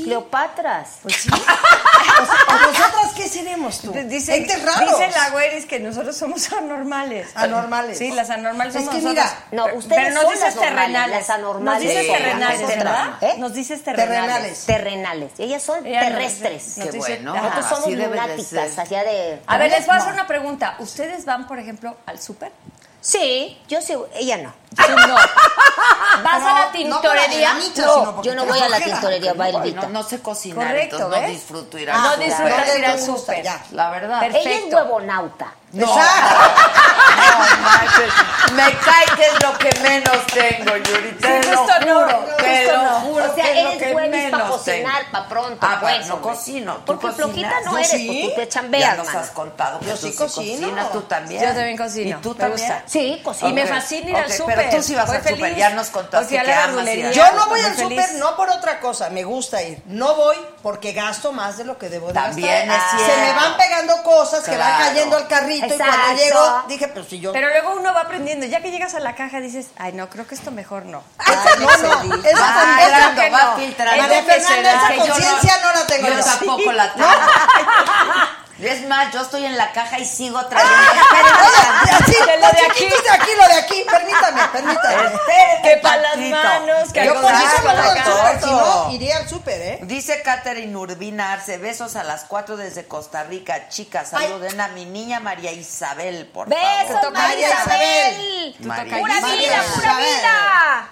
Cleopatras. 0.05 0.89
Pues 1.03 1.15
sí. 1.17 1.29
¿O 1.31 2.53
nosotras 2.73 3.13
qué 3.17 3.29
seremos 3.29 3.81
tú? 3.81 3.93
Dice, 3.93 4.47
raros. 4.65 4.91
dice 4.99 5.11
la 5.11 5.31
güeris 5.31 5.67
que 5.67 5.79
nosotros 5.81 6.17
somos 6.17 6.53
anormales. 6.53 7.29
Anormales. 7.35 7.99
Sí, 7.99 8.11
las 8.13 8.31
anormales 8.31 8.75
Es 8.75 8.85
somos 8.85 8.97
que 8.97 9.03
nosotros. 9.03 9.25
mira, 9.51 9.65
No, 9.71 9.75
ustedes 9.77 10.03
pero 10.03 10.15
nos 10.15 10.23
son 10.25 10.33
dices 10.33 10.55
las 10.57 10.65
terrenales. 10.65 11.17
las 11.17 11.31
anormales 11.31 11.85
Nos 11.85 11.95
dices 11.95 12.07
terrenales, 12.17 12.61
¿verdad? 12.67 12.75
terrenales. 13.19 13.23
¿Eh? 13.23 13.35
Nos 13.39 13.55
dices 13.55 13.85
terrenales. 13.85 14.17
Terrenales. 14.17 14.67
Terrenales. 14.67 15.33
Y 15.39 15.43
ellas 15.45 15.63
son 15.63 15.83
terrestres. 15.85 16.75
Qué 16.83 16.99
bueno. 16.99 17.35
Nosotros 17.35 17.67
somos 17.69 17.91
lunáticas, 17.93 18.79
allá 18.79 19.05
de... 19.05 19.36
A 19.47 19.59
ver, 19.59 19.71
les 19.71 19.87
voy 19.87 19.95
a 19.95 19.99
hacer 19.99 20.11
No. 20.11 20.15
una 20.21 20.27
pregunta. 20.27 20.77
¿Ustedes 20.79 21.25
van, 21.25 21.47
por 21.47 21.59
ejemplo, 21.59 21.97
al 22.07 22.21
súper? 22.21 22.53
Sí, 23.01 23.61
yo 23.69 23.81
sí, 23.83 23.95
ella 24.15 24.39
no. 24.39 24.53
No. 25.07 25.15
¿Vas 26.25 26.41
No, 26.41 26.49
a 26.49 26.53
la 26.61 26.67
no 26.67 26.73
tintorería? 26.73 27.55
No, 27.55 28.15
porque 28.17 28.29
yo 28.29 28.35
no 28.35 28.47
voy 28.47 28.59
a 28.59 28.69
la 28.69 28.81
tintorería, 28.81 29.33
va 29.35 29.49
No, 29.51 29.63
no, 29.83 29.89
no 29.91 30.03
sé 30.03 30.21
cocinar, 30.21 30.67
Correcto, 30.69 30.97
entonces 30.97 31.21
no 31.21 31.27
¿ves? 31.27 31.31
disfruto 31.37 31.79
ir 31.79 31.91
Ah, 31.91 31.95
al 31.95 32.03
no 32.03 32.11
súper. 32.13 32.27
disfrutas 32.27 32.67
no 32.69 32.79
ir 32.79 32.85
al 32.87 33.01
súper. 33.01 33.45
La 33.73 33.91
verdad. 33.91 34.21
Perfecto. 34.21 34.49
Ella 34.49 34.59
es 34.67 34.75
huevonauta. 34.75 35.55
Exacto. 35.85 36.37
No 37.17 37.61
manches, 37.63 38.13
me 38.53 38.79
cae 38.79 39.05
que 39.17 39.27
es 39.27 39.43
lo 39.43 39.59
que 39.59 39.81
menos 39.81 40.27
tengo, 40.27 40.77
Yuri. 40.77 41.13
Te 41.21 41.43
Sí, 41.43 41.51
lo 41.51 41.59
justo 41.59 41.81
no, 41.87 41.95
juro, 42.01 42.19
te 42.37 42.67
lo 42.67 42.83
no. 42.83 42.89
juro 43.01 43.25
O 43.25 43.35
sea, 43.35 43.45
que 43.45 43.51
es 43.59 43.65
lo 43.65 43.71
eres 43.71 43.83
que 43.83 43.95
huevis 43.95 44.31
para 44.31 44.45
menos 44.45 44.51
cocinar, 44.57 44.99
tengo. 44.99 45.11
para 45.13 45.29
pronto, 45.29 45.59
Ah, 45.67 45.79
pues. 45.81 45.99
pa- 45.99 46.05
no 46.07 46.15
hombre. 46.15 46.31
cocino. 46.33 46.75
¿Tú 46.77 46.83
Porque 46.85 47.07
cocinas? 47.07 47.17
flojita 47.27 47.61
no 47.65 47.71
Yo 47.73 47.79
eres, 47.79 47.91
sí. 47.91 48.07
pues 48.07 48.21
tú 48.23 48.29
te 48.41 48.43
Ya 48.47 48.49
chambeas, 48.49 48.97
nos 48.99 49.09
has 49.15 49.31
contado 49.31 49.79
que 49.81 49.87
Yo 49.87 49.93
tú 49.97 50.07
sí 50.09 50.15
cocino. 50.17 50.67
cocinas, 50.67 50.93
tú 50.93 51.01
también. 51.03 51.43
Yo 51.43 51.49
también 51.49 51.77
cocino. 51.77 52.19
¿Y 52.19 52.23
tú 52.23 52.29
Me 52.31 52.35
también? 52.37 52.69
gusta. 52.69 52.83
Sí, 52.87 53.21
cocino. 53.25 53.51
Y 53.51 53.53
me 53.53 53.63
Ok, 53.65 53.69
fascina 53.69 54.11
ir 54.11 54.17
al 54.17 54.25
ok, 54.27 54.31
súper. 54.33 54.55
pero 54.57 54.71
tú 54.77 54.83
sí 54.83 54.95
vas 54.95 55.07
Voy 55.07 55.17
al 55.17 55.23
súper, 55.23 55.37
feliz. 55.41 55.57
ya 55.59 55.71
nos 55.71 55.89
contaste 55.89 56.39
a 56.39 56.43
que 56.43 56.49
la 56.49 56.57
amas 56.65 56.67
verdulería. 56.77 57.09
ir. 57.11 57.15
Yo 57.15 57.33
no 57.33 57.47
voy 57.47 57.61
Muy 57.61 57.69
al 57.71 57.75
feliz. 57.75 58.01
súper 58.07 58.15
no 58.21 58.37
por 58.37 58.51
otra 58.51 58.81
cosa, 58.81 59.11
me 59.11 59.25
gusta 59.25 59.63
ir. 59.63 59.83
No 59.87 60.15
voy 60.15 60.37
porque 60.63 60.93
gasto 60.93 61.33
más 61.33 61.57
de 61.59 61.65
lo 61.65 61.79
que 61.79 61.89
debo 61.89 62.09
de 62.09 62.15
También 62.15 62.69
gastar. 62.69 63.01
es 63.01 63.07
Se 63.07 63.17
me 63.17 63.25
cierto. 63.25 63.41
van 63.43 63.57
pegando 63.57 64.03
cosas 64.03 64.45
que 64.45 64.57
van 64.57 64.77
Claro. 64.77 64.85
cayendo 64.85 65.17
al 65.17 65.27
carrito 65.29 65.66
y 65.69 65.73
Exacto. 65.73 65.95
cuando 66.05 66.23
llego 66.23 66.63
dije, 66.69 66.89
pero 66.89 67.05
si 67.05 67.21
yo 67.21 67.33
Pero 67.33 67.49
luego 67.49 67.75
uno 67.77 67.93
va 67.95 68.01
aprendiendo. 68.03 68.47
Ya 68.47 68.61
que 68.61 68.71
llegas 68.71 68.95
a 68.95 69.01
la 69.01 69.15
caja 69.15 69.41
dices, 69.41 69.69
ay, 69.79 69.93
no, 69.93 70.09
creo 70.11 70.27
que 70.27 70.35
esto 70.35 70.51
mejor 70.51 70.87
no. 70.87 71.03
Esa- 71.21 71.57
no, 71.59 71.67
no, 71.67 71.71
esa 71.71 71.87
Va 71.89 72.55
con- 72.55 72.79
filtrando, 72.79 73.37
va 73.37 73.57
filtrando. 73.57 74.03
María 74.03 74.23
Fernanda, 74.23 74.71
esa 74.73 75.07
conciencia 75.07 75.59
no 75.63 75.73
la 75.81 75.87
tengo 75.87 76.09
Yo 76.09 76.15
yo. 76.19 76.25
tampoco 76.25 76.73
la 76.73 76.93
tengo. 76.95 77.07
Es 78.59 78.87
más, 78.89 79.13
yo 79.13 79.21
estoy 79.21 79.45
en 79.45 79.57
la 79.57 79.71
caja 79.73 79.99
y 79.99 80.07
sigo 80.07 80.45
trayendo. 80.47 80.75
Así, 81.93 82.13
Que 82.13 82.37
lo 82.39 82.47
de 82.49 82.67
aquí. 82.71 82.85
de 82.87 83.11
aquí, 83.11 83.31
lo 83.37 83.47
de 83.49 83.55
aquí, 83.61 83.85
permítame, 83.91 84.41
permítame. 84.53 84.97
Que 85.63 85.77
para 85.83 85.97
las 86.03 86.17
manos, 86.17 86.93
que 86.93 87.05
Yo 87.05 87.13
de 87.21 87.29
eso 87.29 87.63
no 87.63 87.71
al 87.71 88.05
súper, 88.05 88.41
si 88.41 88.51
no, 88.51 88.91
iría 88.93 89.17
al 89.19 89.29
súper, 89.29 89.61
¿eh? 89.61 89.79
Dice 89.83 90.23
Catherine 90.23 90.75
Urbina 90.75 91.33
Arce, 91.35 91.59
besos 91.59 91.97
a 91.97 92.05
las 92.05 92.25
cuatro 92.25 92.57
desde 92.57 92.87
Costa 92.87 93.25
Rica. 93.25 93.69
Chicas, 93.69 94.11
saluden 94.11 94.59
a 94.61 94.69
mi 94.69 94.85
niña 94.87 95.21
María 95.21 95.53
Isabel, 95.53 96.27
por 96.27 96.49
Besos, 96.49 96.63
favor. 96.89 97.13
María 97.13 97.49
María 97.49 97.49
Isabel. 97.61 98.57
María 98.61 98.99
Pura 98.99 99.19
Isabel. 99.19 99.39
vida, 99.39 99.63
pura 99.75 99.97
vida. 99.99 100.89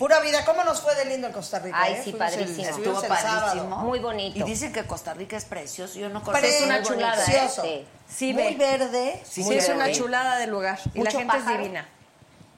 Pura 0.00 0.18
vida, 0.20 0.46
¿cómo 0.46 0.64
nos 0.64 0.80
fue 0.80 0.94
de 0.94 1.04
lindo 1.04 1.26
en 1.26 1.32
Costa 1.34 1.58
Rica? 1.58 1.76
Ay, 1.78 1.92
eh? 1.92 2.00
sí, 2.02 2.12
Fuimos 2.12 2.30
padrísimo. 2.30 2.68
Estuvo 2.68 3.02
padrísimo. 3.02 3.76
Muy 3.76 3.98
bonito. 3.98 4.38
Y 4.38 4.42
dicen 4.44 4.72
que 4.72 4.86
Costa 4.86 5.12
Rica 5.12 5.36
es 5.36 5.44
precioso. 5.44 5.98
Yo 5.98 6.08
no 6.08 6.22
conozco. 6.22 6.46
es 6.46 6.62
una 6.62 6.82
chulada, 6.82 7.22
¿eh? 7.22 7.26
precioso. 7.26 7.62
Sí. 7.62 7.86
Sí, 8.08 8.32
Muy 8.32 8.54
ve. 8.54 8.78
verde. 8.78 9.22
Sí, 9.28 9.44
Sí, 9.44 9.52
es 9.52 9.68
una 9.68 9.92
chulada 9.92 10.38
de 10.38 10.46
lugar. 10.46 10.78
Y 10.94 11.02
la 11.02 11.10
gente 11.10 11.36
es 11.36 11.46
divina. 11.46 11.86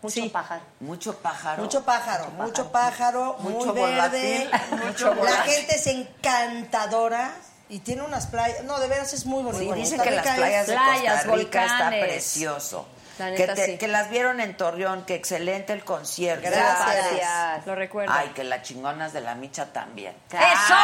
Mucho 0.02 0.14
Sí. 0.14 0.28
pájaro. 0.28 0.62
Mucho 0.78 1.18
pájaro. 1.18 1.62
Mucho 1.64 1.84
pájaro, 1.84 2.30
mucho 2.30 2.70
pájaro, 2.70 3.36
Mucho 3.40 3.74
muy 3.74 3.90
verde. 3.90 4.48
Mucho 4.86 5.12
La 5.12 5.32
gente 5.38 5.74
es 5.74 5.86
encantadora 5.88 7.34
y 7.68 7.80
tiene 7.80 8.02
unas 8.02 8.28
playas. 8.28 8.62
No, 8.62 8.78
de 8.78 8.86
veras 8.86 9.12
es 9.14 9.26
muy 9.26 9.42
bonito. 9.42 9.74
Sí, 9.74 9.80
dicen 9.80 10.00
que 10.00 10.12
las 10.12 10.36
playas 10.36 10.68
de 10.68 10.74
Costa 10.76 11.22
Rica 11.34 11.62
está 11.64 11.76
volcanes. 11.78 12.04
precioso. 12.04 12.86
La 13.18 13.26
que, 13.32 13.38
neta, 13.40 13.54
te- 13.54 13.66
sí. 13.66 13.78
que 13.78 13.88
las 13.88 14.08
vieron 14.10 14.40
en 14.40 14.56
Torreón, 14.56 15.04
que 15.04 15.14
excelente 15.14 15.72
el 15.72 15.84
concierto. 15.84 16.48
Gracias. 16.48 16.86
Gracias. 16.96 17.66
Lo 17.66 17.74
recuerdo. 17.74 18.12
Ay, 18.16 18.28
que 18.34 18.42
las 18.44 18.62
chingonas 18.62 19.12
de 19.12 19.20
la 19.20 19.34
micha 19.34 19.66
también. 19.72 20.14
¡Eso! 20.30 20.74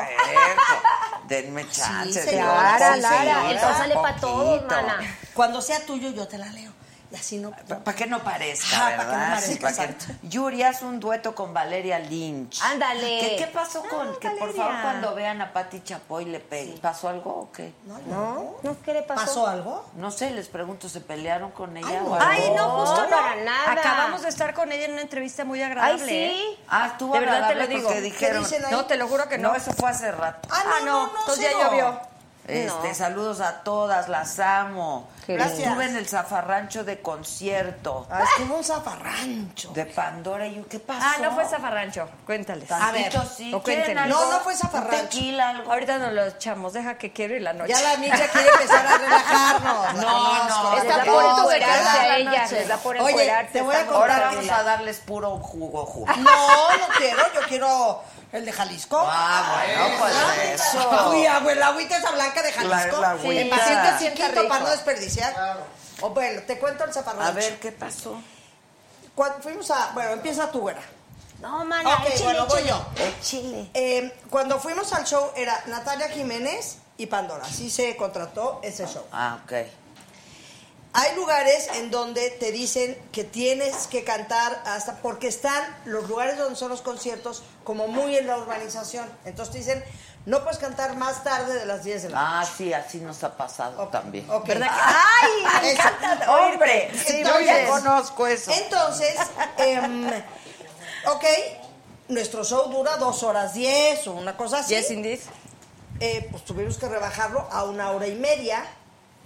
Eso. 0.00 0.82
Denme 1.26 1.68
chance. 1.68 2.22
señora, 2.22 2.78
Lara, 2.78 2.96
Lara, 2.96 3.60
sol 3.60 3.74
sale 3.76 3.94
para 3.94 4.16
todos, 4.16 4.58
poquito. 4.60 4.74
mana. 4.74 5.16
Cuando 5.34 5.60
sea 5.60 5.84
tuyo, 5.84 6.10
yo 6.10 6.26
te 6.26 6.38
la 6.38 6.46
leo. 6.46 6.72
Y 7.10 7.16
así 7.16 7.38
no. 7.38 7.52
Para 7.52 7.96
que 7.96 8.06
no 8.06 8.18
parezca, 8.22 8.76
Ajá, 8.76 8.96
pa' 8.98 9.02
que 9.04 9.06
no 9.06 9.12
parezca, 9.12 9.40
Sí, 9.40 9.54
pa' 9.58 9.68
que- 9.68 9.82
exacto. 9.82 10.04
Yuri, 10.24 10.62
haz 10.62 10.82
un 10.82 11.00
dueto 11.00 11.34
con 11.34 11.54
Valeria 11.54 11.98
Lynch. 11.98 12.60
Ándale. 12.62 13.20
¿Qué, 13.20 13.36
qué 13.38 13.46
pasó 13.46 13.82
con 13.84 14.18
que 14.20 14.28
por 14.32 14.54
favor 14.54 14.74
cuando 14.82 15.14
vean 15.14 15.40
a 15.40 15.52
Pati 15.54 15.80
Chapoy 15.82 16.26
le 16.26 16.38
peguen? 16.40 16.78
¿Pasó 16.80 17.08
algo 17.08 17.30
o 17.30 17.52
qué? 17.52 17.72
¿No? 17.86 18.56
¿No? 18.62 18.76
¿Qué 18.84 18.92
le 18.92 19.02
pasó? 19.02 19.20
¿Pasó 19.24 19.46
algo? 19.46 19.86
No 19.94 20.10
sé, 20.10 20.30
les 20.32 20.48
pregunto, 20.48 20.88
¿se 20.90 21.00
pelearon 21.00 21.50
con 21.52 21.74
ella 21.78 21.88
Ay, 21.88 21.96
o 21.96 22.00
no. 22.08 22.14
algo? 22.14 22.26
Ay, 22.28 22.50
no, 22.54 22.70
justo 22.80 22.96
No, 22.96 23.04
no. 23.04 23.16
para 23.16 23.36
nada. 23.36 23.72
Acabamos 23.72 24.20
de 24.22 24.28
estar 24.28 24.52
con 24.52 24.70
ella 24.70 24.84
en 24.84 24.92
una 24.92 25.00
entrevista 25.02 25.46
muy 25.46 25.62
agradable. 25.62 26.02
Ay, 26.04 26.24
¿eh? 26.24 26.34
sí. 26.36 26.58
Ah, 26.68 26.88
estuvo 26.92 27.14
De 27.14 27.20
verdad 27.20 27.48
te 27.48 27.54
lo 27.54 27.66
digo. 27.68 27.82
porque 27.84 27.94
¿Qué 27.96 28.02
dijeron... 28.02 28.42
dicen 28.42 28.64
ahí? 28.66 28.70
No, 28.72 28.84
te 28.84 28.96
lo 28.98 29.08
juro 29.08 29.26
que 29.30 29.38
no. 29.38 29.48
No, 29.48 29.54
eso 29.56 29.72
fue 29.72 29.88
hace 29.88 30.12
rato. 30.12 30.46
Ah, 30.52 30.62
no, 30.66 30.70
Ah, 30.74 30.80
no, 30.80 30.84
no, 31.06 31.12
no. 31.14 31.20
entonces 31.20 31.44
ya 31.44 31.52
no. 31.52 31.64
llovió. 31.64 32.00
Este, 32.48 32.94
saludos 32.94 33.40
a 33.40 33.60
todas, 33.62 34.08
las 34.08 34.38
amo. 34.38 35.08
Qué 35.26 35.34
Gracias. 35.34 35.60
Estuve 35.60 35.84
en 35.84 35.96
el 35.96 36.08
zafarrancho 36.08 36.82
de 36.84 37.00
concierto 37.02 38.06
Ah, 38.10 38.22
estuvo 38.24 38.56
un 38.56 38.64
zafarrancho. 38.64 39.70
de 39.72 39.84
Pandora 39.84 40.46
y 40.46 40.62
¿qué 40.62 40.78
pasó? 40.80 41.00
Ah, 41.02 41.16
no 41.20 41.32
fue 41.32 41.44
Zafarrancho. 41.46 42.08
Cuéntales. 42.24 42.70
A 42.72 42.90
ver, 42.92 43.12
sí, 43.36 43.52
o 43.52 43.62
¿quieren 43.62 43.84
cuéntenme. 43.84 44.00
algo? 44.00 44.18
No, 44.18 44.32
no 44.32 44.40
fue 44.40 44.56
zafarrancho. 44.56 45.08
Tequila, 45.08 45.48
algo. 45.50 45.70
Ahorita 45.72 45.98
nos 45.98 46.12
lo 46.12 46.24
echamos. 46.26 46.72
Deja 46.72 46.96
que 46.96 47.12
quiero 47.12 47.36
ir 47.36 47.42
la 47.42 47.52
noche. 47.52 47.68
Ya 47.74 47.82
la 47.82 47.96
micha 47.98 48.26
quiere 48.28 48.48
empezar 48.48 48.86
a 48.86 48.98
relajarnos. 48.98 49.94
la 49.94 50.02
No, 50.02 50.44
no, 50.48 50.48
no, 50.48 51.04
por 51.12 51.24
encuerarse 51.40 51.98
a 51.98 52.16
ellas, 52.16 52.52
les 52.52 52.68
da 52.68 52.76
por 52.78 52.96
Oye, 52.96 53.32
te 53.52 53.60
voy 53.60 53.74
a 53.74 53.80
estamos 53.80 53.94
Ahora 54.00 54.14
contar 54.14 54.34
vamos 54.34 54.50
a 54.50 54.62
darles 54.62 54.98
puro 55.00 55.38
jugo, 55.38 55.84
jugo. 55.84 56.06
No, 56.16 56.78
no 56.78 56.88
quiero, 56.96 57.22
yo 57.34 57.40
quiero 57.48 58.02
el 58.32 58.44
de 58.44 58.52
Jalisco. 58.52 58.98
Ah, 59.06 59.56
bueno, 59.66 59.98
pues 59.98 60.60
eso. 60.60 61.10
Uy, 61.10 61.26
abuela, 61.26 61.68
agüita 61.68 61.96
esa 61.98 62.10
blanca 62.10 62.42
de 62.42 62.52
Jalisco. 62.52 63.00
La- 63.00 63.14
la. 63.14 63.22
En 63.30 63.50
paciente 63.50 63.88
chiquito 63.98 64.48
para 64.48 64.64
no 64.64 64.70
desperdiciar. 64.70 65.34
O 66.00 66.10
bueno, 66.10 66.42
te 66.46 66.58
cuento 66.58 66.84
el 66.84 66.92
zafarrancho. 66.92 67.28
A 67.28 67.32
ver, 67.32 67.58
¿qué 67.58 67.72
pasó? 67.72 68.20
Cuando 69.14 69.42
fuimos 69.42 69.70
a, 69.70 69.90
bueno, 69.94 70.10
empieza 70.12 70.50
tu 70.50 70.60
güera. 70.60 70.80
No, 71.40 71.64
mana, 71.64 71.94
Ok, 71.96 72.06
échale, 72.06 72.24
bueno, 72.24 72.46
voy 72.46 72.64
yo. 72.64 72.84
El 72.96 73.20
chile. 73.20 73.70
Eh, 73.74 74.16
cuando 74.28 74.58
fuimos 74.60 74.92
al 74.92 75.04
show 75.04 75.30
era 75.36 75.60
Natalia 75.66 76.08
Jiménez 76.08 76.78
y 76.96 77.06
Pandora. 77.06 77.44
Así 77.44 77.70
se 77.70 77.96
contrató 77.96 78.60
ese 78.62 78.86
show. 78.86 79.04
Ah, 79.12 79.38
ok. 79.44 79.52
Hay 81.00 81.14
lugares 81.14 81.68
en 81.76 81.92
donde 81.92 82.30
te 82.30 82.50
dicen 82.50 82.98
que 83.12 83.22
tienes 83.22 83.86
que 83.86 84.02
cantar 84.02 84.60
hasta 84.66 84.96
porque 84.96 85.28
están 85.28 85.62
los 85.84 86.08
lugares 86.08 86.36
donde 86.38 86.56
son 86.56 86.70
los 86.70 86.82
conciertos 86.82 87.44
como 87.62 87.86
muy 87.86 88.16
en 88.16 88.26
la 88.26 88.36
urbanización. 88.36 89.08
Entonces 89.24 89.52
te 89.52 89.58
dicen, 89.58 89.84
no 90.26 90.42
puedes 90.42 90.58
cantar 90.58 90.96
más 90.96 91.22
tarde 91.22 91.54
de 91.54 91.66
las 91.66 91.84
10 91.84 92.02
de 92.02 92.08
la 92.10 92.20
noche. 92.20 92.32
Ah, 92.50 92.54
sí, 92.56 92.72
así 92.72 92.98
nos 92.98 93.22
ha 93.22 93.36
pasado 93.36 93.86
también. 93.88 94.26
¿Verdad 94.44 94.66
que- 94.66 94.72
¡Ay! 94.72 95.62
Me 95.62 95.70
encanta 95.70 96.32
oírte. 96.34 96.90
Sí, 96.94 97.12
yo 97.12 97.18
Entonces- 97.18 97.46
ya 97.46 97.68
conozco 97.68 98.26
eso. 98.26 98.50
Entonces, 98.50 99.14
em, 99.58 100.08
ok, 101.06 101.24
nuestro 102.08 102.42
show 102.44 102.68
dura 102.72 102.96
dos 102.96 103.22
horas 103.22 103.54
10 103.54 104.04
o 104.08 104.12
una 104.14 104.36
cosa 104.36 104.58
así. 104.58 104.74
Yes, 104.74 104.90
indeed. 104.90 105.20
Eh, 106.00 106.26
pues 106.32 106.44
tuvimos 106.44 106.76
que 106.76 106.88
rebajarlo 106.88 107.46
a 107.52 107.62
una 107.64 107.92
hora 107.92 108.08
y 108.08 108.14
media 108.16 108.64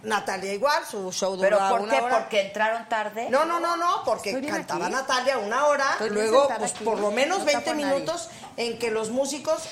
Natalia 0.02 0.52
igual, 0.52 0.82
su 0.84 1.12
show 1.12 1.38
¿Pero 1.40 1.56
duraba 1.56 1.70
por 1.70 1.80
una 1.82 1.92
qué? 1.94 2.00
hora. 2.00 2.18
¿Porque 2.18 2.40
entraron 2.42 2.88
tarde? 2.88 3.28
No, 3.30 3.44
no, 3.44 3.60
no, 3.60 3.76
no, 3.76 4.02
porque 4.04 4.40
cantaba 4.46 4.86
aquí. 4.86 4.94
Natalia 4.94 5.38
una 5.38 5.66
hora, 5.66 5.90
Estoy 5.92 6.10
luego 6.10 6.48
pues 6.58 6.72
aquí. 6.72 6.84
por 6.84 6.98
lo 6.98 7.10
menos 7.10 7.38
No 7.40 7.44
20 7.44 7.64
tapo 7.64 7.70
a 7.70 7.74
nadie. 7.80 7.94
minutos 7.94 8.28
en 8.56 8.78
que 8.78 8.90
los 8.90 9.10
músicos 9.10 9.62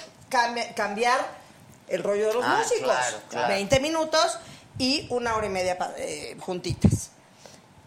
cambiar 0.77 1.19
el 1.89 2.03
rollo 2.05 2.29
de 2.29 2.35
los 2.35 2.45
Ah, 2.45 2.59
músicos. 2.63 2.85
claro, 2.85 3.17
claro. 3.29 3.49
20 3.49 3.81
minutos 3.81 4.39
y 4.79 5.07
una 5.11 5.35
hora 5.35 5.47
y 5.47 5.51
media 5.51 5.77
eh, 5.97 6.37
juntitas. 6.41 7.11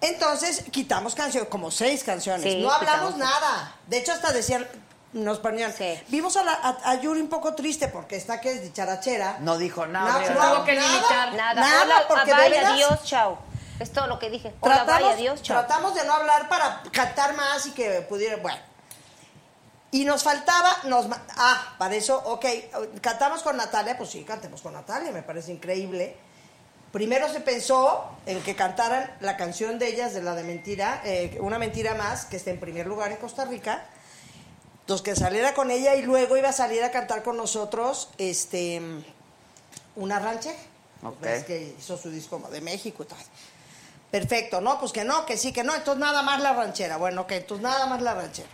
Entonces 0.02 0.66
quitamos 0.72 1.16
canciones, 1.16 1.48
como 1.50 1.72
seis 1.72 2.04
canciones. 2.04 2.44
Sí, 2.54 2.62
no 2.62 2.70
hablamos 2.72 3.14
quitamos. 3.14 3.18
nada. 3.34 3.76
De 3.88 3.98
hecho, 4.00 4.12
hasta 4.12 4.34
decían, 4.34 4.68
nos 5.14 5.40
ponían. 5.40 5.72
Sí. 5.74 6.00
Vimos 6.10 6.36
a, 6.38 6.44
la- 6.44 6.54
a- 6.54 6.92
a 6.92 6.96
Yuri 7.02 7.22
un 7.22 7.30
poco 7.30 7.54
triste 7.56 7.88
porque 7.88 8.16
está 8.16 8.42
que 8.42 8.52
es 8.52 8.62
dicharachera. 8.64 9.38
No 9.40 9.58
dijo 9.58 9.86
nada. 9.86 10.12
No, 10.12 10.20
no, 10.20 10.56
Tuvo 10.56 10.66
que 10.66 10.76
nada, 10.76 10.88
limitar. 10.92 11.34
Nada. 11.34 11.54
Nada, 11.62 11.84
Hola, 11.84 12.04
porque 12.08 12.32
de 12.34 12.42
bye, 12.42 12.50
veras- 12.50 12.72
adiós, 12.74 13.04
chao. 13.04 13.38
Es 13.80 13.92
todo 13.92 14.08
lo 14.08 14.20
que 14.20 14.30
dije. 14.30 14.54
Hola, 14.60 14.76
tratamos, 14.86 15.02
bye, 15.04 15.12
adiós, 15.14 15.42
chao. 15.42 15.58
tratamos 15.60 15.96
de 15.96 16.04
no 16.06 16.14
hablar 16.14 16.48
para 16.50 16.82
cantar 16.92 17.36
más 17.36 17.66
y 17.66 17.72
que 17.72 18.02
pudiera, 18.02 18.38
bueno. 18.38 18.60
Y 19.92 20.06
nos 20.06 20.24
faltaba, 20.24 20.76
nos, 20.86 21.06
ah, 21.38 21.76
para 21.78 21.94
eso, 21.96 22.18
ok, 22.26 22.46
cantamos 23.02 23.44
con 23.44 23.58
Natalia, 23.58 23.96
pues 23.98 24.10
sí, 24.10 24.24
cantemos 24.24 24.62
con 24.62 24.74
Natalia, 24.74 25.12
me 25.12 25.22
parece 25.22 25.52
increíble. 25.52 26.18
Primero 26.92 27.28
se 27.30 27.42
pensó 27.42 28.10
en 28.26 28.42
que 28.42 28.56
cantaran 28.56 29.16
la 29.20 29.38
canción 29.38 29.78
de 29.78 29.88
ellas, 29.88 30.14
de 30.14 30.24
la 30.24 30.34
de 30.34 30.44
mentira, 30.44 31.02
eh, 31.04 31.38
una 31.42 31.60
mentira 31.60 31.94
más, 31.96 32.26
que 32.26 32.38
está 32.38 32.50
en 32.52 32.60
primer 32.60 32.88
lugar 32.88 33.12
en 33.12 33.18
Costa 33.18 33.46
Rica. 33.46 33.86
Entonces 34.84 35.02
que 35.02 35.16
saliera 35.16 35.54
con 35.54 35.72
ella 35.72 35.96
y 35.96 36.02
luego 36.02 36.36
iba 36.36 36.50
a 36.50 36.54
salir 36.54 36.84
a 36.84 36.92
cantar 36.92 37.24
con 37.24 37.38
nosotros, 37.38 38.10
este, 38.18 38.82
una 39.96 40.20
ranchera. 40.20 40.58
Ok. 41.02 41.22
Ves 41.22 41.46
que 41.46 41.76
hizo 41.80 41.98
su 41.98 42.10
disco 42.10 42.38
de 42.52 42.60
México 42.60 43.04
y 43.04 43.06
todo. 43.06 43.20
Perfecto, 44.12 44.60
no, 44.60 44.80
pues 44.80 44.92
que 44.92 45.06
no, 45.06 45.26
que 45.26 45.38
sí, 45.38 45.54
que 45.54 45.64
no, 45.64 45.74
entonces 45.74 46.02
nada 46.02 46.22
más 46.22 46.42
la 46.42 46.52
ranchera. 46.52 46.98
Bueno, 46.98 47.26
que 47.26 47.38
entonces 47.38 47.64
nada 47.64 47.86
más 47.86 48.02
la 48.02 48.14
ranchera. 48.14 48.50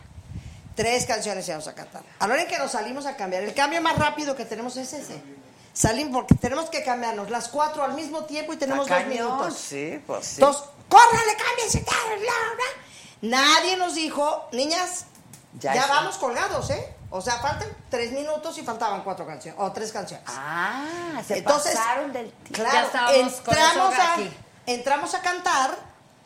Tres 0.75 1.07
canciones 1.07 1.47
íbamos 1.47 1.67
a 1.67 1.73
cantar. 1.73 2.03
A 2.19 2.27
la 2.27 2.33
hora 2.33 2.43
en 2.43 2.47
que 2.47 2.59
nos 2.59 2.71
salimos 2.71 3.07
a 3.07 3.17
cambiar, 3.17 3.43
el 3.43 3.53
cambio 3.55 3.81
más 3.81 3.97
rápido 3.97 4.35
que 4.35 4.45
tenemos 4.45 4.77
es 4.77 4.93
ese. 4.93 5.21
Salimos 5.73 6.13
porque 6.13 6.35
tenemos 6.35 6.69
que 6.69 6.83
cambiarnos 6.83 7.29
las 7.31 7.49
cuatro 7.49 7.83
al 7.83 7.93
mismo 7.93 8.25
tiempo 8.25 8.53
y 8.53 8.57
tenemos 8.57 8.87
dos 8.87 9.05
minutos. 9.07 9.55
Sí, 9.55 9.99
pues 10.05 10.25
sí. 10.25 10.35
Entonces, 10.35 10.63
córrale, 10.87 11.35
cámbiense, 11.37 11.79
bla, 11.81 12.17
bla. 12.19 12.89
Nadie 13.21 13.75
nos 13.77 13.95
dijo, 13.95 14.47
niñas, 14.53 15.07
Ya 15.53 15.87
vamos 15.87 16.17
colgados, 16.17 16.69
¿eh? 16.69 16.95
O 17.11 17.21
sea, 17.21 17.37
faltan 17.39 17.67
tres 17.89 18.11
minutos 18.11 18.57
y 18.59 18.61
faltaban 18.63 19.01
cuatro 19.03 19.25
canciones, 19.25 19.59
o 19.59 19.71
tres 19.71 19.91
canciones. 19.91 20.23
Ah, 20.29 21.21
se 21.25 21.39
Entonces, 21.39 21.75
pasaron 21.75 22.13
del... 22.13 22.31
Claro, 22.51 22.87
Ya 22.93 23.13
entramos, 23.15 23.95
a, 23.95 24.13
aquí. 24.13 24.29
entramos 24.67 25.13
a 25.15 25.21
cantar, 25.21 25.71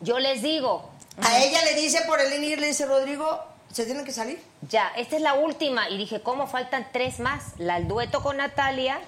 Yo 0.00 0.18
les 0.18 0.42
digo, 0.42 0.90
a 1.22 1.38
ella 1.38 1.62
le 1.64 1.74
dice 1.74 2.02
por 2.02 2.20
el 2.20 2.32
INIR, 2.34 2.60
le 2.60 2.66
dice 2.66 2.84
Rodrigo, 2.84 3.42
¿se 3.72 3.86
tienen 3.86 4.04
que 4.04 4.12
salir? 4.12 4.42
ya, 4.68 4.88
esta 4.96 5.16
es 5.16 5.22
la 5.22 5.34
última. 5.34 5.88
Y 5.88 5.96
dije, 5.96 6.22
¿cómo 6.22 6.46
faltan 6.46 6.86
tres 6.92 7.18
más? 7.18 7.44
La, 7.56 7.78
el 7.78 7.88
dueto 7.88 8.22
con 8.22 8.36
Natalia, 8.36 9.00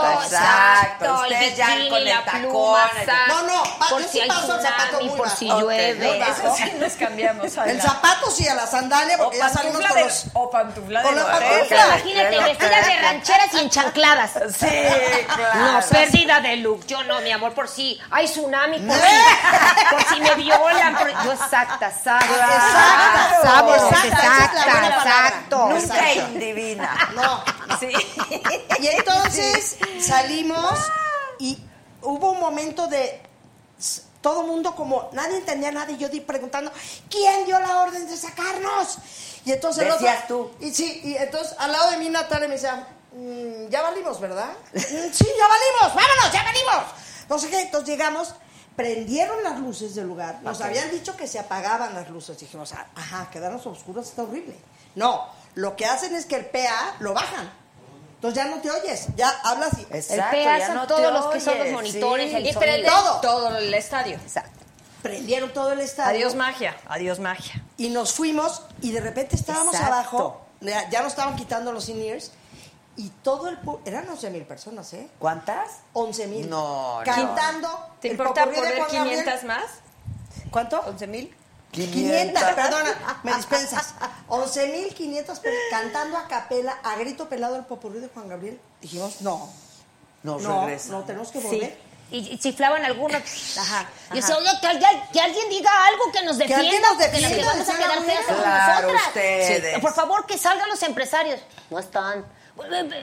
Exacto, 0.00 0.22
exacto. 0.24 1.04
El 1.26 1.32
Ustedes 1.32 1.56
ya 1.56 1.66
con 1.66 1.98
el 1.98 2.24
tacón, 2.24 2.40
pluma, 2.40 2.90
No, 3.28 3.42
no, 3.42 3.62
pa- 3.78 3.88
por 3.90 4.00
yo 4.02 4.08
si 4.08 4.20
sí 4.20 4.26
paso 4.26 4.54
el 4.56 4.62
zapato 4.62 4.82
tsunami, 4.86 5.08
muy 5.08 5.18
por 5.18 5.30
si 5.30 5.48
llueve. 5.48 6.18
bajo. 6.18 6.32
Eso 6.32 6.56
sí 6.56 6.72
nos 6.80 6.92
cambiamos. 6.94 7.56
El 7.66 7.82
zapato 7.82 8.30
sí, 8.30 8.48
a 8.48 8.54
la 8.54 8.66
sandalia, 8.66 9.16
O 9.16 9.24
porque 9.24 9.36
ya 9.38 9.48
salimos 9.50 9.82
con 9.86 9.94
de, 9.98 10.04
los... 10.04 10.24
o 10.32 10.50
pantufla 10.50 11.02
con 11.02 11.14
de 11.16 11.20
la. 11.22 11.86
Imagínate, 11.86 12.38
vestidas 12.44 12.86
de 12.86 12.96
rancheras 13.02 13.54
y 13.54 13.58
en 13.58 13.70
chancladas. 13.70 14.30
Sí, 14.60 14.66
claro. 15.34 15.72
No, 15.72 15.80
pérdida 15.88 16.40
de 16.40 16.56
look. 16.56 16.86
Yo 16.86 17.02
no, 17.04 17.20
mi 17.20 17.30
amor, 17.30 17.52
por 17.52 17.68
si 17.68 18.00
hay 18.10 18.26
tsunami, 18.26 18.78
por 18.80 18.96
si, 18.96 19.90
por 19.90 20.04
si 20.14 20.20
me 20.20 20.34
violan. 20.34 20.96
por- 20.96 21.10
Yo 21.24 21.32
exacta, 21.32 21.88
exacta. 21.88 22.24
Exacto, 22.24 23.74
exacta, 23.74 24.06
exacta, 24.06 24.86
exacto. 24.88 25.66
Nunca 25.68 26.10
Exacto. 26.10 26.38
No, 26.76 27.44
Sí. 27.78 27.88
Y 28.80 28.86
entonces 28.88 29.76
salimos 30.00 30.78
y 31.38 31.58
hubo 32.02 32.32
un 32.32 32.40
momento 32.40 32.86
de 32.86 33.20
todo 34.20 34.42
mundo 34.42 34.74
como 34.74 35.08
nadie 35.12 35.38
entendía 35.38 35.72
nada 35.72 35.90
y 35.90 35.96
yo 35.96 36.08
di 36.10 36.20
preguntando 36.20 36.70
quién 37.08 37.46
dio 37.46 37.58
la 37.58 37.80
orden 37.82 38.06
de 38.06 38.16
sacarnos 38.16 38.98
y 39.46 39.52
entonces 39.52 39.90
Decías 39.90 40.24
otro- 40.24 40.50
tú. 40.58 40.64
y 40.64 40.74
sí 40.74 41.00
y 41.04 41.16
entonces 41.16 41.54
al 41.58 41.72
lado 41.72 41.90
de 41.92 41.96
mí 41.96 42.10
Natalia 42.10 42.46
me 42.46 42.54
decía 42.56 42.86
"Mm, 43.14 43.68
ya 43.70 43.80
valimos 43.80 44.20
verdad 44.20 44.50
"Mm, 44.74 44.78
sí 45.12 45.26
ya 45.38 45.48
valimos 45.48 45.94
vámonos 45.94 46.32
ya 46.32 46.42
valimos 46.42 46.84
no 47.30 47.38
sé 47.38 47.48
qué 47.48 47.62
entonces 47.62 47.88
llegamos 47.88 48.34
prendieron 48.76 49.42
las 49.42 49.58
luces 49.58 49.94
del 49.94 50.06
lugar 50.06 50.40
nos 50.42 50.60
habían 50.60 50.90
dicho 50.90 51.16
que 51.16 51.26
se 51.26 51.38
apagaban 51.38 51.94
las 51.94 52.10
luces 52.10 52.38
dijimos 52.38 52.72
"Ah, 52.74 52.86
ajá 52.94 53.30
quedarnos 53.30 53.64
oscuros 53.66 54.06
está 54.08 54.22
horrible 54.24 54.54
no 54.96 55.26
lo 55.54 55.76
que 55.76 55.86
hacen 55.86 56.14
es 56.14 56.26
que 56.26 56.36
el 56.36 56.46
PA 56.46 56.96
lo 57.00 57.14
bajan 57.14 57.60
entonces 58.20 58.44
ya 58.44 58.50
no 58.50 58.60
te 58.60 58.70
oyes, 58.70 59.06
ya 59.16 59.30
hablas 59.44 59.70
y... 59.78 59.96
Exacto, 59.96 60.36
el 60.36 60.44
PA 60.44 60.66
son 60.66 60.74
no 60.74 60.86
todos 60.86 61.10
los 61.10 61.26
que 61.28 61.40
son 61.40 61.54
los 61.54 61.62
oyes, 61.62 61.72
monitores, 61.72 62.30
sí. 62.30 62.36
el 62.36 62.46
Y 62.48 62.52
sonido. 62.52 62.92
todo. 62.92 63.20
Todo 63.22 63.56
el 63.56 63.72
estadio. 63.72 64.16
Exacto. 64.16 64.60
Prendieron 65.00 65.50
todo 65.54 65.72
el 65.72 65.80
estadio. 65.80 66.10
Adiós 66.18 66.34
magia, 66.34 66.76
adiós 66.86 67.18
magia. 67.18 67.64
Y 67.78 67.88
nos 67.88 68.12
fuimos 68.12 68.60
y 68.82 68.92
de 68.92 69.00
repente 69.00 69.36
estábamos 69.36 69.72
Exacto. 69.72 69.94
abajo, 69.94 70.40
ya, 70.60 70.90
ya 70.90 71.00
nos 71.00 71.12
estaban 71.12 71.34
quitando 71.34 71.72
los 71.72 71.88
in-ears 71.88 72.32
y 72.96 73.08
todo 73.22 73.48
el... 73.48 73.58
Eran 73.86 74.06
11 74.06 74.28
mil 74.28 74.42
personas, 74.44 74.92
¿eh? 74.92 75.08
¿Cuántas? 75.18 75.78
11 75.94 76.26
mil. 76.26 76.50
No, 76.50 76.98
no. 76.98 77.04
Cantando. 77.06 77.70
¿Te 78.02 78.08
importa 78.08 78.44
poner 78.44 78.76
Juan 78.76 78.90
Gabriel. 78.92 79.24
500 79.24 79.44
más? 79.44 79.64
¿Cuánto? 80.50 80.82
¿11 80.82 81.06
mil? 81.06 81.34
500, 81.72 82.42
perdona, 82.54 83.20
me 83.22 83.34
dispensas. 83.34 83.94
11.500 84.28 85.40
cantando 85.70 86.16
a 86.18 86.26
capela, 86.28 86.76
a 86.82 86.96
grito 86.96 87.28
pelado 87.28 87.56
el 87.56 87.64
popurrí 87.64 88.00
de 88.00 88.08
Juan 88.08 88.28
Gabriel. 88.28 88.60
Dijimos, 88.80 89.20
no, 89.20 89.48
Nos 90.22 90.42
no, 90.42 90.62
regresa. 90.66 90.92
no, 90.92 91.04
tenemos 91.04 91.30
que 91.30 91.40
Sí. 91.40 91.46
volver. 91.46 91.90
Y, 92.12 92.18
y 92.34 92.38
chiflaban 92.38 92.84
algunos. 92.84 93.22
Ajá, 93.56 93.88
Y 94.12 94.18
ajá. 94.18 94.26
se 94.26 94.32
oye 94.34 94.50
que 94.60 94.66
alguien, 94.66 94.90
que 95.12 95.20
alguien 95.20 95.48
diga 95.48 95.70
algo 95.86 96.10
que 96.12 96.22
nos 96.24 96.38
Que 96.38 96.48
defienda, 96.48 96.88
nos 96.88 96.96
porque 96.96 97.20
las 97.20 97.30
que 97.30 97.36
defienda, 97.36 97.52
vamos 97.52 97.68
a 97.68 97.76
quedar 97.78 98.02
feas 98.02 98.24
Claro, 98.26 98.82
nosotras. 98.88 99.06
ustedes. 99.08 99.74
Sí, 99.74 99.80
Por 99.80 99.94
favor, 99.94 100.26
que 100.26 100.36
salgan 100.38 100.68
los 100.68 100.82
empresarios. 100.82 101.40
No 101.70 101.78
están. 101.78 102.26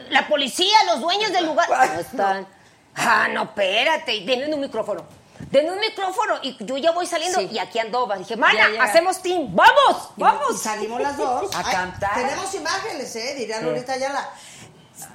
La 0.10 0.28
policía, 0.28 0.78
los 0.88 1.00
dueños 1.00 1.32
del 1.32 1.46
lugar. 1.46 1.70
No 1.94 2.00
están. 2.02 2.48
Ah, 2.96 3.28
no, 3.32 3.44
espérate. 3.44 4.14
y 4.14 4.26
Denme 4.26 4.54
un 4.54 4.60
micrófono. 4.60 5.06
Denme 5.52 5.72
un 5.72 5.80
micrófono. 5.80 6.36
Y 6.44 6.58
yo 6.66 6.78
ya 6.78 6.92
voy 6.92 7.06
saliendo. 7.06 7.40
Sí. 7.40 7.50
Y 7.52 7.60
aquí 7.60 7.80
ando. 7.80 8.08
Dije, 8.18 8.36
mana, 8.36 8.70
Ya 8.74 8.84
hacemos 8.84 9.22
team. 9.22 9.48
¡Vamos! 9.56 10.10
Y- 10.18 10.22
¡Vamos! 10.22 10.56
Y 10.56 10.58
salimos 10.58 11.02
las 11.02 11.18
dos. 11.18 11.50
A 11.56 11.64
cantar. 11.64 12.14
Tenemos 12.16 12.54
imágenes, 12.54 13.16
¿eh? 13.16 13.34
Diría 13.38 13.62
Lolita 13.62 13.94
Ayala. 13.94 14.30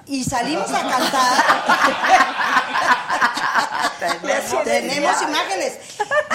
Y 0.07 0.25
salimos 0.25 0.71
a 0.73 0.83
cantar. 0.89 1.45
Tenemos 3.99 4.65
Tenemos 4.65 5.23
imágenes. 5.23 5.79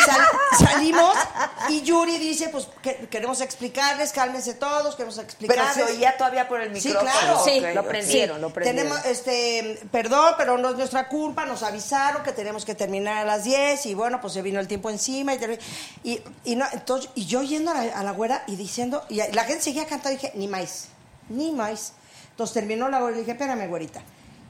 Sal- 0.06 0.65
salimos 0.68 1.18
y 1.69 1.82
Yuri 1.82 2.18
dice, 2.18 2.48
pues 2.49 2.68
que- 2.82 3.07
queremos 3.10 3.41
explicarles, 3.41 4.11
cálmense 4.14 4.53
todos, 4.53 4.95
queremos 4.95 5.15
Pero 5.15 5.28
explicarles. 5.28 5.74
se 5.74 5.84
oía 5.84 6.15
todavía 6.18 6.48
por 6.48 6.61
el 6.61 6.80
Sí, 6.80 6.88
micrófono. 6.90 7.11
claro. 7.11 7.41
Sí, 7.44 7.60
lo 7.74 7.84
prendieron, 7.86 8.40
lo 8.41 8.53
prendieron. 8.53 8.90
Tenemos, 8.90 9.06
este, 9.06 9.80
perdón, 9.91 10.36
pero 10.38 10.57
no 10.57 10.69
es 10.69 10.76
nuestra 10.78 11.10
culpa, 11.10 11.45
nos 11.45 11.61
avisaron 11.64 12.24
que 12.24 12.32
tenemos 12.32 12.64
que 12.64 12.74
terminar 12.76 13.18
a 13.18 13.26
las 13.26 13.44
10 13.44 13.86
y 13.88 13.94
bueno, 13.94 14.22
pues 14.22 14.34
se 14.34 14.41
vino 14.41 14.60
el 14.61 14.68
tiempo 14.68 14.90
encima 14.90 15.34
y, 15.34 15.60
y, 16.03 16.22
y 16.45 16.56
no, 16.56 16.65
entonces, 16.72 17.10
y 17.15 17.26
yo 17.26 17.41
yendo 17.44 17.72
a 17.72 17.84
la, 17.84 17.98
a 17.99 18.03
la 18.03 18.11
güera 18.11 18.44
y 18.48 18.56
diciendo, 18.56 19.03
y 19.10 19.15
la 19.34 19.44
gente 19.44 19.64
seguía 19.64 19.86
cantando 19.88 20.11
y 20.11 20.22
dije, 20.22 20.32
ni 20.36 20.48
más, 20.48 20.86
ni 21.30 21.52
más. 21.52 21.94
Entonces 22.38 22.53
terminó 22.53 22.88
la 22.88 22.99
güera 22.99 23.18
y 23.18 23.22
dije, 23.22 23.31
espérame, 23.31 23.68
güerita. 23.68 23.99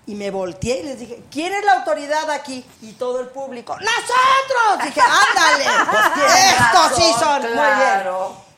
Y 0.07 0.15
me 0.15 0.29
volteé 0.29 0.81
y 0.81 0.83
les 0.83 0.99
dije, 0.99 1.23
¿quién 1.31 1.53
es 1.53 1.63
la 1.63 1.75
autoridad 1.79 2.29
aquí? 2.31 2.65
Y 2.81 2.91
todo 2.93 3.21
el 3.21 3.27
público, 3.27 3.77
¡nosotros! 3.79 4.83
Dije, 4.85 4.99
ándale, 5.01 5.63
tienen 6.15 6.55
estos 6.59 6.95
sí 6.97 7.13
son, 7.17 7.41
muy 7.43 7.51
bien. 7.53 8.03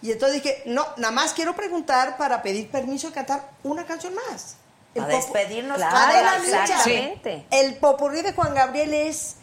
Y 0.02 0.12
entonces 0.14 0.42
dije, 0.42 0.64
no, 0.66 0.88
nada 0.98 1.12
más 1.12 1.34
quiero 1.34 1.56
preguntar 1.56 2.18
para 2.18 2.42
pedir 2.42 2.72
permiso 2.72 3.10
de 3.10 3.14
cantar 3.14 3.50
una 3.64 3.86
canción 3.86 4.16
más. 4.16 4.56
A 4.96 5.02
popu- 5.04 5.08
despedirnos 5.08 5.78
Claro, 5.78 6.44
exactamente. 6.44 7.46
El 7.52 7.76
popurrí 7.76 8.24
de 8.24 8.34
Juan 8.34 8.56
Gabriel 8.56 8.92
es 8.96 9.36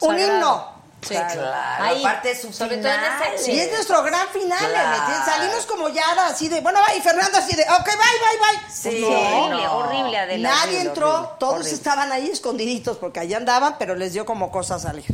un 0.00 0.10
Sagrado. 0.10 0.34
himno. 0.34 0.71
Sí. 1.02 1.14
Claro, 1.14 1.52
Ahí, 1.80 2.00
aparte 2.00 2.34
su 2.40 2.52
sobre 2.52 2.76
todo 2.78 2.88
en 2.92 3.00
final. 3.00 3.34
ese- 3.34 3.52
Y 3.52 3.58
es 3.60 3.72
nuestro 3.72 4.02
gran 4.04 4.28
final, 4.28 4.58
Claro. 4.58 4.88
¿me 4.90 4.96
entiendes? 4.98 5.24
Salimos 5.24 5.66
como 5.66 5.88
ya 5.88 6.04
así 6.26 6.48
de, 6.48 6.60
bueno, 6.60 6.78
va, 6.80 6.94
y 6.94 7.00
Fernando 7.00 7.38
así 7.38 7.56
de, 7.56 7.62
ok, 7.64 7.84
bye, 7.86 7.94
bye, 7.96 8.38
bye. 8.38 8.72
Sí, 8.72 8.88
Pues 8.90 9.00
no. 9.00 9.08
Horrible, 9.08 9.62
no. 9.64 9.76
horrible, 9.78 10.18
Adela. 10.18 10.48
Nadie 10.48 10.62
horrible, 10.62 10.80
entró, 10.88 11.10
horrible, 11.12 11.28
todos 11.40 11.52
horrible. 11.54 11.72
estaban 11.72 12.12
ahí 12.12 12.30
escondiditos 12.30 12.98
porque 12.98 13.18
allá 13.20 13.36
andaban, 13.36 13.76
pero 13.78 13.94
les 13.96 14.12
dio 14.12 14.24
como 14.24 14.50
cosa 14.52 14.78
salir. 14.78 15.04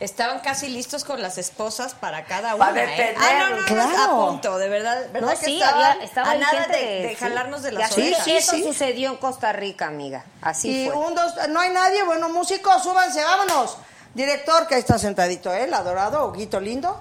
Estaban 0.00 0.38
casi 0.40 0.68
listos 0.68 1.02
con 1.02 1.20
las 1.20 1.38
esposas 1.38 1.94
para 1.94 2.24
cada 2.24 2.54
una. 2.54 2.66
Para 2.66 2.84
¿eh? 2.84 3.16
Ah, 3.18 3.30
no, 3.40 3.48
no, 3.50 3.56
no, 3.60 3.66
Claro. 3.66 4.22
a 4.24 4.26
punto, 4.28 4.56
de 4.58 4.68
verdad. 4.68 5.06
¿verdad 5.12 5.32
No, 5.32 5.38
que 5.38 5.44
sí, 5.44 5.54
estaban 5.60 5.74
había, 5.84 6.04
estaba 6.04 6.30
a 6.30 6.34
nada 6.36 6.66
de, 6.68 6.78
de 7.02 7.08
sí. 7.10 7.14
jalarnos 7.16 7.62
de 7.62 7.72
las 7.72 7.92
orejas. 7.92 8.24
sí, 8.24 8.36
eso 8.36 8.52
sí. 8.52 8.62
sucedió 8.62 9.10
en 9.10 9.16
Costa 9.16 9.52
Rica, 9.52 9.86
amiga. 9.88 10.24
Así 10.40 10.84
y 10.84 10.86
fue. 10.88 10.94
un, 10.96 11.16
dos, 11.16 11.32
no 11.48 11.58
hay 11.58 11.70
nadie, 11.70 12.04
bueno, 12.04 12.28
músicos, 12.28 12.80
súbanse, 12.82 13.24
vámonos. 13.24 13.76
Director, 14.18 14.66
que 14.66 14.74
ahí 14.74 14.80
está 14.80 14.98
sentadito 14.98 15.54
él, 15.54 15.72
adorado, 15.72 16.26
Huguito 16.26 16.58
lindo. 16.58 17.00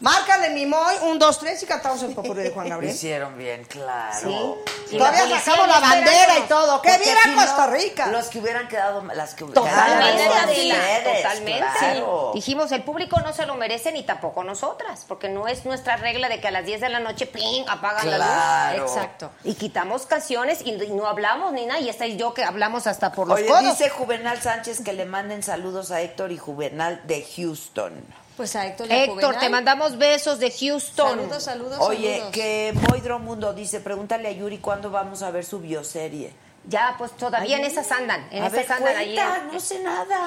Márcale 0.00 0.50
mi 0.50 0.66
moy, 0.66 0.94
un, 1.02 1.18
dos, 1.18 1.38
tres 1.38 1.62
y 1.62 1.66
cantamos 1.66 2.02
el 2.02 2.12
popurrí 2.14 2.42
de 2.42 2.50
Juan 2.50 2.68
Gabriel. 2.68 2.94
Hicieron 2.94 3.38
bien, 3.38 3.64
claro. 3.64 4.18
Sí. 4.20 4.94
Y 4.94 4.98
Todavía 4.98 5.26
la 5.26 5.40
sacamos 5.40 5.68
la 5.68 5.80
bandera 5.80 6.38
y 6.38 6.42
todo. 6.42 6.82
¡Que 6.82 6.98
viva 6.98 7.20
si 7.24 7.32
Costa 7.34 7.66
Rica! 7.68 8.06
Los 8.08 8.26
que 8.26 8.38
hubieran 8.38 8.68
quedado, 8.68 9.02
las 9.14 9.34
que 9.34 9.44
Totalmente, 9.46 10.22
quedaron 10.22 10.48
Adela, 10.48 10.74
ustedes, 10.74 11.22
totalmente. 11.22 11.64
claro. 11.78 12.30
Dijimos, 12.34 12.72
el 12.72 12.82
público 12.82 13.20
no 13.20 13.32
se 13.32 13.46
lo 13.46 13.54
merece 13.54 13.90
ni 13.90 14.02
tampoco 14.04 14.44
nosotras, 14.44 15.04
porque 15.08 15.28
no 15.28 15.48
es 15.48 15.64
nuestra 15.64 15.96
regla 15.96 16.28
de 16.28 16.40
que 16.40 16.48
a 16.48 16.50
las 16.50 16.64
10 16.66 16.80
de 16.82 16.88
la 16.90 17.00
noche, 17.00 17.26
¡pling!, 17.26 17.64
apagan 17.68 18.10
la 18.10 18.74
luz. 18.76 18.90
Exacto. 18.92 19.30
Y 19.44 19.54
quitamos 19.54 20.06
canciones 20.06 20.60
y, 20.64 20.72
y 20.74 20.90
no 20.92 21.06
hablamos 21.06 21.52
ni 21.52 21.64
nada, 21.66 21.80
y 21.80 21.88
esta 21.88 22.06
y 22.06 22.16
yo 22.16 22.34
que 22.34 22.44
hablamos 22.44 22.86
hasta 22.86 23.12
por 23.12 23.26
los 23.28 23.38
Oye, 23.38 23.46
codos. 23.48 23.62
dice 23.64 23.88
Juvenal 23.88 24.40
Sánchez 24.40 24.82
que 24.84 24.92
le 24.92 25.06
manden 25.06 25.42
saludos 25.42 25.90
a 25.90 26.00
Héctor 26.02 26.32
y 26.32 26.38
Juvenal 26.38 27.00
de 27.04 27.26
Houston. 27.36 28.04
Pues 28.36 28.54
a 28.54 28.66
Héctor, 28.66 28.92
a 28.92 28.96
Héctor, 28.96 29.36
te 29.38 29.48
mandamos 29.48 29.96
besos 29.96 30.38
de 30.38 30.50
Houston. 30.50 31.08
Saludos, 31.08 31.42
saludos, 31.42 31.78
Oye, 31.80 32.14
saludos. 32.16 32.32
que 32.34 32.74
Moidro 32.88 33.18
Mundo 33.18 33.54
dice, 33.54 33.80
pregúntale 33.80 34.28
a 34.28 34.32
Yuri 34.32 34.58
cuándo 34.58 34.90
vamos 34.90 35.22
a 35.22 35.30
ver 35.30 35.44
su 35.44 35.58
bioserie. 35.60 36.34
Ya, 36.68 36.96
pues 36.98 37.12
todavía 37.12 37.56
en 37.56 37.64
esas 37.64 37.90
andan, 37.92 38.28
en 38.30 38.42
a 38.42 38.48
esas 38.48 38.52
ver, 38.68 38.72
andan 38.72 38.94
cuenta, 39.04 39.42
no 39.52 39.60
sé 39.60 39.78
nada. 39.82 40.26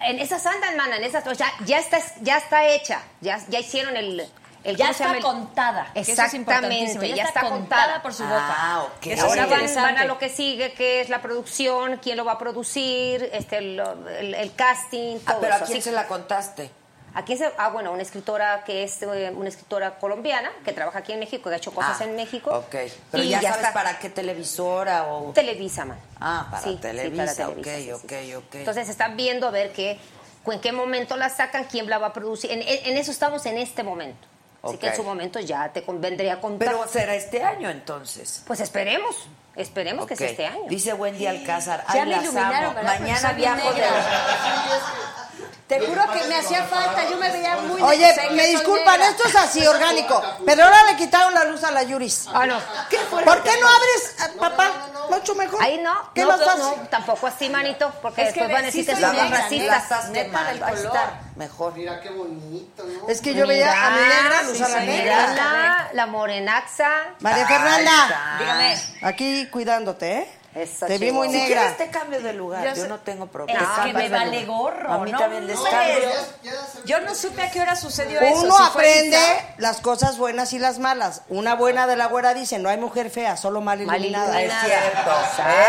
En 0.00 0.18
esas 0.18 0.46
andan, 0.46 0.76
mana, 0.76 0.96
en 0.96 1.04
esas, 1.04 1.26
o 1.26 1.34
sea, 1.34 1.52
ya 1.66 1.78
está, 1.78 1.98
ya 2.22 2.38
está 2.38 2.66
hecha, 2.68 3.02
ya, 3.20 3.38
ya 3.48 3.58
hicieron 3.58 3.96
el, 3.96 4.26
el 4.64 4.76
Ya 4.76 4.90
está 4.90 5.14
El- 5.14 5.22
contada. 5.22 5.90
es. 5.94 6.08
Exactamente, 6.08 7.08
ya, 7.08 7.16
ya 7.16 7.24
está, 7.24 7.40
está 7.40 7.50
contada, 7.50 7.82
contada. 7.82 8.02
por 8.02 8.14
su 8.14 8.22
Ah, 8.24 8.28
boca. 8.28 8.82
ok. 8.94 9.00
Que 9.00 9.12
eso 9.14 9.26
Ahora 9.26 9.46
van, 9.46 9.74
van 9.74 9.98
a 9.98 10.04
lo 10.04 10.18
que 10.18 10.28
sigue, 10.30 10.72
que 10.72 11.00
es 11.02 11.08
la 11.10 11.20
producción, 11.20 11.98
quién 12.02 12.16
lo 12.16 12.24
va 12.24 12.32
a 12.32 12.38
producir, 12.38 13.28
este, 13.32 13.58
el, 13.58 13.80
el- 14.20 14.34
el 14.34 14.54
casting, 14.54 15.16
Ah, 15.26 15.32
todo 15.32 15.40
pero 15.40 15.54
¿a 15.54 15.56
eso. 15.58 15.66
quién 15.66 15.78
Así- 15.78 15.88
se 15.90 15.92
la 15.92 16.06
contaste? 16.06 16.70
¿A 17.16 17.24
quién 17.24 17.38
se- 17.38 17.50
Ah, 17.56 17.70
bueno, 17.70 17.92
una 17.92 18.02
escritora 18.02 18.62
que 18.64 18.84
es 18.84 19.00
eh, 19.02 19.32
una 19.34 19.48
escritora 19.48 19.98
colombiana 19.98 20.50
que 20.66 20.72
trabaja 20.74 20.98
aquí 20.98 21.12
en 21.12 21.18
México, 21.20 21.48
que 21.48 21.54
ha 21.54 21.58
hecho 21.58 21.72
cosas 21.72 21.98
Ah, 22.00 22.04
en 22.04 22.14
México. 22.14 22.50
Ok, 22.50 22.76
pero 23.10 23.24
y 23.24 23.30
ya, 23.30 23.40
sabes 23.40 23.56
está. 23.56 23.72
para 23.72 23.98
qué 23.98 24.10
televisora 24.10 25.04
o... 25.06 25.32
Televisa, 25.32 25.86
man. 25.86 25.98
Ah, 26.20 26.46
para 26.50 26.62
Sí, 26.62 26.74
sí, 26.74 26.76
Televisa, 26.76 27.24
para 27.24 27.34
Televisa, 27.34 27.70
ok, 27.70 27.78
sí, 27.78 27.92
ok, 27.92 28.12
sí. 28.22 28.34
ok. 28.34 28.54
Entonces 28.56 28.88
están 28.90 29.16
viendo 29.16 29.48
a 29.48 29.50
ver 29.50 29.72
qué, 29.72 29.98
en 30.46 30.60
qué 30.60 30.72
momento 30.72 31.16
la 31.16 31.30
sacan, 31.30 31.64
quién 31.64 31.88
la 31.88 31.96
va 31.96 32.08
a 32.08 32.12
producir. 32.12 32.50
En, 32.52 32.60
en- 32.60 32.86
en 32.86 32.96
eso 32.98 33.10
estamos 33.12 33.46
en 33.46 33.56
este 33.56 33.82
momento. 33.82 34.28
Así 34.62 34.76
que 34.76 34.86
en 34.88 34.92
Ok. 34.92 34.96
su 34.98 35.02
momento 35.04 35.40
ya 35.40 35.72
te 35.72 35.84
convendría 35.84 36.34
a 36.34 36.40
contar. 36.42 36.68
Pero 36.68 36.86
será 36.86 37.14
este 37.14 37.42
año 37.42 37.70
entonces. 37.70 38.42
pues 38.46 38.60
esperemos, 38.60 39.16
esperemos 39.54 40.06
que 40.06 40.16
sea 40.16 40.26
Ok. 40.26 40.30
este 40.32 40.46
año. 40.46 40.64
Dice 40.68 40.92
Wendy 40.92 41.26
Alcázar, 41.26 41.82
Ya 41.94 42.02
ay, 42.02 42.08
me 42.10 42.16
las 42.16 42.24
iluminaron, 42.24 42.74
Mañana 42.84 43.32
viajo 43.32 43.72
de... 43.72 43.82
Te 45.66 45.80
juro 45.84 46.00
que 46.12 46.22
me 46.28 46.36
hacía 46.36 46.62
falta, 46.62 47.08
yo 47.10 47.16
me 47.16 47.28
veía 47.28 47.56
muy 47.56 47.82
Oye, 47.82 48.14
me 48.32 48.46
disculpan, 48.46 49.00
esto 49.02 49.24
es 49.26 49.34
así, 49.34 49.66
orgánico. 49.66 50.22
Pero 50.46 50.62
ahora 50.62 50.84
le 50.92 50.96
quitaron 50.96 51.34
la 51.34 51.44
luz 51.44 51.64
a 51.64 51.72
la 51.72 51.82
Yuris. 51.82 52.26
Ah, 52.32 52.46
no. 52.46 52.56
¿Por 53.24 53.42
qué 53.42 53.50
no 53.60 53.66
abres, 53.68 54.14
ah, 54.20 54.28
papá? 54.38 54.70
Mucho 55.10 55.34
mejor. 55.34 55.60
Ahí 55.62 55.78
no, 55.78 56.10
¿Qué 56.14 56.22
no, 56.22 56.36
das? 56.36 56.58
no, 56.58 56.72
tampoco 56.88 57.26
así, 57.26 57.48
manito, 57.48 57.92
porque 58.00 58.22
Es 58.22 58.32
que 58.32 58.40
después 58.40 58.52
van 58.52 58.62
a 58.62 58.66
decir 58.66 58.86
que 58.86 58.94
somos 58.96 59.30
racistas. 59.30 59.82
estás 59.82 60.08
Neta 60.10 60.44
del 60.44 60.60
color. 60.60 60.98
mejor. 61.36 61.74
Mira 61.74 62.00
qué 62.00 62.10
bonito, 62.10 62.84
¿no? 62.84 63.08
Es 63.08 63.20
que 63.20 63.34
yo 63.34 63.46
veía 63.46 63.86
a 63.86 63.90
mi 63.90 64.00
negra 64.02 64.42
luz 64.44 64.60
a 64.60 64.68
la 64.68 64.80
negra. 64.80 65.34
la, 65.34 65.88
la 65.92 66.06
morenaxa. 66.06 66.90
María 67.20 67.46
Fernanda. 67.46 68.36
Dígame. 68.38 68.80
aquí 69.02 69.46
cuidándote, 69.48 70.12
¿eh? 70.18 70.35
Te 70.86 70.98
vi 70.98 71.12
muy. 71.12 71.28
Si 71.28 71.34
negra. 71.34 71.46
quieres 71.46 71.76
te 71.76 71.90
cambio 71.90 72.20
de 72.20 72.32
lugar, 72.32 72.74
Yo 72.74 72.86
no 72.88 72.98
tengo 73.00 73.26
problema. 73.26 73.60
Es 73.60 73.84
que 73.86 73.92
me 73.92 74.08
vale 74.08 74.44
gorro, 74.46 74.92
A 74.92 74.98
mí 74.98 75.12
¿no? 75.12 75.18
también 75.18 75.46
les 75.46 75.58
cambio. 75.60 76.08
Yo 76.84 77.00
no 77.00 77.14
supe 77.14 77.42
a 77.42 77.50
qué 77.50 77.60
hora 77.60 77.76
sucedió 77.76 78.20
eso. 78.20 78.42
Uno 78.42 78.56
si 78.56 78.62
aprende 78.62 79.18
las 79.58 79.80
cosas 79.80 80.16
buenas 80.16 80.52
y 80.52 80.58
las 80.58 80.78
malas. 80.78 81.22
Una 81.28 81.54
buena 81.54 81.86
de 81.86 81.96
la 81.96 82.06
güera 82.06 82.32
dice, 82.34 82.58
no 82.58 82.68
hay 82.68 82.78
mujer 82.78 83.10
fea, 83.10 83.36
solo 83.36 83.60
mal 83.60 83.78
Mal 83.86 83.96
iluminada. 84.00 84.40
Es 84.40 84.50
iluminada. 84.50 84.90
cierto, 84.90 85.10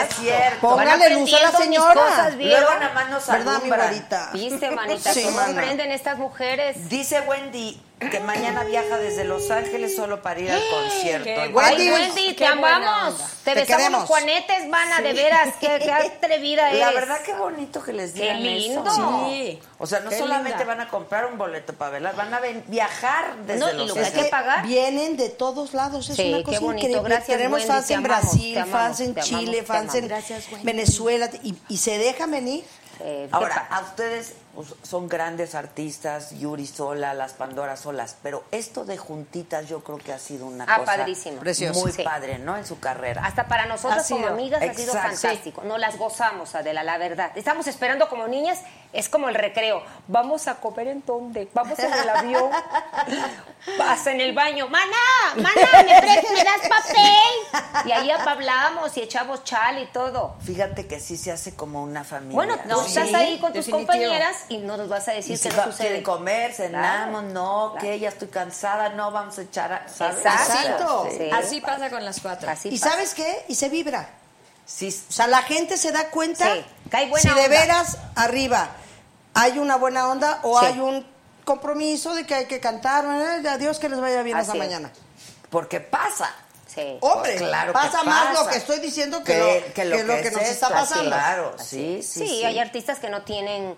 es 0.10 0.16
cierto. 0.18 0.60
Póngale 0.62 1.10
luz 1.12 1.34
a 1.34 1.40
la 1.40 1.52
señora. 1.52 1.94
cosas. 2.02 2.36
Luego 2.36 2.74
nada 2.80 2.94
más 2.94 3.10
nos 3.10 3.28
¿Verdad, 3.28 3.62
mi 3.62 3.70
güerita? 3.70 4.30
¿Viste, 4.34 4.72
manita? 4.72 5.14
Sí, 5.14 5.24
¿Cómo 5.24 5.40
aprenden 5.40 5.92
estas 5.92 6.18
mujeres? 6.18 6.88
Dice 6.90 7.22
Wendy 7.22 7.82
que 8.00 8.20
mañana 8.20 8.64
viaja 8.64 8.98
desde 8.98 9.24
Los 9.24 9.50
Ángeles 9.50 9.96
solo 9.96 10.22
para 10.22 10.40
ir 10.40 10.52
al 10.52 10.62
concierto. 10.70 11.24
Qué 11.26 11.48
Wendy, 11.52 12.28
te 12.30 12.36
qué 12.36 12.46
amamos. 12.46 13.16
Te, 13.44 13.54
Te 13.54 13.62
besamos 13.62 13.78
queremos. 13.78 14.00
los 14.02 14.08
juanetes, 14.10 14.68
mana, 14.68 15.02
de 15.02 15.14
veras. 15.14 15.56
Qué, 15.60 15.80
qué 15.82 15.92
atrevida 15.92 16.70
eres. 16.70 16.80
La 16.82 16.92
verdad 16.92 17.22
que 17.22 17.34
bonito 17.34 17.82
que 17.84 17.94
les 17.94 18.12
Qué 18.12 18.22
digan 18.22 18.44
lindo. 18.44 18.86
eso. 18.86 19.26
Sí. 19.30 19.60
O 19.80 19.88
sea, 19.88 20.00
no 20.02 20.10
Qué 20.12 20.18
solamente 20.20 20.60
linda. 20.60 20.76
van 20.76 20.82
a 20.82 20.90
comprar 20.90 21.26
un 21.26 21.38
boleto 21.40 21.74
para 21.74 21.92
velar, 21.92 22.16
van 22.16 22.34
a 22.34 22.40
viajar 22.68 23.36
desde 23.48 23.60
No, 23.60 23.74
Los 23.74 23.98
Ángeles. 23.98 24.12
que 24.12 24.30
pagar. 24.30 24.66
Vienen 24.68 25.18
de 25.18 25.30
todos 25.30 25.74
lados, 25.74 26.10
es 26.10 26.16
Sí, 26.18 26.30
una 26.30 26.38
qué 26.40 26.44
cosa 26.44 26.60
bonito. 26.60 26.88
increíble. 26.88 27.10
Gracias, 27.10 27.38
Tenemos 27.38 27.60
Wendy, 27.62 27.74
fans 27.74 27.88
te 27.88 27.94
en 27.94 28.06
amamos, 28.06 28.22
Brasil, 28.24 28.58
amamos, 28.58 28.72
fans 28.80 29.00
en 29.00 29.10
amamos, 29.12 29.26
Chile, 29.30 29.64
fans 29.64 29.96
en. 29.96 30.64
Venezuela 30.64 31.30
y, 31.44 31.56
y 31.70 31.78
se 31.78 31.98
dejan 31.98 32.30
venir. 32.32 32.64
Eh, 33.00 33.28
qué 33.30 33.36
Ahora, 33.36 33.68
a 33.70 33.82
ustedes 33.82 34.34
pues, 34.58 34.74
son 34.82 35.08
grandes 35.08 35.54
artistas, 35.54 36.32
Yuri 36.32 36.66
sola, 36.66 37.14
las 37.14 37.34
Pandoras 37.34 37.80
solas, 37.82 38.18
pero 38.24 38.44
esto 38.50 38.86
de 38.86 38.98
juntitas 38.98 39.68
yo 39.70 39.84
creo 39.84 40.00
que 40.00 40.12
ha 40.12 40.18
sido 40.18 40.48
una 40.48 40.64
Ah, 40.68 40.80
cosa 40.80 40.96
padrísimo. 40.98 41.40
Precioso. 41.42 41.80
muy 41.80 41.92
Sí. 41.92 42.02
padre, 42.02 42.40
¿no? 42.40 42.58
En 42.58 42.66
su 42.66 42.80
carrera. 42.80 43.24
Hasta 43.24 43.48
para 43.48 43.68
nosotros 43.68 44.04
Ha 44.04 44.10
como 44.10 44.26
amigas 44.28 44.60
ha 44.64 44.74
sido 44.74 44.94
fantástico. 44.94 45.62
No 45.64 45.78
las 45.78 45.96
gozamos, 46.00 46.56
Adela, 46.56 46.82
la 46.82 46.98
verdad. 46.98 47.32
Estamos 47.36 47.68
esperando 47.68 48.10
como 48.10 48.28
niñas, 48.28 48.60
es 48.94 49.10
como 49.10 49.30
el 49.30 49.36
recreo. 49.36 49.84
Vamos 50.08 50.48
a 50.48 50.56
comer 50.56 50.88
en 50.88 51.04
dónde? 51.06 51.48
Vamos 51.54 51.78
en 51.78 51.94
el 51.94 52.10
avión. 52.10 52.50
Vas 53.78 54.08
en 54.08 54.22
el 54.22 54.34
baño. 54.34 54.68
Maná, 54.70 54.96
maná, 55.36 55.84
¿me, 55.86 56.00
pre- 56.02 56.24
me 56.34 56.44
das 56.44 56.62
papel? 56.68 57.86
Y 57.86 57.92
ahí 57.92 58.10
hablamos 58.12 58.96
y 58.98 59.02
echamos 59.02 59.44
chal 59.44 59.82
y 59.82 59.86
todo. 59.88 60.36
Fíjate 60.42 60.88
que 60.88 61.00
sí 61.00 61.16
se 61.18 61.32
hace 61.32 61.56
como 61.56 61.84
una 61.84 62.04
familia. 62.04 62.36
Bueno, 62.36 62.56
No, 62.66 62.86
estás 62.86 63.08
sí, 63.10 63.16
ahí 63.16 63.40
con 63.40 63.54
tus 63.54 63.66
definitivo. 63.66 63.78
compañeras 63.78 64.46
y 64.50 64.58
no 64.60 64.78
nos 64.78 64.88
vas 64.90 65.08
a 65.08 65.12
decir 65.14 65.38
si 65.38 65.50
que 65.50 65.56
va- 65.56 65.66
no 65.66 65.72
sucede. 65.72 65.88
quieren 65.88 66.04
comer, 66.04 66.54
cenamos, 66.54 67.22
Claro, 67.22 67.34
no, 67.34 67.72
claro. 67.74 67.88
que 67.88 68.00
ya 68.00 68.10
estoy 68.10 68.28
cansada, 68.30 68.90
no, 68.90 69.12
vamos 69.12 69.38
a 69.38 69.42
echar, 69.42 69.72
a- 69.74 69.88
¿sabes? 69.90 70.18
Exacto. 70.20 71.08
Sí. 71.18 71.30
Así 71.32 71.62
pasa 71.62 71.90
con 71.90 72.04
las 72.06 72.20
cuatro. 72.22 72.50
Así 72.50 72.70
¿Y 72.70 72.80
pasa. 72.80 72.92
sabes 72.92 73.14
qué? 73.14 73.46
Y 73.48 73.56
se 73.56 73.70
vibra. 73.70 74.10
Sí, 74.66 74.90
O 75.10 75.12
sea, 75.14 75.28
la 75.28 75.44
gente 75.44 75.78
se 75.78 75.92
da 75.92 76.10
cuenta 76.10 76.46
Sí, 76.54 76.66
que 76.92 76.98
hay 76.98 77.10
buena 77.10 77.34
si 77.34 77.40
de 77.42 77.48
veras 77.48 77.98
arriba 78.16 78.70
hay 79.34 79.60
una 79.60 79.78
buena 79.78 80.10
onda 80.10 80.40
o 80.44 80.60
Sí. 80.60 80.66
hay 80.66 80.80
un 80.80 81.06
compromiso 81.46 82.14
de 82.16 82.26
que 82.26 82.36
hay 82.36 82.46
que 82.48 82.60
cantar. 82.60 83.06
¿eh? 83.06 83.48
A 83.48 83.58
Dios 83.58 83.80
que 83.80 83.88
les 83.88 84.00
vaya 84.02 84.22
bien 84.24 84.36
Así 84.36 84.46
esa 84.50 84.54
es. 84.54 84.60
mañana. 84.60 84.92
porque 85.50 85.80
pasa. 85.80 86.30
Sí. 86.68 86.98
Hombre, 87.00 87.38
Claro 87.38 87.68
que 87.72 87.74
pasa 87.80 88.04
más 88.04 88.28
pasa. 88.28 88.44
lo 88.44 88.50
que 88.50 88.58
estoy 88.58 88.80
diciendo 88.80 89.24
que, 89.24 89.34
Que- 89.34 89.64
lo, 89.70 89.74
que 89.74 89.86
lo 89.86 89.96
que 89.98 90.04
lo 90.04 90.16
que 90.16 90.22
que 90.24 90.28
es 90.28 90.34
nos 90.34 90.44
está 90.44 90.70
pasando. 90.70 91.06
claro. 91.06 91.56
Sí, 91.58 92.04
sí, 92.04 92.20
Sí, 92.20 92.28
sí. 92.28 92.44
hay 92.46 92.60
artistas 92.60 93.00
que 93.00 93.10
no 93.10 93.22
tienen, 93.24 93.76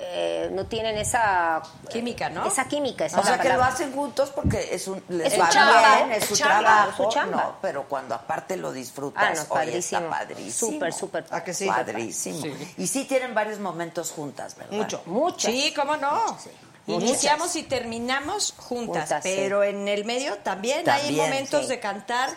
eh, 0.00 0.48
no 0.52 0.64
tienen 0.66 0.96
esa 0.96 1.60
Química, 1.90 2.30
¿no? 2.30 2.46
Esa 2.46 2.68
química, 2.68 3.04
esa 3.06 3.18
O 3.18 3.24
sea, 3.24 3.38
que 3.40 3.48
lo 3.48 3.64
hacen 3.64 3.92
juntos 3.92 4.30
porque 4.30 4.72
es 4.72 4.86
un 4.86 5.02
les 5.08 5.32
Es 5.32 5.40
va 5.40 5.48
chamba, 5.48 5.96
bien, 5.96 6.12
es 6.12 6.22
es 6.22 6.28
su 6.28 6.36
chamba, 6.36 6.58
trabajo, 6.60 6.90
es 6.90 6.96
su 6.96 7.08
chamba. 7.08 7.36
no, 7.42 7.56
pero 7.60 7.84
cuando 7.88 8.14
aparte 8.14 8.56
lo 8.56 8.70
disfrutas, 8.72 9.22
Ah, 9.24 9.28
no, 9.30 9.32
es 9.34 9.40
oye, 9.40 9.48
padrísimo. 9.66 10.00
está 10.02 10.10
padrísimo. 10.18 10.72
Súper, 10.72 10.92
súper. 10.92 11.24
¿A 11.30 11.42
que 11.42 11.52
sí? 11.52 11.66
Padrísimo. 11.66 12.46
Y 12.76 12.86
sí 12.86 13.04
tienen 13.06 13.34
varios 13.34 13.58
momentos 13.58 14.10
juntas, 14.12 14.56
¿verdad? 14.56 14.72
Mucho. 14.76 15.02
Muchas. 15.06 15.50
Sí, 15.52 15.72
cómo 15.74 15.96
no. 15.96 16.38
Iniciamos 16.86 17.54
y 17.56 17.64
terminamos 17.64 18.54
juntas, 18.56 19.02
Juntas, 19.08 19.22
sí. 19.24 19.32
pero 19.36 19.62
en 19.64 19.88
el 19.88 20.04
medio 20.06 20.36
también, 20.38 20.88
hay 20.88 21.02
También, 21.02 21.16
momentos 21.16 21.62
sí. 21.64 21.68
de 21.68 21.80
cantar 21.80 22.30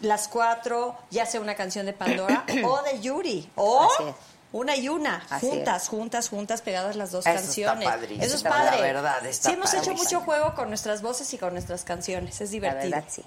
las 0.00 0.28
cuatro, 0.28 0.96
ya 1.10 1.26
sea 1.26 1.40
una 1.40 1.54
canción 1.54 1.84
de 1.86 1.92
Pandora 1.92 2.44
o 2.64 2.82
de 2.82 3.00
Yuri, 3.00 3.50
o 3.56 3.82
Así 3.92 4.08
es. 4.08 4.14
Una 4.54 4.76
y 4.76 4.88
una, 4.88 5.26
Así 5.30 5.46
juntas, 5.48 5.88
juntas, 5.88 6.28
juntas, 6.28 6.62
pegadas 6.62 6.94
las 6.96 7.10
dos 7.10 7.26
Eso 7.26 7.34
está 7.34 7.42
canciones. 7.44 7.88
padrísimo, 7.88 8.22
Eso 8.24 8.36
es 8.36 8.42
la 8.44 8.50
padre. 8.50 8.80
verdad, 8.80 9.26
está 9.26 9.48
sí, 9.48 9.54
hemos 9.54 9.68
hecho 9.74 9.82
padrísimo. 9.86 10.04
mucho 10.04 10.20
juego 10.20 10.54
con 10.54 10.68
nuestras 10.68 11.02
voces 11.02 11.34
y 11.34 11.38
con 11.38 11.52
nuestras 11.54 11.82
canciones, 11.84 12.40
es 12.40 12.50
La 12.50 12.52
divertido. 12.52 12.90
verdad, 12.92 13.04
sí. 13.10 13.24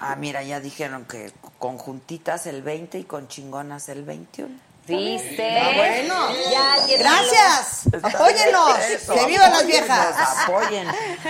Ah, 0.00 0.16
mira, 0.16 0.42
ya 0.42 0.58
dijeron 0.60 1.04
que 1.04 1.32
con 1.58 1.76
juntitas 1.76 2.46
el 2.46 2.62
20 2.62 2.98
y 2.98 3.04
con 3.04 3.28
chingonas 3.28 3.88
el 3.90 4.04
21. 4.04 4.54
¿Viste? 4.86 5.58
Ah, 5.60 5.70
bueno. 5.76 6.28
Ya, 6.50 6.96
Gracias. 6.98 7.86
Está 7.92 8.30
eso, 8.30 9.14
que 9.14 9.26
vivan 9.26 9.52
las 9.52 9.66
viejas. 9.66 10.16
Apoyen. 10.48 10.88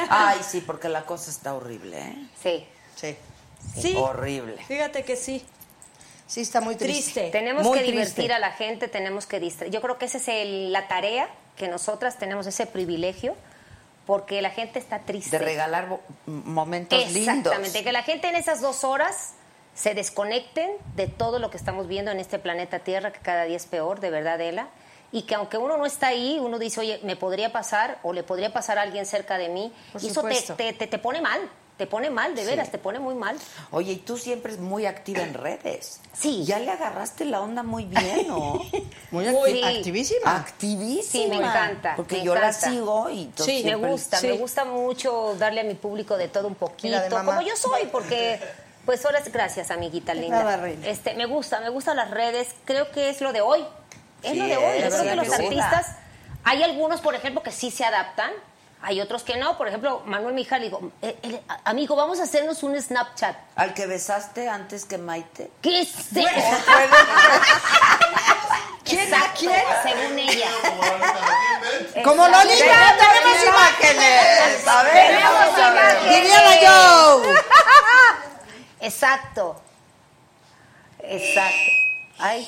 Ay, 0.09 0.39
sí, 0.49 0.61
porque 0.61 0.89
la 0.89 1.05
cosa 1.05 1.31
está 1.31 1.55
horrible, 1.55 1.99
¿eh? 1.99 2.29
Sí. 2.43 2.67
Sí. 2.97 3.17
Sí, 3.81 3.95
Horrible. 3.97 4.57
fíjate 4.67 5.05
que 5.05 5.17
sí. 5.17 5.45
Sí, 6.31 6.43
está 6.43 6.61
muy 6.61 6.77
triste. 6.77 7.13
Triste. 7.13 7.31
Tenemos 7.33 7.65
Muy 7.65 7.79
que 7.79 7.85
triste. 7.87 7.97
divertir 8.03 8.33
a 8.33 8.39
la 8.39 8.53
gente, 8.53 8.87
tenemos 8.87 9.27
que 9.27 9.41
distraer. 9.41 9.73
Yo 9.73 9.81
creo 9.81 9.99
que 9.99 10.05
esa 10.05 10.19
es 10.19 10.29
el- 10.29 10.73
la 10.73 10.87
tarea 10.87 11.29
que 11.57 11.67
nosotras 11.67 12.19
tenemos, 12.19 12.47
ese 12.47 12.67
privilegio, 12.67 13.35
porque 14.07 14.41
la 14.41 14.51
gente 14.51 14.79
está 14.79 15.01
triste. 15.01 15.39
De 15.39 15.45
regalar 15.45 15.89
momentos 16.27 16.99
lindos. 17.13 17.27
Exactamente, 17.39 17.83
que 17.83 17.91
la 17.93 18.03
gente 18.05 18.29
en 18.29 18.37
esas 18.37 18.61
dos 18.61 18.85
horas 18.85 19.33
se 19.75 19.95
desconecten 19.95 20.71
de 20.95 21.09
todo 21.09 21.41
lo 21.41 21.51
que 21.51 21.57
estamos 21.57 21.89
viendo 21.89 22.13
en 22.13 22.21
este 22.21 22.39
planeta 22.39 22.79
Tierra, 22.81 23.13
que 23.13 23.19
cada 23.21 23.45
día 23.45 23.57
es 23.57 23.67
peor, 23.67 23.99
de 23.99 24.11
verdad, 24.11 24.41
Ela. 24.41 24.69
Y 25.13 25.23
que 25.23 25.35
aunque 25.35 25.59
uno 25.59 25.77
no 25.77 25.87
está 25.87 26.07
ahí, 26.09 26.39
uno 26.41 26.61
dice, 26.61 26.79
oye, 26.79 27.01
me 27.03 27.17
podría 27.17 27.51
pasar 27.51 27.99
o 28.05 28.13
le 28.13 28.23
podría 28.23 28.53
pasar 28.53 28.79
a 28.79 28.83
alguien 28.83 29.05
cerca 29.05 29.37
de 29.39 29.49
mí. 29.49 29.73
Por 29.93 30.01
y 30.03 30.07
eso 30.09 30.23
te, 30.57 30.73
te- 30.75 30.87
te 30.87 30.99
pone 30.99 31.21
mal, 31.21 31.41
te 31.81 31.87
pone 31.87 32.11
mal, 32.11 32.35
de 32.35 32.45
veras, 32.45 32.71
te 32.71 32.77
pone 32.77 32.99
muy 32.99 33.15
mal. 33.15 33.39
Oye, 33.71 33.93
y 33.93 33.97
tú 33.97 34.19
siempre 34.19 34.53
es 34.53 34.59
muy 34.59 34.85
activa 34.85 35.23
en 35.23 35.33
redes. 35.33 35.99
Sí. 36.13 36.45
Ya 36.45 36.59
le 36.59 36.71
agarraste 36.71 37.25
la 37.25 37.41
onda 37.41 37.63
muy 37.63 37.87
bien, 37.87 38.29
¿no? 38.29 38.61
Muy 39.11 39.25
acti- 39.25 39.79
activísima. 39.79 40.37
Activísima. 40.37 41.25
Sí, 41.25 41.31
me 41.31 41.37
encanta. 41.37 41.97
Porque 41.97 42.19
me 42.19 42.25
yo 42.25 42.35
la 42.35 42.53
sigo 42.53 43.09
y 43.09 43.23
entonces 43.23 43.57
Sí, 43.57 43.65
me 43.65 43.77
gusta, 43.77 44.19
sí. 44.19 44.27
me 44.27 44.35
gusta 44.35 44.67
mucho 44.67 45.35
darle 45.39 45.63
a 45.63 45.65
mi 45.65 45.73
público 45.75 46.19
de 46.19 46.29
todo 46.29 46.47
un 46.49 46.55
poquito, 46.55 46.99
Mira, 47.03 47.09
como 47.09 47.41
yo 47.41 47.57
soy, 47.57 47.87
porque 47.91 48.39
pues 48.85 49.03
ahora 49.07 49.21
es 49.21 49.33
gracias, 49.33 49.71
amiguita 49.71 50.13
linda. 50.13 50.43
nada, 50.45 50.57
reina. 50.59 50.87
Este, 50.87 51.15
me 51.15 51.25
gusta, 51.25 51.61
me 51.61 51.71
gustan 51.71 51.97
las 51.97 52.11
redes, 52.11 52.49
creo 52.67 52.91
que 52.91 53.09
es 53.09 53.23
lo 53.23 53.33
de 53.33 53.41
hoy. 53.41 53.65
Es 54.23 54.33
Sí, 54.33 54.37
lo 54.37 54.45
de 54.45 54.57
hoy. 54.59 54.81
Yo 54.83 54.89
creo 54.91 55.03
que 55.03 55.17
los 55.17 55.33
artistas, 55.33 55.87
hay 56.45 56.63
algunos, 56.63 57.01
por 57.01 57.15
ejemplo, 57.15 57.43
que 57.43 57.53
sí 57.53 57.71
se 57.71 57.87
adaptan, 57.87 58.31
hay 58.83 59.01
otros 59.01 59.23
que 59.23 59.37
no. 59.37 59.57
Por 59.59 59.69
ejemplo, 59.69 60.03
Manuel 60.07 60.35
Mija 60.35 60.59
le 60.59 60.65
digo, 60.65 60.91
"Eh, 61.03 61.19
eh, 61.23 61.41
amigo, 61.65 61.97
vamos 61.97 62.19
a 62.21 62.23
hacernos 62.25 62.63
un 62.63 62.81
Snapchat. 62.81 63.37
Al 63.57 63.75
que 63.75 63.87
besaste 63.87 64.49
antes 64.49 64.85
que 64.85 64.99
Maite. 64.99 65.51
¿Qué 65.61 65.81
es 65.81 65.95
eso? 66.17 66.29
¿Quién? 68.85 69.01
Exacto, 69.03 69.39
¿Quién? 69.41 69.63
según 69.83 70.19
ella. 70.19 70.49
Como. 72.05 72.27
Lolita, 72.27 72.97
tenemos 72.99 73.45
imágenes. 73.47 74.67
A 74.67 74.83
ver, 74.83 75.23
vamos 75.23 75.59
a 75.59 75.71
ver. 75.71 76.03
Diría 76.09 76.41
Joe. 76.69 77.35
Exacto. 78.81 79.63
Exacto. 81.03 81.71
Ay, 82.19 82.47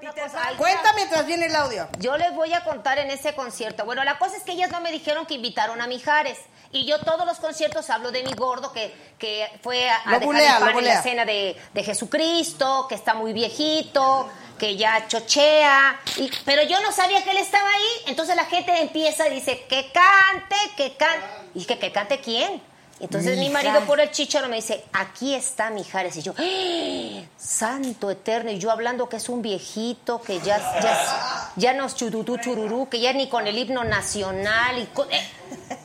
Una 0.00 0.12
cosa, 0.12 0.40
Cuenta 0.56 0.92
mientras 0.94 1.26
viene 1.26 1.46
el 1.46 1.56
audio. 1.56 1.88
Yo 1.98 2.16
les 2.16 2.34
voy 2.34 2.52
a 2.52 2.62
contar 2.62 2.98
en 2.98 3.10
ese 3.10 3.34
concierto. 3.34 3.84
Bueno, 3.84 4.04
la 4.04 4.18
cosa 4.18 4.36
es 4.36 4.42
que 4.44 4.52
ellas 4.52 4.70
no 4.70 4.80
me 4.80 4.92
dijeron 4.92 5.26
que 5.26 5.34
invitaron 5.34 5.80
a 5.80 5.86
Mijares. 5.86 6.38
Y 6.70 6.84
yo 6.86 7.00
todos 7.00 7.24
los 7.26 7.38
conciertos 7.38 7.88
hablo 7.90 8.10
de 8.12 8.22
mi 8.22 8.32
gordo 8.34 8.72
que, 8.72 8.94
que 9.18 9.48
fue 9.62 9.88
a, 9.88 9.96
a 9.96 10.10
dejar 10.12 10.24
bulea, 10.24 10.56
el 10.58 10.64
pan 10.64 10.78
en 10.78 10.84
la 10.84 10.94
escena 10.94 11.24
de, 11.24 11.60
de 11.72 11.82
Jesucristo, 11.82 12.86
que 12.88 12.94
está 12.94 13.14
muy 13.14 13.32
viejito, 13.32 14.28
que 14.58 14.76
ya 14.76 15.08
chochea. 15.08 15.98
Y, 16.16 16.30
pero 16.44 16.62
yo 16.62 16.80
no 16.80 16.92
sabía 16.92 17.24
que 17.24 17.30
él 17.30 17.38
estaba 17.38 17.68
ahí. 17.68 17.88
Entonces 18.06 18.36
la 18.36 18.44
gente 18.44 18.80
empieza 18.80 19.26
y 19.28 19.34
dice, 19.34 19.64
que 19.68 19.90
cante, 19.90 20.56
que 20.76 20.96
cante. 20.96 21.26
Y 21.54 21.64
que, 21.64 21.78
que 21.78 21.90
cante 21.90 22.20
quién. 22.20 22.62
Entonces 23.00 23.38
mi 23.38 23.48
marido 23.50 23.80
por 23.82 24.00
el 24.00 24.10
chicharo 24.10 24.48
me 24.48 24.56
dice, 24.56 24.84
aquí 24.92 25.34
está 25.34 25.70
Mijares. 25.70 26.16
Y 26.16 26.22
yo, 26.22 26.34
¡Ah! 26.36 27.22
santo 27.36 28.10
eterno. 28.10 28.50
Y 28.50 28.58
yo 28.58 28.70
hablando 28.70 29.08
que 29.08 29.16
es 29.16 29.28
un 29.28 29.40
viejito, 29.42 30.20
que 30.20 30.40
ya, 30.40 30.58
ya, 30.80 31.52
ya 31.56 31.72
nos 31.74 31.94
chururú, 31.94 32.38
chururú, 32.38 32.88
que 32.88 32.98
ya 33.00 33.12
ni 33.12 33.28
con 33.28 33.46
el 33.46 33.56
himno 33.56 33.84
nacional. 33.84 34.78
Y, 34.78 34.86
con- 34.86 35.10
eh, 35.12 35.28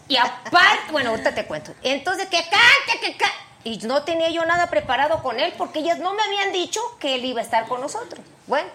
y 0.07 0.17
aparte, 0.17 0.91
bueno, 0.91 1.11
ahorita 1.11 1.35
te 1.35 1.45
cuento. 1.45 1.73
Entonces, 1.83 2.25
que 2.27 2.37
cante, 2.49 2.99
que 3.01 3.15
cante. 3.17 3.35
Y 3.65 3.77
no 3.87 4.03
tenía 4.03 4.29
yo 4.29 4.43
nada 4.45 4.67
preparado 4.67 5.21
con 5.23 5.39
él 5.39 5.53
porque 5.57 5.79
ellas 5.79 5.99
no 5.99 6.13
me 6.13 6.23
habían 6.23 6.51
dicho 6.51 6.81
que 6.99 7.15
él 7.15 7.23
iba 7.25 7.39
a 7.39 7.43
estar 7.43 7.67
con 7.67 7.79
nosotros. 7.79 8.19
Bueno, 8.47 8.67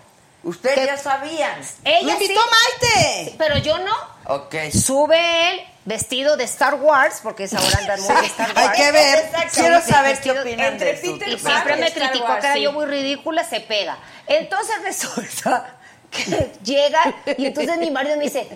Ustedes 0.44 0.86
ya 0.86 0.96
sabían. 0.96 1.60
ella 1.84 2.02
¡Lo 2.06 2.12
invitó 2.12 2.40
sí, 2.40 2.48
Maite! 2.80 3.34
pero 3.36 3.58
yo 3.58 3.78
no. 3.80 3.92
Ok. 4.26 4.54
Sube 4.72 5.50
él 5.50 5.60
vestido 5.88 6.36
de 6.36 6.44
Star 6.44 6.74
Wars, 6.74 7.20
porque 7.22 7.44
es 7.44 7.54
ahora 7.54 7.78
anda 7.78 7.96
muy 7.96 8.14
de 8.20 8.26
Star 8.26 8.54
Wars. 8.54 8.58
Hay 8.58 8.76
que 8.76 8.92
ver. 8.92 9.30
Quiero 9.52 9.80
saber 9.80 10.20
qué 10.20 10.32
opinan 10.32 10.74
entre 10.74 10.92
de. 10.92 10.98
Peter 10.98 11.28
Y 11.30 11.38
siempre 11.38 11.76
me 11.76 11.86
Star 11.86 12.10
criticó 12.10 12.26
Wars, 12.28 12.40
que 12.40 12.46
era 12.46 12.54
sí. 12.54 12.62
yo 12.62 12.72
muy 12.72 12.84
ridícula, 12.84 13.42
se 13.42 13.60
pega. 13.60 13.98
Entonces 14.26 14.76
resulta 14.84 15.76
que 16.10 16.52
llega 16.62 17.00
y 17.36 17.46
entonces 17.46 17.78
mi 17.78 17.90
marido 17.90 18.16
me 18.18 18.24
dice, 18.24 18.46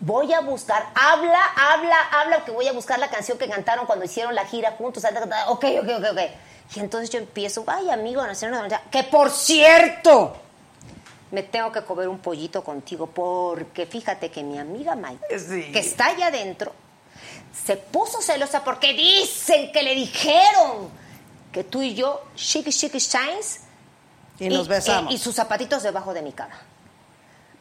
voy 0.00 0.32
a 0.32 0.40
buscar, 0.40 0.86
habla, 0.94 1.44
habla, 1.54 1.96
habla, 2.12 2.44
que 2.46 2.50
voy 2.50 2.66
a 2.66 2.72
buscar 2.72 2.98
la 2.98 3.08
canción 3.08 3.36
que 3.36 3.46
cantaron 3.46 3.84
cuando 3.84 4.06
hicieron 4.06 4.34
la 4.34 4.46
gira 4.46 4.72
juntos. 4.72 5.04
Ok, 5.48 5.64
ok, 5.82 5.88
ok, 5.98 6.04
ok. 6.12 6.20
Y 6.76 6.80
entonces 6.80 7.10
yo 7.10 7.18
empiezo, 7.18 7.62
ay, 7.66 7.90
amigo, 7.90 8.26
nacional, 8.26 8.80
que 8.90 9.02
por 9.02 9.30
cierto, 9.30 10.40
me 11.30 11.42
tengo 11.44 11.70
que 11.72 11.82
comer 11.82 12.08
un 12.08 12.18
pollito 12.18 12.62
contigo 12.64 13.06
porque 13.06 13.86
fíjate 13.86 14.30
que 14.30 14.42
mi 14.42 14.58
amiga 14.58 14.94
Mike, 14.96 15.38
Sí. 15.38 15.70
que 15.72 15.78
está 15.78 16.06
allá 16.06 16.26
adentro, 16.26 16.72
se 17.64 17.76
puso 17.76 18.20
celosa 18.22 18.64
porque 18.64 18.92
dicen 18.92 19.70
que 19.72 19.82
le 19.82 19.94
dijeron 19.94 20.88
que 21.52 21.64
tú 21.64 21.82
y 21.82 21.94
yo, 21.94 22.22
chiqui 22.36 22.70
chiqui 22.72 22.98
shines, 22.98 23.60
Y 24.38 24.48
nos 24.48 24.68
besamos. 24.68 25.12
eh, 25.12 25.14
y 25.14 25.18
sus 25.18 25.34
zapatitos 25.34 25.82
debajo 25.82 26.14
de 26.14 26.22
mi 26.22 26.32
cara. 26.32 26.58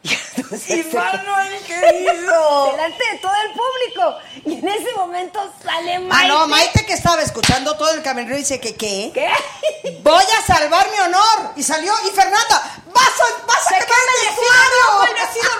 Y 0.39 0.41
entonces, 0.41 0.69
¡Y 0.69 0.95
Manuel, 0.95 1.59
qué 1.67 2.01
hizo! 2.03 2.71
delante 2.71 3.03
de 3.11 3.17
todo 3.19 3.33
el 3.43 3.51
público. 3.51 4.17
Y 4.45 4.59
en 4.59 4.67
ese 4.69 4.93
momento 4.95 5.39
sale 5.63 5.99
Maite. 5.99 6.15
Ah, 6.15 6.27
no, 6.27 6.47
Maite 6.47 6.85
que 6.85 6.93
estaba 6.93 7.21
escuchando 7.21 7.75
todo 7.75 7.91
el 7.93 8.01
camerino 8.01 8.37
dice 8.37 8.59
que 8.59 8.75
¿qué? 8.75 9.11
¿Qué? 9.13 9.99
Voy 10.01 10.23
a 10.23 10.45
salvar 10.45 10.87
mi 10.91 10.99
honor. 10.99 11.51
Y 11.57 11.63
salió, 11.63 11.91
y 12.07 12.11
Fernanda, 12.11 12.81
vas 12.93 13.05
a, 13.05 13.45
vas 13.45 13.67
a 13.67 13.85
quemar 13.85 13.99
el 14.15 14.27
vestuario. 14.27 15.59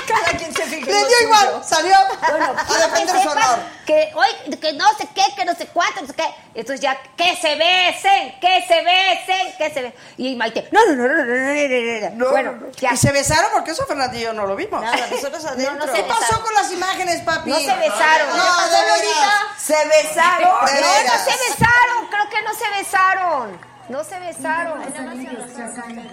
Cada 0.07 0.37
quien 0.37 0.53
se. 0.53 0.65
Le 0.65 0.81
dio 0.81 1.21
igual, 1.23 1.63
salió 1.63 1.95
bueno, 2.29 2.55
a 2.57 2.87
defender 2.87 3.21
su 3.21 3.29
honor. 3.29 3.59
Que 3.85 4.11
hoy, 4.15 4.57
que 4.59 4.73
no 4.73 4.87
sé 4.97 5.07
qué, 5.13 5.23
que 5.35 5.45
no 5.45 5.53
sé 5.53 5.67
cuánto, 5.67 6.01
no 6.01 6.07
sé 6.07 6.13
qué. 6.13 6.27
Entonces 6.53 6.81
ya, 6.81 6.97
que 7.15 7.35
se 7.35 7.55
besen, 7.55 8.39
que 8.39 8.65
se 8.67 8.81
besen, 8.81 9.57
que 9.57 9.69
se 9.73 9.81
besen. 9.81 9.93
Y 10.17 10.35
Maite, 10.35 10.67
no, 10.71 10.85
no, 10.87 10.95
no, 10.95 11.07
no, 11.07 11.25
no, 11.25 11.25
no, 11.25 12.09
no. 12.15 12.29
Bueno, 12.31 12.71
ya. 12.77 12.93
Y 12.93 12.97
se 12.97 13.11
besaron 13.11 13.51
porque 13.53 13.71
eso 13.71 13.85
Fernando 13.85 14.17
y 14.17 14.21
yo 14.21 14.33
no 14.33 14.45
lo 14.45 14.55
vimos. 14.55 14.81
Nada, 14.81 15.07
nosotros 15.09 15.45
¿Qué 15.93 16.03
pasó 16.03 16.41
con 16.41 16.53
las 16.53 16.71
imágenes, 16.71 17.21
papi? 17.21 17.49
No 17.49 17.59
se 17.59 17.75
besaron. 17.75 18.29
No, 18.29 18.67
de 18.67 18.81
verdad. 18.85 19.41
Se 19.57 19.85
besaron. 19.85 20.49
No, 20.49 20.61
no 20.61 21.17
se 21.23 21.31
besaron, 21.49 22.07
creo 22.09 22.29
que 22.29 22.41
no 22.43 22.53
se 22.53 22.69
besaron. 22.69 23.75
No 23.89 24.03
se 24.03 24.19
besaron. 24.19 24.83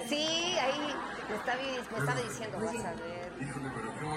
Sí, 0.09 0.59
ahí 0.61 0.95
me 1.29 1.37
estaba, 1.37 1.59
me 1.91 1.99
estaba 1.99 2.21
diciendo, 2.21 2.59
vas 2.61 2.85
a 2.85 2.91
ver. 2.91 3.22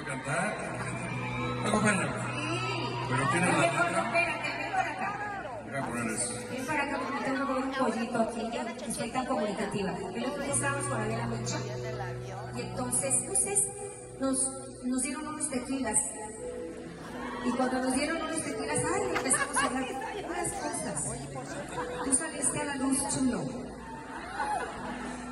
Pero 0.06 0.22
¿qué 0.23 0.30
voy 0.30 0.40
a 0.40 0.45
cantar? 0.45 1.65
Acompáñame. 1.65 2.07
Pero 3.10 3.30
tiene 3.32 3.52
la 3.52 3.57
letra. 3.57 3.86
Voy 5.65 5.76
a 5.76 5.86
poner. 5.88 6.11
Es 6.11 6.65
para 6.68 6.84
que 6.90 6.98
me 6.98 7.22
tengo 7.22 7.57
un 7.57 7.72
pollito 7.73 8.22
aquí, 8.22 8.91
soy 8.94 9.11
tan 9.11 9.26
comunicativa. 9.26 9.98
El 10.15 10.26
otro 10.26 10.44
día 10.44 10.53
estábamos 10.53 10.86
con 10.86 11.02
Adela 11.02 11.27
Micha 11.27 11.57
y 12.56 12.61
entonces, 12.61 13.15
ustedes 13.30 13.68
nos, 14.19 14.52
nos 14.84 15.02
dieron 15.02 15.27
unos 15.27 15.49
tequilas. 15.49 15.98
Y 17.44 17.52
cuando 17.52 17.82
nos 17.82 17.94
dieron 17.95 18.22
unos 18.22 18.41
tequilas, 18.44 18.80
ay, 18.95 19.02
empezamos 19.15 19.57
a 19.57 19.65
hablar 19.65 19.88
de 19.88 20.23
puras 20.23 20.52
cosas. 20.53 21.03
Tú 22.06 22.14
saliste 22.14 22.61
a 22.61 22.65
la 22.65 22.76
luz 22.76 22.98
chulo. 23.10 23.41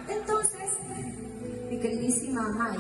Entonces, 0.10 0.70
mi 1.70 1.80
queridísima 1.80 2.50
May, 2.50 2.78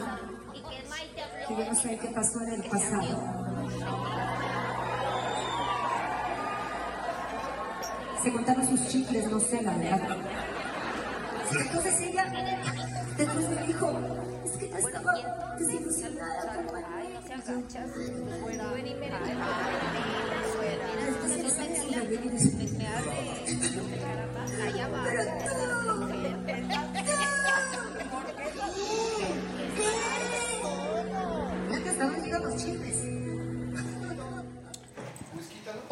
que 1.47 1.55
yo 1.55 1.65
no 1.65 1.75
sé 1.75 1.97
qué 1.97 2.07
pasó 2.09 2.41
en 2.41 2.53
el 2.53 2.63
pasado. 2.63 3.17
Se 8.23 8.31
contaron 8.31 8.67
sus 8.67 8.87
chicles, 8.87 9.29
no 9.29 9.39
sé, 9.39 9.61
la 9.61 9.73
verdad. 9.77 10.17
Entonces 11.51 12.01
ella 12.01 12.25
después 13.17 13.49
me 13.49 13.67
dijo, 13.67 13.99
es 14.45 14.57
que 14.57 14.69
yo 14.69 14.77
estaba 14.77 15.13
desilusionada 15.59 16.55
con 16.55 16.73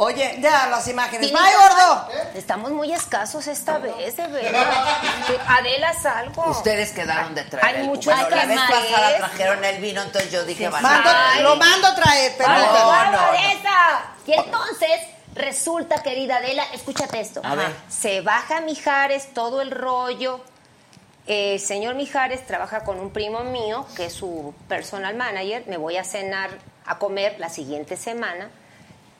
Oye, 0.03 0.37
ya 0.41 0.65
las 0.67 0.87
imágenes. 0.87 1.31
¡Bye, 1.31 1.39
gordo! 1.59 2.07
Estamos 2.33 2.71
muy 2.71 2.91
escasos 2.91 3.45
esta 3.45 3.77
vez, 3.77 4.17
de 4.17 4.25
verdad. 4.27 4.97
Adela, 5.47 5.93
salgo. 5.93 6.49
Ustedes 6.49 6.91
quedaron 6.91 7.35
de 7.35 7.43
traer. 7.43 7.77
Hay 7.77 7.83
muchos 7.83 8.11
bueno, 8.11 8.35
la 8.35 8.45
vez 8.47 8.59
pasada 8.59 9.17
trajeron 9.17 9.63
el 9.63 9.77
vino, 9.79 10.01
entonces 10.01 10.31
yo 10.31 10.43
dije, 10.43 10.69
van 10.69 10.83
a- 10.83 10.89
Mando- 10.89 11.09
Ay. 11.13 11.43
lo 11.43 11.55
mando 11.55 11.87
a 11.87 11.93
traer, 11.95 12.33
pero 12.35 12.49
¡Ay, 12.49 12.61
No, 12.65 12.85
guarda 12.85 13.11
no, 13.11 13.31
no. 13.31 13.37
Y 14.25 14.33
entonces, 14.33 15.01
resulta, 15.35 16.01
querida 16.01 16.37
Adela, 16.37 16.63
escúchate 16.73 17.19
esto. 17.19 17.41
A 17.43 17.53
ver. 17.53 17.71
Se 17.87 18.21
baja 18.21 18.59
Mijares, 18.61 19.35
todo 19.35 19.61
el 19.61 19.69
rollo. 19.69 20.43
El 21.27 21.59
señor 21.59 21.93
Mijares 21.93 22.47
trabaja 22.47 22.83
con 22.83 22.99
un 22.99 23.11
primo 23.13 23.41
mío, 23.41 23.85
que 23.95 24.07
es 24.07 24.13
su 24.13 24.55
personal 24.67 25.13
manager. 25.15 25.63
Me 25.67 25.77
voy 25.77 25.97
a 25.97 26.03
cenar, 26.03 26.49
a 26.87 26.97
comer 26.97 27.35
la 27.37 27.49
siguiente 27.49 27.97
semana. 27.97 28.49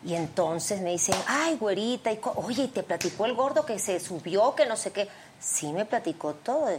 Y 0.04 0.16
entonces 0.16 0.82
me 0.82 0.92
dicen, 0.92 1.16
ay, 1.28 1.58
güerita, 1.58 2.12
y 2.12 2.20
oye, 2.36 2.64
¿y 2.64 2.68
te 2.70 2.82
platicó 2.84 3.26
el 3.26 3.34
gordo 3.36 3.66
que 3.66 3.78
se 3.78 4.00
subió, 4.00 4.56
que 4.56 4.66
no 4.66 4.76
sé 4.76 4.92
qué? 4.92 5.08
Sí, 5.40 5.72
me 5.74 5.86
platicó 5.86 6.34
todo. 6.34 6.70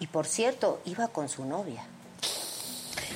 Y 0.00 0.06
por 0.06 0.26
cierto, 0.26 0.80
iba 0.84 1.08
con 1.08 1.28
su 1.28 1.44
novia. 1.44 1.82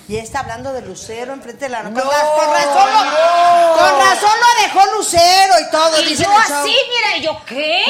Y 0.08 0.16
está 0.16 0.40
hablando 0.40 0.72
de 0.72 0.82
Lucero 0.82 1.32
enfrente 1.32 1.64
de 1.64 1.68
la 1.70 1.82
No, 1.82 1.90
con, 2.00 2.08
ra- 2.08 2.34
con 2.36 2.46
razón 2.54 2.92
lo, 2.92 3.04
no. 3.04 3.76
con 3.76 4.00
razón 4.06 4.30
lo 4.40 4.62
dejó 4.62 4.96
Lucero 4.96 5.54
y 5.66 5.70
todo. 5.70 6.00
Y 6.00 6.04
dice 6.06 6.22
yo 6.24 6.30
así, 6.38 6.76
mira, 6.88 7.16
y 7.18 7.22
yo, 7.22 7.40
¿qué? 7.44 7.84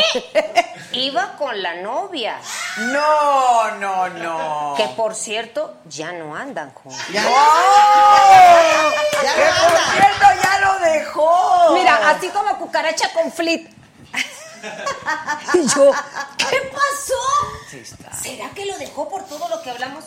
Iba 0.99 1.37
con 1.37 1.61
la 1.63 1.75
novia. 1.83 2.39
No, 2.79 3.71
no, 3.73 4.09
no. 4.09 4.75
Que 4.77 4.85
por 4.89 5.15
cierto, 5.15 5.77
ya 5.87 6.13
no 6.13 6.35
andan 6.37 6.71
juntos. 6.75 7.01
Ya, 7.11 7.23
¡No! 7.23 7.31
ya 9.23 9.35
Que 9.35 9.45
no 9.45 9.57
por 9.69 9.79
anda. 9.79 9.93
cierto 9.93 10.27
ya 10.43 10.59
lo 10.61 10.79
dejó. 10.81 11.71
Mira, 11.75 12.11
así 12.11 12.29
como 12.29 12.57
cucaracha 12.59 13.13
con 13.13 13.33
flip. 13.33 13.69
y 15.55 15.67
yo, 15.67 15.91
¿qué 16.37 16.71
pasó? 16.73 18.17
¿Será 18.23 18.51
que 18.51 18.67
lo 18.67 18.77
dejó 18.79 19.09
por 19.09 19.25
todo 19.25 19.49
lo 19.49 19.63
que 19.63 19.71
hablamos? 19.71 20.05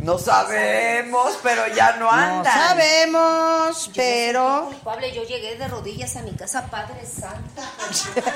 No 0.00 0.18
sabemos, 0.18 1.38
pero 1.44 1.66
ya 1.68 1.92
no 1.92 2.06
No 2.06 2.10
andan. 2.10 2.52
sabemos, 2.52 3.90
pero 3.94 4.64
Culpable, 4.66 5.12
yo 5.12 5.22
llegué 5.22 5.56
de 5.56 5.68
rodillas 5.68 6.16
a 6.16 6.22
mi 6.22 6.32
casa, 6.32 6.66
Padre 6.70 7.04
Santa. 7.06 7.62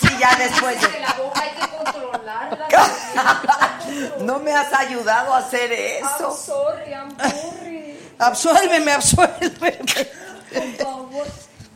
Sí, 0.00 0.08
ya 0.18 0.34
después 0.36 0.80
De 0.80 0.88
de... 0.88 1.00
la 1.00 1.12
boca 1.14 1.42
hay 1.42 1.50
que 1.50 1.76
controlarla. 1.76 2.68
No 4.20 4.38
me 4.38 4.52
has 4.54 4.72
ayudado 4.72 5.34
a 5.34 5.38
hacer 5.38 5.70
I'm 5.72 6.06
eso. 6.06 6.34
sorry, 6.34 6.92
I'm 6.92 7.10
sorry. 7.18 7.98
absuélveme, 8.18 8.92
absuélveme. 8.92 9.72
Por 10.52 10.76
favor. 10.86 11.26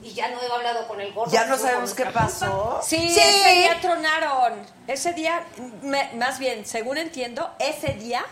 Y 0.03 0.13
ya 0.15 0.29
no 0.31 0.41
he 0.41 0.47
hablado 0.51 0.87
con 0.89 1.01
el 1.01 1.13
gordo. 1.13 1.31
Ya 1.33 1.45
no 1.47 1.59
sabemos 1.59 1.93
qué 1.93 2.07
pasó. 2.07 2.81
Sí, 2.83 2.97
Sí. 3.13 3.21
ese 3.21 3.51
día 3.53 3.81
tronaron. 3.83 4.55
Ese 4.87 5.13
día, 5.13 5.45
me- 5.83 6.11
más 6.15 6.39
bien, 6.39 6.65
según 6.65 6.97
entiendo, 6.97 7.51
ese 7.59 7.93
día 7.95 8.25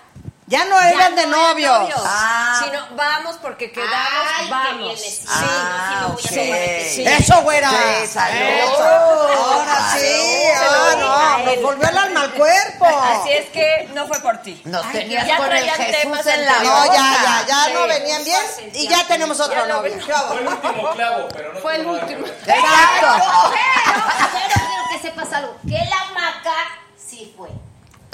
Ya 0.47 0.65
no 0.67 0.79
ya 0.79 0.91
eran 0.91 1.17
de 1.17 1.27
no 1.27 1.37
eran 1.37 1.55
novios. 1.55 1.91
Ah. 2.05 2.61
Sino 2.63 2.97
vamos 2.97 3.37
porque 3.41 3.73
quedamos, 3.73 4.29
Ay, 4.39 4.51
vamos. 4.51 5.01
Sí. 5.01 5.25
Ah, 5.29 6.15
sí, 6.19 6.29
sí, 6.29 6.39
voy 6.45 6.59
a. 6.59 7.17
Eso, 7.17 7.43
güera. 7.43 7.71
Sí. 7.71 8.19
Ahora 8.19 9.97
sí, 9.99 10.47
ah, 10.55 10.97
no, 10.99 11.45
nos 11.47 11.63
volvió 11.63 11.89
el 11.89 11.99
alma 11.99 12.21
al 12.23 12.31
cuerpo. 12.33 12.87
Así 12.87 13.31
es 13.33 13.47
que 13.51 13.89
no 13.95 14.07
fue 14.07 14.21
por 14.21 14.39
ti. 14.43 14.61
Nos 14.67 14.91
tenías 14.93 15.27
ya 15.27 15.39
con 15.39 15.47
el 15.47 15.51
traían 15.53 15.77
Jesús 15.77 16.03
temas 16.03 16.27
en 16.27 16.45
la 16.45 16.59
No, 16.59 16.87
ya, 16.87 16.93
ya, 16.93 17.47
ya 17.49 17.65
Sí. 17.65 17.73
no 17.73 17.87
venían 17.87 18.25
bien 18.25 18.43
y 18.75 18.89
ya 18.89 19.07
tenemos 19.07 19.41
otro 19.41 19.67
novio. 19.67 19.95
Fue 20.05 20.41
el 20.41 20.47
último 20.47 20.91
clavo, 20.93 21.29
pero 21.33 21.53
no 21.55 21.61
Fue 21.61 21.77
el 21.77 21.87
último. 21.87 22.27
Exacto. 22.27 23.25
Pero, 23.25 24.05
pero 24.33 24.67
quiero 24.67 24.83
que 24.91 24.99
sepas 25.01 25.33
algo. 25.33 25.57
Que 25.67 25.79
la 25.79 26.05
maca 26.13 26.55
sí 26.97 27.33
fue. 27.37 27.49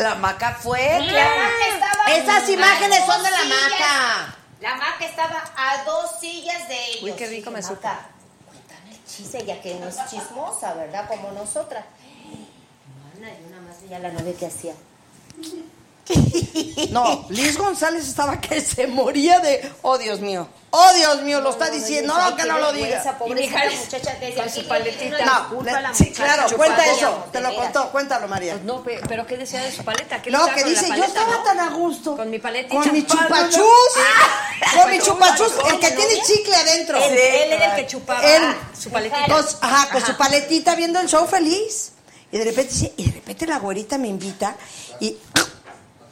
La 0.01 0.15
maca 0.15 0.55
fue. 0.55 0.99
La 1.13 1.29
maca 1.29 2.15
Esas 2.17 2.49
imágenes 2.49 3.05
son 3.05 3.23
de 3.23 3.31
la 3.31 3.45
maca. 3.45 4.35
La 4.59 4.75
maca 4.77 5.05
estaba 5.05 5.45
a 5.55 5.85
dos 5.85 6.19
sillas 6.19 6.69
de 6.69 6.87
ellos. 6.87 7.03
Uy, 7.03 7.13
qué 7.13 7.27
rico 7.27 7.51
me 7.51 7.63
supo. 7.63 7.83
Cuéntame 8.47 8.93
el 8.93 9.05
chiste, 9.05 9.45
ya 9.45 9.61
que 9.61 9.75
no 9.75 9.89
es 9.89 9.99
chismosa, 10.09 10.73
¿verdad? 10.73 11.07
Como 11.07 11.33
nosotras. 11.33 11.85
Mana, 13.15 13.31
yo 13.43 13.51
nada 13.51 13.61
más 13.61 13.83
veía 13.83 13.99
a 13.99 14.01
la 14.01 14.11
novia 14.13 14.35
que 14.35 14.47
hacía. 14.47 14.73
No, 16.91 17.27
Liz 17.29 17.57
González 17.57 18.09
estaba 18.09 18.41
que 18.41 18.61
se 18.61 18.87
moría 18.87 19.39
de, 19.41 19.71
oh 19.83 19.97
Dios 19.99 20.21
mío, 20.21 20.49
oh 20.71 20.93
Dios 20.95 21.23
mío, 21.23 21.41
lo 21.41 21.51
está 21.51 21.71
diciendo, 21.71 22.17
no, 22.19 22.35
que 22.35 22.45
no 22.45 22.59
lo 22.59 22.73
diga. 22.73 22.99
Esa 23.01 23.17
pobrecita 23.19 23.55
Mijares, 23.55 23.81
muchacha 23.81 24.17
desde 24.19 24.35
con 24.35 24.51
su 24.51 24.63
le 24.63 24.69
paletita. 24.69 25.25
No, 25.25 25.95
sí, 25.95 26.11
claro, 26.11 26.57
cuenta 26.57 26.87
eso, 26.87 27.27
te 27.31 27.41
lo 27.41 27.55
contó, 27.55 27.91
cuéntalo 27.93 28.27
María. 28.29 28.55
Pues 28.55 28.65
no, 28.65 28.83
pe- 28.83 29.01
pero 29.07 29.27
¿qué 29.27 29.37
decía 29.37 29.63
de 29.63 29.71
su 29.71 29.85
paleta? 29.85 30.21
¿Qué 30.23 30.31
No, 30.31 30.47
que 30.55 30.65
dice, 30.65 30.89
yo 30.89 31.05
estaba 31.05 31.37
no? 31.37 31.43
tan 31.43 31.61
a 31.61 31.71
gusto. 31.71 32.17
Con 32.17 32.31
mi 32.31 32.39
paleta 32.39 32.69
Con 32.75 32.93
mi 32.93 33.05
chupando. 33.07 33.29
chupachus. 33.29 34.75
Con 34.81 34.91
mi 34.91 34.99
chupachus, 35.01 35.53
el 35.71 35.79
que 35.79 35.91
tiene 35.93 36.23
chicle 36.23 36.57
adentro. 36.57 36.99
Él, 36.99 37.13
era 37.53 37.77
el 37.77 37.83
que 37.85 37.87
chupaba 37.91 38.23
Él. 38.23 38.43
su 38.79 38.91
paletita. 38.91 39.27
Ajá, 39.61 39.91
con 39.93 40.05
su 40.05 40.17
paletita 40.17 40.75
viendo 40.75 40.99
el 41.01 41.09
show 41.09 41.27
feliz. 41.27 41.93
Y 42.33 42.39
de 42.39 42.45
repente 42.45 42.73
dice, 42.73 42.93
y 42.97 43.07
de 43.07 43.13
repente 43.13 43.47
la 43.47 43.59
güerita 43.59 43.99
me 43.99 44.07
invita 44.09 44.55
y 45.01 45.17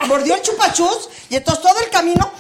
mordió 0.06 0.34
el 0.34 0.42
chupachus 0.42 1.08
y 1.30 1.36
entonces 1.36 1.62
todo 1.62 1.78
el 1.80 1.90
camino 1.90 2.30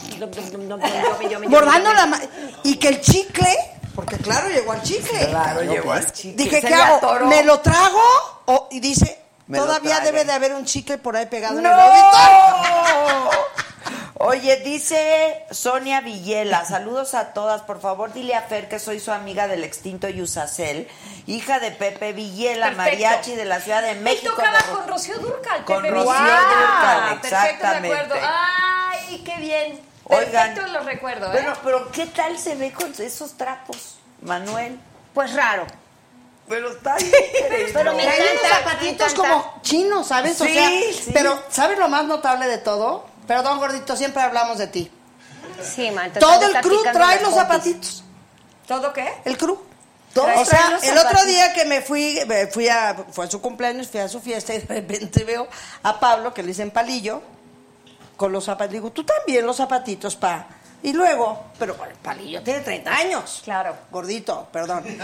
mordando 1.48 1.92
la 1.92 2.06
ma- 2.06 2.20
y 2.62 2.76
que 2.76 2.88
el 2.88 3.00
chicle, 3.00 3.56
porque 3.94 4.16
claro 4.18 4.48
llegó 4.48 4.72
al 4.72 4.82
chicle. 4.82 5.26
Claro, 5.28 5.62
llegó 5.62 5.92
al 5.92 6.12
chicle. 6.12 6.44
Dije, 6.44 6.60
¿qué 6.60 6.74
hago? 6.74 7.26
¿Me 7.26 7.42
lo 7.42 7.60
trago? 7.60 8.00
O, 8.46 8.68
y 8.70 8.80
dice, 8.80 9.18
Me 9.46 9.58
todavía 9.58 10.00
debe 10.00 10.24
de 10.24 10.32
haber 10.32 10.54
un 10.54 10.64
chicle 10.64 10.98
por 10.98 11.16
ahí 11.16 11.26
pegado 11.26 11.58
en 11.58 11.66
el 11.66 11.72
auditorio. 11.72 13.30
Oye, 14.20 14.56
dice 14.56 15.44
Sonia 15.52 16.00
Villela, 16.00 16.64
saludos 16.64 17.14
a 17.14 17.32
todas, 17.32 17.62
por 17.62 17.80
favor 17.80 18.12
dile 18.12 18.34
a 18.34 18.42
Fer 18.42 18.68
que 18.68 18.80
soy 18.80 18.98
su 18.98 19.12
amiga 19.12 19.46
del 19.46 19.62
extinto 19.62 20.08
Yusacel, 20.08 20.88
hija 21.28 21.60
de 21.60 21.70
Pepe 21.70 22.12
Villela, 22.12 22.66
Perfecto. 22.70 22.82
mariachi 22.90 23.36
de 23.36 23.44
la 23.44 23.60
Ciudad 23.60 23.80
de 23.82 23.92
Él 23.92 24.00
México. 24.00 24.34
tocaba 24.34 24.58
de 24.58 24.64
Ro- 24.66 24.76
con 24.78 24.88
Rocío 24.88 25.18
Durcal. 25.20 25.64
Con 25.64 25.82
Pepe 25.82 25.90
Rocío 25.94 26.10
Villela. 26.12 26.40
Dúrcal, 26.40 26.98
Perfecto, 27.20 27.28
de 27.28 27.28
exactamente. 27.52 27.96
acuerdo. 27.96 28.14
Ay, 28.28 29.22
qué 29.24 29.36
bien. 29.36 29.80
Oigan. 30.04 30.54
Perfecto, 30.54 30.72
lo 30.72 30.80
recuerdo, 30.80 31.26
¿eh? 31.26 31.30
Bueno, 31.32 31.52
pero 31.62 31.92
¿qué 31.92 32.06
tal 32.06 32.36
se 32.38 32.56
ve 32.56 32.72
con 32.72 32.92
esos 32.98 33.36
trapos, 33.36 33.98
Manuel? 34.22 34.80
Pues 35.14 35.32
raro. 35.34 35.64
Pero 36.48 36.70
está 36.72 36.96
bien. 36.96 37.12
Pero 37.74 37.94
me 37.94 38.02
Traen 38.02 38.22
encanta, 38.22 38.56
zapatitos 38.56 39.06
me 39.06 39.12
encanta. 39.12 39.14
como 39.44 39.60
chinos, 39.62 40.08
¿sabes? 40.08 40.40
o 40.40 40.44
Sí, 40.44 40.54
sea, 40.54 40.68
sí. 40.70 41.10
pero 41.12 41.40
¿sabes 41.50 41.78
lo 41.78 41.88
más 41.90 42.04
notable 42.06 42.48
de 42.48 42.56
todo? 42.58 43.04
Perdón, 43.28 43.58
gordito, 43.58 43.94
siempre 43.94 44.22
hablamos 44.22 44.56
de 44.56 44.66
ti. 44.68 44.90
Sí, 45.62 45.90
man. 45.90 46.10
te 46.10 46.18
Todo 46.18 46.46
el 46.46 46.54
crew 46.62 46.82
trae 46.92 47.20
los 47.20 47.34
zapatitos. 47.34 48.02
¿Todo 48.66 48.92
qué? 48.94 49.06
El 49.26 49.36
crew. 49.36 49.58
Todos 50.14 50.30
o 50.34 50.44
sea, 50.46 50.78
el 50.82 50.96
otro 50.96 51.22
día 51.26 51.52
que 51.52 51.66
me 51.66 51.82
fui, 51.82 52.18
me 52.26 52.46
fui 52.46 52.68
a, 52.68 52.96
fue 53.12 53.26
a 53.26 53.30
su 53.30 53.42
cumpleaños, 53.42 53.88
fui 53.88 54.00
a 54.00 54.08
su 54.08 54.20
fiesta 54.20 54.54
y 54.54 54.60
de 54.60 54.74
repente 54.74 55.24
veo 55.24 55.46
a 55.82 56.00
Pablo, 56.00 56.32
que 56.32 56.42
le 56.42 56.48
dicen 56.48 56.70
palillo, 56.70 57.20
con 58.16 58.32
los 58.32 58.44
zapatos. 58.44 58.72
Digo, 58.72 58.90
tú 58.90 59.04
también 59.04 59.44
los 59.44 59.56
zapatitos, 59.56 60.16
pa. 60.16 60.48
Y 60.82 60.92
luego, 60.92 61.46
pero 61.58 61.74
bueno, 61.74 61.92
el 61.92 61.98
palillo 61.98 62.42
tiene 62.42 62.60
30 62.60 62.90
años. 62.94 63.40
Claro. 63.44 63.76
Gordito, 63.90 64.46
perdón. 64.52 64.84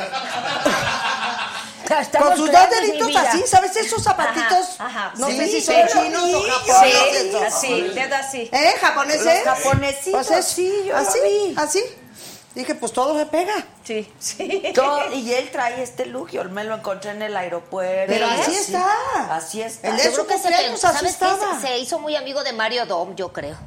Estamos 2.00 2.28
con 2.28 2.36
sus 2.38 2.50
dos 2.50 2.70
deditos 2.70 3.14
así, 3.16 3.42
¿sabes? 3.46 3.76
Esos 3.76 4.02
zapatitos, 4.02 4.76
Ajá, 4.78 4.86
ajá. 5.08 5.12
no 5.16 5.26
Sí, 5.28 5.36
sé 5.36 5.48
si 5.48 5.60
son 5.60 5.74
pero- 5.74 6.02
chinos 6.02 6.22
o 6.34 6.42
Sí, 6.42 6.50
japoneses. 6.70 7.34
o- 7.34 7.42
así, 7.44 7.80
dedo 7.94 8.16
así. 8.16 8.48
¿Eh? 8.52 8.74
¿Japoneses? 8.80 9.44
Los 9.44 9.54
japonesitos, 9.58 10.26
Pues 10.26 10.38
es- 10.38 10.46
sí, 10.46 10.72
yo 10.86 10.92
lo 10.94 10.98
así, 10.98 11.18
vi. 11.22 11.54
así. 11.58 11.82
Dije, 12.54 12.74
pues 12.76 12.92
todo 12.92 13.18
se 13.18 13.26
pega. 13.26 13.52
Sí, 13.82 14.10
sí. 14.20 14.62
Todo- 14.74 15.12
y 15.12 15.34
él 15.34 15.50
trae 15.50 15.82
este 15.82 16.06
look, 16.06 16.30
yo 16.30 16.44
me 16.44 16.62
lo 16.64 16.76
encontré 16.76 17.10
en 17.10 17.20
el 17.20 17.36
aeropuerto. 17.36 18.12
Pero 18.12 18.26
así 18.28 18.54
está. 18.54 18.86
Así 19.30 19.60
está. 19.60 19.88
El 19.88 19.96
de 19.96 20.12
su 20.14 20.24
que 20.26 20.38
se, 20.38 20.54
así 20.54 21.08
se 21.60 21.78
hizo 21.78 21.98
muy 21.98 22.14
amigo 22.16 22.42
de 22.44 22.52
Mario 22.52 22.86
Dom, 22.86 23.14
yo 23.16 23.32
creo. 23.32 23.56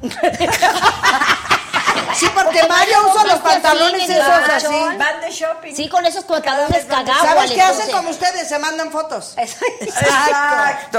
Sí, 2.14 2.26
porque 2.34 2.66
Mario 2.66 2.96
usa 3.12 3.24
los 3.24 3.38
pantalones 3.40 4.02
así, 4.02 4.12
esos 4.12 4.28
así. 4.28 4.66
machón. 4.68 4.98
Van 4.98 5.20
de 5.20 5.30
shopping. 5.30 5.74
Sí, 5.74 5.88
con 5.88 6.04
esos 6.06 6.24
pantalones 6.24 6.84
cagados. 6.86 7.22
¿Sabes 7.22 7.50
qué 7.52 7.62
hacen 7.62 7.90
como 7.90 8.10
ustedes? 8.10 8.48
Se 8.48 8.58
mandan 8.58 8.90
fotos. 8.90 9.34
Exacto, 9.36 10.98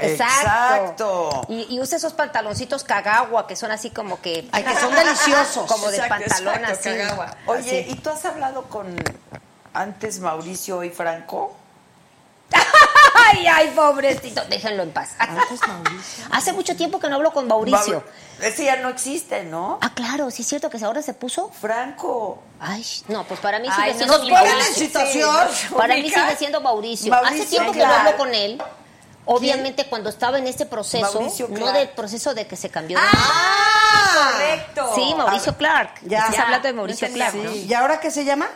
Exacto. 0.00 1.42
Y, 1.48 1.66
y 1.74 1.80
usa 1.80 1.96
esos 1.96 2.12
pantaloncitos 2.12 2.84
cagagua 2.84 3.46
que 3.46 3.56
son 3.56 3.70
así 3.70 3.90
como 3.90 4.20
que. 4.20 4.48
Ay, 4.52 4.64
que 4.64 4.76
son 4.80 4.94
deliciosos. 4.94 5.70
Como 5.70 5.88
de 5.90 5.98
Exacto, 5.98 6.24
pantalón 6.26 6.54
exacto, 6.64 6.88
así. 6.88 6.98
cagagua. 6.98 7.36
Oye, 7.46 7.86
¿y 7.88 7.94
tú 7.96 8.10
has 8.10 8.24
hablado 8.24 8.62
con 8.64 8.96
antes 9.74 10.20
Mauricio 10.20 10.82
y 10.84 10.90
Franco? 10.90 11.56
Ay, 13.14 13.46
ay, 13.46 13.72
pobrecito. 13.74 14.42
Déjenlo 14.48 14.82
en 14.82 14.90
paz. 14.92 15.10
Hace 16.30 16.52
mucho 16.52 16.76
tiempo 16.76 16.98
que 17.00 17.08
no 17.08 17.16
hablo 17.16 17.32
con 17.32 17.46
Mauricio. 17.48 18.00
Mau- 18.04 18.44
Ese 18.46 18.64
ya 18.64 18.76
no 18.76 18.88
existe, 18.88 19.44
¿no? 19.44 19.78
Ah, 19.82 19.92
claro, 19.94 20.30
sí 20.30 20.42
es 20.42 20.48
cierto 20.48 20.70
que 20.70 20.82
ahora 20.84 21.02
se 21.02 21.12
puso. 21.14 21.50
Franco. 21.60 22.42
Ay, 22.60 22.84
no, 23.08 23.24
pues 23.24 23.40
para 23.40 23.58
mí 23.58 23.68
sigue 23.70 23.94
siendo 23.94 24.16
Nos 24.18 24.28
ponen 24.28 24.46
en 24.46 24.52
Mauricio. 24.58 24.74
situación. 24.86 25.48
Para 25.76 25.94
mí 25.96 26.10
sigue 26.10 26.36
siendo 26.36 26.60
Mauricio. 26.60 27.10
Mauricio 27.10 27.42
Hace 27.42 27.50
tiempo 27.50 27.72
que 27.72 27.78
no 27.86 27.92
hablo 27.92 28.16
con 28.16 28.34
él. 28.34 28.62
Obviamente 29.26 29.84
cuando 29.86 30.08
estaba 30.10 30.38
en 30.38 30.46
este 30.46 30.66
proceso, 30.66 31.12
Mauricio 31.20 31.46
no 31.48 31.54
Clark. 31.56 31.76
del 31.78 31.88
proceso 31.90 32.34
de 32.34 32.46
que 32.46 32.56
se 32.56 32.70
cambió 32.70 32.98
de 32.98 33.04
Ah, 33.06 34.32
Correcto. 34.32 34.92
Sí, 34.94 35.14
Mauricio 35.16 35.56
Clark. 35.56 35.94
Ya. 36.02 36.18
Estás 36.20 36.36
Ya. 36.36 36.42
hablando 36.44 36.66
de 36.68 36.74
Mauricio 36.74 37.08
Clark. 37.12 37.34
¿no? 37.36 37.50
¿Y 37.52 37.72
ahora 37.74 38.00
qué 38.00 38.10
se 38.10 38.24
llama? 38.24 38.48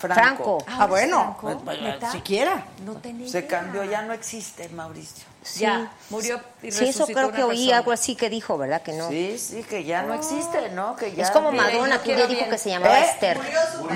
Franco. 0.00 0.64
Ah, 0.66 0.86
bueno, 0.86 1.36
Franco? 1.40 1.62
pues, 1.64 1.78
pues, 1.98 2.12
siquiera. 2.12 2.64
No 2.84 2.94
tenía 2.94 3.28
Se 3.28 3.40
idea. 3.40 3.48
cambió, 3.48 3.84
ya 3.84 4.02
no 4.02 4.12
existe 4.14 4.68
Mauricio. 4.70 5.24
Sí. 5.42 5.60
Ya, 5.60 5.90
murió 6.10 6.38
y 6.62 6.70
Sí, 6.70 6.88
eso 6.88 7.06
creo 7.06 7.32
que 7.32 7.42
oí 7.42 7.56
persona. 7.56 7.76
algo 7.78 7.92
así 7.92 8.14
que 8.14 8.28
dijo, 8.28 8.58
¿verdad? 8.58 8.82
Que 8.82 8.92
no. 8.92 9.08
Sí, 9.08 9.38
sí, 9.38 9.62
que 9.62 9.84
ya 9.84 10.02
no 10.02 10.12
existe, 10.14 10.70
¿no? 10.70 10.96
Que 10.96 11.12
ya 11.14 11.22
Es 11.24 11.30
como 11.30 11.50
Madonna, 11.50 11.96
yo 11.96 12.02
que 12.02 12.14
día 12.16 12.26
dijo 12.26 12.40
bien. 12.40 12.50
que 12.50 12.58
se 12.58 12.68
llamaba 12.70 12.98
¿Eh? 13.00 13.04
Esther. 13.10 13.38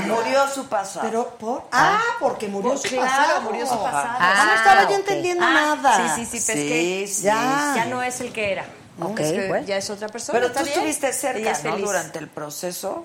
Murió 0.06 0.48
su 0.48 0.66
pasado. 0.68 1.06
Pero 1.06 1.28
por 1.39 1.64
ah, 1.72 2.01
porque 2.20 2.48
murió 2.48 2.70
Pues 2.70 2.82
su 2.82 2.89
claro, 2.89 3.06
pasado. 3.10 3.40
murió 3.43 3.66
su 3.66 3.74
pasado. 3.76 4.09
Ah, 4.18 4.44
no 4.47 4.51
Ah, 4.52 4.55
estaba 4.56 4.90
yo 4.90 4.97
entendiendo 4.97 5.44
Ah, 5.47 5.76
nada. 5.82 5.97
Sí, 6.16 6.24
sí, 6.24 6.24
sí, 6.24 6.31
pues 6.31 6.59
Sí, 6.59 6.68
que 6.68 7.06
sí, 7.09 7.22
Ya. 7.24 7.72
ya 7.76 7.85
no 7.86 8.02
es 8.02 8.20
el 8.20 8.32
que 8.32 8.52
era. 8.52 8.64
Ok, 9.02 9.20
Es 9.20 9.32
que 9.32 9.48
bueno. 9.48 9.66
Ya 9.66 9.76
es 9.76 9.90
otra 9.90 10.09
persona. 10.09 10.39
Pero 10.39 10.47
¿está 10.47 10.60
tú 10.60 10.66
bien? 10.66 10.78
estuviste 10.78 11.09
Ella 11.09 11.55
cerca, 11.55 11.70
¿no? 11.70 11.76
Durante 11.78 12.18
el 12.20 12.28
proceso. 12.28 13.05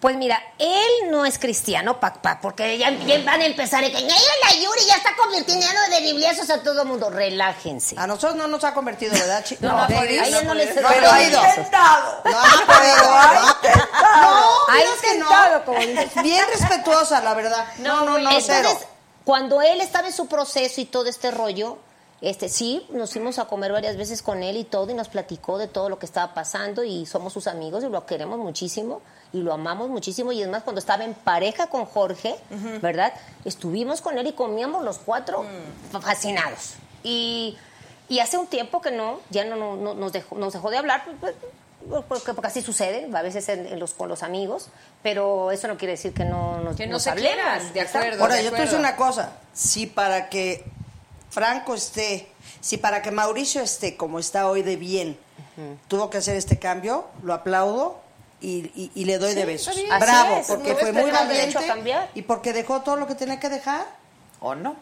Pues 0.00 0.16
mira, 0.16 0.42
él 0.58 1.10
no 1.10 1.26
es 1.26 1.38
cristiano, 1.38 2.00
pa, 2.00 2.14
pa, 2.14 2.40
porque 2.40 2.78
ya, 2.78 2.90
ya 2.90 3.22
van 3.22 3.42
a 3.42 3.44
empezar 3.44 3.84
y 3.84 3.92
que 3.92 3.98
"Ella, 3.98 4.14
la 4.48 4.54
Yuri 4.54 4.86
ya 4.86 4.96
está 4.96 5.14
convirtiendo 5.14 5.66
de 5.90 6.00
bibliazos 6.00 6.48
a 6.48 6.62
todo 6.62 6.86
mundo. 6.86 7.10
Relájense. 7.10 7.96
A 7.98 8.06
nosotros 8.06 8.34
no 8.34 8.46
nos 8.46 8.64
ha 8.64 8.72
convertido, 8.72 9.12
¿verdad, 9.12 9.44
chicos? 9.44 9.62
No, 9.62 9.76
no, 9.76 9.82
a 9.82 10.04
ella 10.06 10.40
no 10.42 10.54
les 10.54 10.74
No 10.74 10.88
ha 10.88 11.22
intentado. 11.22 12.22
No. 12.24 12.30
No, 12.30 12.38
que 15.02 15.08
intentado, 15.08 15.58
no. 15.58 15.64
como 15.66 15.80
dices. 15.80 16.22
Bien 16.22 16.44
respetuosa, 16.50 17.20
la 17.20 17.34
verdad. 17.34 17.66
No, 17.78 18.04
no, 18.04 18.18
no, 18.18 18.30
cero. 18.40 18.68
Entonces, 18.68 18.88
cuando 19.24 19.60
él 19.60 19.82
estaba 19.82 20.08
en 20.08 20.14
su 20.14 20.26
proceso 20.28 20.80
y 20.80 20.86
todo 20.86 21.06
este 21.06 21.30
rollo, 21.30 21.76
este 22.22 22.48
sí, 22.48 22.86
nos 22.90 23.12
fuimos 23.12 23.38
a 23.38 23.44
comer 23.46 23.72
varias 23.72 23.96
veces 23.96 24.22
con 24.22 24.42
él 24.42 24.56
y 24.56 24.64
todo, 24.64 24.90
y 24.90 24.94
nos 24.94 25.08
platicó 25.08 25.58
de 25.58 25.68
todo 25.68 25.88
lo 25.88 25.98
que 25.98 26.06
estaba 26.06 26.32
pasando, 26.34 26.84
y 26.84 27.06
somos 27.06 27.32
sus 27.32 27.46
amigos 27.46 27.84
y 27.84 27.88
lo 27.88 28.06
queremos 28.06 28.38
muchísimo, 28.38 29.02
y 29.32 29.38
lo 29.42 29.52
amamos 29.52 29.88
muchísimo, 29.88 30.32
y 30.32 30.42
es 30.42 30.48
más, 30.48 30.62
cuando 30.62 30.80
estaba 30.80 31.04
en 31.04 31.14
pareja 31.14 31.68
con 31.68 31.84
Jorge, 31.86 32.34
¿verdad? 32.82 33.12
Estuvimos 33.44 34.00
con 34.00 34.18
él 34.18 34.26
y 34.26 34.32
comíamos 34.32 34.84
los 34.84 34.98
cuatro 34.98 35.44
fascinados. 36.00 36.74
Y, 37.02 37.56
y 38.08 38.18
hace 38.20 38.38
un 38.38 38.46
tiempo 38.46 38.80
que 38.80 38.90
no, 38.90 39.20
ya 39.30 39.44
no, 39.44 39.56
no- 39.56 39.76
no- 39.76 39.94
nos, 39.94 40.12
dejó, 40.12 40.36
nos 40.36 40.52
dejó 40.52 40.70
de 40.70 40.78
hablar, 40.78 41.04
pues, 41.20 41.34
pues, 41.88 42.04
porque, 42.08 42.34
porque 42.34 42.48
así 42.48 42.60
sucede, 42.60 43.08
a 43.14 43.22
veces 43.22 43.48
en- 43.48 43.66
en 43.66 43.78
los, 43.78 43.94
con 43.94 44.08
los 44.08 44.22
amigos, 44.22 44.68
pero 45.02 45.50
eso 45.50 45.66
no 45.68 45.78
quiere 45.78 45.92
decir 45.92 46.12
que 46.12 46.24
no 46.24 46.58
nos, 46.60 46.76
Que 46.76 46.86
no 46.86 46.94
nos 46.94 47.02
se 47.04 47.10
hablemos. 47.10 47.34
quieran, 47.36 47.72
de 47.72 47.80
acuerdo. 47.80 48.22
Ahora, 48.22 48.34
de 48.34 48.44
yo 48.44 48.50
te 48.50 48.56
acuerdo. 48.56 48.78
una 48.78 48.96
cosa. 48.96 49.32
Si 49.54 49.86
para 49.86 50.28
que 50.28 50.64
Franco 51.30 51.74
esté, 51.74 52.28
si 52.60 52.76
para 52.76 53.00
que 53.00 53.10
Mauricio 53.12 53.62
esté 53.62 53.96
como 53.96 54.18
está 54.18 54.48
hoy 54.50 54.62
de 54.62 54.76
bien, 54.76 55.16
tuvo 55.88 56.10
que 56.10 56.18
hacer 56.18 56.36
este 56.36 56.58
cambio, 56.58 57.06
lo 57.22 57.32
aplaudo 57.34 58.00
y, 58.40 58.70
y- 58.74 58.90
y 58.94 59.04
le 59.04 59.18
doy 59.18 59.34
de 59.34 59.44
besos. 59.44 59.74
bien. 59.76 59.88
Bravo, 59.98 60.36
es, 60.38 60.46
porque 60.46 60.72
muy 60.72 60.80
fue 60.80 60.92
muy 60.92 61.10
valiente 61.10 61.58
y 62.14 62.22
porque 62.22 62.52
dejó 62.52 62.80
todo 62.82 62.96
lo 62.96 63.06
que 63.06 63.14
tenía 63.14 63.38
que 63.38 63.48
dejar. 63.48 63.86
¿O 64.40 64.54
no? 64.54 64.76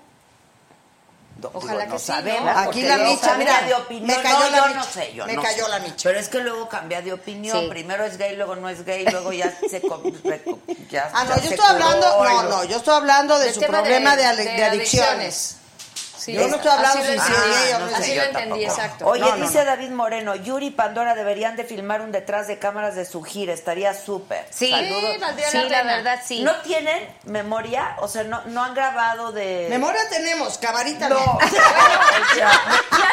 Do- 1.39 1.52
Ojalá 1.55 1.72
digo, 1.72 1.85
que 1.85 1.86
no 1.93 1.98
sí, 2.01 2.06
sabemos. 2.06 2.43
¿no? 2.52 2.59
Aquí 2.59 2.82
la 2.82 2.97
micha, 2.98 3.20
cambia 3.28 3.36
mira, 3.60 3.66
de 3.68 3.74
opinión. 3.74 4.06
me 4.09 4.22
cayó 4.22 4.39
no, 4.40 4.51
la 4.51 4.56
yo 4.59 4.66
micha, 4.66 4.78
no 4.78 4.85
sé, 4.85 5.12
yo 5.14 5.26
me 5.26 5.32
no 5.35 5.43
cayó 5.43 5.64
sé. 5.66 5.70
la 5.70 5.78
micha. 5.78 5.97
Pero 6.02 6.18
es 6.18 6.28
que 6.28 6.39
luego 6.40 6.68
cambia 6.68 7.01
de 7.01 7.12
opinión. 7.12 7.60
Sí. 7.60 7.66
Primero 7.68 8.05
es 8.05 8.18
gay, 8.18 8.35
luego 8.35 8.56
no 8.56 8.68
es 8.68 8.85
gay, 8.85 9.05
luego 9.05 9.32
ya 9.32 9.56
se... 9.70 9.80
ya- 10.90 11.10
Ah, 11.14 11.24
no, 11.24 11.36
ya 11.36 11.43
yo 11.43 11.51
estoy 11.51 11.66
hablando, 11.68 12.16
curó 12.18 12.30
no, 12.30 12.43
no, 12.48 12.64
yo 12.64 12.76
estoy 12.78 12.94
hablando 12.94 13.39
de 13.39 13.52
su 13.52 13.60
problema 13.60 14.16
de, 14.16 14.22
de- 14.22 14.28
ale- 14.28 14.44
de 14.44 14.51
de 14.52 14.64
adicciones. 14.64 15.09
adicciones. 15.10 15.57
Sí, 16.19 16.32
Yo 16.32 16.49
no 16.49 16.57
estoy 16.57 16.70
hablando 16.70 16.99
así 16.99 17.07
lo 17.07 17.12
entendí. 17.12 17.78
no 17.78 17.89
sé, 17.89 17.95
Así 17.95 18.15
lo 18.16 18.23
entendí, 18.24 18.65
exacto. 18.65 19.07
Oye, 19.07 19.20
No, 19.20 19.36
no, 19.36 19.47
dice 19.47 19.59
no. 19.61 19.65
David 19.66 19.90
Moreno, 19.90 20.35
Yuri 20.35 20.66
y 20.66 20.70
Pandora 20.70 21.15
deberían 21.15 21.57
de 21.57 21.65
filmar 21.65 22.01
un 22.01 22.11
detrás 22.12 22.49
de 22.49 22.59
cámaras 22.59 22.95
de 22.97 23.05
su 23.05 23.23
gira, 23.23 23.53
estaría 23.53 23.95
súper. 23.95 24.45
Sí, 24.51 24.74
sí, 25.51 25.69
la 25.69 25.82
verdad, 25.85 26.20
sí. 26.24 26.43
¿No 26.43 26.55
tienen 26.62 27.09
memoria? 27.24 27.97
O 28.01 28.09
sea, 28.09 28.24
no, 28.24 28.43
no 28.47 28.65
han 28.65 28.74
grabado 28.74 29.32
de... 29.32 29.66
Memoria 29.70 30.01
tenemos, 30.11 30.59
camarita 30.59 31.09
No. 31.09 31.16
no. 31.20 31.39
Ya 32.36 32.51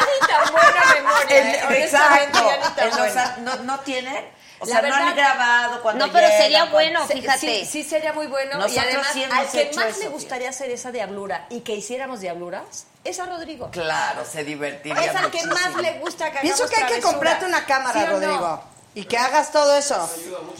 ni 0.00 0.26
tan 0.26 0.52
buena 0.52 0.94
memoria. 0.94 1.52
¿eh? 1.52 1.84
Exacto. 1.84 2.38
ya 2.48 2.56
ni 2.56 2.74
tan 2.74 2.84
En 2.84 2.90
los- 2.90 2.98
buena. 2.98 3.36
no, 3.40 3.56
no 3.62 3.80
tienen... 3.80 4.36
O 4.58 4.64
La 4.66 4.80
sea, 4.80 4.88
no 4.88 4.94
han 4.94 5.14
grabado 5.16 5.82
cuando 5.82 6.06
No, 6.06 6.12
pero 6.12 6.28
sería 6.28 6.64
bueno, 6.66 7.06
fíjate. 7.06 7.38
Sí, 7.64 7.64
sí 7.66 7.84
sería 7.84 8.12
muy 8.14 8.26
bueno. 8.26 8.52
y 8.54 8.58
Nosotros 8.58 8.84
además, 8.86 9.06
sí 9.12 9.22
hemos 9.22 9.38
al 9.38 9.50
que 9.50 9.70
más 9.76 9.86
eso, 9.88 9.98
le 10.00 10.08
gustaría 10.08 10.48
hacer 10.48 10.70
esa 10.70 10.90
diablura 10.92 11.46
y 11.50 11.60
que 11.60 11.74
hiciéramos 11.74 12.20
diabluras 12.20 12.86
es 13.04 13.20
a 13.20 13.26
Rodrigo. 13.26 13.70
Claro, 13.70 14.24
se 14.24 14.44
divertiría 14.44 15.00
Es 15.04 15.14
al 15.14 15.30
que 15.30 15.44
más 15.46 15.76
le 15.76 15.98
gusta 16.00 16.30
que 16.32 16.38
Pienso 16.40 16.66
que 16.68 16.76
hay 16.76 16.92
que 16.94 17.00
comprarte 17.02 17.44
una 17.44 17.64
cámara, 17.66 17.92
¿Sí 18.00 18.06
o 18.06 18.06
no? 18.08 18.12
Rodrigo. 18.14 18.62
Y 18.94 19.04
que 19.04 19.18
hagas 19.18 19.52
todo 19.52 19.76
eso. 19.76 20.10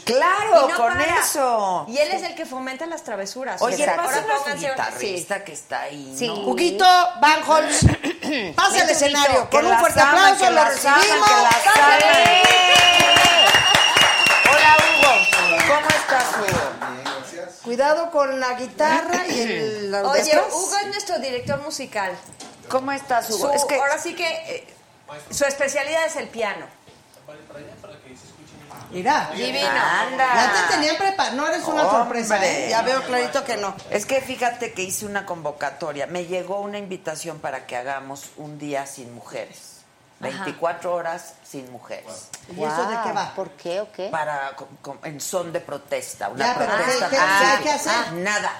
Claro, 0.04 0.66
Y 0.68 0.70
no 0.72 0.76
con 0.76 0.92
para. 0.92 1.20
eso. 1.20 1.86
Y 1.88 1.96
él 1.96 2.10
es 2.12 2.22
el 2.22 2.34
que 2.34 2.44
fomenta 2.44 2.84
las 2.84 3.02
travesuras. 3.02 3.62
Oye, 3.62 3.82
Ahora 3.88 3.96
pásanos 4.04 4.46
a 4.46 4.52
su 4.52 4.58
guitarrista 4.58 5.42
que 5.42 5.52
está 5.52 5.80
ahí, 5.80 6.14
Sí. 6.18 6.26
¿no? 6.28 6.34
Huguito 6.46 6.84
Van 7.18 7.42
Holtz, 7.48 7.80
pasa 8.54 8.82
al 8.82 8.90
escenario. 8.90 9.48
Con 9.48 9.64
un 9.64 9.78
fuerte 9.78 10.00
aplauso 10.02 10.50
lo 10.50 10.64
recibimos. 10.66 11.02
que 11.06 11.34
las 11.42 11.54
¡Pásale! 11.64 12.42
Hola, 14.50 14.76
Hugo. 15.06 15.56
¿Cómo 15.68 15.88
estás, 15.88 16.36
Hugo? 16.36 17.52
Cuidado 17.64 18.10
con 18.10 18.38
la 18.40 18.54
guitarra 18.54 19.26
y 19.26 19.40
el... 19.40 19.94
Oye. 19.94 20.40
Hugo 20.52 20.76
es 20.82 20.86
nuestro 20.88 21.18
director 21.18 21.60
musical. 21.62 22.12
¿Cómo 22.68 22.92
estás, 22.92 23.30
Hugo? 23.30 23.48
Su- 23.48 23.52
es 23.54 23.64
que 23.64 23.76
Ahora 23.76 23.98
sí 23.98 24.14
que 24.14 24.26
eh, 24.28 24.74
su 25.30 25.44
especialidad 25.44 26.06
es 26.06 26.16
el 26.16 26.28
piano. 26.28 26.66
Mira. 28.90 29.30
Divino. 29.34 29.68
Anda. 29.68 30.26
Ya 30.34 30.52
te 30.68 30.74
tenían 30.74 30.96
preparado. 30.96 31.36
No 31.36 31.48
eres 31.48 31.64
una 31.64 31.82
Hombre. 31.88 32.24
sorpresa, 32.24 32.46
¿eh? 32.46 32.68
Ya 32.70 32.82
veo 32.82 33.02
clarito 33.02 33.44
que 33.44 33.56
no. 33.56 33.74
Es 33.90 34.06
que 34.06 34.20
fíjate 34.20 34.72
que 34.72 34.82
hice 34.82 35.06
una 35.06 35.26
convocatoria. 35.26 36.06
Me 36.06 36.26
llegó 36.26 36.60
una 36.60 36.78
invitación 36.78 37.40
para 37.40 37.66
que 37.66 37.76
hagamos 37.76 38.26
un 38.36 38.58
día 38.58 38.86
sin 38.86 39.12
mujeres. 39.12 39.75
24 40.18 40.94
horas 40.94 41.34
sin 41.46 41.70
mujeres. 41.70 42.28
¿Y 42.48 42.62
eso 42.62 42.86
de 42.86 42.96
qué 43.04 43.12
va? 43.12 43.34
¿Por 43.34 43.50
qué 43.50 43.80
o 43.82 43.92
qué? 43.92 44.08
Para 44.08 44.56
co- 44.56 44.68
co- 44.80 44.96
en 45.04 45.20
son 45.20 45.52
de 45.52 45.60
protesta, 45.60 46.28
una 46.30 46.46
Ya, 46.46 46.54
pero 46.58 46.72
protesta. 46.74 47.08
¿qué- 47.10 47.62
que 47.62 47.70
hacer? 47.70 47.92
Ah, 47.94 48.10
nada. 48.14 48.52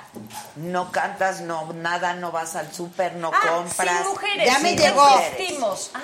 No 0.56 0.92
cantas, 0.92 1.40
no 1.40 1.72
nada, 1.72 2.12
no 2.14 2.30
vas 2.30 2.56
al 2.56 2.70
súper, 2.74 3.14
no 3.14 3.30
Ah, 3.32 3.40
compras. 3.54 3.98
sin 4.02 4.08
mujeres. 4.08 4.46
Ya 4.46 4.58
me 4.58 4.68
sin 4.70 4.78
llegó. 4.78 5.08
mujeres. 5.08 5.90
Ah, 5.94 6.00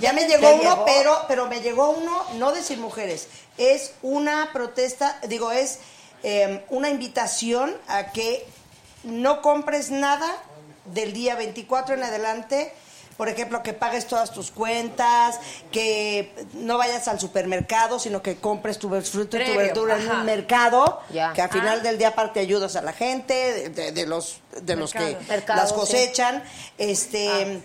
Ya 0.00 0.12
me 0.14 0.22
¿Te 0.24 0.28
llegó 0.28 0.50
uno, 0.54 0.62
llegó? 0.62 0.84
pero 0.86 1.24
pero 1.28 1.46
me 1.46 1.60
llegó 1.60 1.90
uno 1.90 2.24
no 2.34 2.52
de 2.52 2.62
sin 2.62 2.80
mujeres. 2.80 3.28
Es 3.58 3.92
una 4.02 4.50
protesta, 4.52 5.18
digo, 5.28 5.52
es 5.52 5.78
eh, 6.22 6.64
una 6.70 6.88
invitación 6.88 7.76
a 7.88 8.06
que 8.12 8.46
no 9.04 9.42
compres 9.42 9.90
nada 9.90 10.26
del 10.86 11.12
día 11.12 11.34
24 11.36 11.94
en 11.94 12.02
adelante. 12.02 12.74
Por 13.16 13.28
ejemplo, 13.30 13.62
que 13.62 13.72
pagues 13.72 14.06
todas 14.06 14.30
tus 14.32 14.50
cuentas, 14.50 15.40
que 15.72 16.34
no 16.52 16.76
vayas 16.76 17.08
al 17.08 17.18
supermercado, 17.18 17.98
sino 17.98 18.20
que 18.22 18.36
compres 18.36 18.78
tu 18.78 18.88
fruta 19.00 19.38
y 19.42 19.46
tu 19.46 19.56
verdura 19.56 19.96
en 19.96 20.10
un 20.10 20.24
mercado, 20.24 21.00
Ya. 21.10 21.32
que 21.32 21.40
al 21.42 21.48
final 21.50 21.80
Ah. 21.80 21.82
del 21.82 21.96
día 21.98 22.08
aparte 22.08 22.40
ayudas 22.40 22.76
a 22.76 22.82
la 22.82 22.92
gente, 22.92 23.34
de, 23.34 23.68
de- 23.70 23.92
de 23.92 24.06
los 24.06 24.40
de 24.60 24.76
los 24.76 24.92
que 24.92 25.16
Mercado. 25.28 25.60
Las 25.60 25.70
sí. 25.70 25.74
cosechan, 25.76 26.42
este 26.78 27.62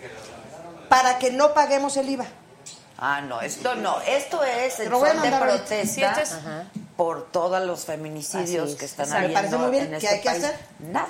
para 0.88 1.18
que 1.18 1.30
no 1.32 1.54
paguemos 1.54 1.96
el 1.96 2.08
IVA. 2.10 2.26
Ah, 2.98 3.20
no, 3.20 3.40
esto 3.40 3.74
no. 3.74 4.00
Esto 4.02 4.42
es 4.44 4.78
el 4.80 4.88
son 4.90 5.22
de 5.22 5.30
protesta. 5.30 6.24
Sí, 6.24 6.32
por 6.96 7.30
todos 7.32 7.60
los 7.66 7.84
feminicidios 7.84 8.70
es. 8.70 8.76
que 8.76 8.84
están 8.84 9.12
habiendo 9.12 9.34
parece 9.34 9.56
muy 9.56 9.70
bien. 9.70 9.84
en 9.84 9.90
¿Qué 10.00 10.06
este 10.06 10.08
hay 10.08 10.20
que 10.20 10.28
país. 10.30 10.44
hacer? 10.44 10.58
Nada. 10.78 11.08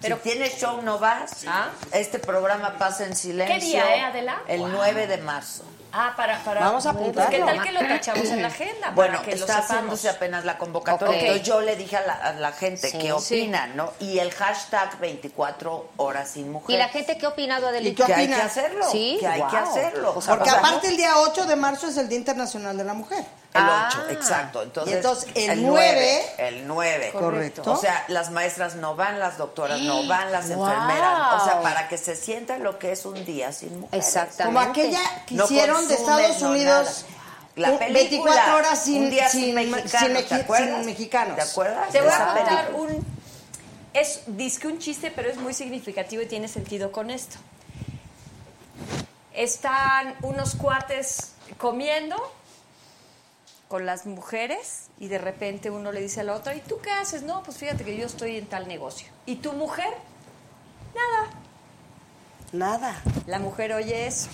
Pero 0.00 0.16
si 0.16 0.22
tienes 0.22 0.58
show 0.58 0.80
no 0.82 0.98
vas. 0.98 1.44
¿Ah? 1.46 1.68
Este 1.92 2.18
programa 2.18 2.76
pasa 2.78 3.04
en 3.04 3.16
silencio. 3.16 3.58
¿Qué 3.58 3.64
día, 3.64 3.96
eh, 3.96 4.00
Adela? 4.00 4.42
El 4.46 4.60
9 4.70 5.06
de 5.06 5.16
marzo. 5.18 5.64
Ah, 5.90 6.12
para, 6.16 6.38
para. 6.44 6.60
Vamos 6.60 6.84
a 6.84 6.90
apuntarlo. 6.90 7.30
¿Qué 7.30 7.38
tal 7.42 7.62
que 7.62 7.72
lo 7.72 7.80
tachamos 7.80 8.26
en 8.26 8.42
la 8.42 8.48
agenda? 8.48 8.90
Bueno, 8.90 9.14
para 9.14 9.24
que 9.24 9.30
lo 9.36 9.36
está 9.40 9.54
sepamos? 9.54 9.70
haciéndose 9.70 10.08
apenas 10.10 10.44
la 10.44 10.58
convocatoria. 10.58 11.18
Entonces 11.18 11.42
yo 11.46 11.62
le 11.62 11.76
dije 11.76 11.96
a 11.96 12.02
la, 12.06 12.12
a 12.12 12.32
la 12.34 12.52
gente 12.52 12.90
Sí. 12.90 12.98
qué 12.98 13.12
opina, 13.12 13.68
¿no? 13.68 13.94
Y 13.98 14.18
el 14.18 14.30
hashtag 14.32 14.98
24 14.98 15.88
horas 15.96 16.28
sin 16.30 16.52
mujer. 16.52 16.76
¿Y 16.76 16.78
la 16.78 16.88
gente 16.90 17.16
qué 17.16 17.24
ha 17.24 17.30
opinado, 17.30 17.64
¿Y 17.66 17.68
Adelita? 17.70 18.04
qué 18.04 18.12
que 18.12 18.18
hay 18.20 18.28
que 18.28 18.34
hacerlo. 18.34 18.84
Sí, 18.90 19.16
que 19.18 19.26
hay 19.26 19.40
que 19.40 19.56
wow. 19.56 19.70
hacerlo. 19.70 20.12
O 20.14 20.20
sea, 20.20 20.34
Porque 20.34 20.50
O 20.50 20.52
sea, 20.52 20.60
aparte 20.60 20.88
el 20.88 20.96
día 20.98 21.18
8 21.20 21.46
de 21.46 21.56
marzo 21.56 21.88
es 21.88 21.96
el 21.96 22.06
Día 22.08 22.18
Internacional 22.18 22.76
de 22.76 22.84
la 22.84 22.92
Mujer. 22.92 23.24
El 23.58 23.64
Ah. 23.64 23.88
8, 23.90 24.08
exacto. 24.10 24.62
Entonces, 24.62 24.92
Y 24.92 24.96
entonces, 24.96 25.30
el 25.34 25.66
9. 25.66 26.22
9, 26.36 26.48
El 26.48 26.66
9. 26.66 27.10
Correcto. 27.12 27.62
O 27.72 27.76
sea, 27.76 28.04
las 28.08 28.30
maestras 28.30 28.74
no 28.76 28.94
van, 28.96 29.18
las 29.18 29.38
doctoras 29.38 29.80
no 29.80 30.06
van, 30.06 30.30
las 30.32 30.48
Wow. 30.48 30.66
enfermeras. 30.66 31.42
O 31.42 31.44
sea, 31.44 31.60
para 31.62 31.88
que 31.88 31.98
se 31.98 32.16
sienta 32.16 32.58
lo 32.58 32.78
que 32.78 32.92
es 32.92 33.04
un 33.04 33.24
día 33.24 33.52
sin 33.52 33.80
mujeres. 33.80 34.06
Exactamente. 34.06 34.44
Como 34.44 34.70
aquella 34.70 35.24
que 35.26 35.34
No 35.34 35.44
hicieron 35.44 35.86
de 35.88 35.94
Estados 35.94 36.40
no 36.42 36.50
Unidos. 36.50 37.04
nada. 37.06 37.14
La 37.56 37.76
película, 37.78 37.92
24 37.92 38.56
horas 38.56 38.84
sin, 38.84 39.02
Un 39.04 39.10
día 39.10 39.28
sin, 39.28 39.40
sin 39.46 39.54
mexicanos, 39.56 39.90
sin 39.90 40.86
mexicanos. 40.86 41.34
¿Te 41.36 41.42
acuerdas? 41.42 41.90
Te 41.90 42.00
voy 42.00 42.12
a 42.12 42.26
contar 42.34 42.66
película. 42.68 42.78
un. 42.94 43.18
Es 43.94 44.20
disque 44.28 44.68
un 44.68 44.78
chiste, 44.78 45.10
pero 45.10 45.28
es 45.28 45.38
muy 45.38 45.52
significativo 45.54 46.22
y 46.22 46.26
tiene 46.26 46.46
sentido 46.46 46.92
con 46.92 47.10
esto. 47.10 47.36
Están 49.34 50.14
unos 50.22 50.54
cuates 50.54 51.32
comiendo 51.58 52.16
con 53.68 53.84
las 53.86 54.06
mujeres 54.06 54.86
y 54.98 55.08
de 55.08 55.18
repente 55.18 55.70
uno 55.70 55.92
le 55.92 56.00
dice 56.00 56.20
a 56.20 56.24
la 56.24 56.34
otra, 56.34 56.54
¿y 56.54 56.60
tú 56.60 56.78
qué 56.82 56.90
haces? 56.90 57.22
No, 57.22 57.42
pues 57.42 57.58
fíjate 57.58 57.84
que 57.84 57.96
yo 57.96 58.06
estoy 58.06 58.36
en 58.38 58.46
tal 58.46 58.66
negocio. 58.66 59.08
¿Y 59.26 59.36
tu 59.36 59.52
mujer? 59.52 59.92
Nada. 60.94 61.30
Nada. 62.52 63.02
La 63.26 63.38
mujer 63.38 63.72
oye 63.74 64.06
eso. 64.06 64.28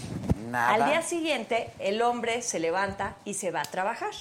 Nada. 0.50 0.74
Al 0.74 0.84
día 0.86 1.02
siguiente, 1.02 1.72
el 1.80 2.00
hombre 2.02 2.42
se 2.42 2.60
levanta 2.60 3.16
y 3.24 3.34
se 3.34 3.50
va 3.50 3.62
a 3.62 3.64
trabajar. 3.64 4.12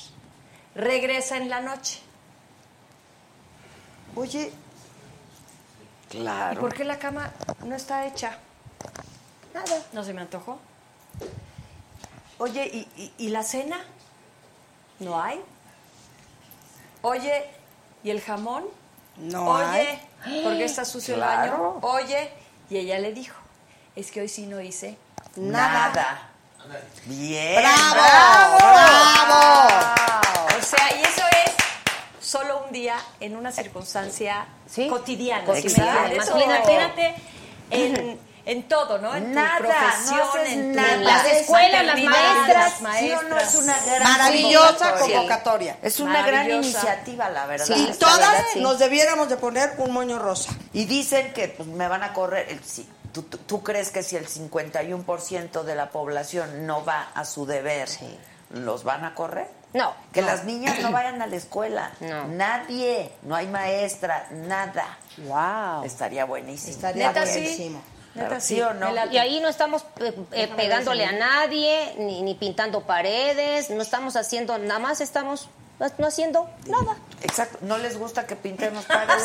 Regresa 0.74 1.38
en 1.38 1.50
la 1.50 1.62
noche. 1.62 2.00
Oye, 4.16 4.52
¿Y 6.12 6.18
Claro. 6.18 6.62
por 6.62 6.74
qué 6.76 6.84
la 6.84 7.00
cama 7.00 7.32
no 7.66 7.76
está 7.76 8.06
hecha? 8.06 8.38
Nada. 9.54 9.82
No 9.94 10.04
se 10.04 10.14
me 10.14 10.22
antojó. 10.22 10.60
Oye, 12.38 12.66
¿y, 12.68 12.88
y- 13.02 13.14
y 13.18 13.30
la 13.30 13.42
cena? 13.44 13.84
¿No 15.04 15.22
hay? 15.22 15.42
Oye, 17.02 17.46
¿y 18.04 18.10
el 18.10 18.22
jamón? 18.22 18.66
No 19.18 19.46
Oye, 19.48 20.00
¿por 20.44 20.54
qué 20.58 20.66
está 20.66 20.86
sucio 20.86 21.16
Claro. 21.16 21.44
el 21.44 21.50
baño? 21.52 21.80
Oye, 21.82 22.32
y 22.70 22.78
ella 22.78 23.00
le 23.00 23.12
dijo, 23.14 23.36
es 23.96 24.12
que 24.12 24.22
hoy 24.22 24.30
sí 24.30 24.46
no 24.46 24.62
hice. 24.62 24.98
Nada. 25.36 26.30
Bien. 27.06 27.62
¡Bravo! 27.62 28.58
¡Bravo! 28.58 30.58
O 30.58 30.62
sea, 30.62 30.96
y 30.98 31.02
eso 31.02 31.24
es 31.46 32.26
solo 32.26 32.64
un 32.66 32.72
día 32.72 32.96
en 33.20 33.36
una 33.36 33.52
circunstancia 33.52 34.46
Sí. 34.68 34.88
cotidiana. 34.88 35.44
Imagínate 35.60 37.16
en, 37.70 38.20
en 38.46 38.68
todo, 38.68 38.98
¿no? 38.98 39.16
En 39.16 39.34
Nada, 39.34 39.58
tu 39.58 39.64
no 39.64 39.70
profesión, 39.70 40.20
haces 40.30 40.50
en 40.54 40.72
tu 40.74 40.82
nada. 40.82 40.98
Las 40.98 41.26
escuelas, 41.28 41.86
las 41.86 42.00
maestras. 42.02 42.82
las 42.82 42.98
¿Sí 43.00 43.12
o 43.12 43.22
no 43.24 43.38
es 43.38 43.56
una 43.56 43.74
maestras. 43.74 44.00
gran 44.00 44.12
Maravillosa 44.12 44.70
convocatoria? 44.72 45.16
convocatoria. 45.18 45.78
Es 45.82 46.00
una 46.00 46.26
gran 46.28 46.50
iniciativa, 46.52 47.30
la 47.30 47.46
verdad. 47.46 47.66
Sí, 47.66 47.88
Y 47.90 47.98
todas 47.98 48.18
verdad, 48.20 48.46
sí. 48.54 48.60
nos 48.62 48.80
debiéramos 48.80 49.30
de 49.30 49.38
poner 49.38 49.74
un 49.78 49.92
moño 49.92 50.20
rosa. 50.20 50.52
Y 50.74 50.86
dicen 50.86 51.34
que 51.34 51.48
pues, 51.50 51.68
me 51.70 51.88
van 51.88 52.04
a 52.04 52.14
correr. 52.14 52.48
el- 52.50 52.64
si- 52.64 52.88
¿tú, 53.14 53.24
tú, 53.24 53.38
tú 53.38 53.64
crees 53.64 53.92
que 53.92 54.04
si 54.04 54.16
el 54.18 54.28
51% 54.28 55.64
de 55.64 55.76
la 55.76 55.90
población 55.90 56.66
no 56.68 56.84
va 56.84 57.10
a 57.16 57.26
su 57.26 57.46
deber, 57.46 57.88
los 58.50 58.84
van 58.84 59.06
a 59.06 59.16
correr? 59.16 59.48
No. 59.74 59.94
Que 60.12 60.22
no. 60.22 60.28
las 60.28 60.44
niñas 60.44 60.80
no 60.82 60.92
vayan 60.92 61.22
a 61.22 61.28
la 61.28 61.36
escuela. 61.36 61.92
No. 62.02 62.28
Nadie. 62.28 63.12
No 63.24 63.36
hay 63.36 63.48
maestra. 63.48 64.28
Nada. 64.32 64.98
Wow. 65.18 65.84
Estaría 65.84 66.26
buenísimo. 66.26 66.74
Estaría 66.76 67.08
Neta, 67.08 67.26
sí. 67.26 67.40
buenísimo. 67.40 67.82
¿Sí 67.86 67.93
o 68.16 68.74
no? 68.74 69.12
Y 69.12 69.18
ahí 69.18 69.40
no 69.40 69.50
estamos 69.50 69.86
eh, 70.00 70.14
eh, 70.32 70.48
pegándole 70.56 71.06
a 71.06 71.12
nadie, 71.12 71.96
ni, 71.98 72.22
ni 72.22 72.36
pintando 72.36 72.82
paredes, 72.82 73.70
no 73.70 73.82
estamos 73.82 74.16
haciendo, 74.16 74.58
nada 74.58 74.80
más 74.80 75.02
estamos 75.02 75.50
no 75.98 76.08
haciendo 76.08 76.50
nada. 76.68 76.98
Exacto. 77.22 77.58
No 77.62 77.78
les 77.78 77.98
gusta 77.98 78.26
que 78.28 78.36
pintemos 78.36 78.84
paredes. 78.86 79.24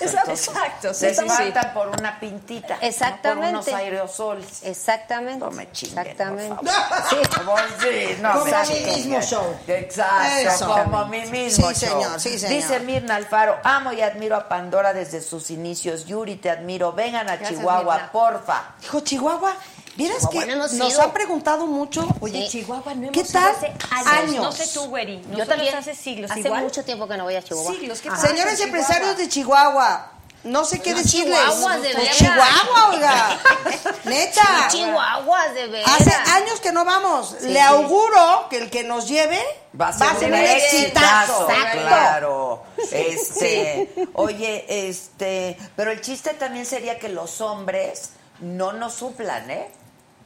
Exacto, 0.00 0.30
exacto, 0.30 0.94
sí, 0.94 1.00
Se 1.00 1.14
sí, 1.14 1.28
sí. 1.28 1.52
por 1.74 1.88
una 1.88 2.18
pintita. 2.18 2.76
no 2.76 2.82
Exactamente. 2.82 3.46
por 3.52 3.62
unos 3.62 3.68
aerosoles. 3.68 4.62
Exactamente. 4.62 5.38
No 5.44 5.50
me 5.50 5.70
chinguen, 5.72 5.98
Exactamente. 6.06 6.54
por 6.56 6.68
favor. 6.68 6.88
Pues 6.88 7.10
sí, 7.10 8.16
no 8.22 8.32
Como 8.32 8.44
me 8.44 8.50
mi 8.66 8.84
mismo 8.96 9.20
show. 9.22 9.56
Exacto, 9.66 10.50
Eso. 10.50 10.68
como 10.68 11.06
mi 11.06 11.26
mismo 11.26 11.68
Sí, 11.72 11.86
show. 11.86 12.00
señor, 12.00 12.20
sí, 12.20 12.38
señor. 12.38 12.56
Dice 12.56 12.80
Mirna 12.80 13.16
Alfaro, 13.16 13.58
amo 13.64 13.92
y 13.92 14.00
admiro 14.00 14.36
a 14.36 14.48
Pandora 14.48 14.92
desde 14.92 15.20
sus 15.20 15.50
inicios. 15.50 16.06
Yuri, 16.06 16.36
te 16.36 16.50
admiro. 16.50 16.92
Vengan 16.92 17.28
a 17.28 17.36
Gracias, 17.36 17.58
Chihuahua, 17.60 17.94
Mirna. 17.94 18.12
porfa. 18.12 18.62
Dijo 18.80 19.00
Chihuahua, 19.00 19.54
vieras 20.00 20.26
que 20.28 20.46
nos 20.56 20.72
ido. 20.72 21.02
han 21.02 21.12
preguntado 21.12 21.66
mucho, 21.66 22.06
oye. 22.20 22.48
Chihuahua 22.48 22.94
no 22.94 23.08
hemos 23.08 23.12
¿qué 23.12 23.24
tal? 23.24 23.54
hace 23.54 23.66
años. 23.90 24.06
Años. 24.06 24.44
No 24.44 24.52
sé 24.52 24.66
tú, 24.68 24.84
güeri. 24.86 25.16
Yo 25.22 25.28
Nosotros 25.28 25.48
también. 25.48 25.74
hace 25.74 25.94
siglos 25.94 26.30
Hace 26.30 26.40
igual. 26.40 26.62
mucho 26.64 26.84
tiempo 26.84 27.06
que 27.08 27.16
no 27.16 27.24
voy 27.24 27.34
a 27.36 27.42
Chihuahua. 27.42 27.72
Siglos, 27.74 28.00
¿qué 28.00 28.10
pasa? 28.10 28.26
Señores 28.28 28.54
Chihuahua. 28.58 28.78
empresarios 28.78 29.16
de 29.18 29.28
Chihuahua, 29.28 30.12
no 30.42 30.64
sé 30.64 30.80
qué 30.80 30.94
decirles. 30.94 31.38
chihuahuas, 31.38 31.82
de 31.82 31.88
Los 31.92 32.02
veras. 32.02 32.16
Chihuahua, 32.16 32.88
oiga. 32.90 33.40
Neta. 34.04 34.68
Chihuahuas, 34.70 35.54
de 35.54 35.66
veras. 35.66 36.00
Hace 36.00 36.12
años 36.32 36.60
que 36.60 36.72
no 36.72 36.84
vamos. 36.86 37.36
Sí, 37.40 37.48
Le 37.48 37.54
sí. 37.54 37.58
auguro 37.58 38.46
que 38.48 38.56
el 38.56 38.70
que 38.70 38.82
nos 38.84 39.06
lleve 39.06 39.38
Va 39.78 39.88
a 39.88 39.92
ser, 39.92 40.32
un 40.32 40.34
exitazo. 40.38 41.46
Exacto. 41.50 41.78
claro. 41.86 42.62
Este, 42.90 43.92
oye, 44.14 44.64
este, 44.88 45.58
pero 45.76 45.90
el 45.92 46.00
chiste 46.00 46.30
también 46.34 46.64
sería 46.64 46.98
que 46.98 47.08
los 47.10 47.40
hombres 47.42 48.10
no 48.40 48.72
nos 48.72 48.94
suplan, 48.94 49.50
¿eh? 49.50 49.70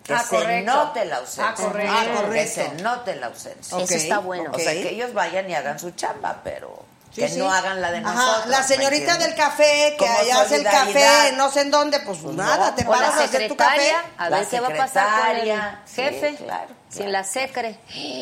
Que 0.05 0.13
Ah, 0.15 0.23
se 0.23 0.37
correcto. 0.37 0.71
note 0.73 1.05
la 1.07 1.17
ausencia. 1.17 1.49
Ah, 1.49 1.55
correcto. 1.55 1.93
Ah, 1.97 2.31
Que 2.31 2.47
se 2.47 2.69
note 2.83 3.17
la 3.17 3.27
ausencia. 3.27 3.79
Eso 3.79 3.95
está 3.95 4.19
bueno. 4.19 4.51
O 4.55 4.59
sea, 4.59 4.73
que 4.73 4.91
ellos 4.91 5.15
vayan 5.15 5.49
y 5.51 5.55
hagan 5.55 5.79
su 5.79 5.91
chamba, 5.93 6.41
pero 6.45 6.85
Sí, 7.15 7.23
que 7.23 7.29
sí. 7.31 7.39
no 7.39 7.51
hagan 7.51 7.81
la 7.81 7.91
de 7.91 7.99
Ajá, 7.99 8.13
nosotros. 8.13 8.47
La 8.49 8.59
¿me 8.59 8.65
señorita 8.65 9.17
del 9.19 9.35
café, 9.35 9.95
que 9.99 10.07
allá 10.07 10.43
hace 10.43 10.57
el 10.57 10.65
café, 10.65 11.33
no 11.37 11.51
sé 11.51 11.61
en 11.63 11.71
dónde, 11.71 12.01
pues, 12.01 12.19
Pues 12.23 12.35
nada, 12.37 12.75
te 12.75 12.85
paras 12.85 13.15
a 13.15 13.25
hacer 13.25 13.49
tu 13.49 13.57
café. 13.57 13.93
a 14.19 14.29
La 14.29 14.39
ver 14.41 14.49
qué 14.49 14.61
va 14.61 14.69
a 14.69 14.77
pasar 14.77 15.21
con 15.21 15.37
el 15.37 15.61
sí, 15.87 16.03
jefe. 16.03 16.35
claro, 16.37 16.69
Sin 16.91 17.11
la 17.11 17.25
secre. 17.25 17.79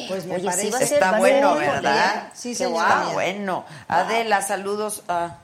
Pues 0.09 0.25
me 0.27 0.37
Oye, 0.37 0.43
sí 0.43 0.47
parece. 0.47 0.71
va 0.71 0.77
a 0.77 0.81
ser- 0.81 0.93
Está 0.95 1.11
va 1.11 1.17
a 1.17 1.21
ser 1.21 1.21
bueno, 1.21 1.55
¿verdad? 1.57 2.13
bien. 2.15 2.31
Sí, 2.35 2.49
Qué 2.51 2.55
señora 2.57 2.89
Está 3.01 3.13
bueno. 3.13 3.65
Adela, 3.89 4.41
saludos 4.43 5.03
a, 5.09 5.37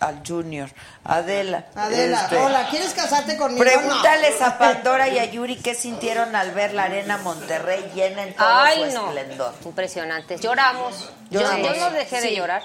al 0.00 0.22
Junior. 0.26 0.70
Adela. 1.04 1.66
Adela, 1.74 2.22
este, 2.22 2.36
hola, 2.38 2.66
¿quieres 2.70 2.92
casarte 2.94 3.36
conmigo? 3.36 3.64
Pregúntales 3.64 4.40
a 4.40 4.58
Pandora 4.58 5.08
y 5.08 5.18
a 5.18 5.24
Yuri 5.26 5.56
qué 5.56 5.74
sintieron 5.74 6.34
al 6.36 6.52
ver 6.52 6.74
la 6.74 6.84
arena 6.84 7.18
Monterrey 7.18 7.90
llena 7.94 8.22
en 8.24 8.34
todo 8.34 8.46
Ay, 8.48 8.90
su 8.90 8.94
no. 8.98 9.06
esplendor. 9.08 9.54
Impresionantes. 9.64 10.40
Lloramos. 10.40 11.10
Yo, 11.30 11.40
Lloramos. 11.40 11.68
yo 11.68 11.76
no 11.76 11.90
dejé 11.90 12.20
de 12.20 12.34
llorar. 12.34 12.62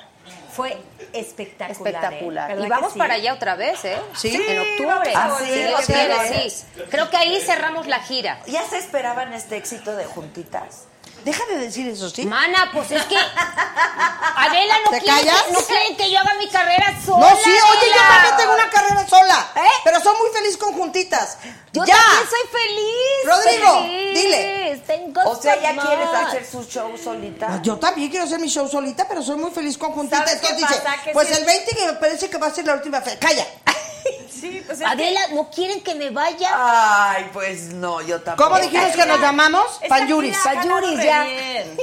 Fue 0.51 0.75
espectacular. 1.13 1.71
Espectacular. 1.71 2.49
¿eh? 2.51 2.53
¿Verdad 2.55 2.65
Y 2.65 2.69
vamos 2.69 2.93
sí? 2.93 2.99
para 2.99 3.13
allá 3.13 3.33
otra 3.33 3.55
vez, 3.55 3.85
¿eh? 3.85 3.97
Sí. 4.15 4.35
En 4.47 4.59
octubre. 4.59 5.11
Ah, 5.15 5.37
si 5.39 5.45
sí, 5.45 5.51
Dios 5.63 5.85
sí, 5.85 5.93
quiere, 5.93 6.15
sí. 6.33 6.49
sí. 6.49 6.65
Creo 6.89 7.09
que 7.11 7.17
ahí 7.17 7.39
cerramos 7.41 7.85
la 7.87 7.99
gira. 7.99 8.39
¿Ya 8.47 8.63
se 8.67 8.77
esperaban 8.79 9.33
este 9.33 9.55
éxito 9.57 9.95
de 9.95 10.05
juntitas? 10.05 10.85
Deja 11.27 11.45
de 11.47 11.57
decir 11.57 11.85
eso, 11.89 12.09
¿sí? 12.09 12.25
Mana, 12.25 12.69
pues 12.71 12.89
es 12.89 13.03
que 13.03 13.17
Adela 14.37 14.75
no 14.85 14.91
¿Te 14.91 15.01
quiere, 15.01 15.17
callas? 15.25 15.43
que, 15.43 15.51
no 15.51 15.59
quieren 15.61 15.97
que 15.97 16.09
yo 16.11 16.19
haga 16.19 16.33
mi 16.35 16.47
carrera 16.47 16.95
sola. 17.05 17.29
No, 17.29 17.35
sí, 17.43 17.49
oye, 17.49 17.87
yo 17.93 18.01
también 18.07 18.37
tengo 18.37 18.53
una 18.53 18.69
carrera 18.69 19.05
sola. 19.07 19.51
¿Eh? 19.57 19.59
Pero 19.83 19.99
soy 20.01 20.15
muy 20.17 20.29
feliz 20.33 20.55
con 20.55 20.73
juntitas. 20.73 21.37
Yo 21.73 21.83
¡Ya! 21.85 21.95
también 21.97 22.29
soy 22.29 22.49
feliz. 22.61 23.25
Rodrigo, 23.25 23.81
feliz. 23.81 24.13
dile. 24.23 24.83
Tengo 24.87 25.21
O 25.29 25.35
sea, 25.41 25.61
ya 25.61 25.73
más. 25.73 25.85
quieres 25.85 26.07
hacer 26.07 26.45
su 26.45 26.63
show 26.63 26.97
solita. 26.97 27.59
Yo 27.61 27.75
también 27.77 28.09
quiero 28.09 28.25
hacer 28.25 28.39
mi 28.39 28.47
show 28.47 28.67
solita, 28.69 29.05
pero 29.07 29.21
soy 29.21 29.35
muy 29.35 29.51
feliz 29.51 29.77
con 29.77 29.91
juntitas. 29.91 30.19
¿Sabes 30.29 30.39
qué 30.41 30.47
Entonces 30.47 30.69
dice, 30.69 30.81
pasa? 30.81 31.03
Que 31.03 31.11
pues 31.11 31.27
sí- 31.27 31.33
el 31.33 31.43
20 31.45 31.75
que 31.75 31.85
me 31.87 31.93
parece 31.93 32.29
que 32.29 32.37
va 32.37 32.47
a 32.47 32.51
ser 32.51 32.65
la 32.65 32.73
última 32.75 33.01
fecha. 33.01 33.19
¡Calla! 33.19 33.45
Sí, 34.29 34.61
pues 34.67 34.77
que- 34.79 34.85
Adela, 34.85 35.21
no 35.33 35.49
quieren 35.49 35.81
que 35.81 35.95
me 35.95 36.11
vaya. 36.11 36.49
Ay, 36.53 37.29
pues 37.33 37.73
no, 37.73 38.01
yo 38.01 38.21
tampoco. 38.21 38.49
¿Cómo 38.49 38.61
dijimos 38.61 38.91
que 38.95 39.05
nos 39.05 39.19
llamamos? 39.19 39.79
Panyuris. 39.89 40.37
Panyuris, 40.43 41.03
ya. 41.03 41.23
bien. 41.23 41.77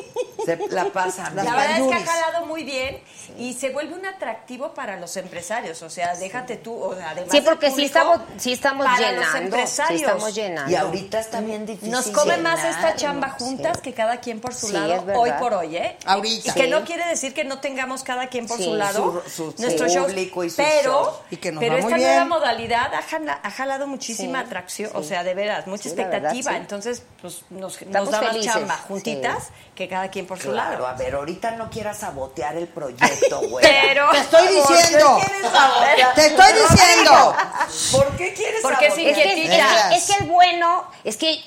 Se 0.44 0.56
la 0.68 0.84
pasan. 0.92 1.34
La 1.34 1.42
verdad 1.42 1.78
es 1.80 1.86
que 1.88 1.94
ha 1.94 2.06
jalado 2.06 2.46
muy 2.46 2.62
bien 2.64 3.00
y 3.38 3.54
se 3.54 3.70
vuelve 3.70 3.94
un 3.94 4.04
atractivo 4.06 4.72
para 4.74 4.96
los 4.98 5.16
empresarios. 5.16 5.82
O 5.82 5.90
sea, 5.90 6.14
déjate 6.16 6.56
tú, 6.56 6.74
o 6.80 6.94
sea, 6.94 7.10
además 7.10 7.30
Sí, 7.32 7.40
porque 7.40 7.70
sí 7.72 7.86
estamos, 7.86 8.20
sí 8.36 8.52
estamos 8.52 8.86
para 8.86 8.98
los 9.00 9.10
llenando. 9.10 9.32
Sí 9.38 9.44
empresarios. 9.44 10.02
estamos 10.02 10.34
llenando. 10.34 10.70
Y 10.70 10.74
ahorita 10.76 11.18
está 11.18 11.40
bien 11.40 11.66
difícil. 11.66 11.90
Nos 11.90 12.06
come 12.08 12.36
más 12.36 12.62
esta 12.62 12.94
chamba 12.94 13.30
juntas 13.30 13.80
que 13.80 13.94
cada 13.94 14.20
quien 14.20 14.40
por 14.40 14.54
su 14.54 14.66
Sí, 14.68 14.74
lado, 14.74 15.04
hoy 15.18 15.32
por 15.40 15.54
hoy, 15.54 15.76
¿eh? 15.76 15.96
Ahorita. 16.04 16.50
Y 16.50 16.54
que 16.54 16.68
no 16.68 16.84
quiere 16.84 17.04
decir 17.06 17.32
que 17.34 17.44
no 17.44 17.58
tengamos 17.60 18.04
cada 18.04 18.28
quien 18.28 18.46
por 18.46 18.58
Sí. 18.58 18.64
su 18.64 18.74
lado 18.74 19.22
Su- 19.26 19.52
su- 19.52 19.64
shows, 19.88 20.06
público 20.06 20.44
y 20.44 20.50
sus 20.50 20.56
pero, 20.58 20.92
shows. 20.92 21.14
Y 21.30 21.36
que 21.38 21.50
nos 21.52 21.60
pero 21.64 21.78
esta 21.78 21.96
nueva 22.04 22.24
modalidad 22.24 22.94
ha, 22.94 23.02
jala- 23.02 23.40
ha 23.42 23.50
jalado 23.50 23.86
muchísima 23.86 24.40
Sí, 24.40 24.46
atracción, 24.46 24.90
sí. 24.90 24.96
o 24.96 25.02
sea, 25.02 25.24
de 25.24 25.34
veras, 25.34 25.66
mucha 25.66 25.84
Sí, 25.84 25.88
la 25.90 26.04
verdad, 26.08 26.14
expectativa. 26.32 26.50
sí. 26.52 26.56
Entonces, 26.56 27.02
pues 27.20 27.42
nos, 27.50 27.60
nos 27.60 27.82
Estamos 27.82 28.10
da 28.10 28.20
más 28.20 28.30
felices, 28.30 28.52
chamba 28.52 28.76
sí. 28.76 28.82
juntitas 28.88 29.48
que 29.74 29.88
cada 29.88 30.08
quien 30.08 30.26
por 30.26 30.38
su 30.38 30.50
Claro, 30.50 30.72
lado. 30.72 30.86
a 30.86 30.92
ver, 30.94 31.14
ahorita 31.14 31.52
no 31.52 31.68
quieras 31.70 31.98
sabotear 31.98 32.56
el 32.56 32.68
proyecto, 32.68 33.40
güey. 33.48 33.64
Pero 33.64 34.10
Te 34.10 34.18
estoy 34.18 34.46
diciendo. 34.48 35.20
quieres 35.26 35.52
sabotear? 35.52 36.14
Te 36.14 36.26
estoy 36.26 36.52
diciendo. 36.52 37.36
¿Por 37.92 38.16
qué 38.16 38.34
quieres 38.34 38.60
Porque 38.62 38.88
sabotear? 38.90 39.08
Es 39.08 39.16
que, 39.16 39.22
es, 39.32 39.36
Inquietita. 39.38 39.88
que, 39.90 39.94
es 39.96 40.06
que 40.06 40.24
el 40.24 40.30
bueno, 40.30 40.84
es 41.04 41.16
que. 41.16 41.40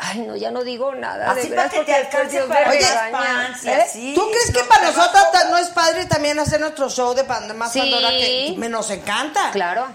Ay, 0.00 0.20
no, 0.20 0.36
ya 0.36 0.50
no 0.52 0.62
digo 0.62 0.94
nada. 0.94 1.34
de 1.34 1.40
Así 1.40 1.48
veras, 1.50 1.66
para 1.72 1.84
que 1.84 1.84
te 1.92 1.94
alcance 1.96 2.40
para 2.42 2.74
y 3.64 3.68
¿Eh? 3.68 3.82
así. 3.82 4.14
¿Tú 4.14 4.30
crees 4.30 4.52
que 4.52 4.62
para 4.64 4.90
ta- 5.32 5.44
no 5.50 5.58
es 5.58 5.68
padre 5.70 6.04
también 6.06 6.38
hacer 6.38 6.60
nuestro 6.60 6.88
show 6.88 7.14
de 7.14 7.24
Pan- 7.24 7.56
más 7.58 7.72
Sí. 7.72 7.80
Pandora 7.80 8.10
que 8.10 8.54
me 8.56 8.68
nos 8.68 8.90
encanta? 8.90 9.50
Claro. 9.50 9.86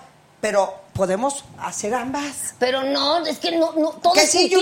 Pero 0.41 0.82
podemos 0.93 1.43
hacer 1.59 1.93
ambas. 1.93 2.53
Pero 2.59 2.83
no, 2.83 3.25
es 3.25 3.39
que 3.39 3.51
no, 3.57 3.71
no, 3.73 3.89
todo 3.91 4.13
Que 4.13 4.21
es 4.23 4.31
sí. 4.31 4.53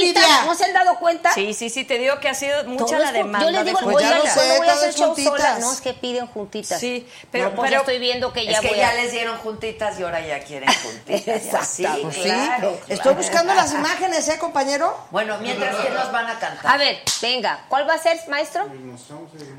¿No 0.45 0.55
se 0.55 0.65
han 0.65 0.73
dado 0.73 0.97
cuenta? 0.99 1.33
Sí, 1.33 1.53
sí, 1.53 1.69
sí, 1.69 1.83
te 1.85 1.97
digo 1.97 2.19
que 2.19 2.29
ha 2.29 2.33
sido 2.33 2.63
mucha 2.65 2.85
Todo 2.85 2.99
la 2.99 3.11
demanda. 3.11 3.45
Yo 3.45 3.51
les 3.51 3.65
digo, 3.65 3.79
de 3.79 3.85
Pues 3.91 4.05
ya 4.09 4.17
lo 4.17 4.25
sé, 4.25 4.57
voy 4.57 4.67
a 4.67 4.73
hacer 4.73 4.93
show 4.93 5.07
juntitas. 5.07 5.31
sola, 5.31 5.59
no, 5.59 5.71
es 5.73 5.81
que 5.81 5.93
piden 5.93 6.27
juntitas. 6.27 6.79
Sí, 6.79 7.07
pero- 7.31 7.49
No, 7.49 7.55
pues 7.55 7.69
pero- 7.69 7.81
estoy 7.81 7.99
viendo 7.99 8.31
que 8.33 8.45
ya 8.45 8.51
es 8.51 8.59
que 8.61 8.67
voy 8.69 8.77
ya 8.77 8.89
a... 8.89 8.93
les 8.95 9.11
dieron 9.11 9.37
juntitas 9.39 9.99
y 9.99 10.03
ahora 10.03 10.25
ya 10.25 10.39
quieren 10.43 10.69
juntitas. 10.83 11.67
Sí, 11.67 11.85
Exacto. 11.85 12.11
Sí, 12.11 12.21
claro. 12.23 12.79
estoy 12.87 13.13
buscando 13.15 13.53
las 13.53 13.73
imágenes, 13.73 14.27
¿eh, 14.29 14.37
compañero? 14.39 14.97
Bueno, 15.11 15.37
mientras 15.41 15.75
que 15.75 15.89
nos 15.89 16.11
van 16.11 16.27
a 16.27 16.39
cantar. 16.39 16.73
A 16.73 16.77
ver, 16.77 16.99
venga, 17.21 17.65
¿cuál 17.67 17.87
va 17.89 17.95
a 17.95 17.97
ser, 17.99 18.17
maestro? 18.29 18.65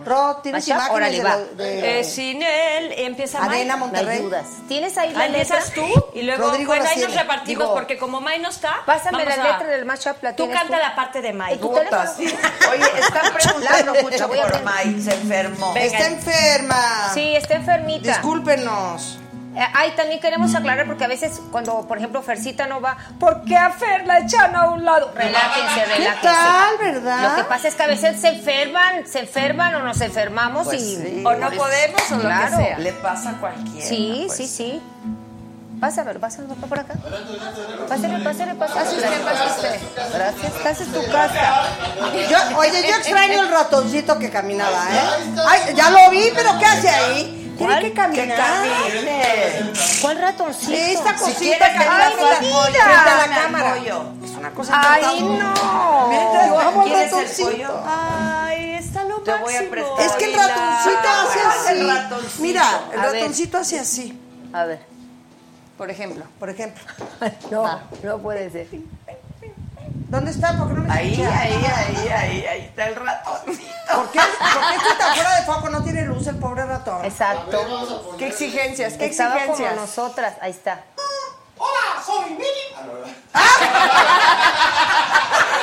Ro, 0.05 0.41
¿tienes 0.43 0.67
Mashup, 0.69 0.89
imágenes 0.89 0.95
órale, 0.97 1.17
de, 1.19 1.23
va. 1.25 1.37
lo- 1.37 1.55
de- 1.55 2.01
Eh, 2.01 2.05
sin 2.05 2.43
él 2.43 2.93
empieza 2.99 3.43
Arena 3.45 3.77
Monterrey? 3.77 4.29
¿Tienes 4.69 4.97
ahí 4.99 5.13
la 5.13 5.25
Ah, 5.25 5.29
letra? 5.29 5.63
tú 5.75 5.85
y 6.15 6.23
luego 6.23 6.51
Bueno, 6.67 6.85
ahí 6.89 7.01
nos 7.01 7.15
repartimos 7.15 7.65
Digo- 7.65 7.75
porque 7.75 7.99
como 7.99 8.21
May 8.21 8.39
no 8.41 8.49
está, 8.51 8.77
Pásame 8.87 9.25
la 9.25 9.35
a- 9.35 9.37
letra 9.53 9.67
del 9.69 9.85
mashup, 9.85 10.23
la 10.23 10.35
Tú 10.37 10.49
canta 10.51 10.77
tú. 10.77 10.81
la 10.83 10.95
parte 10.95 11.21
de 11.23 11.33
May. 11.33 11.59
Oye, 11.63 13.01
están 13.01 13.33
preguntando 13.35 13.95
mucho 14.03 14.29
por 14.29 14.37
ver. 14.53 14.63
May, 14.63 15.01
se 15.01 15.15
enfermó. 15.15 15.73
Venga. 15.75 15.87
Está 15.99 16.07
enferma. 16.09 17.11
Sí, 17.15 17.35
está 17.37 17.55
enfermita. 17.55 18.09
Discúlpenos. 18.09 19.19
Eh, 19.55 19.61
Ay, 19.75 19.93
también 19.95 20.19
queremos 20.19 20.55
aclarar 20.55 20.87
porque 20.87 21.05
a 21.05 21.09
veces 21.09 21.39
cuando, 21.51 21.87
por 21.87 21.99
ejemplo, 21.99 22.23
Fercita 22.23 22.67
no 22.67 22.81
va, 22.81 22.97
¿por 23.21 23.45
qué 23.45 23.55
a 23.55 23.69
Fer 23.71 24.07
la 24.07 24.21
echan 24.21 24.57
a 24.57 24.71
un 24.71 24.83
lado? 24.83 25.13
Relájense, 25.15 25.85
relájense. 25.85 26.21
tal, 26.23 26.79
verdad? 26.79 27.23
Lo 27.31 27.37
que 27.37 27.45
pasa 27.51 27.69
es 27.69 27.75
que 27.75 27.83
a 27.83 27.87
veces 27.87 28.19
se 28.19 28.29
enferman, 28.29 29.07
se 29.07 29.21
enferman 29.21 29.75
o 29.75 29.81
nos 29.81 30.01
enfermamos 30.01 30.65
Pues 30.69 30.81
y... 30.83 30.97
sí. 30.97 31.23
O 31.27 31.35
no 31.35 31.51
podemos 31.51 32.01
o 32.13 32.15
lo 32.15 32.21
Claro. 32.23 32.57
que 32.57 32.65
sea. 32.65 32.79
Le 32.79 32.93
pasa 32.95 33.31
a 33.31 33.33
cualquiera. 33.35 33.87
Sí, 33.87 34.25
pues. 34.27 34.37
sí, 34.39 34.47
sí. 34.47 34.83
Pásalo, 35.83 36.21
pásalo 36.21 36.55
por 36.55 36.79
acá. 36.79 36.95
Pásale, 37.89 38.21
pásale, 38.23 38.55
pásale. 38.55 39.01
Gracias. 39.01 40.13
Gracias. 40.15 40.55
Estás 40.55 40.81
en 40.81 40.93
tu 40.93 41.11
casa. 41.11 41.65
Yo, 42.31 42.57
oye, 42.57 42.87
yo 42.89 42.95
extraño 42.95 43.43
el 43.43 43.49
ratoncito 43.49 44.17
que 44.17 44.31
caminaba, 44.31 44.87
¿eh? 44.93 45.35
Ay, 45.45 45.75
ya 45.75 45.91
lo 45.91 46.09
vi, 46.11 46.31
pero 46.37 46.57
¿qué 46.61 46.67
hace 46.67 46.89
ahí? 46.89 47.55
Tiene 47.59 47.81
que 47.81 47.93
caminar. 47.95 48.65
¿Cuál 50.01 50.19
ratoncito? 50.21 50.73
Esta 50.73 51.19
Si 51.19 51.25
cosita 51.25 51.41
quieres 51.41 51.59
que 51.59 51.79
que 51.79 51.85
anda 51.85 51.97
hagas 51.97 52.13
frente 52.13 52.37
pollo, 52.53 52.83
a 52.85 53.27
la 53.27 53.35
cámara. 53.35 53.77
Es 54.23 54.31
una 54.39 54.51
cosa 54.53 54.81
¡Ay, 54.81 55.21
no! 55.21 56.09
Mientras, 56.11 56.47
Yo 56.47 56.61
amo 56.61 56.83
el 56.85 56.93
¿quieres 56.93 57.13
el 57.13 57.19
ratoncito. 57.19 57.83
Ay, 57.85 58.75
está 58.75 59.03
lo 59.03 59.17
Te 59.23 59.35
voy 59.35 59.57
a 59.57 59.69
prestar. 59.69 60.01
Es 60.07 60.13
que 60.13 60.25
el 60.27 60.35
ratoncito 60.35 61.09
hace 61.09 61.41
así. 61.41 61.81
El 61.81 61.89
ratoncito. 61.89 62.43
Mira, 62.43 62.81
el 62.93 63.01
ratoncito 63.01 63.59
hace 63.59 63.81
así. 63.81 64.17
A 64.53 64.65
ver. 64.65 64.92
Por 65.83 65.91
ejemplo, 65.91 66.25
por 66.39 66.49
ejemplo. 66.49 66.81
No, 67.51 67.81
no 68.05 68.19
puede 68.19 68.49
ser. 68.53 68.69
¿Dónde 70.11 70.31
está? 70.31 70.57
¿Por 70.57 70.69
qué 70.69 70.75
no 70.75 70.81
me 70.83 70.93
Ahí, 70.95 71.13
escucha? 71.15 71.41
ahí, 71.41 71.53
ahí, 71.55 72.09
ahí, 72.09 72.47
ahí 72.47 72.61
está 72.67 72.87
el 72.87 72.95
ratoncito. 72.95 73.67
¿Por 73.93 74.11
qué, 74.13 74.21
¿Por 74.21 74.71
qué 74.71 75.15
fuera 75.17 75.37
de 75.41 75.43
foco? 75.45 75.69
No 75.71 75.83
tiene 75.83 76.03
luz 76.05 76.25
el 76.29 76.37
pobre 76.37 76.65
ratón. 76.67 77.05
Exacto. 77.05 78.15
¿Qué 78.17 78.29
exigencias? 78.29 78.93
¿Qué 78.95 79.07
Estaba 79.07 79.33
como 79.33 79.55
exigencias? 79.55 79.75
nosotras. 79.75 80.35
Ahí 80.41 80.53
está. 80.53 80.85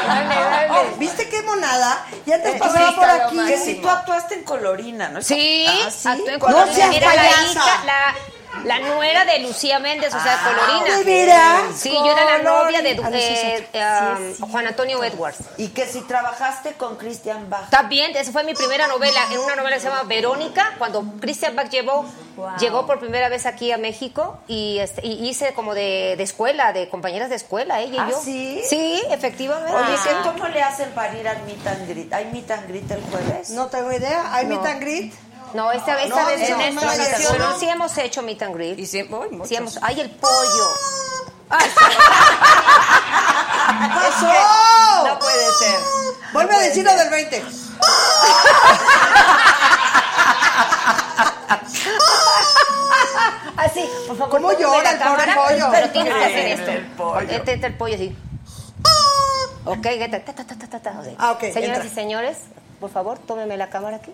Dale, 0.05 0.35
dale. 0.35 0.69
Oh, 0.71 0.97
¿Viste 0.97 1.29
qué 1.29 1.41
monada? 1.43 2.05
Ya 2.25 2.41
te 2.41 2.49
Eh, 2.57 2.59
pasaba 2.59 2.89
sí, 2.89 2.95
por 2.97 3.09
aquí. 3.09 3.37
Que 3.47 3.57
si 3.57 3.75
tú 3.75 3.89
actuaste 3.89 4.35
en 4.35 4.43
Colorina, 4.43 5.07
¿no? 5.09 5.21
Sí, 5.21 5.65
Ah, 5.69 5.89
sí. 5.89 6.09
actué 6.09 6.33
en 6.33 6.39
No 6.39 6.73
seas 6.73 6.93
Era 6.95 7.15
la 7.15 7.25
hija, 7.29 7.83
la, 7.85 8.15
la 8.63 8.79
nuera 8.79 9.25
de 9.25 9.39
Lucía 9.39 9.79
Méndez, 9.79 10.13
o 10.13 10.19
sea, 10.19 10.39
Ah, 10.41 10.49
Colorina. 10.49 10.97
¿de 10.97 11.03
veras? 11.03 11.61
Sí, 11.75 11.91
yo 11.91 12.11
era 12.11 12.25
la 12.25 12.37
novia 12.39 12.81
de. 12.81 12.99
Ah, 13.03 13.09
sí, 13.11 13.19
sí, 13.19 13.65
eh, 13.73 14.35
um, 14.41 14.51
Juan 14.51 14.67
Antonio 14.67 15.03
Edwards. 15.03 15.37
Y 15.57 15.69
que 15.69 15.85
si 15.85 16.01
trabajaste 16.01 16.73
con 16.73 16.97
Christian 16.97 17.49
Bach. 17.49 17.69
También, 17.69 18.15
esa 18.15 18.31
fue 18.31 18.43
mi 18.43 18.53
primera 18.53 18.87
novela, 18.87 19.19
en 19.31 19.39
una 19.39 19.55
novela 19.55 19.75
que 19.75 19.81
se 19.81 19.89
llama 19.89 20.03
Verónica, 20.03 20.73
cuando 20.77 21.03
Christian 21.21 21.55
Bach 21.55 21.69
llevó, 21.69 22.05
llegó 22.59 22.85
por 22.85 22.99
primera 22.99 23.29
vez 23.29 23.45
aquí 23.45 23.71
a 23.71 23.77
México 23.77 24.39
y, 24.47 24.79
este, 24.79 25.05
y 25.05 25.27
hice 25.29 25.53
como 25.53 25.73
de, 25.75 26.15
de 26.17 26.23
escuela, 26.23 26.73
de 26.73 26.89
compañeras 26.89 27.29
de 27.29 27.35
escuela, 27.35 27.79
ella 27.81 27.95
y 27.95 27.99
¿Ah, 27.99 28.07
yo. 28.11 28.19
sí? 28.21 28.61
Sí, 28.67 29.01
efectivamente. 29.11 29.71
Oye, 29.73 29.85
Ah. 29.97 30.03
¿qué- 30.23 30.29
¿cómo 30.29 30.47
le 30.47 30.61
hacen 30.63 30.89
para 30.91 31.15
ir 31.17 31.27
al 31.27 31.41
meet 31.43 31.65
and 31.67 31.87
greet? 31.89 32.13
¿Hay 32.13 32.25
meet 32.25 32.49
and 32.51 32.67
greet 32.67 32.89
el 32.91 33.01
jueves? 33.03 33.49
No 33.51 33.67
tengo 33.67 33.91
idea. 33.91 34.33
¿Hay 34.33 34.45
No. 34.47 34.55
meet 34.55 34.65
and 34.65 34.81
greet? 34.81 35.13
No, 35.53 35.71
esta 35.71 35.95
vez, 35.95 36.09
No, 36.09 36.25
vez 36.25 36.41
en 36.49 36.57
no, 36.57 36.81
esta 36.81 36.85
no, 36.85 36.91
ocasión 37.03 37.31
pero 37.33 37.49
no. 37.49 37.59
sí 37.59 37.67
hemos 37.69 37.97
hecho 37.97 38.21
meet 38.21 38.41
and 38.43 38.55
greet. 38.55 38.77
Y 38.79 38.85
siempre, 38.85 39.17
uy, 39.17 39.29
muchos. 39.31 39.47
Sí 39.49 39.55
hemos, 39.55 39.79
ay, 39.81 39.99
el 40.01 40.09
pollo. 40.11 40.67
¡Pasó! 43.79 44.27
No 45.07 45.19
puede 45.19 45.51
ser. 45.59 45.79
Vuelve 46.33 46.55
a 46.55 46.59
decir 46.59 46.83
lo 46.85 46.93
del 46.95 47.09
20. 47.09 47.43
Así, 53.57 53.89
por 54.07 54.17
favor. 54.17 54.29
¿Cómo 54.41 54.51
llora 54.57 54.91
el 54.91 54.99
pobre 54.99 55.23
pollo? 55.35 55.67
Pero 55.71 55.89
tienes 55.91 56.13
que 56.13 56.23
hacer 56.25 56.45
El 56.47 56.59
esto. 56.59 56.71
pollo. 56.97 57.29
Este 57.29 57.53
entra 57.53 57.67
el 57.69 57.75
pollo 57.77 57.95
así. 57.95 58.15
Ok, 59.65 59.81
ta, 59.83 60.23
ta, 60.23 60.33
ta, 60.33 60.45
ta, 60.45 60.67
ta, 60.69 60.79
ta, 60.79 60.99
o 60.99 61.03
sea, 61.03 61.13
Ah, 61.17 61.31
ok, 61.31 61.41
Señoras 61.41 61.65
entra. 61.65 61.85
y 61.85 61.89
señores, 61.89 62.37
por 62.79 62.89
favor, 62.89 63.19
tómeme 63.19 63.57
la 63.57 63.69
cámara 63.69 63.97
aquí. 63.97 64.13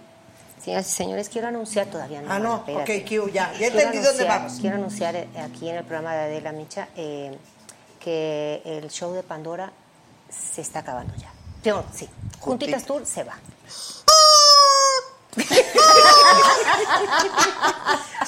Señoras 0.63 0.87
y 0.87 0.91
señores, 0.93 1.29
quiero 1.29 1.47
anunciar 1.47 1.87
todavía 1.87 2.21
no. 2.21 2.31
Ah, 2.31 2.39
no. 2.39 2.55
espérate. 2.57 3.03
Ok, 3.03 3.07
Q, 3.07 3.29
ya. 3.31 3.53
Ya 3.59 3.67
entendí 3.67 3.99
dónde 3.99 4.23
vamos. 4.23 4.53
Quiero 4.59 4.77
anunciar 4.77 5.15
eh, 5.15 5.27
aquí 5.43 5.69
en 5.69 5.75
el 5.75 5.83
programa 5.83 6.13
de 6.15 6.23
Adela 6.23 6.51
Micha 6.51 6.87
eh, 6.95 7.37
que 7.99 8.61
el 8.65 8.89
show 8.89 9.13
de 9.13 9.23
Pandora 9.23 9.71
se 10.29 10.61
está 10.61 10.79
acabando 10.79 11.13
ya. 11.15 11.31
Peor, 11.61 11.85
sí. 11.93 12.09
Juntitas 12.39 12.83
Tour 12.85 13.05
se 13.05 13.23
va. 13.23 13.33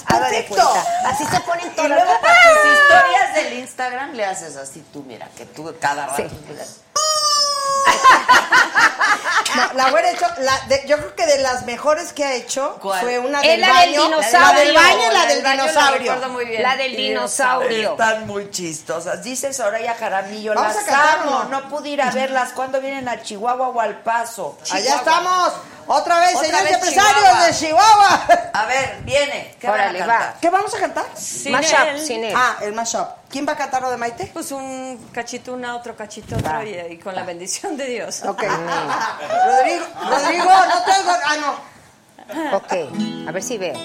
Haga 0.07 0.29
de 0.29 0.45
cuenta. 0.45 0.83
Así 1.05 1.25
se 1.25 1.39
ponen 1.41 1.75
todas 1.75 1.89
luego 1.89 2.05
las... 2.05 2.65
historias 2.81 3.35
del 3.35 3.59
Instagram 3.59 4.13
le 4.13 4.25
haces 4.25 4.55
así 4.57 4.83
tú, 4.91 5.03
mira, 5.03 5.29
que 5.37 5.45
tú 5.45 5.73
cada 5.79 6.07
rato. 6.07 6.29
Sí. 6.29 6.35
No, 9.57 9.73
la 9.73 9.91
hubiera 9.91 10.11
hecho, 10.11 10.25
la 10.39 10.59
de- 10.67 10.83
yo 10.87 10.97
creo 10.97 11.15
que 11.15 11.25
de 11.25 11.39
las 11.39 11.63
mejores 11.63 12.13
que 12.13 12.23
ha 12.23 12.33
hecho 12.33 12.77
¿Cuál? 12.81 13.01
fue 13.01 13.19
una 13.19 13.41
del 13.41 13.59
la 13.61 13.67
del 13.67 13.75
baño. 13.95 14.03
dinosaurio. 14.05 14.39
La 14.53 14.53
del 14.59 14.73
baño 14.75 14.99
y 15.09 15.13
la 15.13 15.25
del 15.25 15.43
dinosaurio. 15.43 16.13
recuerdo 16.13 16.29
muy 16.33 16.45
bien. 16.45 16.63
La 16.63 16.75
del 16.77 16.95
dinosaurio. 16.95 17.91
Están 17.91 18.27
muy 18.27 18.49
chistosas. 18.51 19.23
Dice 19.23 19.53
Soraya 19.53 19.95
Jaramillo, 19.95 20.53
Vamos 20.53 20.75
las 20.75 20.87
a 20.87 21.13
amo. 21.13 21.37
¿o 21.37 21.43
No? 21.45 21.69
pude 21.69 21.89
ir 21.89 22.01
a 22.01 22.11
verlas. 22.11 22.51
¿Cuándo 22.53 22.79
vienen 22.81 23.07
a 23.09 23.21
Chihuahua 23.21 23.69
o 23.69 23.81
al 23.81 23.99
Paso? 24.01 24.57
Allá 24.71 24.95
estamos. 24.95 25.53
Otra 25.89 26.19
vez, 26.19 26.35
Otra 26.35 26.47
señores 26.49 26.73
empresarios 26.73 27.45
de 27.47 27.53
Chihuahua. 27.67 28.27
A 28.53 28.65
ver, 28.65 28.97
viene. 29.03 29.55
¿Qué 29.59 29.67
van 29.67 29.79
a 29.79 29.83
Órale, 29.83 29.99
cantar? 29.99 30.21
va. 30.21 30.33
¿Qué 30.41 30.49
vamos 30.49 30.73
a 30.75 30.79
cantar? 30.79 31.05
Sin 31.15 31.51
Mashup, 31.53 31.79
él. 31.87 32.05
sin 32.05 32.23
él. 32.25 32.33
Ah, 32.35 32.57
el 32.61 32.73
mashup. 32.73 33.07
¿Quién 33.29 33.45
va 33.47 33.53
a 33.53 33.57
cantar 33.57 33.81
lo 33.81 33.91
de 33.91 33.97
Maite? 33.97 34.29
Pues 34.33 34.51
un 34.51 35.09
cachito 35.11 35.53
una, 35.53 35.75
otro 35.75 35.95
cachito 35.95 36.37
otro 36.37 36.63
y, 36.63 36.75
y 36.93 36.97
con 36.97 37.13
la 37.13 37.23
bendición 37.23 37.75
de 37.77 37.85
Dios. 37.85 38.23
Ok. 38.27 38.41
Rodrigo, 38.43 39.85
Rodrigo, 40.09 40.45
no 40.45 40.83
te 40.85 40.91
oigo. 40.99 41.11
Ah, 41.25 41.35
no. 41.41 42.57
Ok, 42.57 43.27
a 43.27 43.31
ver 43.31 43.43
si 43.43 43.57
veo. 43.57 43.75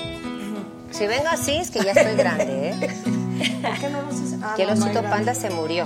Si 0.91 1.07
vengo 1.07 1.29
así 1.29 1.57
es 1.57 1.71
que 1.71 1.83
ya 1.83 1.93
estoy 1.93 2.17
grande, 2.17 2.71
¿eh? 2.71 2.95
¿Por 3.63 3.79
qué 3.79 3.89
no 3.89 4.03
nos 4.03 4.21
hace? 4.21 4.37
Ah, 4.43 4.55
Que 4.57 4.63
el 4.63 4.69
no, 4.69 4.75
no 4.77 4.85
hay 4.85 4.91
osito 4.91 5.03
panda 5.09 5.35
se 5.35 5.51
murió. 5.51 5.85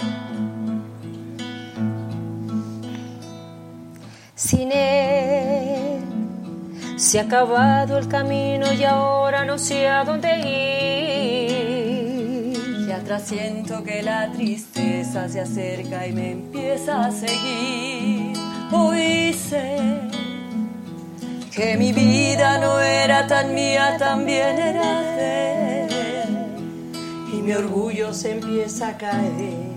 Sin 4.34 4.70
él 4.70 6.00
Se 6.98 7.18
ha 7.20 7.22
acabado 7.22 7.96
el 7.98 8.08
camino 8.08 8.72
y 8.72 8.84
ahora 8.84 9.44
no 9.44 9.58
sé 9.58 9.88
a 9.88 10.04
dónde 10.04 10.38
ir. 10.38 11.55
Siento 13.06 13.84
que 13.84 14.02
la 14.02 14.30
tristeza 14.32 15.28
se 15.28 15.40
acerca 15.40 16.06
y 16.08 16.12
me 16.12 16.32
empieza 16.32 17.06
a 17.06 17.12
seguir. 17.12 18.36
Hoy 18.72 19.32
sé 19.32 19.78
que 21.54 21.76
mi 21.76 21.92
vida 21.92 22.58
no 22.58 22.80
era 22.80 23.26
tan 23.28 23.54
mía, 23.54 23.96
también 23.96 24.58
era 24.58 25.02
de. 25.12 25.86
Y 27.32 27.36
mi 27.42 27.52
orgullo 27.52 28.12
se 28.12 28.32
empieza 28.32 28.88
a 28.88 28.96
caer 28.98 29.76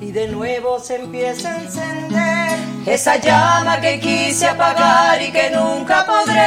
y 0.00 0.10
de 0.10 0.28
nuevo 0.28 0.80
se 0.80 0.96
empieza 0.96 1.52
a 1.52 1.60
encender 1.60 2.58
Esa 2.86 3.16
llama 3.18 3.78
que 3.80 4.00
quise 4.00 4.46
apagar 4.46 5.20
y 5.22 5.30
que 5.30 5.50
nunca 5.50 6.06
podré. 6.06 6.40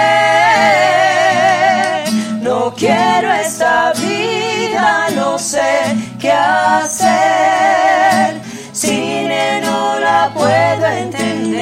No 2.41 2.73
quiero 2.75 3.31
esta 3.33 3.93
vida, 3.93 4.52
no 5.15 5.37
sé 5.37 5.95
qué 6.19 6.31
hacer. 6.31 7.03
Sin 8.71 9.31
él 9.31 9.63
no 9.63 9.99
la 9.99 10.31
puedo 10.33 10.85
entender. 10.87 11.53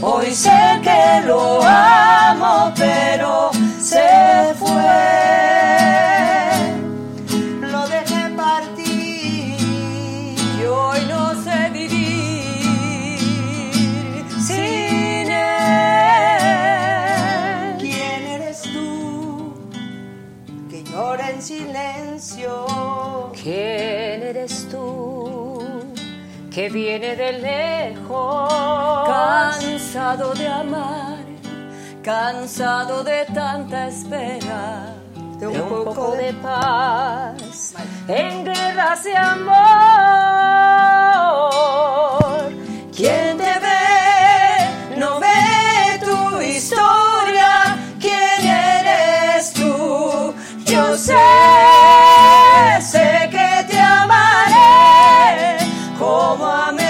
Hoy 0.00 0.34
sé 0.34 0.80
que 0.82 1.22
lo 1.26 1.62
amo, 1.62 2.72
pero 2.76 3.50
que 26.58 26.68
viene 26.70 27.14
de 27.14 27.32
lejos? 27.34 28.52
Cansado 29.06 30.34
de 30.34 30.48
amar, 30.48 31.24
cansado 32.02 33.04
de 33.04 33.24
tanta 33.26 33.86
espera. 33.86 34.92
De 35.38 35.46
un, 35.46 35.52
de 35.52 35.60
un 35.62 35.68
poco, 35.68 35.94
poco 35.94 36.16
de 36.16 36.32
paz 36.32 37.74
en 38.08 38.44
guerras 38.44 39.04
de 39.04 39.16
amor. 39.16 39.54
¿Quién 42.96 43.36
te 43.36 43.54
ve? 43.66 44.96
No 44.96 45.20
ve 45.20 46.00
tu 46.04 46.40
historia. 46.40 47.78
¿Quién 48.00 48.40
eres 48.44 49.52
tú? 49.52 50.34
Yo 50.66 50.96
sé, 50.96 51.14
como 55.98 56.46
amé 56.46 56.84
un 56.84 56.87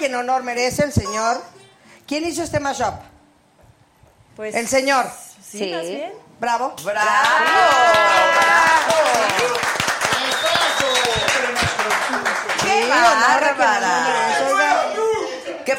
quien 0.00 0.14
honor 0.14 0.42
merece 0.42 0.82
el 0.82 0.92
señor. 0.92 1.42
¿Quién 2.08 2.24
hizo 2.24 2.42
este 2.42 2.58
mashup? 2.58 2.94
Pues 4.34 4.54
El 4.54 4.66
señor. 4.66 5.06
Sí. 5.46 5.70
más 5.74 5.82
bien. 5.82 6.12
Bravo. 6.40 6.74
¡Bravo! 6.82 6.98
¡Bravo! 8.34 8.96
¡Qué 12.62 12.82
Sí, 12.82 12.88
quien 12.88 13.04
honor 13.04 13.56
bárbara! 13.56 14.59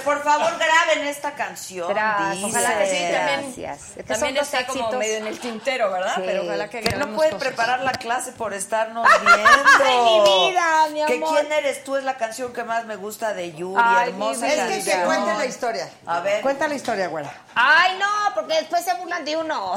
Que 0.02 0.06
por 0.06 0.24
favor 0.24 0.52
graben 0.58 1.08
esta 1.08 1.32
canción. 1.32 1.88
Gracias. 1.90 2.44
Ojalá 2.44 2.78
que 2.80 2.86
sí, 2.88 3.14
también. 3.14 3.42
Gracias. 3.56 3.90
Es 3.90 3.96
que 3.98 4.04
También 4.04 4.38
está 4.38 4.66
como 4.66 4.92
medio 4.94 5.18
en 5.18 5.28
el 5.28 5.40
tintero, 5.40 5.92
¿verdad? 5.92 6.16
Sí. 6.16 6.24
Pero 6.26 6.44
ojalá 6.44 6.70
que 6.70 6.82
Que 6.82 6.96
no 6.96 7.16
cosas. 7.16 7.36
preparar 7.36 7.82
la 7.82 7.92
clase 7.92 8.32
por 8.32 8.54
estarnos 8.54 9.08
viendo. 9.22 9.50
Ay, 9.86 9.98
mi 9.98 10.50
vida, 10.50 10.88
mi 10.92 11.06
Que 11.06 11.16
amor. 11.16 11.40
quién 11.40 11.52
eres 11.52 11.84
tú 11.84 11.96
es 11.98 12.04
la 12.04 12.16
canción 12.18 12.52
que 12.52 12.64
más 12.64 12.86
me 12.86 12.96
gusta 12.96 13.34
de 13.34 13.54
Yuri, 13.54 13.82
Ay, 13.84 14.10
hermosa 14.10 14.48
Es 14.48 14.84
que 14.86 14.92
que 14.92 15.04
cuente 15.04 15.34
la 15.36 15.46
historia. 15.46 15.90
A 16.06 16.20
ver. 16.22 16.42
Cuenta 16.42 16.68
la 16.68 16.76
historia, 16.76 17.08
güera. 17.08 17.32
Ay, 17.56 17.98
no, 18.00 18.34
porque 18.34 18.56
después 18.56 18.84
se 18.84 18.94
burlan 18.96 19.24
de 19.24 19.38
uno. 19.38 19.76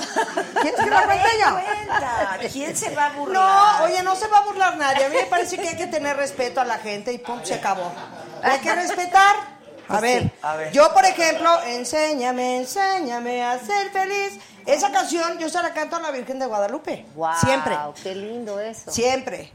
¿Quieres 0.63 0.81
que 0.81 0.91
la 0.91 1.03
cuente 1.05 1.29
yo? 1.41 1.51
Cuenta, 1.53 2.39
¿Quién 2.53 2.77
se 2.77 2.95
va 2.95 3.07
a 3.07 3.11
burlar? 3.11 3.79
No, 3.79 3.85
oye, 3.85 4.03
no 4.03 4.17
se 4.17 4.27
va 4.29 4.39
a 4.39 4.43
burlar 4.43 4.77
nadie. 4.77 5.05
A 5.05 5.09
mí 5.09 5.17
me 5.17 5.27
parece 5.27 5.59
que 5.59 5.69
hay 5.69 5.77
que 5.77 5.87
tener 5.87 6.17
respeto 6.17 6.61
a 6.61 6.65
la 6.65 6.79
gente 6.79 7.13
y 7.13 7.19
pum, 7.19 7.41
se 7.45 7.55
acabó. 7.55 7.93
Hay 8.43 8.59
que 8.61 8.75
respetar. 8.75 9.54
A 9.89 10.01
ver, 10.01 10.31
a 10.43 10.57
ver. 10.57 10.73
yo 10.73 10.93
por 10.93 11.05
ejemplo, 11.05 11.51
enséñame, 11.65 12.59
enséñame 12.59 13.43
a 13.43 13.59
ser 13.59 13.91
feliz. 13.91 14.39
Esa 14.67 14.91
canción 14.91 15.39
yo 15.39 15.49
se 15.49 15.63
la 15.63 15.73
canto 15.73 15.97
a 15.97 16.01
la 16.01 16.11
Virgen 16.11 16.39
de 16.39 16.47
Guadalupe. 16.47 17.05
Wow, 17.15 17.35
Siempre, 17.41 17.77
qué 18.03 18.15
lindo 18.15 18.61
eso. 18.61 18.91
siempre. 18.91 19.53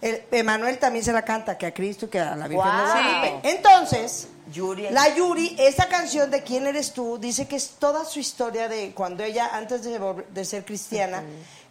El, 0.00 0.22
Emanuel 0.30 0.78
también 0.78 1.04
se 1.04 1.12
la 1.12 1.22
canta, 1.22 1.56
que 1.56 1.66
a 1.66 1.72
Cristo 1.74 2.10
que 2.10 2.20
a 2.20 2.36
la 2.36 2.46
Virgen 2.46 2.70
de. 2.70 2.82
Guadalupe. 2.82 3.48
Entonces, 3.50 4.28
Yuri. 4.52 4.90
la 4.90 5.14
Yuri, 5.14 5.56
esa 5.58 5.88
canción 5.88 6.30
de 6.30 6.42
¿Quién 6.42 6.66
eres 6.66 6.92
tú? 6.92 7.18
Dice 7.18 7.48
que 7.48 7.56
es 7.56 7.70
toda 7.78 8.04
su 8.04 8.20
historia 8.20 8.68
de 8.68 8.92
cuando 8.92 9.24
ella, 9.24 9.50
antes 9.52 9.82
de, 9.82 9.98
de 10.28 10.44
ser 10.44 10.64
cristiana, 10.64 11.22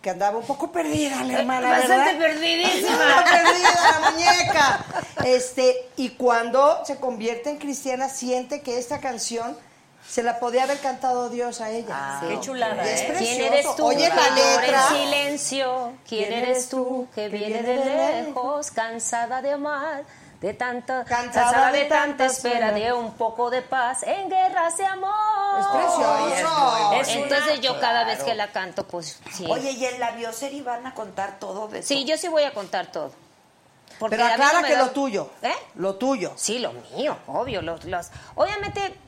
que 0.04 0.10
andaba 0.10 0.38
un 0.38 0.46
poco 0.46 0.70
perdida 0.70 1.24
la 1.24 1.40
hermana, 1.40 1.70
Bastante 1.70 2.18
¿verdad? 2.18 2.36
perdidísima. 2.36 2.90
Estaba 2.92 3.24
perdida 3.24 4.02
la 4.02 4.12
muñeca. 4.12 4.86
Este, 5.24 5.88
y 5.96 6.10
cuando 6.10 6.84
se 6.86 6.98
convierte 6.98 7.50
en 7.50 7.58
cristiana, 7.58 8.10
siente 8.10 8.62
que 8.62 8.78
esta 8.78 9.00
canción 9.00 9.58
se 10.06 10.22
la 10.22 10.42
podía 10.42 10.64
haber 10.64 10.80
cantado 10.80 11.30
Dios 11.30 11.62
a 11.62 11.70
ella. 11.70 12.20
Qué 12.28 12.38
chulada, 12.42 12.84
es 12.84 13.00
¿eh? 13.00 13.06
precioso. 13.08 13.34
¿Quién 13.38 13.54
eres 13.54 13.76
tú? 13.78 13.86
Oye 13.86 14.10
que 14.10 14.16
la 14.16 14.30
letra. 14.36 14.88
en 14.90 15.06
silencio. 15.06 15.94
¿Quién 16.06 16.34
eres 16.34 16.68
tú 16.68 17.08
que 17.16 17.30
viene 17.30 17.64
de 17.64 18.26
lejos, 18.26 18.72
cansada 18.72 19.42
de 19.42 19.54
amar? 19.54 20.04
De 20.44 20.54
tanta, 20.54 21.06
Cansada 21.06 21.72
de 21.72 21.86
tanta 21.86 22.26
espera, 22.26 22.74
de 22.74 22.92
un 22.92 23.14
poco 23.14 23.50
de 23.50 23.62
paz, 23.62 24.04
en 24.04 24.30
guerras 24.30 24.76
de 24.76 24.86
amor. 24.86 25.10
Es 25.58 25.66
precioso. 25.68 26.94
Es 27.00 27.08
Entonces 27.16 27.62
yo 27.62 27.80
cada 27.80 28.04
vez 28.04 28.22
que 28.24 28.36
la 28.36 28.52
canto, 28.52 28.86
pues 28.86 29.22
sí. 29.32 29.46
Oye, 29.50 29.72
¿y 29.72 29.86
en 29.86 30.02
la 30.02 30.12
bioserie 30.12 30.62
van 30.62 30.86
a 30.86 30.94
contar 30.94 31.40
todo 31.40 31.70
de 31.70 31.82
sí, 31.82 32.04
yo 32.04 32.18
sí 32.18 32.28
voy 32.28 32.44
a 32.44 32.54
contar 32.54 32.88
todo. 32.88 33.14
Porque 34.00 34.18
Pero 34.18 34.28
aclara 34.28 34.60
no 34.60 34.68
que 34.68 34.74
da- 34.74 34.80
lo 34.84 34.90
tuyo. 34.92 35.30
¿Eh? 35.44 35.54
Lo 35.76 35.96
tuyo. 35.96 36.34
Sí, 36.36 36.60
lo 36.60 36.74
mío, 36.74 37.16
obvio. 37.28 37.62
Los, 37.62 37.86
los- 37.86 38.10
obviamente, 38.36 39.00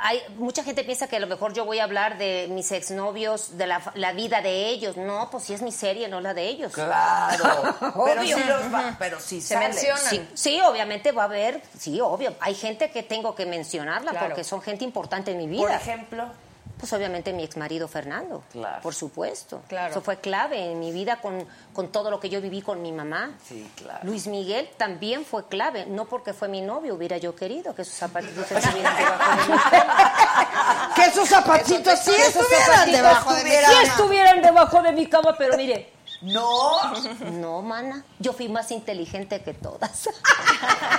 hay, 0.00 0.20
mucha 0.36 0.62
gente 0.64 0.84
piensa 0.84 1.06
que 1.06 1.16
a 1.16 1.20
lo 1.20 1.26
mejor 1.26 1.52
yo 1.54 1.64
voy 1.64 1.78
a 1.78 1.84
hablar 1.84 2.18
de 2.18 2.46
mis 2.50 2.70
exnovios, 2.72 3.56
de 3.56 3.66
la, 3.66 3.80
la 3.94 4.12
vida 4.12 4.40
de 4.42 4.68
ellos. 4.68 4.96
No, 4.96 5.28
pues 5.30 5.44
sí 5.44 5.54
es 5.54 5.62
mi 5.62 5.72
serie, 5.72 6.08
no 6.08 6.20
la 6.20 6.34
de 6.34 6.46
ellos. 6.46 6.72
Claro. 6.72 7.44
pero 8.04 8.20
Obvio. 8.22 8.36
sí 8.36 8.44
los 8.44 8.74
va, 8.74 8.96
pero 8.98 9.20
sí 9.20 9.40
Se 9.40 9.54
sale. 9.54 9.68
menciona. 9.68 9.98
Sí, 9.98 10.28
sí, 10.34 10.60
obviamente 10.60 11.12
va 11.12 11.22
a 11.22 11.26
haber, 11.26 11.62
sí, 11.78 12.00
obvio. 12.00 12.34
Hay 12.40 12.54
gente 12.54 12.90
que 12.90 13.02
tengo 13.02 13.34
que 13.34 13.46
mencionarla 13.46 14.10
Claro. 14.10 14.26
porque 14.28 14.44
son 14.44 14.60
gente 14.62 14.84
importante 14.84 15.30
en 15.32 15.38
mi 15.38 15.56
Por 15.56 15.68
vida. 15.68 15.76
ejemplo. 15.76 16.26
Pues 16.84 16.92
obviamente 16.92 17.32
mi 17.32 17.42
ex 17.44 17.56
marido 17.56 17.88
Fernando. 17.88 18.42
Claro. 18.52 18.82
Por 18.82 18.94
supuesto. 18.94 19.62
Claro. 19.68 19.90
Eso 19.90 20.02
fue 20.02 20.18
clave 20.18 20.70
en 20.72 20.78
mi 20.80 20.92
vida 20.92 21.16
con, 21.16 21.42
con 21.72 21.88
todo 21.90 22.10
lo 22.10 22.20
que 22.20 22.28
yo 22.28 22.42
viví 22.42 22.60
con 22.60 22.82
mi 22.82 22.92
mamá. 22.92 23.30
Sí, 23.48 23.66
claro. 23.74 24.00
Luis 24.02 24.26
Miguel 24.26 24.68
también 24.76 25.24
fue 25.24 25.48
clave. 25.48 25.86
No 25.86 26.04
porque 26.04 26.34
fue 26.34 26.46
mi 26.48 26.60
novio, 26.60 26.94
hubiera 26.94 27.16
yo 27.16 27.34
querido 27.34 27.74
que 27.74 27.84
sus 27.86 27.94
zapatitos 27.94 28.50
estuvieran 28.52 28.94
debajo 28.98 29.30
de 29.30 29.52
mi 29.54 29.58
cama. 29.58 30.92
Que 30.94 31.10
zapatitos 31.10 31.98
sí 32.00 32.10
sus 32.10 32.20
estuvieran 32.20 32.66
zapatitos 32.66 32.92
debajo 33.00 33.34
de 33.34 33.44
mi 33.44 33.50
estuvieran- 33.50 33.64
cama. 33.64 33.80
Sí 33.82 33.88
estuvieran 33.88 34.42
debajo 34.42 34.82
de 34.82 34.92
mi 34.92 35.06
cama, 35.06 35.34
pero 35.38 35.56
mire. 35.56 35.93
No. 36.22 36.92
No, 37.32 37.62
mana. 37.62 38.04
Yo 38.18 38.32
fui 38.32 38.48
más 38.48 38.70
inteligente 38.70 39.42
que 39.42 39.54
todas. 39.54 40.08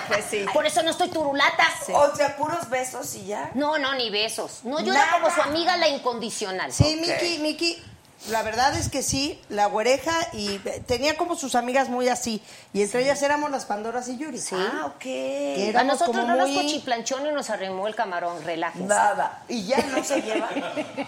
Pues 0.07 0.25
sí. 0.29 0.45
Por 0.53 0.65
eso 0.67 0.83
no 0.83 0.91
estoy 0.91 1.09
turulata. 1.09 1.67
O 1.93 2.15
sea, 2.15 2.37
puros 2.37 2.69
besos 2.69 3.15
y 3.15 3.25
ya. 3.25 3.49
No, 3.55 3.79
no, 3.79 3.95
ni 3.95 4.11
besos. 4.11 4.59
No, 4.63 4.79
yo 4.79 4.93
Nada. 4.93 5.07
era 5.07 5.19
como 5.19 5.33
su 5.33 5.41
amiga 5.41 5.75
la 5.77 5.87
incondicional. 5.87 6.71
Sí, 6.71 6.95
Miki, 7.01 7.39
Miki, 7.39 7.83
la 8.29 8.41
verdad 8.43 8.73
es 8.75 8.89
que 8.89 9.03
sí, 9.03 9.39
la 9.49 9.67
güereja 9.67 10.13
y 10.33 10.57
tenía 10.87 11.15
como 11.17 11.35
sus 11.35 11.53
amigas 11.55 11.89
muy 11.89 12.09
así. 12.09 12.41
Y 12.73 12.81
entre 12.81 13.03
ellas 13.03 13.21
éramos 13.21 13.51
las 13.51 13.65
Pandoras 13.65 14.07
y 14.07 14.17
Yuri. 14.17 14.39
Sí. 14.39 14.55
Ah, 14.57 14.85
ok. 14.87 15.05
A 15.05 15.07
éramos 15.09 15.93
nosotros 15.99 16.15
como 16.17 16.27
no 16.27 16.35
nos 16.37 16.49
muy- 16.49 16.63
cochiplanchón 16.63 17.27
y 17.27 17.31
nos 17.31 17.49
arrimó 17.49 17.87
el 17.87 17.95
camarón. 17.95 18.43
Relájense. 18.43 18.87
Nada. 18.87 19.43
Y 19.47 19.65
ya 19.65 19.77
no 19.87 20.03
se 20.03 20.21
llevan. 20.23 20.49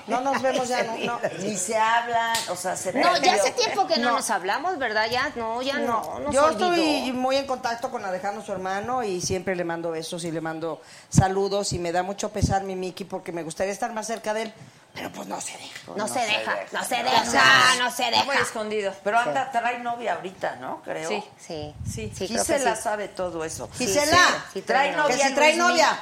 No 0.07 0.21
nos 0.21 0.41
vemos 0.41 0.67
ya, 0.67 0.83
no. 0.83 0.95
no. 0.97 1.19
Ni 1.39 1.57
se 1.57 1.75
hablan, 1.77 2.35
o 2.49 2.55
sea, 2.55 2.75
se 2.75 2.93
No, 2.93 3.17
ya 3.17 3.33
hace 3.33 3.51
tiempo 3.51 3.87
que 3.87 3.97
no, 3.97 4.09
No. 4.11 4.15
nos 4.17 4.29
hablamos, 4.29 4.77
¿verdad? 4.77 5.07
Ya, 5.09 5.31
no, 5.35 5.61
ya 5.61 5.79
no. 5.79 5.87
No, 6.03 6.19
nos 6.19 6.35
yo 6.35 6.45
olvidó. 6.45 6.73
estoy 6.73 7.11
muy 7.13 7.35
en 7.37 7.47
contacto 7.47 7.89
con 7.89 8.05
Alejandro, 8.05 8.43
su 8.45 8.51
hermano, 8.51 9.03
y 9.03 9.21
siempre 9.21 9.55
le 9.55 9.63
mando 9.63 9.91
besos 9.91 10.23
y 10.23 10.31
le 10.31 10.41
mando 10.41 10.81
saludos. 11.09 11.73
Y 11.73 11.79
me 11.79 11.91
da 11.91 12.03
mucho 12.03 12.29
pesar 12.29 12.63
mi 12.63 12.75
Miki 12.75 13.05
porque 13.05 13.31
me 13.31 13.43
gustaría 13.43 13.73
estar 13.73 13.91
más 13.93 14.05
cerca 14.07 14.33
de 14.33 14.43
él, 14.43 14.53
pero 14.97 15.11
pues 15.11 15.27
no 15.27 15.39
se 15.39 15.51
deja. 15.53 15.79
No, 15.95 16.07
se, 16.07 16.19
deja, 16.19 16.57
no 16.71 16.83
se 16.83 16.95
deja. 16.95 17.21
deja, 17.21 17.75
no 17.77 17.91
se 17.91 18.03
Está 18.09 18.23
muy 18.23 18.33
deja. 18.35 18.43
escondido. 18.43 18.93
Pero 19.03 19.19
anda, 19.19 19.51
trae 19.51 19.77
novia 19.79 20.15
ahorita, 20.15 20.55
¿no? 20.55 20.81
Creo. 20.81 21.07
Sí. 21.07 21.23
Sí, 21.39 21.73
Sí. 21.89 22.11
sí, 22.17 22.27
Gisela 22.27 22.75
sí. 22.75 22.81
sabe 22.81 23.07
todo 23.09 23.43
eso. 23.45 23.69
Gisela, 23.77 24.17
sí, 24.53 24.61
trae 24.63 24.91
trae 24.91 24.95
novia. 24.97 25.15
que 25.17 25.23
si 25.29 25.33
trae 25.35 25.55
Luis 25.55 25.69
novia. 25.69 25.99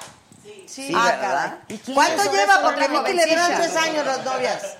Sí, 0.68 0.92
Ah, 0.96 1.06
¿verdad? 1.12 1.20
caray. 1.50 1.60
¿Y 1.68 1.78
quién 1.80 1.96
¿Cuánto 1.96 2.32
lleva? 2.32 2.62
Porque 2.62 2.88
Miki 2.88 3.14
le 3.14 3.26
dieron 3.26 3.52
tres 3.54 3.76
años 3.76 4.06
las 4.06 4.24
novias. 4.24 4.78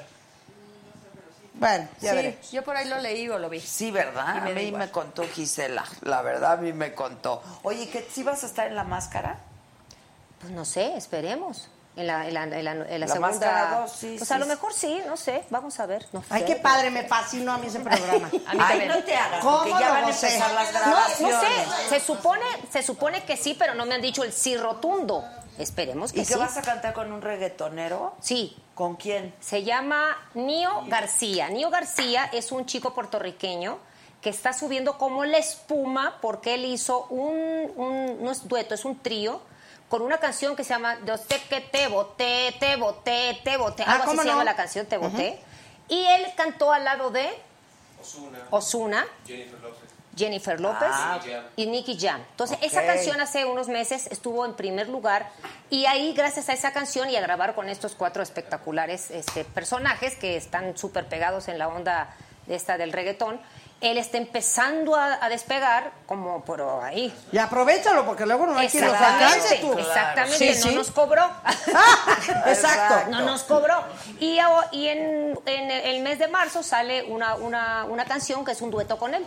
Bueno, 1.58 1.88
ya 2.02 2.14
veré. 2.14 2.38
Sí, 2.42 2.56
yo 2.58 2.64
por 2.64 2.76
ahí 2.76 2.88
lo 2.88 3.00
leí 3.00 3.30
o 3.30 3.38
lo 3.40 3.50
vi. 3.50 3.62
Sí, 3.62 3.90
¿verdad? 3.92 4.36
Y 4.38 4.42
me 4.42 4.52
a 4.52 4.54
da 4.54 4.56
mí 4.56 4.62
igual. 4.64 4.80
me 4.86 4.92
contó 4.92 5.24
Gisela. 5.28 5.86
La 6.02 6.22
verdad, 6.22 6.54
a 6.54 6.58
mí 6.58 6.74
me 6.74 6.94
contó. 6.94 7.42
Oye, 7.64 7.90
¿que 7.90 8.08
si 8.12 8.24
vas 8.24 8.44
a 8.44 8.48
estar 8.48 8.68
en 8.68 8.76
la 8.76 8.84
máscara? 8.84 9.38
Pues 10.40 10.52
no 10.52 10.66
sé, 10.66 10.96
esperemos. 10.98 11.70
En 11.98 12.08
la, 12.08 12.28
en 12.28 12.34
la, 12.34 12.44
en 12.44 12.66
la, 12.66 12.72
en 12.72 12.80
la 12.80 12.98
La 12.98 13.08
segunda. 13.08 13.30
máscara 13.30 13.80
dos, 13.80 13.92
sí, 13.92 14.16
pues 14.18 14.28
sí, 14.28 14.34
a 14.34 14.38
lo 14.38 14.46
mejor 14.48 14.74
sí, 14.74 15.02
no 15.08 15.16
sé, 15.16 15.46
vamos 15.50 15.80
a 15.80 15.86
ver. 15.86 16.06
No 16.12 16.24
Ay, 16.30 16.42
sé. 16.42 16.46
qué 16.48 16.56
padre, 16.58 16.90
me 16.90 17.04
fascinó 17.08 17.54
a 17.54 17.58
mí 17.58 17.68
ese 17.68 17.80
programa. 17.80 18.30
A 18.48 18.54
mí 18.54 18.60
Ay, 18.62 18.86
no 18.88 19.02
te 19.04 19.16
hagas, 19.16 19.40
¿Cómo 19.42 19.58
porque 19.60 19.70
ya 19.80 19.90
van 19.92 20.04
a 20.04 20.10
empezar 20.10 20.52
las 20.54 20.74
No, 20.74 20.80
grabaciones. 20.80 21.36
no 21.38 21.42
sé, 21.42 21.90
se 21.90 22.00
supone, 22.02 22.44
se 22.70 22.84
supone 22.84 23.24
que 23.24 23.38
sí, 23.38 23.56
pero 23.58 23.76
no 23.76 23.86
me 23.86 23.96
han 23.96 24.02
dicho 24.02 24.24
el 24.24 24.34
sí 24.34 24.58
rotundo. 24.58 25.24
Esperemos 25.58 26.12
que 26.12 26.20
¿Y 26.20 26.26
que 26.26 26.34
sí. 26.34 26.38
vas 26.40 26.58
a 26.58 26.62
cantar 26.62 26.94
con 26.94 27.14
un 27.14 27.22
reggaetonero? 27.22 28.14
Sí, 28.20 28.58
¿Con 28.74 28.98
quién? 28.98 29.34
se 29.40 29.64
llama 29.64 30.18
Nio 30.34 30.84
García. 30.88 31.48
Nio 31.48 31.70
García 31.70 32.30
es 32.34 32.52
un 32.52 32.66
chico 32.66 32.94
puertorriqueño 32.94 33.78
que 34.22 34.30
está 34.32 34.52
subiendo 34.52 34.98
como 34.98 35.24
la 35.24 35.38
espuma 35.38 36.18
porque 36.22 36.56
él 36.56 36.66
hizo 36.66 37.06
un, 37.06 37.72
un- 37.78 38.22
no 38.22 38.32
es 38.32 38.46
dueto, 38.50 38.74
es 38.76 38.84
un 38.84 39.00
trío 39.00 39.40
con 39.96 40.02
una 40.02 40.18
canción 40.18 40.58
que 40.58 40.66
se 40.66 40.72
llama 40.72 40.98
Yo 41.06 41.16
sé 41.16 41.42
que 41.50 41.62
te 41.62 41.88
boté, 41.88 42.54
te 42.60 42.76
boté, 42.76 43.40
te 43.46 43.56
boté. 43.56 43.84
Ah, 43.88 43.94
Algo 43.94 44.04
así 44.04 44.10
¿cómo 44.10 44.22
se 44.24 44.28
llama 44.28 44.44
la 44.44 44.58
canción, 44.58 44.86
te 44.88 44.98
boté. 44.98 45.40
Y 45.88 46.06
él 46.06 46.26
cantó 46.36 46.74
al 46.74 46.84
lado 46.84 47.12
de 47.12 47.30
Osuna. 48.50 49.08
Jennifer 50.18 50.60
López 50.60 50.90
Ah, 50.92 51.22
y 51.56 51.66
Nicky 51.68 51.98
Jam. 51.98 52.22
Entonces, 52.30 52.58
esa 52.62 52.86
canción 52.86 53.22
hace 53.22 53.46
unos 53.46 53.70
meses 53.70 54.08
estuvo 54.08 54.46
en 54.46 54.56
primer 54.56 54.90
lugar 54.90 55.30
y 55.70 55.86
ahí, 55.86 56.12
gracias 56.14 56.50
a 56.50 56.54
esa 56.54 56.74
canción 56.74 57.10
y 57.10 57.16
a 57.16 57.22
grabar 57.22 57.56
con 57.56 57.70
estos 57.70 57.96
cuatro 57.96 58.22
espectaculares 58.22 59.12
este, 59.12 59.46
personajes 59.46 60.18
que 60.18 60.36
están 60.36 60.78
súper 60.78 61.08
pegados 61.08 61.48
en 61.48 61.58
la 61.58 61.70
onda 61.70 62.14
de 62.48 62.56
esta 62.56 62.78
del 62.78 62.92
reggaetón, 62.92 63.40
él 63.92 63.98
está 63.98 64.18
empezando 64.18 64.96
a, 64.96 65.24
a 65.24 65.30
despegar 65.30 65.92
como 66.06 66.44
por 66.44 66.62
ahí. 66.84 67.14
Y 67.32 67.38
aprovechalo, 67.38 68.06
porque 68.06 68.26
luego 68.26 68.46
no 68.48 68.58
hay 68.58 68.68
quien 68.68 68.86
lo 68.86 68.92
Exactamente, 68.94 69.26
alcance 69.36 69.56
tú. 69.58 69.74
exactamente, 69.80 70.54
Sí, 70.54 70.60
no 70.64 70.70
sí. 70.70 70.76
nos 70.76 70.92
cobró. 70.92 71.30
Exacto. 72.48 73.12
No 73.12 73.22
nos 73.22 73.44
cobró. 73.44 73.84
Y, 74.20 74.38
en, 74.88 75.38
en 75.46 75.72
el 75.72 76.02
mes 76.02 76.20
de 76.20 76.28
marzo 76.28 76.64
sale 76.64 77.04
una, 77.04 77.36
una, 77.36 77.86
una 77.86 78.06
canción 78.06 78.44
que 78.46 78.52
es 78.54 78.62
un 78.62 78.72
dueto 78.72 78.98
con 78.98 79.14
él. 79.14 79.26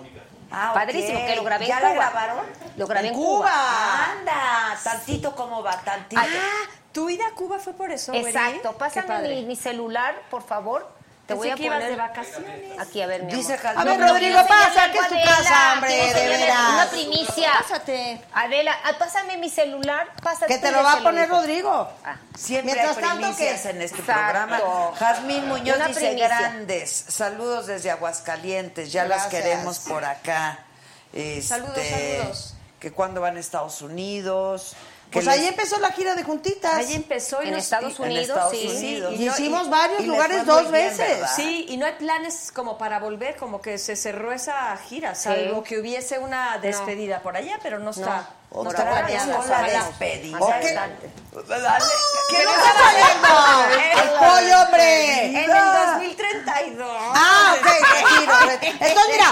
Ah. 0.50 0.70
Padrísimo, 0.72 1.18
que 1.26 1.36
lo 1.36 1.44
grabé 1.44 1.66
¿Ya 1.66 1.76
en 1.76 1.82
la 1.82 1.90
Cuba. 1.90 2.10
grabaron? 2.10 2.46
Lo 2.76 2.86
grabé 2.86 3.08
en, 3.08 3.14
En 3.14 3.20
Cuba. 3.20 3.50
Cuba. 3.50 4.12
Anda, 4.12 4.78
tantito 4.82 5.36
como 5.36 5.62
va, 5.62 5.76
tantito. 5.84 6.22
Ah, 6.24 6.68
tu 6.92 7.10
ida 7.10 7.26
a 7.26 7.34
Cuba 7.34 7.58
fue 7.58 7.74
por 7.74 7.90
eso? 7.90 8.14
Exacto. 8.14 8.72
Pásame 8.72 9.42
mi 9.42 9.56
celular, 9.56 10.14
por 10.30 10.42
favor. 10.42 10.88
Te 11.28 11.34
voy 11.34 11.50
a 11.50 11.56
que 11.56 11.64
ibas 11.64 11.76
poner 11.76 11.90
de 11.90 11.96
vacaciones. 11.96 12.80
Aquí, 12.80 13.02
a 13.02 13.06
ver, 13.06 13.22
mi 13.24 13.32
Dice 13.34 13.54
amor. 13.62 13.76
A 13.76 13.84
ver, 13.84 14.00
Rodrigo, 14.00 14.38
pasa, 14.48 14.90
que 14.90 14.98
es 14.98 15.08
tu 15.08 15.14
casa, 15.14 15.72
hombre, 15.74 16.14
de 16.14 16.26
veras. 16.26 16.58
Una 16.72 16.86
primicia. 16.86 17.50
Pásate. 17.60 18.20
Adela, 18.32 18.74
ah, 18.82 18.92
pásame 18.98 19.36
mi 19.36 19.50
celular. 19.50 20.08
Pásate 20.22 20.46
Que 20.54 20.58
te 20.58 20.72
lo 20.72 20.82
va 20.82 20.94
a 20.94 21.02
poner. 21.02 21.28
Rodrigo. 21.28 21.86
Ah. 22.02 22.16
Siempre 22.34 22.72
Mientras 22.72 22.96
hay 22.96 23.02
tanto, 23.02 23.20
primicias 23.20 23.60
¿qué? 23.60 23.68
en 23.70 23.82
este 23.82 23.98
Exacto. 23.98 24.22
programa. 24.22 24.60
Jazmín 24.98 25.48
Muñoz 25.48 25.76
Una 25.76 25.88
dice 25.88 26.00
primicia. 26.00 26.28
grandes. 26.28 26.90
Saludos 27.08 27.66
desde 27.66 27.90
Aguascalientes. 27.90 28.90
Ya 28.90 29.04
las 29.04 29.30
Gracias. 29.30 29.42
queremos 29.42 29.78
por 29.80 30.06
acá. 30.06 30.60
Este, 31.12 31.42
Saludos, 31.42 31.76
saludos. 31.76 32.54
Que 32.80 32.90
cuando 32.92 33.20
van 33.20 33.36
a 33.36 33.40
Estados 33.40 33.82
Unidos. 33.82 34.74
Pues 35.10 35.24
les- 35.24 35.34
ahí 35.34 35.46
empezó 35.46 35.78
la 35.80 35.90
gira 35.92 36.14
de 36.14 36.22
juntitas. 36.22 36.74
Ahí 36.74 36.94
empezó 36.94 37.42
y 37.42 37.46
En 37.48 37.54
nos- 37.54 37.64
Estados 37.64 37.98
en 37.98 38.04
Unidos, 38.06 38.28
Estados 38.28 38.52
sí. 38.52 38.68
Unidos. 38.68 39.14
Y 39.18 39.24
no- 39.24 39.32
hicimos 39.32 39.70
varios 39.70 40.00
y 40.02 40.06
lugares 40.06 40.44
dos 40.44 40.62
bien, 40.62 40.72
veces. 40.72 40.98
¿verdad? 40.98 41.30
Sí, 41.36 41.66
y 41.68 41.76
no 41.76 41.86
hay 41.86 41.92
planes 41.94 42.52
como 42.52 42.76
para 42.78 42.98
volver, 43.00 43.36
como 43.36 43.60
que 43.60 43.78
se 43.78 43.96
cerró 43.96 44.32
esa 44.32 44.76
gira, 44.76 45.14
salvo 45.14 45.62
que 45.62 45.78
hubiese 45.78 46.18
una 46.18 46.58
despedida 46.58 47.22
por 47.22 47.36
allá, 47.36 47.58
pero 47.62 47.78
no 47.78 47.90
está. 47.90 48.34
Otra 48.50 48.84
con 48.84 48.94
la 49.50 49.62
despedida. 49.62 50.38
¿Qué 50.38 50.44
no 52.44 52.50
está 52.50 52.72
saliendo? 52.78 53.28
¡El 53.92 54.08
pollo, 54.18 54.54
hombre! 54.62 54.88
En 55.26 55.36
el 55.36 55.46
2032. 55.48 56.88
Ah, 57.14 57.54
ok, 57.58 57.66
retiro. 57.66 58.34
Entonces, 58.80 59.10
mira. 59.10 59.28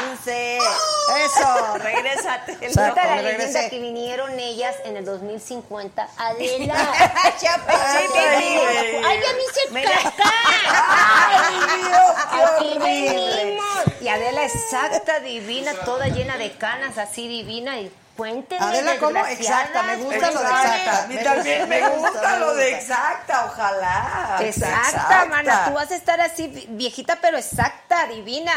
Eso. 1.24 1.48
Regrésate. 1.78 2.51
Cuenta 2.74 3.02
la 3.06 3.22
leyenda 3.22 3.70
que 3.70 3.78
vinieron 3.78 4.38
ellas 4.38 4.76
en 4.84 4.97
el 4.98 5.05
2050. 5.05 6.09
Adela. 6.18 6.74
Ay, 7.24 7.32
ya 7.40 7.56
me 9.32 9.43
hice 9.43 9.62
caca. 10.02 10.30
Ay, 10.68 11.56
Dios, 11.78 12.12
qué 12.30 12.43
Aquí 12.43 12.76
horrible. 12.78 13.34
venimos. 13.34 13.76
Y 14.01 14.09
Adela 14.09 14.44
exacta, 14.44 15.20
divina, 15.20 15.72
toda 15.84 16.09
llena 16.09 16.36
de 16.36 16.52
canas, 16.56 16.98
así 16.98 17.28
divina 17.28 17.78
y 17.78 17.90
cuéntenme. 18.16 18.64
Adela, 18.64 18.98
¿cómo? 18.98 19.24
Exacta, 19.26 19.82
me 19.82 19.97
gusta 19.97 20.30
lo 20.30 20.40
de 20.40 20.47
exacta. 20.47 21.02
A 21.02 21.06
mí 21.06 21.16
también 21.22 21.68
me 21.68 21.88
gusta 21.90 22.38
lo 22.38 22.55
de 22.55 22.72
exacta, 22.76 23.44
ojalá. 23.47 24.36
Exacta, 24.40 25.24
mana, 25.26 25.64
tú 25.66 25.72
vas 25.74 25.90
a 25.90 25.97
estar 25.97 26.20
así 26.20 26.48
vi- 26.48 26.66
viejita, 26.70 27.18
pero 27.20 27.38
exacta, 27.38 28.06
divina. 28.06 28.52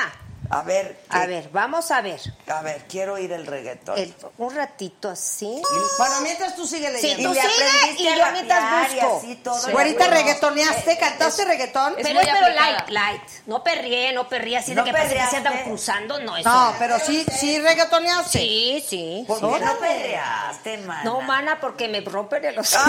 A 0.51 0.63
ver, 0.63 0.99
A 1.09 1.27
ver, 1.27 1.49
vamos 1.51 1.91
a 1.91 2.01
ver. 2.01 2.19
A 2.47 2.61
ver, 2.63 2.85
quiero 2.89 3.13
oír 3.13 3.31
el 3.31 3.45
reggaetón. 3.45 3.97
El- 3.99 4.15
un 4.39 4.55
ratito 4.55 5.09
así. 5.09 5.61
Bueno, 5.99 6.21
mientras 6.21 6.55
tú 6.55 6.65
sigue 6.65 6.87
Sí, 6.97 7.07
leyendo. 7.07 7.29
tú 7.29 7.35
le 7.35 7.41
sigue 7.41 7.53
aprendiste 7.67 8.03
y 8.03 8.17
yo 8.17 8.31
mientras 8.31 8.63
rapear 8.63 8.91
y 8.91 8.95
busco. 8.95 9.17
así 9.17 9.35
todo. 9.35 9.59
Sí. 9.59 9.71
Güerita, 9.71 9.97
Bueno. 9.99 10.13
reggaetoneaste, 10.15 10.97
cantaste 10.97 11.45
reggaetón. 11.45 11.93
Es 11.99 12.03
Pero, 12.07 12.15
muy 12.19 12.25
pero 12.25 12.49
light, 12.49 12.89
light. 12.89 13.21
No 13.45 13.63
perrié, 13.63 14.11
no 14.13 14.27
perrié 14.27 14.57
así 14.57 14.73
¿No 14.73 14.81
de 14.83 14.89
que 14.89 14.97
parece 14.97 15.15
que 15.15 15.25
se 15.27 15.37
andan 15.37 15.63
cruzando. 15.65 16.19
No, 16.19 16.35
eso 16.35 16.49
No, 16.49 16.73
pero 16.79 16.97
sí, 16.99 17.23
sí 17.39 17.59
reggaetoneaste. 17.59 18.39
Sí, 18.39 18.83
sí. 18.89 19.23
¿Por 19.27 19.39
sí. 19.39 19.45
qué 19.53 19.65
no 19.65 19.77
perreaste, 19.79 20.77
mana? 20.79 21.03
No, 21.03 21.21
mana, 21.21 21.59
porque 21.61 21.87
me 21.87 22.01
rompen 22.01 22.43
el 22.45 22.57
hocico. 22.59 22.81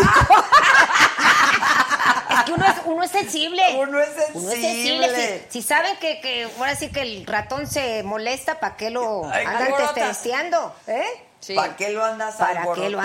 Es 2.40 2.44
que 2.46 2.52
uno 2.52 2.66
es, 2.66 2.74
uno 2.84 3.02
es 3.02 3.10
sensible. 3.10 3.62
Uno 3.78 4.00
es 4.00 4.08
Uno 4.34 4.50
es 4.50 4.60
sensible. 4.60 5.06
sensible. 5.08 5.44
Si, 5.50 5.60
si 5.60 5.68
saben 5.68 5.96
que, 5.98 6.20
que 6.20 6.48
ahora 6.58 6.74
sí 6.76 6.88
que 6.90 7.02
el 7.02 7.26
ratón 7.26 7.66
se 7.66 8.02
molesta, 8.02 8.60
¿para 8.60 8.76
qué 8.76 8.90
lo 8.90 9.28
Ay, 9.30 9.46
andan 9.46 9.94
testeando? 9.94 10.74
¿Eh? 10.86 11.04
Sí. 11.40 11.54
¿Para 11.54 11.74
qué 11.74 11.88
lo 11.88 12.04
andas 12.04 12.34
¿Para 12.34 12.66
qué 12.74 12.90
lo? 12.90 13.00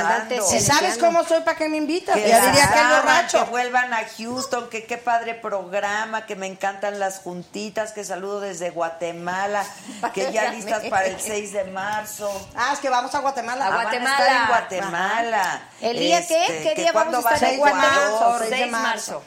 Si 0.45 0.60
sabes 0.60 0.98
cómo 0.98 1.24
soy, 1.24 1.41
¿para 1.41 1.57
qué 1.57 1.70
me 1.70 1.78
invitas? 1.78 2.16
Que 2.16 2.28
Ya 2.28 2.45
diría 2.45 2.70
que 2.72 2.80
aman, 2.80 3.02
borracho. 3.02 3.45
Que 3.45 3.49
vuelvan 3.49 3.94
a 3.94 4.02
Houston, 4.18 4.70
que 4.70 4.86
qué 4.86 4.98
padre 4.98 5.36
programa, 5.36 6.26
que 6.26 6.36
me 6.36 6.45
encantan 6.45 6.99
las 6.99 7.20
juntitas, 7.20 7.94
que 7.94 8.03
saludo 8.03 8.41
desde 8.41 8.72
Guatemala, 8.72 9.66
que 10.14 10.34
ya 10.34 10.52
listas 10.52 10.84
para 10.90 11.06
el 11.06 11.20
6 11.20 11.53
de 11.53 11.64
marzo. 11.66 12.30
Ah, 12.56 12.72
es 12.74 12.80
que 12.80 12.90
vamos 12.90 13.16
a 13.16 13.20
Guatemala. 13.20 13.66
A 13.66 13.68
Ah, 13.68 13.72
van 13.72 13.82
Guatemala. 13.84 14.18
estar 14.18 14.41
en 14.41 14.48
Guatemala. 14.48 15.62
¿El 15.82 15.98
día 15.99 16.28
qué? 16.28 16.44
Este, 16.45 16.64
¿Qué 16.64 16.74
que 16.76 16.82
día 16.82 16.91
vamos 16.91 17.16
a 17.16 17.22
cuándo 17.22 17.36
estar 17.36 17.49
en 17.49 17.60
Guatemala? 17.60 18.38
6 18.40 18.40
6 18.40 18.49
de 18.52 18.57
de 18.57 18.66
marzo. 18.68 19.24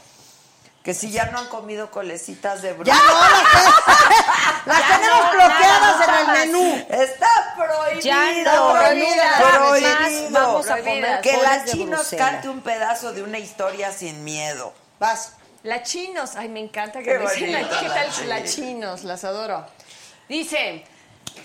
Que 0.82 0.94
si 0.94 1.10
ya 1.10 1.26
no 1.26 1.38
han 1.38 1.46
comido 1.48 1.90
colecitas 1.90 2.62
de 2.62 2.68
Ya 2.68 2.74
bronce. 2.74 2.92
no, 2.92 3.20
las, 3.20 4.66
las 4.66 4.78
Ya 4.78 4.96
tenemos 4.96 5.24
no, 5.24 5.30
bloqueadas 5.32 5.98
nada, 5.98 6.20
en 6.20 6.28
el 6.30 6.52
menú. 6.52 6.86
Está 6.88 7.55
prohibido. 7.56 8.00
Ya 8.00 8.32
no, 8.44 8.72
prohibidas. 8.72 9.42
Prohibido. 9.42 10.30
Más 10.30 10.32
vamos 10.32 10.70
a 10.70 10.78
comer 10.78 11.20
Que 11.20 11.36
la 11.36 11.64
chinos 11.64 12.09
cante 12.16 12.48
un 12.48 12.60
pedazo 12.62 13.12
de 13.12 13.22
una 13.22 13.38
historia 13.38 13.92
sin 13.92 14.24
miedo. 14.24 14.72
Vas. 14.98 15.34
La 15.64 15.82
chinos, 15.82 16.36
ay, 16.36 16.48
me 16.48 16.60
encanta 16.60 17.00
Qué 17.00 17.05
que 17.06 17.18
me 17.18 17.24
dicen 17.34 17.52
la- 17.52 17.68
¿Qué 17.68 17.88
la 17.88 17.94
tal 17.94 18.10
Chinos. 18.12 18.26
la 18.28 18.44
chinos? 18.44 19.05
Las 19.05 19.24
adoro. 19.24 19.66
Dice, 20.28 20.84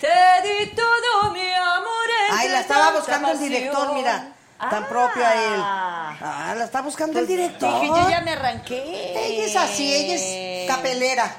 te 0.00 0.08
di 0.48 0.66
todo 0.68 1.32
mi 1.32 1.52
amor. 1.52 1.90
Ay, 2.32 2.48
la 2.48 2.60
estaba 2.60 2.92
buscando 2.92 3.28
el 3.28 3.34
pasión". 3.34 3.50
director, 3.52 3.92
mira. 3.94 4.28
Tan 4.70 4.84
Ah. 4.84 4.88
propio 4.88 5.24
a 5.26 5.32
él. 5.34 5.60
Ah, 5.60 6.54
la 6.56 6.64
está 6.64 6.82
buscando 6.82 7.18
el 7.18 7.26
director. 7.26 7.80
Dije, 7.80 7.86
yo 7.88 8.08
ya 8.10 8.20
me 8.20 8.32
arranqué. 8.32 9.12
Ella 9.26 9.44
es 9.46 9.56
así, 9.56 9.92
ella 9.92 10.14
es 10.14 10.68
capelera. 10.68 11.30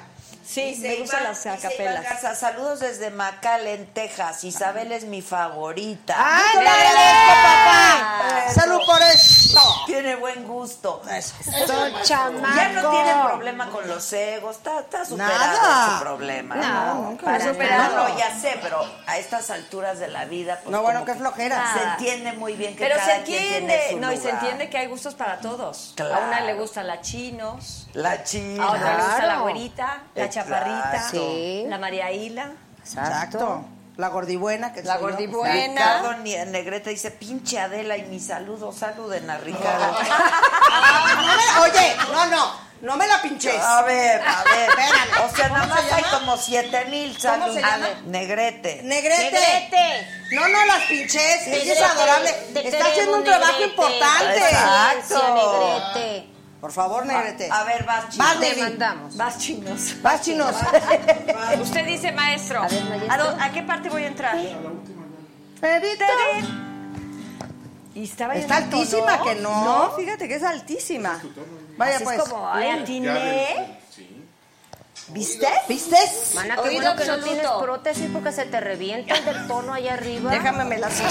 Sí, 0.48 0.62
Dice 0.76 0.88
me 0.90 0.96
gustan 0.98 1.24
las 1.24 1.46
acapelas. 1.46 2.04
Garza, 2.04 2.36
saludos 2.36 2.80
desde 2.80 3.10
McAllen, 3.10 3.88
Texas. 3.94 4.44
Isabel 4.44 4.92
es 4.92 5.04
mi 5.06 5.22
favorita. 5.22 6.16
¡Ay, 6.18 6.44
Yo 6.54 6.60
le 6.62 6.66
dale! 6.68 6.88
agradezco, 6.88 7.34
papá. 7.44 8.54
Salud 8.54 8.80
por 8.86 9.02
eso. 9.02 9.84
Tiene 9.88 10.16
buen 10.16 10.48
gusto. 10.48 11.02
Son 11.68 11.94
chamacos. 12.04 12.56
Ya 12.56 12.70
no 12.70 12.90
tiene 12.92 13.14
problema 13.26 13.70
con 13.72 13.88
los 13.88 14.14
egos. 14.14 14.58
Está, 14.58 14.82
está 14.82 15.04
superado 15.04 15.36
Nada. 15.38 15.96
ese 15.96 16.04
problema. 16.06 16.56
No, 16.56 17.18
para 17.24 17.46
No, 17.90 18.18
ya 18.18 18.40
sé, 18.40 18.60
pero 18.62 18.82
a 19.08 19.18
estas 19.18 19.50
alturas 19.50 19.98
de 20.00 20.08
la 20.10 20.26
vida. 20.26 20.60
pues, 20.64 20.72
No, 20.72 20.84
bueno, 20.84 21.06
qué 21.06 21.16
flojera. 21.16 21.74
Se 21.74 21.84
entiende 21.84 22.34
muy 22.34 22.54
bien 22.54 22.76
que 22.76 22.84
Pero 22.86 22.98
cada 22.98 23.16
se 23.18 23.24
quien 23.24 23.42
entiende, 23.44 23.78
tiene 23.78 23.92
su 23.94 24.00
no, 24.00 24.12
y 24.14 24.18
se 24.18 24.30
entiende 24.30 24.70
que 24.70 24.78
hay 24.78 24.88
gustos 24.88 25.16
para 25.16 25.40
todos. 25.40 25.92
A 25.94 25.96
Claro. 25.96 26.28
una 26.28 26.42
le 26.42 26.54
gustan 26.54 26.86
las 26.88 27.02
chinos, 27.02 27.85
La 27.96 28.24
china. 28.24 28.64
a 28.64 28.72
otra 28.72 28.98
le 28.98 29.04
gusta 29.04 29.26
la 29.26 29.40
güerita, 29.40 30.04
la 30.16 30.24
Exacto. 30.26 30.50
chaparrita, 30.52 31.10
Sí. 31.12 31.64
la 31.68 31.78
María 31.78 32.12
Hila. 32.12 32.52
Exacto. 32.80 33.66
La 33.98 34.10
gordibuena 34.10 34.74
que 34.74 34.84
La 34.84 34.94
soy 34.96 35.02
yo. 35.04 35.08
gordibuena. 35.10 35.54
Ricardo 36.00 36.14
Ni- 36.18 36.36
Negrete 36.36 36.90
dice, 36.90 37.12
pinche 37.12 37.58
Adela 37.60 37.96
y 37.96 38.04
mi 38.04 38.20
saludo, 38.20 38.74
saluden 38.74 39.30
a 39.30 39.38
Ricardo. 39.38 39.94
No 39.94 40.00
me- 41.62 41.62
Oye, 41.70 41.96
no, 42.12 42.26
no, 42.26 42.52
no 42.82 42.98
me 42.98 43.08
la 43.08 43.22
pinches. 43.22 43.56
A 43.64 43.84
ver, 43.84 44.22
a 44.22 44.44
ver. 44.44 44.70
Espérame. 44.70 45.24
O 45.32 45.34
sea, 45.36 45.48
¿Cómo 45.48 45.58
nada 45.62 45.74
más 45.74 45.86
se 45.86 45.94
hay 45.94 46.04
llama? 46.04 46.20
como 46.20 46.38
siete 46.38 46.86
mil 46.86 47.10
¿Cómo 47.12 47.20
saludos. 47.22 47.54
se 47.56 47.62
llama? 47.62 47.88
Negrete. 48.08 48.82
Negrete. 48.84 49.32
Negrete. 49.32 50.08
No, 50.34 50.48
no 50.50 50.66
las 50.66 50.82
pinches. 50.90 51.48
Ella 51.48 51.56
es 51.56 51.66
Negrete, 51.80 51.84
adorable. 51.86 52.32
te 52.54 52.68
Está 52.68 52.86
haciendo 52.88 53.18
un 53.18 53.24
trabajo 53.24 53.52
Negrete. 53.54 53.70
importante. 53.72 54.38
Exacto. 54.38 55.94
Negrete. 55.94 56.35
Por 56.66 56.72
favor, 56.72 57.06
Negrete. 57.06 57.48
A 57.52 57.64
ver, 57.64 57.86
vas, 57.86 58.18
Vas, 58.18 58.34
chino. 58.34 58.40
Te 58.40 58.50
Nevi. 58.50 58.62
mandamos. 58.62 59.18
Vas 59.18 59.38
chinos. 59.38 60.02
Vas, 60.02 60.22
chinos. 60.22 60.56
Usted 61.62 61.86
dice, 61.86 62.12
maestro. 62.12 62.64
A 62.64 62.68
ver, 62.68 62.84
maestro. 62.86 63.24
¿A, 63.40 63.46
a 63.46 63.52
qué 63.52 63.62
parte 63.62 63.88
voy 63.88 64.04
a 64.04 64.08
entrar? 64.08 64.36
Pedrito. 65.62 66.04
Y 67.94 68.06
estaba 68.06 68.34
en 68.34 68.42
Está 68.42 68.58
el 68.58 68.70
tono. 68.72 68.82
altísima 68.82 69.22
que 69.22 69.36
no. 69.36 69.64
No, 69.64 69.92
fíjate 69.92 70.28
que 70.28 70.38
es 70.38 70.44
altísima. 70.44 71.22
Vaya 71.78 72.00
pues. 72.04 72.18
es 72.18 72.30
como, 72.30 72.52
ay, 72.52 72.70
atiné. 72.72 73.78
¿Viste? 75.10 75.48
¿Viste? 75.70 75.98
Mana, 76.34 76.56
qué 76.56 76.62
Oído 76.62 76.82
bueno 76.82 76.96
que 76.96 77.06
no 77.06 77.20
tienes 77.20 77.46
prótesis 77.62 78.10
porque 78.12 78.32
se 78.32 78.48
te 78.48 78.60
revienta 78.60 79.16
el 79.16 79.24
del 79.24 79.48
tono 79.48 79.72
allá 79.72 79.94
arriba. 79.94 80.32
Déjame 80.32 80.66
me 80.66 80.80
las 80.80 81.00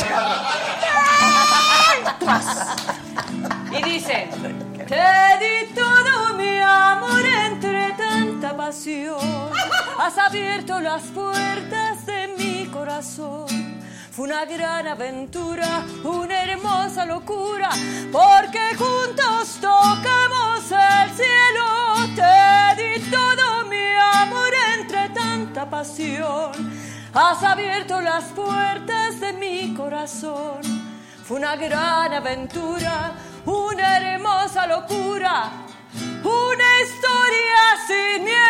Y 3.71 3.83
dice, 3.83 4.29
te 4.87 5.39
di 5.41 5.75
todo 5.75 6.35
mi 6.37 6.59
amor 6.59 7.25
entre 7.25 7.93
tanta 7.93 8.57
pasión. 8.57 9.51
Has 9.99 10.19
abierto 10.19 10.81
las 10.81 11.03
puertas 11.05 12.05
de 12.07 12.29
mi 12.39 12.67
corazón. 12.67 13.47
Fue 14.11 14.27
una 14.27 14.45
gran 14.45 14.87
aventura, 14.87 15.85
una 16.05 16.43
hermosa 16.45 17.05
locura, 17.05 17.71
porque 18.13 18.77
juntos 18.77 19.59
tocamos 19.61 20.71
el 20.71 21.11
cielo. 21.11 21.67
Te 22.15 22.83
di 22.83 23.11
todo 23.11 23.67
mi 23.67 23.87
amor 24.23 24.53
entre 24.79 25.09
tanta 25.09 25.69
pasión. 25.69 26.53
Has 27.13 27.43
abierto 27.43 28.01
las 28.01 28.25
puertas 28.25 29.21
de 29.21 29.33
mi 29.33 29.75
corazón. 29.75 30.61
Fue 31.25 31.39
una 31.39 31.57
gran 31.57 32.13
aventura, 32.13 33.15
una 33.47 33.99
hermosa 33.99 34.67
locura, 34.67 35.51
una 36.23 36.81
historia 36.83 37.61
sin 37.87 38.25
miedo. 38.25 38.45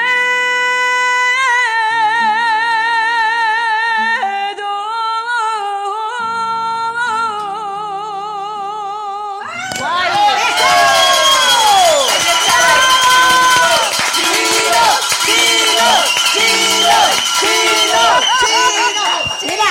Mira, 19.43 19.65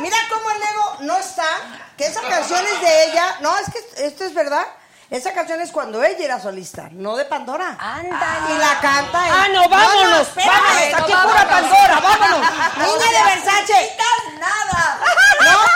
mira 0.00 0.16
cómo 0.28 0.50
el 0.50 0.62
ego 0.62 0.96
no 1.00 1.16
está. 1.18 1.89
Que 2.00 2.06
esa 2.06 2.22
canción 2.22 2.64
es 2.66 2.80
de 2.80 3.04
ella. 3.04 3.36
No, 3.40 3.54
es 3.58 3.66
que 3.70 4.06
esto 4.06 4.24
es 4.24 4.32
verdad. 4.32 4.66
Esa 5.10 5.34
canción 5.34 5.60
es 5.60 5.70
cuando 5.70 6.02
ella 6.02 6.24
era 6.24 6.40
solista, 6.40 6.88
no 6.92 7.14
de 7.14 7.26
Pandora. 7.26 7.76
Ándale. 7.78 8.54
Y 8.54 8.58
la 8.58 8.80
canta. 8.80 9.26
en- 9.26 9.34
Ah, 9.34 9.48
no, 9.52 9.68
vámonos, 9.68 10.28
espérame, 10.28 10.52
vámonos, 10.52 10.94
aquí 10.94 11.12
pura 11.12 11.48
Pandora, 11.50 12.00
vámonos. 12.00 12.50
Niña 12.78 13.18
de 13.18 13.34
Versace. 13.34 13.96
nada. 14.38 14.89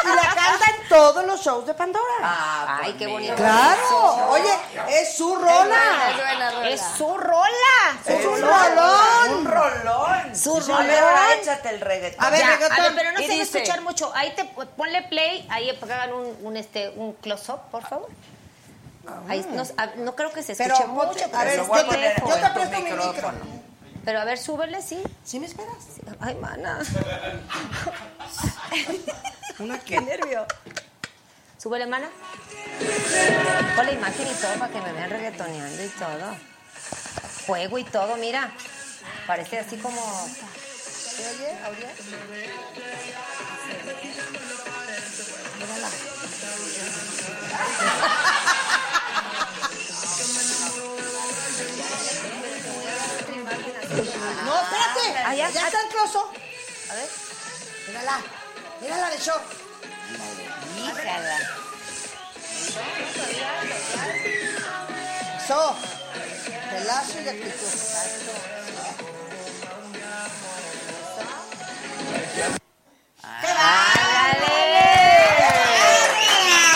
Y 0.05 0.17
la 0.17 0.23
canta 0.35 0.65
en 0.77 0.89
todos 0.89 1.25
los 1.27 1.41
shows 1.41 1.67
de 1.67 1.75
Pandora. 1.75 2.05
Ah, 2.23 2.81
Ay, 2.83 2.93
qué 2.95 3.07
bonito. 3.07 3.35
Claro. 3.35 4.29
Oye, 4.31 4.53
es 4.89 5.17
su 5.17 5.35
rola. 5.37 6.67
Es 6.69 6.81
su 6.97 7.17
rola. 7.17 7.49
Es 8.07 8.25
un 8.27 8.41
rolón. 8.41 9.35
Un 9.39 9.45
rolón. 9.47 10.37
Su 10.37 10.57
A 10.57 10.61
ver, 10.61 10.67
rolón. 10.67 10.91
ahora 11.19 11.35
échate 11.41 11.69
el 11.71 11.81
reggaetón. 11.81 12.25
A 12.25 12.31
ver, 12.31 12.41
Ya, 12.41 12.47
reggaetón. 12.51 12.79
a 12.79 12.83
ver, 12.83 12.95
pero 12.95 13.13
no 13.13 13.19
se 13.19 13.29
va 13.29 13.35
a 13.35 13.37
escuchar 13.43 13.81
mucho. 13.83 14.13
Ahí 14.15 14.35
te 14.35 14.45
ponle 14.45 15.03
play, 15.03 15.47
ahí 15.51 15.71
hagan 15.83 16.13
un, 16.13 16.37
un, 16.43 16.57
este 16.57 16.91
un 16.91 17.13
close 17.15 17.51
up, 17.53 17.61
por 17.71 17.83
favor. 17.87 18.09
Ahí 19.29 19.47
no, 19.51 19.63
a- 19.77 19.87
no 19.97 20.15
creo 20.17 20.33
que 20.33 20.43
se 20.43 20.55
Pero, 20.57 20.75
escuche 20.75 20.89
ponte- 20.91 21.07
mucho. 21.07 21.25
a 21.27 21.29
pero 21.41 21.45
ver, 21.45 21.61
a 21.61 21.65
yo 21.67 21.73
te- 21.75 21.85
poner 21.85 22.23
yo 22.27 22.35
te 22.35 22.51
presto 22.55 22.77
mi 22.79 22.83
micro. 22.85 23.05
micrófono. 23.07 23.64
Pero 24.05 24.21
a 24.21 24.25
ver, 24.25 24.39
súbele, 24.39 24.81
sí. 24.83 25.03
¿Sí 25.25 25.41
me 25.41 25.47
esperas? 25.47 25.77
Ay, 26.21 26.35
mana. 26.37 26.79
Una 29.59 29.79
Qué 29.81 30.01
nervio. 30.01 30.47
Súbele, 31.59 31.87
mana. 31.87 32.09
Pon 33.77 33.87
la 33.87 33.93
imagen 33.93 34.27
y 34.27 34.35
todo 34.35 34.55
para 34.59 34.73
que 34.73 34.81
me 34.81 34.93
vean 34.93 35.11
reggaetoneando 35.11 35.85
y 35.85 35.89
todo. 35.89 36.37
Fuego 37.47 37.79
y 37.79 37.85
todo, 37.85 38.17
mira. 38.17 38.51
Parece 39.27 39.59
así 39.61 39.77
como. 39.77 39.99
¿Se 39.99 41.23
oye? 41.31 41.53
¿Audio? 41.65 41.87
Mírala. 45.59 45.89
No, 54.43 54.61
espérate. 54.63 55.19
Ah, 55.25 55.35
ya. 55.35 55.49
está 55.49 55.81
el 55.81 55.89
closo. 55.89 56.33
A 56.91 56.95
ver. 56.95 57.09
Mírala. 57.89 58.21
Mírala 58.81 59.11
de 59.11 59.19
show. 59.19 59.41
Híjala. 60.77 61.39
So. 65.47 65.77
Pelazo 66.71 67.21
y 67.21 67.29
actitud. 67.29 67.69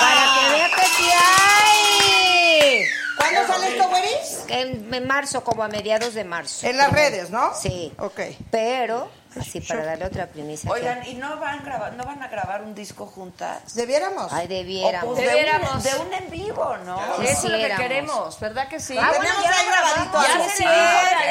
Para 0.01 0.25
que 0.35 0.51
vea 0.51 0.69
que 0.77 0.87
sí 0.97 1.11
hay. 1.13 2.89
¿Cuándo 3.17 3.47
sale 3.47 3.69
esto, 3.69 3.89
güeris? 3.89 4.39
En, 4.69 4.95
en 4.95 5.07
marzo, 5.07 5.43
como 5.45 5.63
a 5.63 5.69
mediados 5.69 6.15
de 6.15 6.25
marzo. 6.25 6.67
En 6.67 6.77
las 6.77 6.93
redes, 6.93 7.31
¿no? 7.31 7.55
Sí. 7.55 7.93
Ok. 7.99 8.21
Pero, 8.51 9.11
así 9.39 9.61
para 9.61 9.85
darle 9.85 10.07
otra 10.07 10.27
primicia. 10.27 10.71
Oigan, 10.71 11.07
¿y 11.07 11.15
no 11.15 11.39
van, 11.39 11.65
grabar, 11.65 11.93
no 11.95 12.05
van 12.05 12.23
a 12.23 12.29
grabar 12.29 12.63
un 12.63 12.75
disco 12.75 13.07
juntas? 13.07 13.75
¿Debiéramos? 13.75 14.33
Ay, 14.33 14.47
debiéramos. 14.49 15.15
pues 15.15 15.21
de 15.21 15.27
Debiéramos. 15.27 15.75
un, 15.75 15.83
de 15.83 15.97
un 15.99 16.13
en 16.15 16.31
vivo, 16.31 16.77
¿no? 16.85 17.23
Eso 17.23 17.47
es 17.47 17.53
lo 17.53 17.59
que 17.59 17.75
queremos, 17.77 18.39
¿verdad 18.41 18.69
que 18.69 18.81
sí? 18.81 18.97
Ah, 18.99 19.09
bueno, 19.17 19.23
Tenemos 19.25 19.43
ya 19.45 19.51
ahí 19.59 19.67
lo 19.67 19.73
grabadito. 19.73 20.23
Ya 20.23 20.49
se 20.51 20.57
Sí, 20.57 20.65
grabó. 20.65 20.77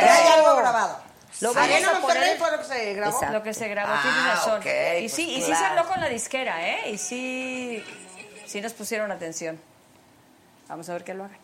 ya 0.01 0.15
hay 0.15 0.27
algo 0.39 0.55
grabado. 0.57 0.99
Lo 1.39 1.51
Arena 1.51 1.87
vamos 1.87 1.87
a 1.87 1.99
Monterrey 2.07 2.29
poner- 2.29 2.37
fue 2.39 2.51
lo 2.51 2.57
que 2.57 2.65
se 2.65 2.93
grabó. 2.93 3.13
Exacto. 3.15 3.33
Lo 3.37 3.43
que 3.43 3.53
se 3.53 3.67
grabó, 3.67 3.93
Ah, 3.93 3.99
tienes 4.01 4.23
razón. 4.25 4.59
ok, 4.59 4.65
y 4.65 4.99
pues 5.01 5.13
sí, 5.13 5.29
y 5.29 5.35
sí 5.35 5.41
se 5.41 5.47
claro. 5.49 5.65
habló 5.67 5.87
con 5.87 6.01
la 6.01 6.09
disquera, 6.09 6.67
¿eh? 6.67 6.89
Y 6.91 6.97
sí, 6.97 7.83
sí 8.47 8.59
nos 8.59 8.73
pusieron 8.73 9.11
atención. 9.11 9.59
Vamos 10.67 10.89
a 10.89 10.93
ver 10.93 11.03
que 11.03 11.13
lo 11.13 11.25
hagan. 11.25 11.37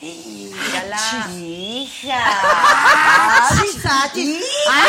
Mírala. 0.00 1.26
Hija. 1.30 2.18
Ah, 2.24 3.48
sí, 3.50 3.80
Sachi. 3.80 4.40
Ah, 4.68 4.84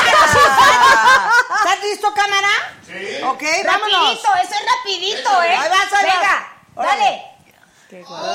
¿Estás 1.60 1.84
listo, 1.84 2.14
cámara? 2.14 2.50
Sí. 2.86 3.22
Ok, 3.24 3.44
vámonos. 3.66 4.00
Rapidito, 4.02 4.30
eso 4.44 4.54
es 4.54 4.66
rapidito, 4.76 5.44
¿eh? 5.44 5.56
Ahí 5.58 5.70
vas, 5.70 5.94
ahí 5.94 6.06
vas. 6.06 6.16
Venga, 6.16 6.48
Órale. 6.76 7.00
dale. 7.00 7.24
Qué 7.90 8.04
guapo. 8.04 8.26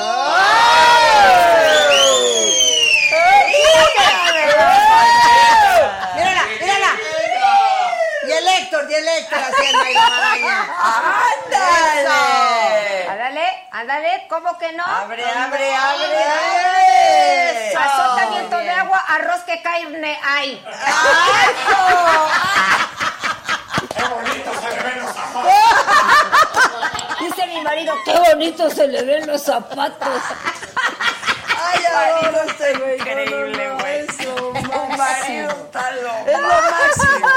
Mírala, 6.17 6.45
mírala. 6.61 6.91
Y 8.27 8.31
el 8.33 8.49
Héctor, 8.49 8.87
y 8.91 8.95
el 8.95 9.09
Héctor 9.09 9.39
haciendo 9.39 9.83
ahí 9.85 9.95
la 9.95 10.09
maraña. 10.09 10.75
¡Ándale! 11.45 12.52
Ándale, 13.75 14.27
¿cómo 14.29 14.59
que 14.59 14.71
no? 14.75 14.85
Abre, 14.85 15.25
abre, 15.25 15.75
abre. 15.75 17.75
Azotamiento 17.75 18.59
de 18.59 18.71
agua, 18.71 18.99
arroz 19.09 19.41
que 19.45 19.63
carne 19.63 20.21
hay. 20.23 20.63
Dice 27.21 27.47
mi 27.47 27.63
marido, 27.63 27.95
qué 28.05 28.13
bonito 28.13 28.69
se 28.69 28.89
le 28.89 29.05
ven 29.05 29.27
los 29.27 29.43
zapatos. 29.43 30.21
Ay, 31.59 31.83
ahora 31.87 32.45
este 32.47 32.79
güey. 32.79 32.99
Increíble, 32.99 33.62
loco. 36.03 36.31
Es 36.31 36.39
lo 36.39 36.49
máximo. 36.49 37.29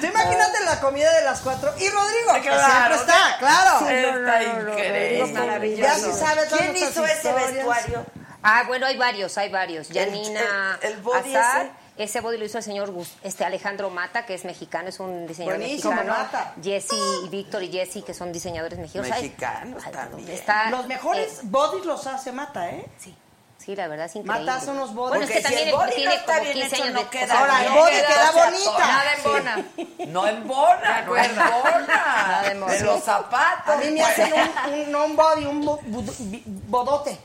Tú 0.00 0.06
imagínate 0.06 0.64
la 0.64 0.80
comida 0.80 1.12
de 1.14 1.24
las 1.24 1.40
cuatro. 1.40 1.72
Y 1.78 1.88
Rodrigo, 1.88 2.32
que 2.34 2.42
siempre 2.42 2.94
está, 2.96 3.36
claro. 3.38 3.88
Está 3.88 4.42
increíble. 4.42 5.22
Es 5.22 5.32
maravilloso. 5.32 5.82
Ya 5.82 5.94
sí 5.94 6.12
sabe 6.12 6.46
todas 6.46 6.60
¿Quién 6.64 6.76
hizo 6.76 7.00
nuestras 7.00 7.10
ese 7.18 7.28
historias. 7.28 7.52
vestuario? 7.54 8.06
Ah, 8.42 8.64
bueno, 8.66 8.86
hay 8.86 8.96
varios, 8.96 9.36
hay 9.38 9.50
varios. 9.50 9.88
Janina 9.92 10.78
el- 10.82 10.92
el 10.92 10.96
body 11.00 11.34
Azar. 11.34 11.70
Ese 11.96 12.20
body 12.20 12.36
lo 12.36 12.44
hizo 12.44 12.58
el 12.58 12.64
señor 12.64 12.90
Gus- 12.92 13.16
este 13.22 13.42
Alejandro 13.46 13.88
Mata, 13.88 14.26
que 14.26 14.34
es 14.34 14.44
mexicano, 14.44 14.90
es 14.90 15.00
un 15.00 15.26
diseñador 15.26 15.58
Buenísimo, 15.58 15.92
mexicano. 15.94 16.18
Mata. 16.24 16.54
Jesse 16.62 16.92
y 17.24 17.28
Víctor 17.30 17.62
y 17.62 17.72
Jesse, 17.72 18.04
que 18.04 18.12
son 18.12 18.32
diseñadores 18.32 18.78
mexicanos. 18.78 19.08
Mexicanos 19.10 19.82
ay, 19.86 19.92
también. 19.92 20.28
Está, 20.28 20.68
Los 20.70 20.86
mejores 20.88 21.38
eh, 21.38 21.40
bodies 21.44 21.86
los 21.86 22.06
hace 22.06 22.32
Mata, 22.32 22.68
¿eh? 22.68 22.84
sí, 22.98 23.16
sí, 23.66 23.76
la 23.76 23.88
verdad 23.88 24.06
es 24.06 24.16
increíble. 24.16 24.46
Mata 24.46 24.58
hace 24.58 24.70
unos 24.70 24.94
bodies. 24.94 25.18
Bueno, 25.18 25.24
es 25.24 25.30
que 25.30 25.42
Porque 25.42 25.48
si 25.48 25.54
también 25.54 25.68
el 25.68 25.74
body 25.74 25.94
tiene 25.96 26.04
no 26.06 26.16
está 26.20 26.32
como 26.32 26.42
bien 26.44 26.52
15 26.54 26.74
hecho, 26.74 26.82
años 26.84 26.94
no 26.94 27.00
de 27.00 27.08
queda 27.08 27.38
Ahora, 27.40 27.56
el 27.56 27.60
bien. 27.62 27.74
body 27.74 27.90
Queda, 27.90 28.06
queda 28.08 28.30
o 28.30 28.32
sea, 28.32 28.44
bonita. 28.44 28.78
Nada 28.78 29.12
en 29.14 29.22
bona. 29.24 29.64
No 30.06 30.26
embona, 30.26 31.02
no 31.02 31.16
embona. 31.16 32.42
De 32.70 32.80
los 32.80 33.02
zapatos. 33.04 33.74
A 33.74 33.76
mí 33.78 33.90
me 33.90 34.02
hacen 34.02 34.32
un, 34.32 34.72
un, 34.72 34.92
no 34.92 35.04
un 35.04 35.16
body, 35.16 35.44
un 35.46 35.64
bo- 35.64 35.80
budo- 35.80 36.14
bi- 36.30 36.42
bodote. 36.46 37.18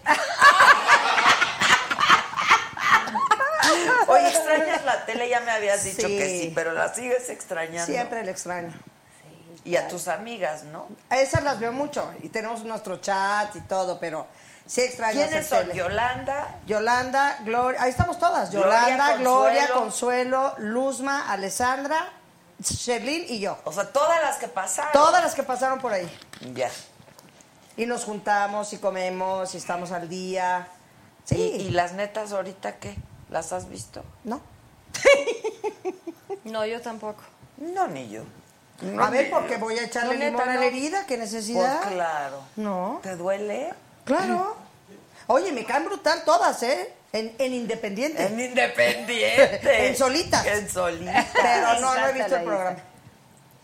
Oye, 4.07 4.27
extrañas 4.27 4.83
la 4.85 5.05
tele, 5.05 5.29
ya 5.29 5.39
me 5.41 5.51
habías 5.51 5.83
dicho 5.83 6.07
Sí. 6.07 6.17
que 6.17 6.27
sí, 6.41 6.51
pero 6.53 6.73
la 6.73 6.93
sigues 6.93 7.29
extrañando. 7.29 7.85
Siempre 7.85 8.23
le 8.23 8.31
extraño. 8.31 8.73
Y 9.63 9.75
a 9.75 9.87
tus 9.87 10.07
amigas, 10.07 10.63
¿no? 10.63 10.87
A 11.09 11.17
esas 11.19 11.43
las 11.43 11.59
veo 11.59 11.71
mucho 11.71 12.11
y 12.23 12.29
tenemos 12.29 12.63
nuestro 12.63 12.97
chat 12.97 13.55
y 13.55 13.61
todo, 13.61 13.99
pero 13.99 14.25
sí 14.65 14.81
extraño 14.81 15.13
¿Quiénes 15.13 15.33
hacer 15.33 15.45
son? 15.45 15.59
tele. 15.67 15.75
Yolanda. 15.79 16.55
Yolanda, 16.65 17.37
Gloria, 17.43 17.81
ahí 17.83 17.89
estamos 17.89 18.17
todas. 18.19 18.51
Yolanda, 18.51 19.17
Gloria, 19.17 19.67
Consuelo. 19.73 19.79
Consuelo, 19.79 20.55
Luzma, 20.59 21.31
Alessandra, 21.31 22.09
Sherlyn 22.61 23.25
y 23.27 23.39
yo. 23.39 23.57
O 23.65 23.71
sea, 23.73 23.85
todas 23.91 24.21
las 24.21 24.37
que 24.37 24.47
pasaron. 24.47 24.91
Todas 24.93 25.23
las 25.23 25.33
que 25.35 25.43
pasaron 25.43 25.79
por 25.79 25.93
ahí. 25.93 26.09
Ya. 26.53 26.69
Y 27.77 27.85
nos 27.85 28.03
juntamos 28.03 28.73
y 28.73 28.77
comemos 28.77 29.53
y 29.55 29.57
estamos 29.57 29.91
al 29.91 30.07
día. 30.09 30.67
Sí. 31.25 31.35
¿Y, 31.35 31.61
y 31.61 31.69
las 31.71 31.93
netas 31.93 32.31
ahorita 32.31 32.77
qué? 32.77 32.95
¿Las 33.29 33.53
has 33.53 33.69
visto? 33.69 34.03
¿No? 34.23 34.41
No, 36.43 36.65
yo 36.65 36.81
tampoco. 36.81 37.21
No, 37.57 37.87
ni 37.87 38.09
yo. 38.09 38.23
a 38.99 39.09
ver, 39.09 39.29
porque 39.29 39.57
voy 39.57 39.77
a 39.77 39.83
echarle 39.83 40.13
No, 40.15 40.19
neta, 40.19 40.31
limón 40.31 40.49
a 40.49 40.53
la 40.55 40.59
no. 40.61 40.61
herida, 40.63 41.05
qué 41.05 41.17
necesidad. 41.17 41.81
Pues 41.81 41.93
claro. 41.93 42.41
No. 42.55 42.99
¿Te 43.03 43.15
duele? 43.15 43.73
Claro. 44.05 44.55
Oye, 45.27 45.51
me 45.51 45.65
caen 45.65 45.85
brutal 45.85 46.23
todas, 46.25 46.61
¿eh? 46.63 46.93
En, 47.13 47.35
en 47.39 47.53
Independiente. 47.53 48.25
En 48.25 48.39
independiente. 48.39 49.59
En 49.87 49.97
solitas. 49.97 50.45
En 50.45 50.69
solitas. 50.69 51.25
Pero 51.33 51.79
no, 51.81 51.95
no 51.95 52.07
he 52.07 52.13
visto 52.13 52.35
el 52.35 52.43
programa. 52.43 52.77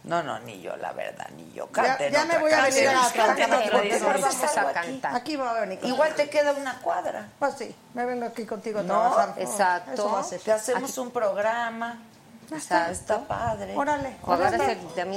No, 0.03 0.23
no, 0.23 0.39
ni 0.39 0.61
yo, 0.61 0.75
la 0.77 0.93
verdad, 0.93 1.27
ni 1.35 1.51
yo. 1.51 1.67
Ya- 1.67 1.71
Canten 1.83 2.13
ya 2.13 2.19
me 2.25 2.35
otra 2.35 2.39
voy 2.39 2.51
a 2.53 2.61
venir 2.61 2.87
a 2.87 3.11
cantar. 3.11 5.15
Aquí 5.15 5.37
me 5.37 5.43
voy 5.43 5.57
a 5.57 5.59
venir. 5.61 5.79
Igual 5.83 6.15
te 6.15 6.29
queda 6.29 6.53
una 6.53 6.79
cuadra. 6.79 7.27
Pues 7.39 7.55
sí, 7.57 7.75
me 7.93 8.05
vengo 8.05 8.25
aquí 8.25 8.45
contigo 8.45 8.79
a 8.79 8.83
No, 8.83 8.99
trabajar. 9.01 9.33
exacto. 9.37 9.91
Eso 9.93 10.09
va 10.11 10.19
a 10.21 10.23
ser. 10.23 10.39
Te 10.39 10.51
hacemos 10.53 10.97
un 10.97 11.11
programa. 11.11 11.99
Exacto. 12.51 12.91
Está 12.91 13.27
padre. 13.27 13.75
Órale. 13.75 14.09
El 14.09 14.21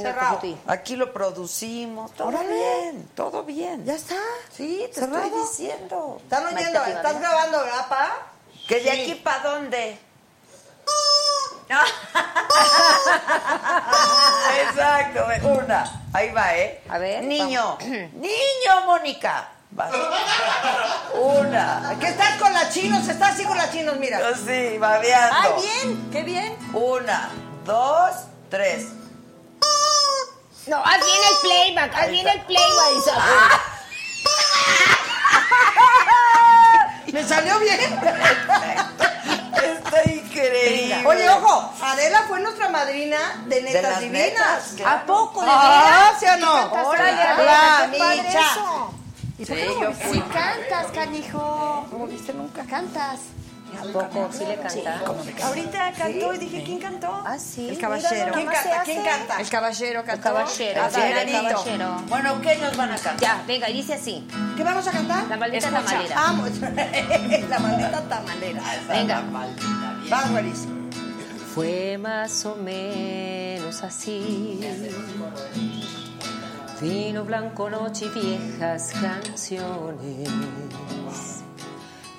Cerrado. 0.03 0.39
y- 0.43 0.59
Aquí 0.67 0.97
lo 0.97 1.13
producimos. 1.13 2.13
Todo 2.13 2.29
Órale. 2.29 2.53
bien, 2.53 3.09
todo 3.15 3.45
bien. 3.45 3.85
Ya 3.85 3.95
está. 3.95 4.17
Sí, 4.53 4.85
te 4.93 5.01
Cerrado. 5.01 5.25
estoy 5.25 5.41
diciendo. 5.41 6.19
Están 6.23 6.47
oyendo, 6.47 6.85
estás 6.85 7.21
grabando, 7.21 7.59
¿verdad, 7.61 7.89
pa? 7.89 8.17
¿Que 8.67 8.81
de 8.81 8.91
aquí 8.91 9.15
para 9.17 9.43
dónde? 9.51 9.99
Exacto, 14.63 15.27
una. 15.49 16.03
Ahí 16.13 16.31
va, 16.33 16.57
¿eh? 16.57 16.83
A 16.89 16.99
ver, 16.99 17.25
Niño. 17.25 17.79
Niño, 17.81 18.87
Mónica. 18.87 19.49
Una. 21.15 21.97
Que 22.01 22.09
estás 22.09 22.37
con 22.39 22.53
la 22.53 22.69
chinos, 22.71 23.09
estás 23.09 23.33
así 23.33 23.45
con 23.45 23.57
la 23.57 23.71
chinos, 23.71 23.97
mira. 23.99 24.19
Yo 24.21 24.35
sí, 24.37 24.77
babeando. 24.79 25.37
¡Ay, 25.41 25.53
bien! 25.63 26.11
¡Qué 26.11 26.23
bien! 26.23 26.57
Una, 26.73 27.31
dos, 27.65 28.13
tres. 28.49 28.87
No, 30.67 30.77
haz 30.85 30.99
bien 30.99 31.21
el 31.31 31.37
playback, 31.43 31.95
haz 31.95 32.11
bien 32.11 32.29
el 32.29 32.41
playback. 32.43 32.97
Isabel. 32.99 33.25
Me 37.13 37.25
salió 37.25 37.59
bien. 37.59 37.81
Está 37.81 38.05
increíble. 40.11 41.07
Oye, 41.07 41.29
ojo, 41.29 41.73
Adela 41.83 42.23
fue 42.29 42.41
nuestra 42.41 42.69
madrina 42.69 43.43
de 43.47 43.63
netas 43.63 43.83
las 43.83 44.01
divinas. 44.01 44.23
netas, 44.31 44.73
claro. 44.77 44.97
¿A 44.97 45.03
poco, 45.07 45.43
de 45.43 45.49
Ah, 45.51 45.83
veras? 45.85 46.21
¿sí 46.21 46.27
o 46.27 46.37
no? 46.37 46.71
Qué 46.71 46.77
padre 47.89 48.23
Micha. 48.23 48.41
¿Y 49.41 49.45
por 49.47 49.57
qué 49.57 49.67
no 49.67 49.81
me 49.81 49.87
viste? 49.89 50.13
Sí 50.13 50.21
cantas, 50.33 50.87
canijo. 50.93 51.87
¿No 51.91 52.07
viste 52.07 52.33
nunca? 52.35 52.63
Cantas. 52.65 53.21
¿A 53.79 53.83
poco? 53.93 54.29
Sí 54.33 54.45
le 54.45 54.57
canta. 54.59 55.01
Ahorita 55.45 55.93
cantó 55.97 56.35
y 56.35 56.39
dije, 56.39 56.65
¿quién 56.65 56.79
cantó? 56.81 57.23
Ah, 57.25 57.39
sí. 57.39 57.69
El 57.69 57.79
caballero. 57.79 58.33
¿Quién 58.35 58.47
canta? 58.47 58.83
¿Quién 58.85 59.05
canta? 59.05 59.41
El 59.41 59.49
caballero 59.49 60.01
El 60.01 60.07
cantó. 60.07 60.23
caballero. 60.25 60.83
A 60.83 60.91
sí, 60.91 61.01
el 61.01 61.19
Adrianito. 61.19 61.55
caballero. 61.55 62.03
Bueno, 62.09 62.41
¿qué 62.43 62.57
nos 62.57 62.77
van 62.77 62.91
a 62.91 62.97
cantar? 62.99 63.21
Ya, 63.21 63.43
venga, 63.47 63.71
y 63.71 63.75
dice 63.75 63.95
así. 63.95 64.27
¿Qué 64.57 64.65
vamos 64.65 64.87
a 64.89 64.91
cantar? 64.91 65.25
La 65.29 65.37
maldita 65.37 65.69
Escucha. 65.69 65.85
tamalera. 65.85 66.15
Vamos. 66.17 66.51
la 67.49 67.59
maldita 67.61 68.03
tamalera. 68.09 68.63
Venga. 68.89 69.23
Vas, 70.11 70.31
Maris. 70.33 70.67
fue 71.55 71.97
más 71.97 72.45
o 72.47 72.57
menos 72.57 73.85
así. 73.85 74.59
Vino 76.81 77.25
blanco, 77.25 77.69
noche 77.69 78.07
y 78.07 78.09
viejas 78.09 78.93
canciones. 79.01 80.29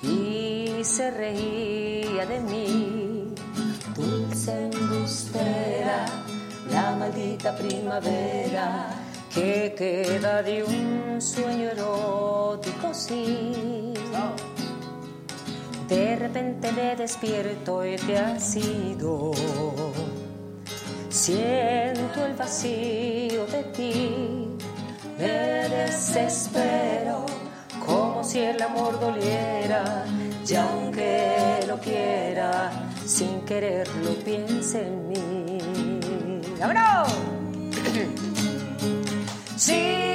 Y 0.02 0.84
se 0.84 1.10
reía 1.10 2.26
de 2.26 2.40
mí, 2.40 3.34
dulce 3.96 4.70
embustera, 4.72 6.06
la 6.70 6.94
maldita 6.96 7.56
primavera 7.56 9.02
que 9.34 9.74
queda 9.76 10.42
de 10.42 10.62
un 10.62 11.20
sueño 11.20 11.70
erótico, 11.70 12.92
sí. 12.92 13.94
De 15.88 16.16
repente 16.16 16.70
me 16.72 16.96
despierto 16.96 17.84
y 17.84 17.96
te 17.96 18.18
has 18.18 18.56
ido. 18.56 19.32
Siento 21.08 22.24
el 22.24 22.34
vacío 22.34 23.46
de 23.46 23.62
ti, 23.74 24.51
me 25.22 25.68
desespero 25.68 27.24
como 27.86 28.24
si 28.24 28.40
el 28.40 28.60
amor 28.60 28.98
doliera. 28.98 30.04
Y 30.46 30.54
aunque 30.56 31.60
lo 31.68 31.78
quiera, 31.78 32.70
sin 33.06 33.40
quererlo 33.42 34.10
piense 34.24 34.86
en 34.86 35.08
mí. 35.08 35.58
¡Vámonos! 36.58 37.08
Sí, 39.56 40.11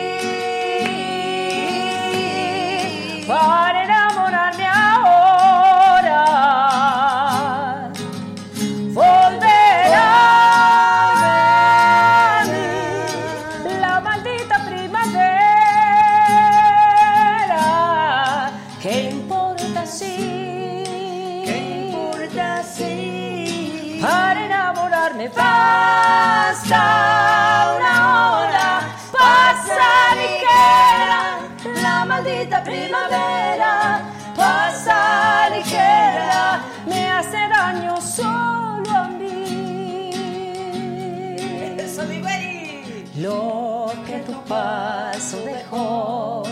Lo 43.27 43.91
que 44.05 44.19
tu 44.19 44.33
paso 44.45 45.37
dejó. 45.43 46.43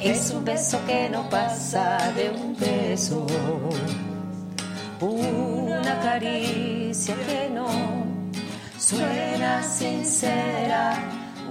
Es 0.00 0.30
un 0.30 0.44
beso 0.44 0.78
que 0.86 1.08
no 1.10 1.28
pasa 1.28 2.12
de 2.14 2.30
un 2.30 2.56
beso, 2.56 3.26
una 5.00 6.00
caricia 6.00 7.16
que 7.26 7.50
no 7.50 7.68
suena 8.78 9.62
sincera, 9.64 10.94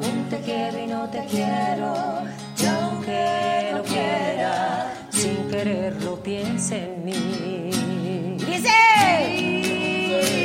un 0.02 0.30
te 0.30 0.40
quiero 0.40 0.78
y 0.80 0.88
no 0.88 1.10
te 1.10 1.26
quiero, 1.26 1.94
y 2.58 2.66
aunque 2.66 3.72
lo 3.74 3.84
quiera, 3.84 4.94
sin 5.10 5.50
quererlo 5.50 6.16
piense 6.24 6.76
en 6.86 7.06
mí. 7.06 8.38
Dice. 8.46 10.41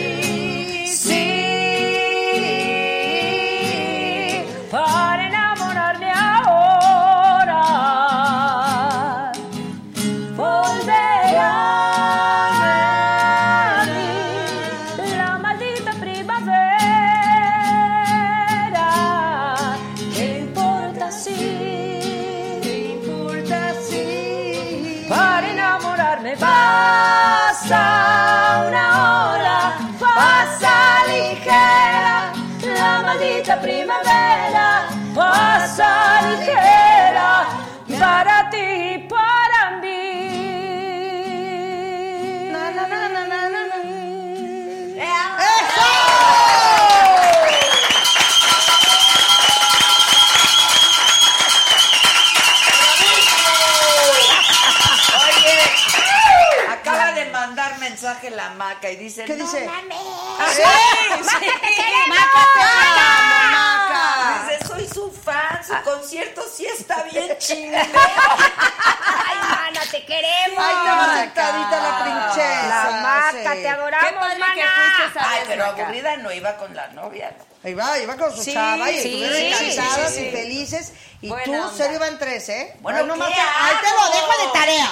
Mensaje 58.29 58.31
la 58.31 58.51
maca 58.51 58.91
y 58.91 58.97
dice. 58.97 59.25
¿Qué 59.25 59.35
"No 59.37 59.45
dice? 59.45 59.65
mames". 59.67 59.99
Ah, 60.39 60.47
Sí, 60.55 60.63
sí. 61.41 61.47
Maca, 62.09 62.47
te 62.55 62.61
amo, 62.61 63.51
Maca. 63.53 64.49
Dice, 64.49 64.67
soy 64.67 64.89
su 64.89 65.11
fan, 65.13 65.61
su 65.67 65.75
concierto 65.83 66.43
sí 66.55 66.67
está 66.67 67.03
bien 67.05 67.37
chingón. 67.39 67.75
Ay, 67.81 69.37
mana, 69.51 69.81
te 69.91 70.05
queremos. 70.05 70.59
Ay, 70.65 70.75
estaba 70.77 71.15
sentadita 71.17 71.81
la 71.81 72.03
princesa. 72.05 72.91
La 72.91 73.01
maca, 73.03 73.55
sí. 73.55 73.63
te 73.63 73.69
adoramos, 73.69 74.09
Qué 74.11 74.17
padre 74.17 74.39
mana. 74.39 74.55
que 74.55 74.63
fuiste 74.63 75.19
esa 75.19 75.31
Ay, 75.31 75.39
vez, 75.41 75.49
pero 75.49 75.67
Maca. 75.67 75.83
aburrida 75.83 76.17
no 76.19 76.33
iba 76.33 76.57
con 76.57 76.75
la 76.75 76.89
novia, 76.89 77.35
¿no? 77.39 77.45
Iba, 77.69 77.99
iba 77.99 78.17
con 78.17 78.35
su 78.37 78.45
Sí, 78.45 78.53
chava 78.55 78.91
y 78.93 78.97
estuvieron 78.99 79.37
sí, 79.37 79.47
encantadas 79.77 80.11
sí, 80.13 80.19
sí. 80.21 80.27
y 80.27 80.31
felices. 80.31 80.93
Y 81.23 81.29
Buena 81.31 81.45
tú, 81.45 81.53
onda. 81.55 81.73
serio, 81.77 81.97
iban 81.97 82.19
tres, 82.19 82.49
¿eh? 82.51 82.77
Bueno, 82.81 83.03
no 83.07 83.15
¿qué 83.15 83.19
más 83.21 83.29
ahí 83.31 83.75
te 83.83 83.91
lo 83.91 84.05
dejo 84.13 84.47
de 84.47 84.53
tarea. 84.61 84.89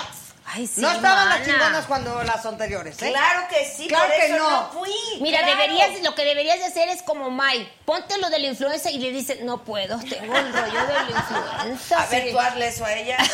Ay, 0.55 0.69
sí, 0.69 0.81
no 0.81 0.91
estaban 0.93 1.29
las 1.29 1.45
chingonas 1.45 1.85
cuando 1.87 2.23
las 2.23 2.47
anteriores, 2.47 3.03
¿eh? 3.03 3.11
Claro 3.11 3.49
que 3.49 3.65
sí, 3.65 3.89
Claro 3.89 4.05
por 4.07 4.15
que 4.15 4.27
eso 4.27 4.37
no. 4.37 4.51
no. 4.51 4.71
fui. 4.71 4.93
Mira, 5.21 5.41
claro. 5.41 5.57
deberías, 5.57 6.01
lo 6.03 6.15
que 6.15 6.25
deberías 6.25 6.59
de 6.61 6.67
hacer 6.67 6.89
es 6.91 7.03
como 7.03 7.29
Mike. 7.31 7.69
Ponte 7.85 8.17
lo 8.19 8.31
de 8.31 8.39
la 8.39 8.47
influenza 8.47 8.89
y 8.91 8.99
le 8.99 9.11
dices, 9.11 9.41
no 9.43 9.65
puedo, 9.65 9.99
tengo 9.99 10.37
el 10.37 10.53
rollo 10.53 10.87
de 10.87 10.93
la 10.95 11.11
influenza. 11.11 12.03
A 12.03 12.07
ver, 12.07 12.25
sí". 12.25 12.31
tú 12.31 12.39
hazle 12.39 12.69
eso 12.69 12.85
a 12.85 12.93
ella. 12.95 13.19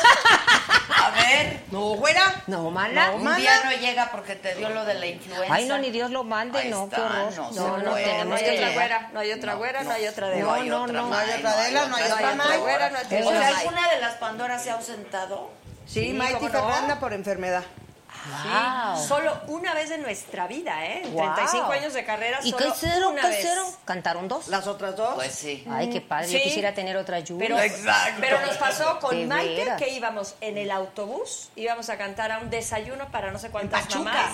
A 1.03 1.11
ver. 1.11 1.61
No, 1.71 1.81
güera. 1.95 2.43
No, 2.47 2.71
mana. 2.71 3.13
Un 3.13 3.37
día 3.37 3.63
no 3.65 3.71
llega 3.73 4.11
porque 4.11 4.35
te 4.37 4.55
dio 4.57 4.69
lo 4.71 4.85
de 4.85 4.95
la 4.95 5.07
influenza. 5.07 5.55
Ay, 5.55 5.65
no, 5.67 5.79
ni 5.79 5.91
Dios 5.91 6.11
lo 6.11 6.25
mande, 6.25 6.59
Ahí 6.59 6.69
no, 6.69 6.85
está, 6.85 6.97
qué 6.97 7.03
horror. 7.03 7.33
no, 7.35 7.51
No, 7.53 7.79
no, 7.79 7.91
puede, 7.93 8.05
tenemos 8.05 8.27
No 8.29 8.35
hay 8.37 8.45
que 8.45 8.51
otra 8.59 8.73
güera, 8.73 9.11
no 9.13 9.21
hay 9.21 9.33
otra 9.33 9.55
güera, 9.55 9.83
no 9.85 9.91
hay 9.93 10.07
otra 10.07 10.29
de 10.29 10.41
No, 10.41 10.47
No, 10.47 10.53
hay 10.55 10.69
no, 10.69 10.83
otra 10.83 10.93
no. 11.01 11.09
No 11.09 11.17
hay 11.17 11.31
otra 11.31 11.53
Adela, 11.53 11.87
no 11.87 11.97
hay 11.97 12.03
otra 12.11 12.57
güera, 12.59 12.91
no 12.91 12.99
hay 12.99 13.23
O 13.23 13.27
otra 13.29 13.41
sea, 13.41 13.51
May. 13.51 13.55
¿alguna 13.67 13.89
de 13.89 14.01
las 14.01 14.15
Pandoras 14.17 14.63
se 14.63 14.71
ha 14.71 14.75
ausentado? 14.75 15.51
Sí, 15.93 16.05
Sí, 16.07 16.13
Maite 16.13 16.35
¿cómo 16.35 16.49
y 16.49 16.53
no? 16.53 16.59
Fernanda 16.61 17.01
por 17.01 17.13
enfermedad. 17.13 17.65
Sí, 18.13 19.09
solo 19.09 19.35
una 19.47 19.73
vez 19.73 19.91
en 19.91 20.03
nuestra 20.03 20.47
vida, 20.47 20.85
¿eh? 20.85 21.03
En 21.05 21.15
Wow. 21.15 21.35
35 21.35 21.73
años 21.73 21.95
de 21.95 22.05
carrera, 22.05 22.39
¿Y 22.43 22.51
solo 22.51 22.65
qué 22.65 22.69
hicieron? 22.71 23.13
una 23.15 23.23
¿Qué 23.23 23.29
vez. 23.29 23.39
hicieron? 23.39 23.67
¿Cantaron 23.87 24.29
dos? 24.29 24.49
Las 24.49 24.67
otras 24.67 24.95
dos. 24.95 25.15
Pues 25.15 25.33
sí. 25.35 25.65
Ay, 25.71 25.89
qué 25.89 26.03
padre. 26.03 26.29
Yo 26.31 26.39
quisiera 26.43 26.75
tener 26.75 26.97
otra 26.99 27.21
lluvia. 27.21 27.49
Pero, 27.49 27.59
Exacto. 27.61 28.19
pero 28.21 28.41
nos 28.45 28.57
pasó 28.59 28.95
De 28.95 29.01
con 29.01 29.27
Maite 29.29 29.57
veras. 29.57 29.79
que 29.81 29.89
íbamos 29.89 30.35
en 30.43 30.59
el 30.59 30.71
autobús, 30.71 31.49
íbamos 31.57 31.89
a 31.89 31.97
cantar 31.97 32.31
a 32.31 32.39
un 32.41 32.51
desayuno 32.51 33.09
para 33.11 33.31
no 33.33 33.39
sé 33.39 33.49
cuántas 33.51 33.83
Pachuca. 33.87 34.05
mamás. 34.13 34.33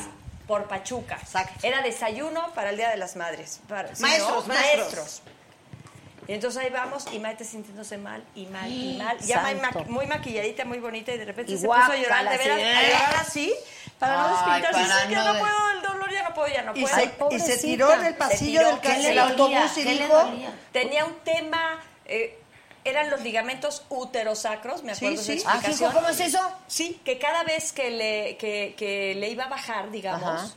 Por 0.49 0.65
Pachuca. 0.69 1.17
Exacto. 1.23 1.55
Era 1.67 1.81
desayuno 1.83 2.53
para 2.55 2.71
el 2.71 2.77
Día 2.77 2.91
de 2.91 2.97
las 2.97 3.15
Madres. 3.17 3.61
Para- 3.69 3.95
¿sí, 3.95 4.03
Maestros, 4.03 4.47
no? 4.49 4.55
maestros. 4.55 5.23
Y 6.29 6.33
entonces 6.33 6.61
ahí 6.63 6.71
vamos 6.71 7.07
y 7.13 7.19
Maite 7.21 7.45
sintiéndose 7.45 7.99
mal 7.99 8.25
y 8.35 8.47
mal 8.47 8.71
y 8.71 8.97
mal. 9.03 9.19
Ya 9.21 9.43
muy, 9.89 10.07
maquilladita, 10.07 10.65
muy 10.65 10.79
bonita 10.79 11.13
y 11.13 11.19
de 11.19 11.25
repente 11.25 11.53
Y 11.53 11.59
se 11.59 11.67
puso 11.67 11.79
a 11.81 11.97
llorar, 11.97 12.29
de 12.29 12.37
veras, 12.39 12.59
sí. 12.59 12.63
a 12.67 12.83
llorar 12.83 13.17
así, 13.21 13.55
para 13.99 14.17
no 14.17 14.35
para 14.35 14.57
Sí, 14.75 15.09
que 15.09 15.15
no 15.15 15.25
no 15.25 15.33
de- 15.35 15.41
puedo, 15.41 15.71
el 15.77 15.83
dolor 15.83 16.11
ya 16.13 16.23
no 16.29 16.35
puedo, 16.35 16.49
ya 16.49 16.63
no 16.63 16.73
Y 16.77 16.81
puedo. 16.83 16.95
se, 16.95 17.01
Ay, 17.03 17.13
y 17.31 17.39
se 17.41 17.59
tiró 17.59 17.93
en 17.93 18.05
el 18.07 18.15
pasillo 18.17 18.59
tiró, 18.61 18.71
del, 18.73 18.81
¿qué 18.81 18.89
ca- 18.89 18.99
le 18.99 19.09
del 19.09 19.19
autobús 19.19 19.79
y 19.79 19.85
¿Qué 19.85 19.95
le 19.95 20.03
dijo... 20.05 20.31
Tenía 20.73 21.05
un 21.05 21.15
tema, 21.25 21.81
eh, 22.07 22.39
eran 22.85 23.11
los 23.11 23.21
ligamentos 23.23 23.85
uterosacros, 23.89 24.83
me 24.85 24.93
acuerdo 24.93 25.23
Sí, 25.23 25.33
de 25.33 25.39
sí. 25.39 25.41
su 25.45 25.49
Ah, 25.49 25.53
explicación. 25.55 25.93
¿cómo 25.93 26.09
es 26.09 26.21
eso? 26.21 26.41
Sí, 26.67 27.01
que 27.05 27.19
cada 27.19 27.43
vez 27.45 27.73
que 27.73 27.91
le, 27.91 28.37
que, 28.37 28.75
que 28.77 29.15
le 29.15 29.29
iba 29.31 29.45
a 29.45 29.49
bajar, 29.49 29.91
digamos, 29.91 30.29
Ajá. 30.29 30.49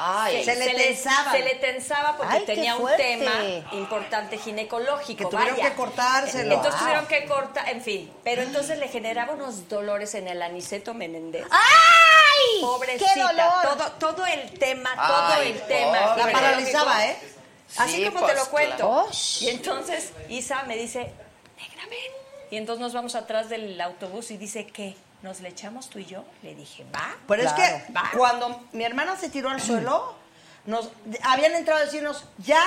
Ay, 0.00 0.44
Se 0.44 0.54
le 0.54 0.74
tensaba. 0.74 1.32
se 1.32 1.40
le 1.40 1.54
tensaba 1.56 2.16
porque 2.16 2.36
Ay, 2.36 2.44
tenía 2.46 2.76
un 2.76 2.88
tema 2.96 3.32
importante 3.72 4.38
ginecológico. 4.38 5.24
Que 5.28 5.36
tuvieron 5.36 5.56
vaya. 5.56 5.70
que 5.70 5.74
cortárselo. 5.76 6.54
Entonces 6.54 6.72
Wow. 6.74 6.80
tuvieron 6.80 7.06
que 7.08 7.24
cortar, 7.26 7.68
en 7.68 7.82
fin. 7.82 8.12
Pero 8.22 8.42
entonces 8.42 8.78
le 8.78 8.86
generaba 8.88 9.32
unos 9.34 9.68
dolores 9.68 10.14
en 10.14 10.28
el 10.28 10.40
aniceto 10.40 10.94
Menéndez. 10.94 11.44
¡Ay! 11.50 12.60
Pobrecita. 12.60 13.12
¡Qué 13.12 13.20
dolor! 13.20 13.52
Todo, 13.62 13.92
todo 14.14 14.26
el 14.26 14.50
tema, 14.58 14.90
Ay, 14.96 15.08
todo 15.12 15.42
el 15.42 15.60
tema. 15.62 16.16
La 16.16 16.30
paralizaba, 16.32 17.04
¿eh? 17.06 17.16
Así 17.76 17.96
Sí, 17.96 18.04
como 18.06 18.20
pues, 18.20 18.32
te 18.32 18.38
lo 18.38 18.46
cuento. 18.50 18.76
claro. 18.76 19.08
Y 19.40 19.48
entonces 19.48 20.12
Isa 20.28 20.62
me 20.62 20.76
dice, 20.76 21.00
negra, 21.58 21.82
ven. 21.90 21.98
Y 22.50 22.56
entonces 22.56 22.80
nos 22.80 22.94
vamos 22.94 23.14
atrás 23.16 23.48
del 23.48 23.78
autobús 23.80 24.30
y 24.30 24.36
dice, 24.38 24.64
¿qué? 24.66 24.94
¿Nos 25.22 25.40
le 25.40 25.48
echamos 25.48 25.90
tú 25.90 25.98
y 25.98 26.04
yo? 26.06 26.24
Le 26.42 26.54
dije, 26.54 26.86
va. 26.94 27.16
Pero 27.26 27.42
es 27.42 27.52
que 27.52 27.84
Va. 27.92 28.10
cuando 28.16 28.64
mi 28.72 28.84
hermana 28.84 29.16
se 29.16 29.28
tiró 29.28 29.50
al 29.50 29.60
suelo, 29.60 30.14
nos 30.64 30.90
habían 31.24 31.54
entrado 31.54 31.80
a 31.80 31.84
decirnos, 31.84 32.24
ya. 32.38 32.62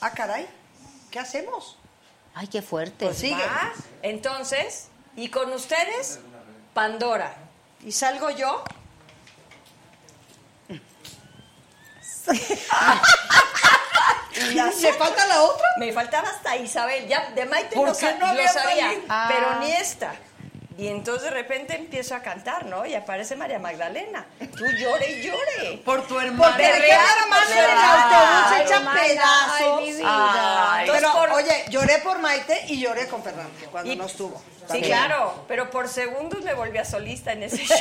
Ah, 0.00 0.10
caray, 0.12 0.48
¿qué 1.10 1.18
hacemos? 1.18 1.76
Ay, 2.34 2.48
qué 2.48 2.62
fuerte. 2.62 3.06
Pues 3.06 3.18
sigue. 3.18 3.44
Va. 3.46 3.72
Entonces, 4.02 4.88
y 5.16 5.28
con 5.28 5.52
ustedes, 5.52 6.20
Pandora. 6.74 7.34
Y 7.84 7.92
salgo 7.92 8.30
yo. 8.30 8.64
¿Y 14.36 14.54
¿Le 14.54 14.92
falta 14.94 15.26
la 15.26 15.42
otra? 15.42 15.66
Me 15.78 15.92
faltaba 15.92 16.28
hasta 16.28 16.56
Isabel, 16.56 17.06
ya 17.08 17.30
de 17.30 17.46
Maite 17.46 17.74
¿Por 17.74 17.88
lo, 17.88 17.94
qué 17.94 18.00
sa- 18.00 18.12
no 18.14 18.18
lo 18.18 18.26
había 18.26 18.48
sabía, 18.52 18.86
salido? 18.88 19.02
Ah. 19.08 19.28
pero 19.32 19.60
ni 19.60 19.72
esta. 19.72 20.14
Y 20.78 20.88
entonces 20.88 21.22
de 21.24 21.30
repente 21.30 21.74
empiezo 21.74 22.14
a 22.14 22.20
cantar, 22.20 22.66
¿no? 22.66 22.84
Y 22.84 22.94
aparece 22.94 23.34
María 23.34 23.58
Magdalena. 23.58 24.26
Tú 24.38 24.64
llore 24.78 25.10
y 25.10 25.22
llore. 25.26 25.78
Por 25.84 26.06
tu 26.06 26.18
hermana. 26.20 26.54
Porque 26.54 26.70
queda 26.82 27.02
la 27.20 27.26
mano 27.28 27.50
en 27.50 27.58
el 27.58 27.70
autobús 27.70 28.60
hecha 28.60 28.92
pedazos. 28.92 29.60
ay, 29.60 29.84
mi 29.86 29.92
vida. 29.92 30.72
Ay. 30.74 30.86
Pero, 30.90 30.96
Entonces, 30.98 31.20
por- 31.20 31.30
oye, 31.38 31.64
lloré 31.70 31.98
por 31.98 32.18
Maite 32.18 32.64
y 32.68 32.78
lloré 32.80 33.08
con 33.08 33.22
Fernando 33.22 33.52
cuando 33.70 33.90
Y- 33.90 33.96
no 33.96 34.04
estuvo. 34.04 34.42
Sí, 34.70 34.82
claro, 34.82 35.44
pero 35.48 35.70
por 35.70 35.88
segundos 35.88 36.42
me 36.42 36.54
volví 36.54 36.78
a 36.78 36.84
solista 36.84 37.32
en 37.32 37.42
ese 37.44 37.58
show. 37.66 37.76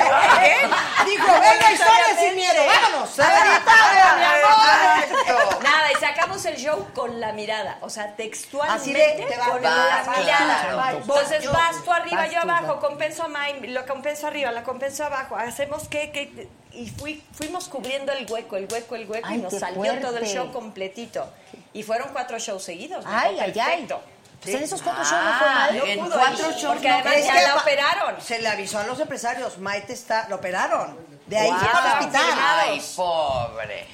Dijo, 1.06 1.26
venga, 1.28 1.72
historia 1.72 2.18
sin 2.20 2.36
miedo, 2.36 2.62
vámonos. 2.66 3.20
Ahorita, 3.20 4.16
mi 4.18 4.24
amor. 4.26 5.64
Nada, 5.64 5.92
y 5.92 5.96
sacamos 5.96 6.46
el 6.46 6.56
show 6.58 6.88
con 6.94 7.20
la 7.20 7.32
mirada, 7.32 7.78
o 7.82 7.90
sea, 7.90 8.16
textualmente 8.16 8.82
Así 8.82 8.94
de, 8.94 9.26
te 9.28 9.38
va- 9.38 9.46
con 9.50 9.62
la 9.64 10.14
mirada. 10.18 10.92
Entonces 10.92 11.44
yo, 11.44 11.52
vas 11.52 11.84
tú 11.84 11.92
arriba, 11.92 12.18
vas 12.22 12.32
yo 12.32 12.40
abajo, 12.42 12.80
compenso 12.80 13.24
a 13.24 13.28
Mai, 13.28 13.60
lo 13.68 13.86
compenso 13.86 14.28
arriba, 14.28 14.52
la 14.52 14.64
compenso 14.64 15.06
abajo, 15.06 15.36
hacemos 15.36 15.88
qué, 15.88 16.12
qué, 16.12 16.48
y 16.72 16.90
fui, 16.90 17.24
fuimos 17.34 17.68
cubriendo 17.70 18.12
el 18.12 18.30
hueco, 18.30 18.58
el 18.58 18.68
hueco, 18.72 18.96
el 18.96 19.10
hueco, 19.10 19.28
Ay, 19.28 19.38
y 19.40 19.42
nos 19.42 19.54
salió 19.58 19.78
fuerte. 19.80 20.02
todo 20.02 20.18
el 20.18 20.26
show 20.26 20.52
completito. 20.52 21.28
Y 21.74 21.84
fueron 21.84 22.10
cuatro 22.14 22.38
shows 22.40 22.64
seguidos. 22.64 23.04
Ay, 23.08 23.38
ay, 23.40 23.40
ay. 23.40 23.54
perfecto. 23.54 24.02
Pues 24.46 24.56
en 24.56 24.64
esos 24.64 24.82
cuatro 24.82 25.04
shows 25.04 25.24
no 25.24 25.34
fue 25.40 25.48
mal. 25.50 25.76
en 25.76 26.00
pudo 26.00 26.12
cuatro 26.16 26.50
ir, 26.52 26.56
shows 26.56 26.74
porque 26.74 26.88
no 26.88 26.94
además 26.96 27.26
ya 27.26 27.34
que 27.36 27.42
la 27.44 27.56
operaron. 27.56 28.22
Se 28.22 28.40
le 28.42 28.48
avisó 28.48 28.80
a 28.80 28.84
los 28.86 29.00
empresarios, 29.00 29.58
Maite 29.58 29.94
está, 29.94 30.28
lo 30.30 30.36
operaron. 30.38 30.98
De 31.28 31.38
ahí 31.38 31.50
Wow. 31.50 31.60
fue 31.60 31.70
al 31.70 32.00
hospital. 32.00 32.26
Ay, 32.40 32.82
pobre. 32.96 33.88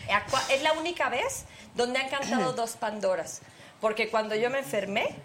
Es 0.49 0.61
la 0.61 0.73
única 0.73 1.09
vez 1.09 1.45
donde 1.75 1.99
han 1.99 2.09
cantado 2.09 2.53
dos 2.53 2.71
Pandoras. 2.73 3.41
Porque 3.79 4.09
cuando 4.09 4.35
yo 4.35 4.49
me 4.49 4.59
enfermé, 4.59 5.15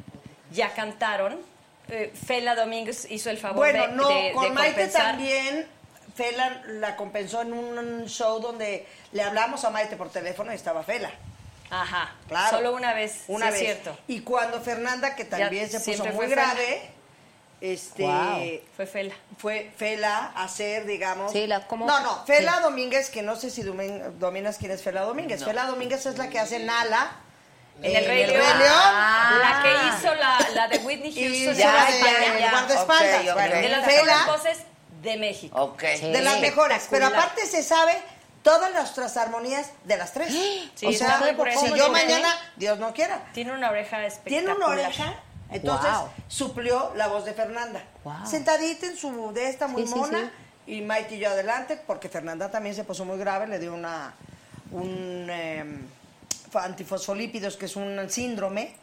ya 0.50 0.72
cantaron. 0.72 1.38
eh, 1.88 2.12
Fela 2.26 2.54
Domínguez 2.54 3.06
hizo 3.10 3.30
el 3.30 3.38
favor 3.38 3.58
Bueno, 3.58 3.86
de, 3.86 3.92
no, 3.92 4.08
de- 4.08 4.32
con 4.32 4.44
de 4.44 4.50
Maite 4.50 4.88
también, 4.88 5.68
Fela 6.16 6.62
la 6.66 6.96
compensó 6.96 7.42
en 7.42 7.52
un 7.52 8.06
show 8.06 8.40
donde 8.40 8.86
le 9.12 9.22
hablamos 9.22 9.64
a 9.64 9.70
Maite 9.70 9.96
por 9.96 10.08
teléfono 10.10 10.50
y 10.52 10.54
estaba 10.56 10.82
Fela. 10.82 11.10
Ajá, 11.70 12.14
Claro. 12.28 12.56
Solo 12.56 12.72
una 12.74 12.94
vez, 12.94 13.24
Una 13.28 13.46
sí 13.46 13.52
vez. 13.52 13.60
es 13.62 13.66
cierto. 13.82 13.98
Y 14.08 14.20
cuando 14.20 14.60
Fernanda, 14.60 15.14
que 15.16 15.24
también 15.24 15.68
se 15.70 15.80
puso 15.80 16.04
muy 16.06 16.26
grave, 16.28 16.90
este. 17.60 18.62
Fue 18.76 18.86
Fela. 18.86 19.14
fue 19.38 19.72
Fela 19.76 20.32
a 20.34 20.44
hacer, 20.44 20.84
digamos. 20.86 21.32
Sí, 21.32 21.46
la- 21.46 21.66
¿cómo? 21.66 21.86
No, 21.86 22.00
no, 22.00 22.24
Fela 22.26 22.56
Sí. 22.56 22.62
Domínguez, 22.62 23.10
que 23.10 23.22
no 23.22 23.34
sé 23.36 23.50
si 23.50 23.62
domin- 23.62 24.12
dominas 24.18 24.58
quién 24.58 24.70
es 24.70 24.82
Fela 24.82 25.02
Domínguez. 25.02 25.42
Fela 25.44 25.64
Domínguez 25.66 26.04
es 26.06 26.18
la 26.18 26.28
que 26.28 26.38
hace 26.38 26.58
Nala. 26.60 27.12
En 27.82 27.94
el 27.94 28.06
Rey 28.06 28.26
León. 28.26 28.40
Rey 28.40 28.58
León. 28.58 29.38
La 29.38 29.60
que 29.62 29.70
hizo 30.06 30.14
la, 30.14 30.38
la 30.54 30.68
de 30.68 30.78
Whitney 30.78 31.12
Houston. 31.12 31.54
Ya, 31.56 31.72
la 31.74 31.84
de 31.90 32.00
ya, 32.00 32.38
ya. 32.38 32.50
guardaespaldas. 32.52 33.20
Ok, 33.20 33.26
ok. 33.28 33.34
Bueno, 33.34 33.54
de 33.56 33.68
las 33.68 33.84
Fela, 33.84 34.02
mejores 34.18 34.26
voces 34.44 34.58
de 35.02 35.16
México. 35.18 35.76
De 36.00 36.20
las 36.22 36.40
mejores. 36.40 36.86
Pero 36.90 37.06
aparte 37.06 37.44
se 37.46 37.62
sabe 37.62 37.92
todas 38.46 38.72
nuestras 38.72 39.16
armonías 39.16 39.72
de 39.84 39.96
las 39.96 40.12
tres. 40.12 40.32
Sí, 40.76 40.86
o 40.86 40.92
sea, 40.92 41.20
si 41.58 41.74
yo 41.76 41.90
mañana, 41.90 42.28
Dios 42.56 42.78
no 42.78 42.92
quiera, 42.92 43.24
Tiene 43.34 43.52
una 43.52 43.70
oreja 43.70 43.96
tiene 43.96 44.06
espectacular. 44.06 44.56
una 44.56 44.66
oreja, 44.68 45.14
entonces 45.50 45.90
Wow. 45.90 46.08
suplió 46.28 46.92
la 46.94 47.08
voz 47.08 47.24
de 47.24 47.32
Fernanda. 47.32 47.82
Wow. 48.04 48.26
Sentadita 48.26 48.86
en 48.86 48.96
su 48.96 49.32
de 49.32 49.48
esta 49.48 49.66
muy 49.66 49.82
Sí, 49.82 49.88
sí, 49.88 49.94
mona 49.98 50.30
y 50.66 50.80
Maite 50.82 51.16
y 51.16 51.18
yo 51.18 51.30
adelante 51.30 51.80
porque 51.86 52.08
Fernanda 52.08 52.50
también 52.50 52.74
se 52.74 52.84
puso 52.84 53.04
muy 53.04 53.18
grave, 53.18 53.46
le 53.46 53.58
dio 53.58 53.74
una 53.74 54.14
un 54.70 55.28
em, 55.30 55.86
antifosfolípidos 56.52 57.56
que 57.56 57.66
es 57.66 57.76
un 57.76 58.08
síndrome 58.10 58.76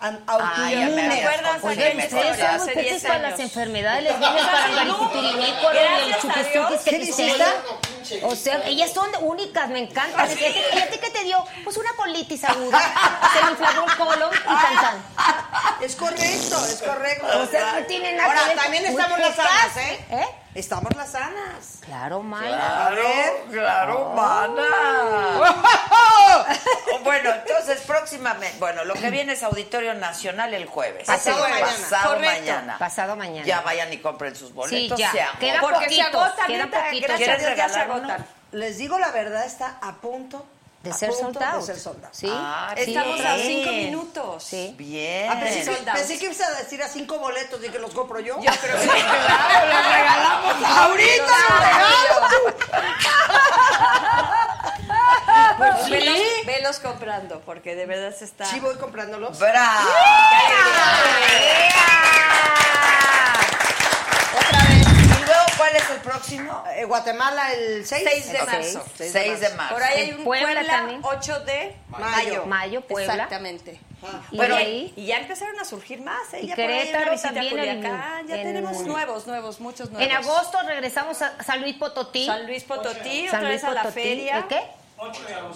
ya 0.00 0.10
me 0.10 0.20
autoinmune. 0.26 1.08
¿Te 1.16 1.26
acuerdas 1.26 1.64
Oye, 1.64 1.72
aquella 1.74 1.94
me 1.94 2.04
historia 2.04 2.30
acordé. 2.54 2.70
hace 2.72 2.80
10 2.82 3.02
para 3.04 3.18
las 3.30 3.40
enfermedades, 3.40 4.02
les 4.04 4.18
viene 4.18 4.40
para 4.42 4.66
el 4.66 4.74
garicutirimícuaro 4.76 5.78
y 5.80 6.10
el 6.10 6.16
que 6.16 6.84
¿Qué 6.84 6.90
te 6.90 6.98
dices, 6.98 7.18
hiciste. 7.18 7.44
O 8.24 8.34
sea, 8.34 8.62
ellas 8.66 8.90
son 8.92 9.08
únicas, 9.20 9.68
me 9.68 9.78
encantan. 9.80 10.28
¿Y 10.28 10.32
a 10.32 10.36
ti- 10.36 10.44
y 10.44 10.80
ti 10.90 10.98
qué 11.00 11.10
te 11.10 11.22
dio? 11.24 11.44
Pues 11.62 11.76
una 11.76 11.90
colitis 11.92 12.42
aguda. 12.44 12.80
Se 13.32 13.44
le 13.44 13.50
inflamó 13.52 13.86
el 13.88 13.96
colon 13.96 14.30
y 14.34 14.46
tan 14.46 14.74
tan. 14.80 15.04
Es 15.80 15.94
correcto, 15.96 16.66
es 16.66 16.82
correcto. 16.82 17.26
O 17.42 17.46
sea, 17.46 17.72
no 17.78 17.86
tiene 17.86 18.12
nada 18.14 18.28
Ahora, 18.30 18.50
que 18.50 18.56
también 18.56 18.86
estamos 18.86 19.18
las 19.18 19.36
sanas, 19.36 19.76
¿eh? 19.76 20.04
¿eh? 20.10 20.26
Estamos 20.54 20.92
las 20.96 21.12
sanas. 21.12 21.78
Claro, 21.84 22.22
Mayra. 22.22 22.88
Claro, 22.90 23.02
claro, 23.52 24.12
mana. 24.16 24.66
bueno, 27.04 27.30
entonces 27.34 27.80
próximamente, 27.82 28.58
bueno, 28.58 28.84
lo 28.84 28.94
que 28.94 29.10
viene 29.10 29.34
es 29.34 29.42
Auditorio 29.44 29.94
Nacional 29.94 30.52
el 30.52 30.66
jueves. 30.66 31.06
Pasado 31.06 31.46
Ese- 31.46 31.52
mañana. 31.54 31.72
Pasado 31.78 32.14
Correcto. 32.14 32.40
mañana. 32.40 32.78
Pasado 32.78 33.16
mañana. 33.16 33.46
Ya 33.46 33.60
vayan 33.60 33.92
y 33.92 33.98
compren 33.98 34.34
sus 34.34 34.52
boletos. 34.52 34.98
Sí, 34.98 35.04
ya. 35.04 35.12
se. 35.12 35.38
Queda 35.38 35.60
Porque 35.60 35.88
se 35.88 36.02
poquitos, 36.02 36.14
agotan, 36.24 36.46
quedan 36.48 36.70
neta, 36.70 36.84
poquitos. 36.84 37.08
gracias 37.08 37.28
a 37.28 37.36
¿Quieres 37.36 37.56
Dios 37.56 37.56
ya 37.56 37.68
se 37.68 37.74
regalar 37.78 37.90
uno? 38.02 38.08
agotan. 38.12 38.26
Les 38.52 38.78
digo 38.78 38.98
la 38.98 39.10
verdad, 39.12 39.44
está 39.46 39.78
a 39.80 39.94
punto 40.00 40.44
De 40.82 40.90
a 40.90 40.94
ser 40.94 41.10
punto 41.10 41.38
sold 41.38 41.42
out. 41.42 41.60
De 41.60 41.66
ser 41.66 41.78
sold 41.78 42.04
out. 42.04 42.14
Sí. 42.14 42.26
Ah, 42.30 42.72
sí. 42.74 42.82
Estamos 42.94 43.20
a 43.20 43.34
Bien. 43.36 43.46
cinco 43.46 43.70
minutos. 43.72 44.42
Sí. 44.42 44.74
Bien. 44.78 45.30
Ah, 45.30 45.38
pensé, 45.38 45.70
que, 45.70 45.76
pensé 45.92 46.24
ibas 46.24 46.40
a 46.40 46.50
decir 46.52 46.82
a 46.82 46.88
cinco 46.88 47.18
boletos 47.18 47.62
y 47.62 47.68
que 47.68 47.78
los 47.78 47.92
compro 47.92 48.18
yo. 48.20 48.40
Yo 48.40 48.50
creo 48.62 48.80
que 48.80 48.86
Claro, 48.86 49.66
los 49.66 49.84
regalamos 49.92 50.54
ahorita. 50.64 50.82
¡Ahorita 50.82 51.32
los 51.50 51.60
regalo! 51.60 52.56
Pues 55.58 55.90
velos, 55.90 56.18
velos 56.46 56.78
comprando, 56.78 57.40
porque 57.40 57.74
de 57.76 57.84
verdad 57.84 58.16
se 58.16 58.24
está. 58.24 58.46
Sí, 58.46 58.58
voy 58.60 58.76
comprándolos. 58.76 59.38
¡Bravo! 59.38 59.88
Otra 59.90 61.02
vez. 61.20 61.74
¿Y 61.74 62.52
luego 62.72 62.89
cuál 65.60 65.76
es 65.76 65.90
el 65.90 66.00
próximo? 66.00 66.64
Eh, 66.74 66.84
Guatemala 66.84 67.52
el 67.52 67.86
6. 67.86 68.08
6 68.10 68.32
de 68.32 68.40
Ok. 68.42 68.46
marzo. 68.48 68.84
6 68.96 69.40
de 69.40 69.48
marzo. 69.50 69.74
Por 69.74 69.82
ahí 69.82 70.00
hay 70.00 70.10
un 70.12 70.24
Puebla 70.24 70.46
Puebla, 70.54 70.66
también. 70.72 71.00
8 71.04 71.40
de 71.40 71.76
Mayo. 71.88 72.46
Mayo, 72.46 72.80
Puebla. 72.82 73.12
Exactamente. 73.14 73.80
Y 74.30 74.36
Bueno, 74.38 74.56
de 74.56 74.62
ahí, 74.62 74.92
y 74.96 75.06
ya 75.06 75.18
empezaron 75.18 75.60
a 75.60 75.64
surgir 75.66 76.00
más, 76.00 76.32
¿eh? 76.32 76.40
Y 76.42 76.46
Ya 76.46 76.56
por 76.56 76.64
ahí 76.64 76.78
Querétaro 76.86 77.14
y 77.14 77.18
también 77.20 77.58
en- 77.58 77.82
ya 77.82 78.22
en- 78.22 78.26
tenemos 78.26 78.80
nuevos, 78.86 79.26
nuevos, 79.26 79.60
muchos 79.60 79.90
nuevos. 79.90 80.08
en 80.10 80.16
agosto 80.16 80.58
regresamos 80.66 81.20
a 81.20 81.42
San 81.44 81.60
Luis 81.60 81.76
Pototí. 81.76 82.24
San 82.24 82.46
Luis 82.46 82.64
Pototí, 82.64 83.26
San 83.28 83.40
otra 83.40 83.48
Luis 83.50 83.60
vez 83.60 83.64
a 83.64 83.70
la 83.74 83.82
Pototí. 83.82 84.00
feria. 84.02 84.38
¿El 84.38 84.46
qué? 84.46 84.62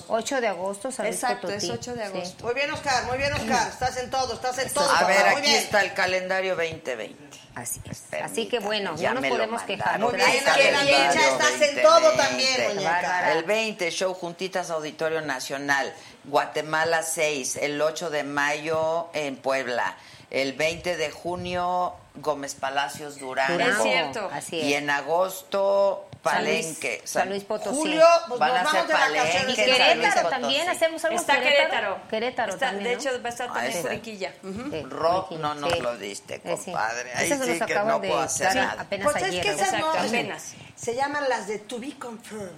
8 0.08 0.40
de 0.40 0.48
agosto. 0.48 0.90
San 0.90 1.06
Luis 1.06 1.16
Exacto, 1.16 1.48
Pototí. 1.48 1.66
es 1.66 1.72
8 1.72 1.94
de 1.94 2.00
Sí. 2.06 2.16
agosto. 2.16 2.44
Muy 2.44 2.54
bien, 2.54 2.70
Oscar, 2.70 3.04
muy 3.04 3.18
bien, 3.18 3.32
Oscar. 3.32 3.68
Estás 3.68 3.96
en 3.98 4.10
todo, 4.10 4.34
estás 4.34 4.58
en 4.58 4.72
todo. 4.72 4.90
A 4.90 5.04
ver, 5.04 5.20
Muy 5.26 5.40
aquí 5.40 5.48
bien. 5.50 5.62
está 5.62 5.82
el 5.82 5.92
calendario 5.94 6.56
2020. 6.56 7.38
Así 7.54 7.80
es. 7.88 7.98
Permítame, 8.10 8.32
Así 8.32 8.48
que 8.48 8.58
bueno, 8.58 8.96
ya 8.96 9.14
no 9.14 9.20
nos 9.20 9.30
podemos 9.30 9.62
quejar. 9.62 10.00
Muy 10.00 10.14
bien, 10.14 10.26
bien, 10.56 10.86
ya 10.86 11.28
estás 11.28 11.52
en 11.52 11.76
2020. 11.76 11.82
todo 11.82 12.10
también, 12.12 12.68
muñeca. 12.74 13.32
El 13.32 13.44
20, 13.44 13.90
show 13.90 14.12
Juntitas 14.14 14.70
Auditorio 14.70 15.20
Nacional. 15.20 15.92
Guatemala 16.24 17.02
6. 17.02 17.56
El 17.56 17.80
8 17.80 18.10
de 18.10 18.24
mayo 18.24 19.08
en 19.12 19.36
Puebla. 19.36 19.96
El 20.30 20.54
20 20.54 20.96
de 20.96 21.10
junio, 21.12 21.94
Gómez 22.14 22.54
Palacios 22.54 23.18
Durango. 23.18 23.58
Es 23.60 23.82
cierto. 23.82 24.30
Así 24.32 24.60
es. 24.60 24.66
Y 24.66 24.74
en 24.74 24.88
agosto, 24.88 26.08
Palenque. 26.22 27.02
San 27.04 27.28
Luis 27.28 27.42
Potosí. 27.44 27.74
Julio, 27.76 28.06
pues 28.28 28.38
Van 28.40 28.50
nos 28.50 28.60
a 28.60 28.62
vamos 28.64 28.82
hacer. 28.84 28.96
Palenque. 28.96 29.44
Y 29.52 29.54
Querétaro 29.56 30.28
también, 30.28 30.68
hacemos 30.68 31.04
algo 31.04 31.16
en 31.16 31.20
Está 31.20 31.40
Querétaro. 31.40 31.98
Querétaro 32.08 32.52
Está- 32.54 32.66
también, 32.66 32.84
De 32.84 32.94
¿no? 32.94 33.00
hecho, 33.10 33.22
va 33.22 33.28
a 33.28 33.32
estar 33.32 33.48
Ah, 33.50 33.52
también 33.54 33.72
ese. 33.72 33.82
Juriquilla. 33.82 34.32
Ujú. 34.42 34.70
Sí, 34.70 34.82
Rock 34.88 35.30
no 35.32 35.54
nos 35.56 35.72
sí. 35.72 35.80
lo 35.80 35.96
diste, 35.98 36.34
sí. 36.36 36.64
compadre. 36.66 37.12
Ahí 37.14 37.26
Ese 37.26 37.36
se 37.38 37.52
sí 37.52 37.58
que 37.58 37.64
acaban 37.64 37.88
no 37.88 37.98
de 37.98 38.08
puedo 38.08 38.20
hacer 38.20 38.54
nada. 38.54 38.76
apenas 38.82 39.12
Pues 39.12 39.24
es 39.24 39.40
que 39.42 39.50
esas 39.50 39.72
no, 39.80 39.90
apenas. 39.90 40.52
se 40.76 40.94
llaman 40.94 41.28
las 41.28 41.48
de 41.48 41.58
to 41.58 41.78
be 41.80 41.98
confirmed. 41.98 42.50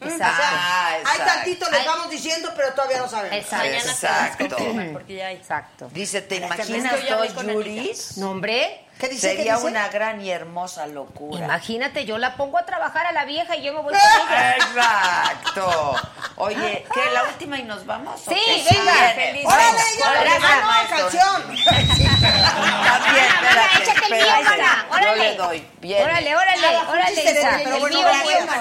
Exacto. 0.00 0.24
Ah, 0.42 0.94
Hay 0.94 1.00
exacto. 1.02 1.24
tantito, 1.26 1.70
les 1.70 1.80
Ay. 1.80 1.86
vamos 1.86 2.10
diciendo, 2.10 2.50
pero 2.56 2.72
todavía 2.74 2.98
no 2.98 3.08
sabemos. 3.08 3.36
Exacto. 3.38 3.66
Mañana 3.66 3.92
Exacto. 3.92 4.56
porque 4.94 5.14
ya 5.14 5.26
hay. 5.28 5.36
Exacto. 5.36 5.88
Dice, 5.92 6.22
¿te 6.22 6.36
imaginas 6.36 6.96
dos. 7.08 7.44
Yuris? 7.46 8.16
No, 8.16 8.32
hombre. 8.32 8.84
¿Qué 9.02 9.08
dice, 9.08 9.30
qué 9.30 9.36
Sería 9.38 9.54
dice? 9.56 9.66
una 9.66 9.88
gran 9.88 10.20
y 10.20 10.30
hermosa 10.30 10.86
locura. 10.86 11.44
Imagínate, 11.44 12.04
yo 12.04 12.18
la 12.18 12.36
pongo 12.36 12.56
a 12.56 12.64
trabajar 12.64 13.04
a 13.04 13.10
la 13.10 13.24
vieja 13.24 13.56
y 13.56 13.62
yo 13.64 13.72
me 13.72 13.80
voy 13.80 13.92
con 13.92 14.00
ella. 14.00 14.54
Exacto. 14.58 15.96
Oye, 16.36 16.86
¿qué? 16.94 17.00
¿La 17.12 17.24
última 17.24 17.58
y 17.58 17.64
nos 17.64 17.84
vamos? 17.84 18.20
Sí, 18.20 18.36
qué? 18.46 18.64
venga. 18.78 18.92
Feliz. 19.16 19.44
¡Órale, 19.44 19.72
órale, 20.08 20.30
¡Ah, 20.40 20.84
no, 20.88 20.96
canción! 20.96 21.42
También, 22.22 23.26
espérate, 23.26 23.82
échate 23.82 24.06
el 24.06 24.12
mío, 24.12 24.26
Yo 24.56 24.94
órale. 24.96 25.16
le 25.30 25.36
doy. 25.36 25.68
Bien. 25.80 26.04
Órale, 26.04 26.36
órale, 26.36 26.66
Ah, 26.68 26.86
órale, 26.90 27.22
Isa. 27.24 27.60
El 27.60 27.68
mío, 27.70 27.86
el 27.88 27.92
mío. 27.92 28.06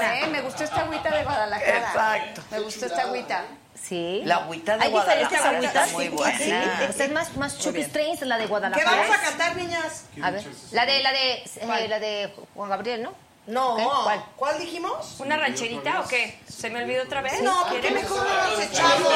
Eh, 0.02 0.28
me 0.32 0.42
gustó 0.42 0.64
esta 0.64 0.82
agüita 0.82 1.10
de 1.12 1.24
Guadalajara. 1.24 1.78
Exacto. 1.78 2.42
Me 2.50 2.60
gustó 2.62 2.86
esta 2.88 3.02
agüita. 3.04 3.44
Sí. 3.74 4.22
La 4.26 4.36
agüita 4.38 4.78
de 4.78 4.84
Hay 4.86 4.92
diferentes 4.94 5.40
agüitas. 5.42 5.76
está 5.76 5.88
muy 5.88 6.04
Sí, 6.06 6.10
buena. 6.12 6.38
sí. 6.38 6.54
Pues 6.86 7.00
es 7.00 7.12
más, 7.12 7.36
más 7.38 7.58
Chucky 7.60 7.84
Strains 7.84 8.22
la 8.22 8.38
de 8.38 8.44
¿Qué 8.44 8.50
Guadalajara. 8.50 8.92
vamos 8.92 9.16
a 9.16 9.22
cantar, 9.22 9.56
niñas? 9.56 10.04
A 10.22 10.32
ver, 10.32 10.46
la 10.72 10.86
de, 10.86 11.02
la 11.02 11.12
de, 11.12 11.34
eh, 11.34 11.88
la 11.90 12.00
de 12.00 12.34
Juan 12.54 12.70
Gabriel, 12.70 13.04
¿no? 13.04 13.14
No, 13.48 13.76
¿Qué? 13.76 13.84
¿Cuál? 13.84 14.26
¿cuál 14.36 14.60
dijimos? 14.60 15.16
¿Una 15.20 15.36
rancherita 15.36 16.02
o 16.02 16.08
qué? 16.08 16.40
¿Se 16.48 16.70
me 16.70 16.84
olvidó 16.84 17.04
otra 17.04 17.22
vez? 17.22 17.42
No, 17.42 17.64
porque 17.64 17.80
¿Quieren? 17.80 18.04
mejor 18.04 18.24
no 18.26 18.50
nos 18.52 18.60
echamos. 18.62 19.08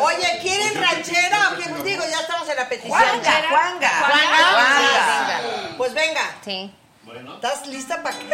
Oye, 0.00 0.38
¿quieren 0.42 0.80
ranchera 0.82 1.50
o 1.52 1.56
qué? 1.56 1.68
Pues 1.68 1.84
digo, 1.84 2.02
ya 2.10 2.20
estamos 2.20 2.48
en 2.48 2.56
la 2.56 2.68
petición. 2.68 2.98
Juanga, 2.98 3.32
Juanga. 3.48 3.90
Juanga. 4.00 4.50
Juanga. 4.52 5.40
Pues 5.76 5.94
venga, 5.94 6.20
Sí. 6.44 6.74
¿estás 7.34 7.66
lista 7.66 8.02
para 8.02 8.16
qué? 8.18 8.24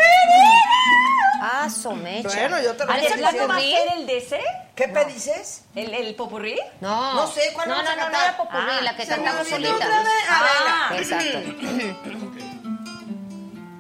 Ah, 1.41 1.69
somecha. 1.71 2.29
Bueno, 2.29 2.61
yo 2.63 2.77
te 2.77 2.85
lo 2.85 2.93
¿Al 2.93 3.01
estoy 3.01 3.19
plano 3.19 3.37
¿Cuándo 3.39 3.55
va 3.55 3.59
a 3.59 3.61
ser 3.61 3.89
el 3.99 4.07
DC? 4.07 4.41
¿Qué 4.75 4.89
pedices? 4.89 5.65
¿El, 5.75 5.95
el 5.95 6.15
popurrí? 6.15 6.59
No. 6.81 7.15
No 7.15 7.27
sé, 7.27 7.51
¿cuál 7.55 7.69
no, 7.69 7.75
vamos 7.77 7.89
no, 7.89 7.93
a 7.93 7.97
no, 7.97 8.05
no 8.07 8.13
cantar? 8.13 8.29
era 8.29 8.37
popurrí, 8.37 8.67
Ah, 8.71 8.81
la 8.83 8.95
que 8.97 9.07
cantamos 9.07 9.49
solita. 9.49 9.75
otra 9.75 10.03
vez. 10.03 10.11
Ah, 10.29 10.89
Ah, 10.91 10.97
exacto. 10.97 11.39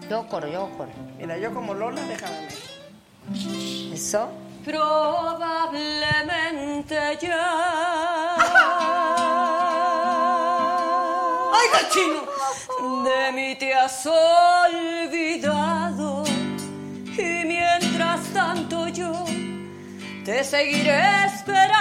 Yo 0.09 0.25
coro, 0.29 0.47
yo 0.47 0.71
coro. 0.77 0.89
Mira, 1.19 1.37
yo 1.37 1.53
como 1.53 1.75
Lola, 1.75 2.01
déjame 2.03 2.43
ver. 2.43 2.53
Eso. 3.93 4.31
Probablemente 4.65 7.19
ya. 7.21 8.37
¡Ay, 11.53 11.69
cochino! 11.73 12.23
De 13.03 13.33
mí 13.33 13.57
te 13.57 13.75
has 13.75 14.07
olvidado 14.07 16.23
y 17.19 17.47
mientras 17.47 18.21
tanto 18.33 18.89
yo 18.89 19.13
te 20.25 20.45
seguiré 20.45 21.25
esperando. 21.27 21.76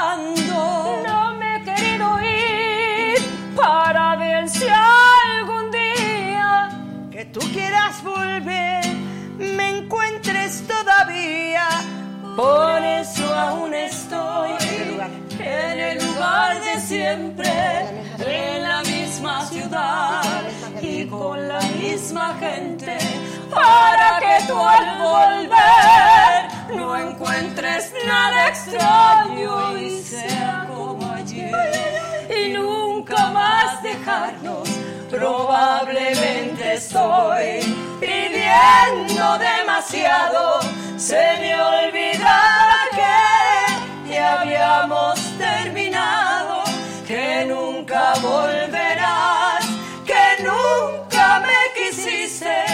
Nada 28.06 28.48
extraño 28.50 29.77
y 29.77 30.01
sea 30.01 30.67
como 30.67 31.11
ayer 31.14 32.01
y 32.30 32.53
nunca 32.53 33.30
más 33.32 33.82
dejarnos. 33.84 34.69
Probablemente 35.09 36.74
estoy 36.74 37.61
pidiendo 38.00 39.38
demasiado. 39.38 40.59
Se 40.98 41.24
me 41.40 41.56
olvidaba 41.56 42.77
que 42.92 44.14
ya 44.14 44.42
habíamos 44.42 45.19
terminado, 45.38 46.64
que 47.08 47.45
nunca 47.48 48.14
volverás, 48.22 49.66
que 50.06 50.43
nunca 50.43 51.40
me 51.40 51.59
quisiste. 51.75 52.66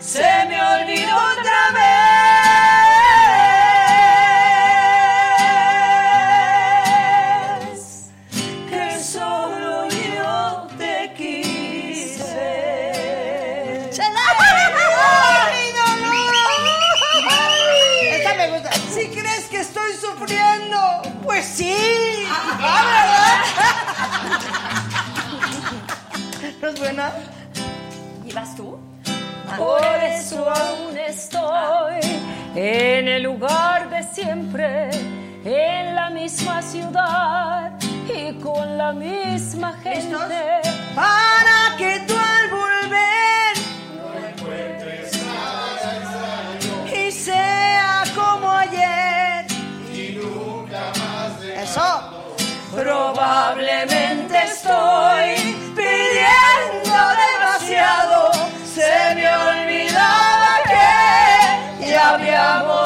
Se 0.00 0.28
me 0.48 0.60
olvidó 0.60 1.16
otra 1.16 1.70
vez 1.74 1.93
es 26.74 26.80
buena? 26.80 27.12
¿Y 28.24 28.32
vas 28.32 28.56
tú? 28.56 28.78
Por 29.56 29.84
eso 30.02 30.48
aún 30.48 30.96
estoy 30.96 32.00
en 32.54 33.08
el 33.08 33.22
lugar 33.22 33.90
de 33.90 34.02
siempre, 34.02 34.90
en 35.44 35.94
la 35.94 36.10
misma 36.10 36.62
ciudad 36.62 37.72
y 38.08 38.32
con 38.40 38.78
la 38.78 38.92
misma 38.92 39.74
gente. 39.82 40.60
Para 40.94 41.76
que 41.78 42.00
tú 42.06 42.14
al 42.16 42.50
volver 42.50 43.54
y 46.96 47.10
sea 47.12 48.02
como 48.14 48.50
ayer. 48.50 49.46
Eso. 51.56 52.10
Probablemente 52.74 54.36
estoy 54.42 55.43
Se 57.66 59.14
me 59.14 59.26
olvidaba 59.26 60.52
que 60.68 61.86
ya 61.86 62.10
habíamos 62.10 62.83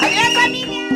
Adiós, 0.02 0.34
familia. 0.34 0.95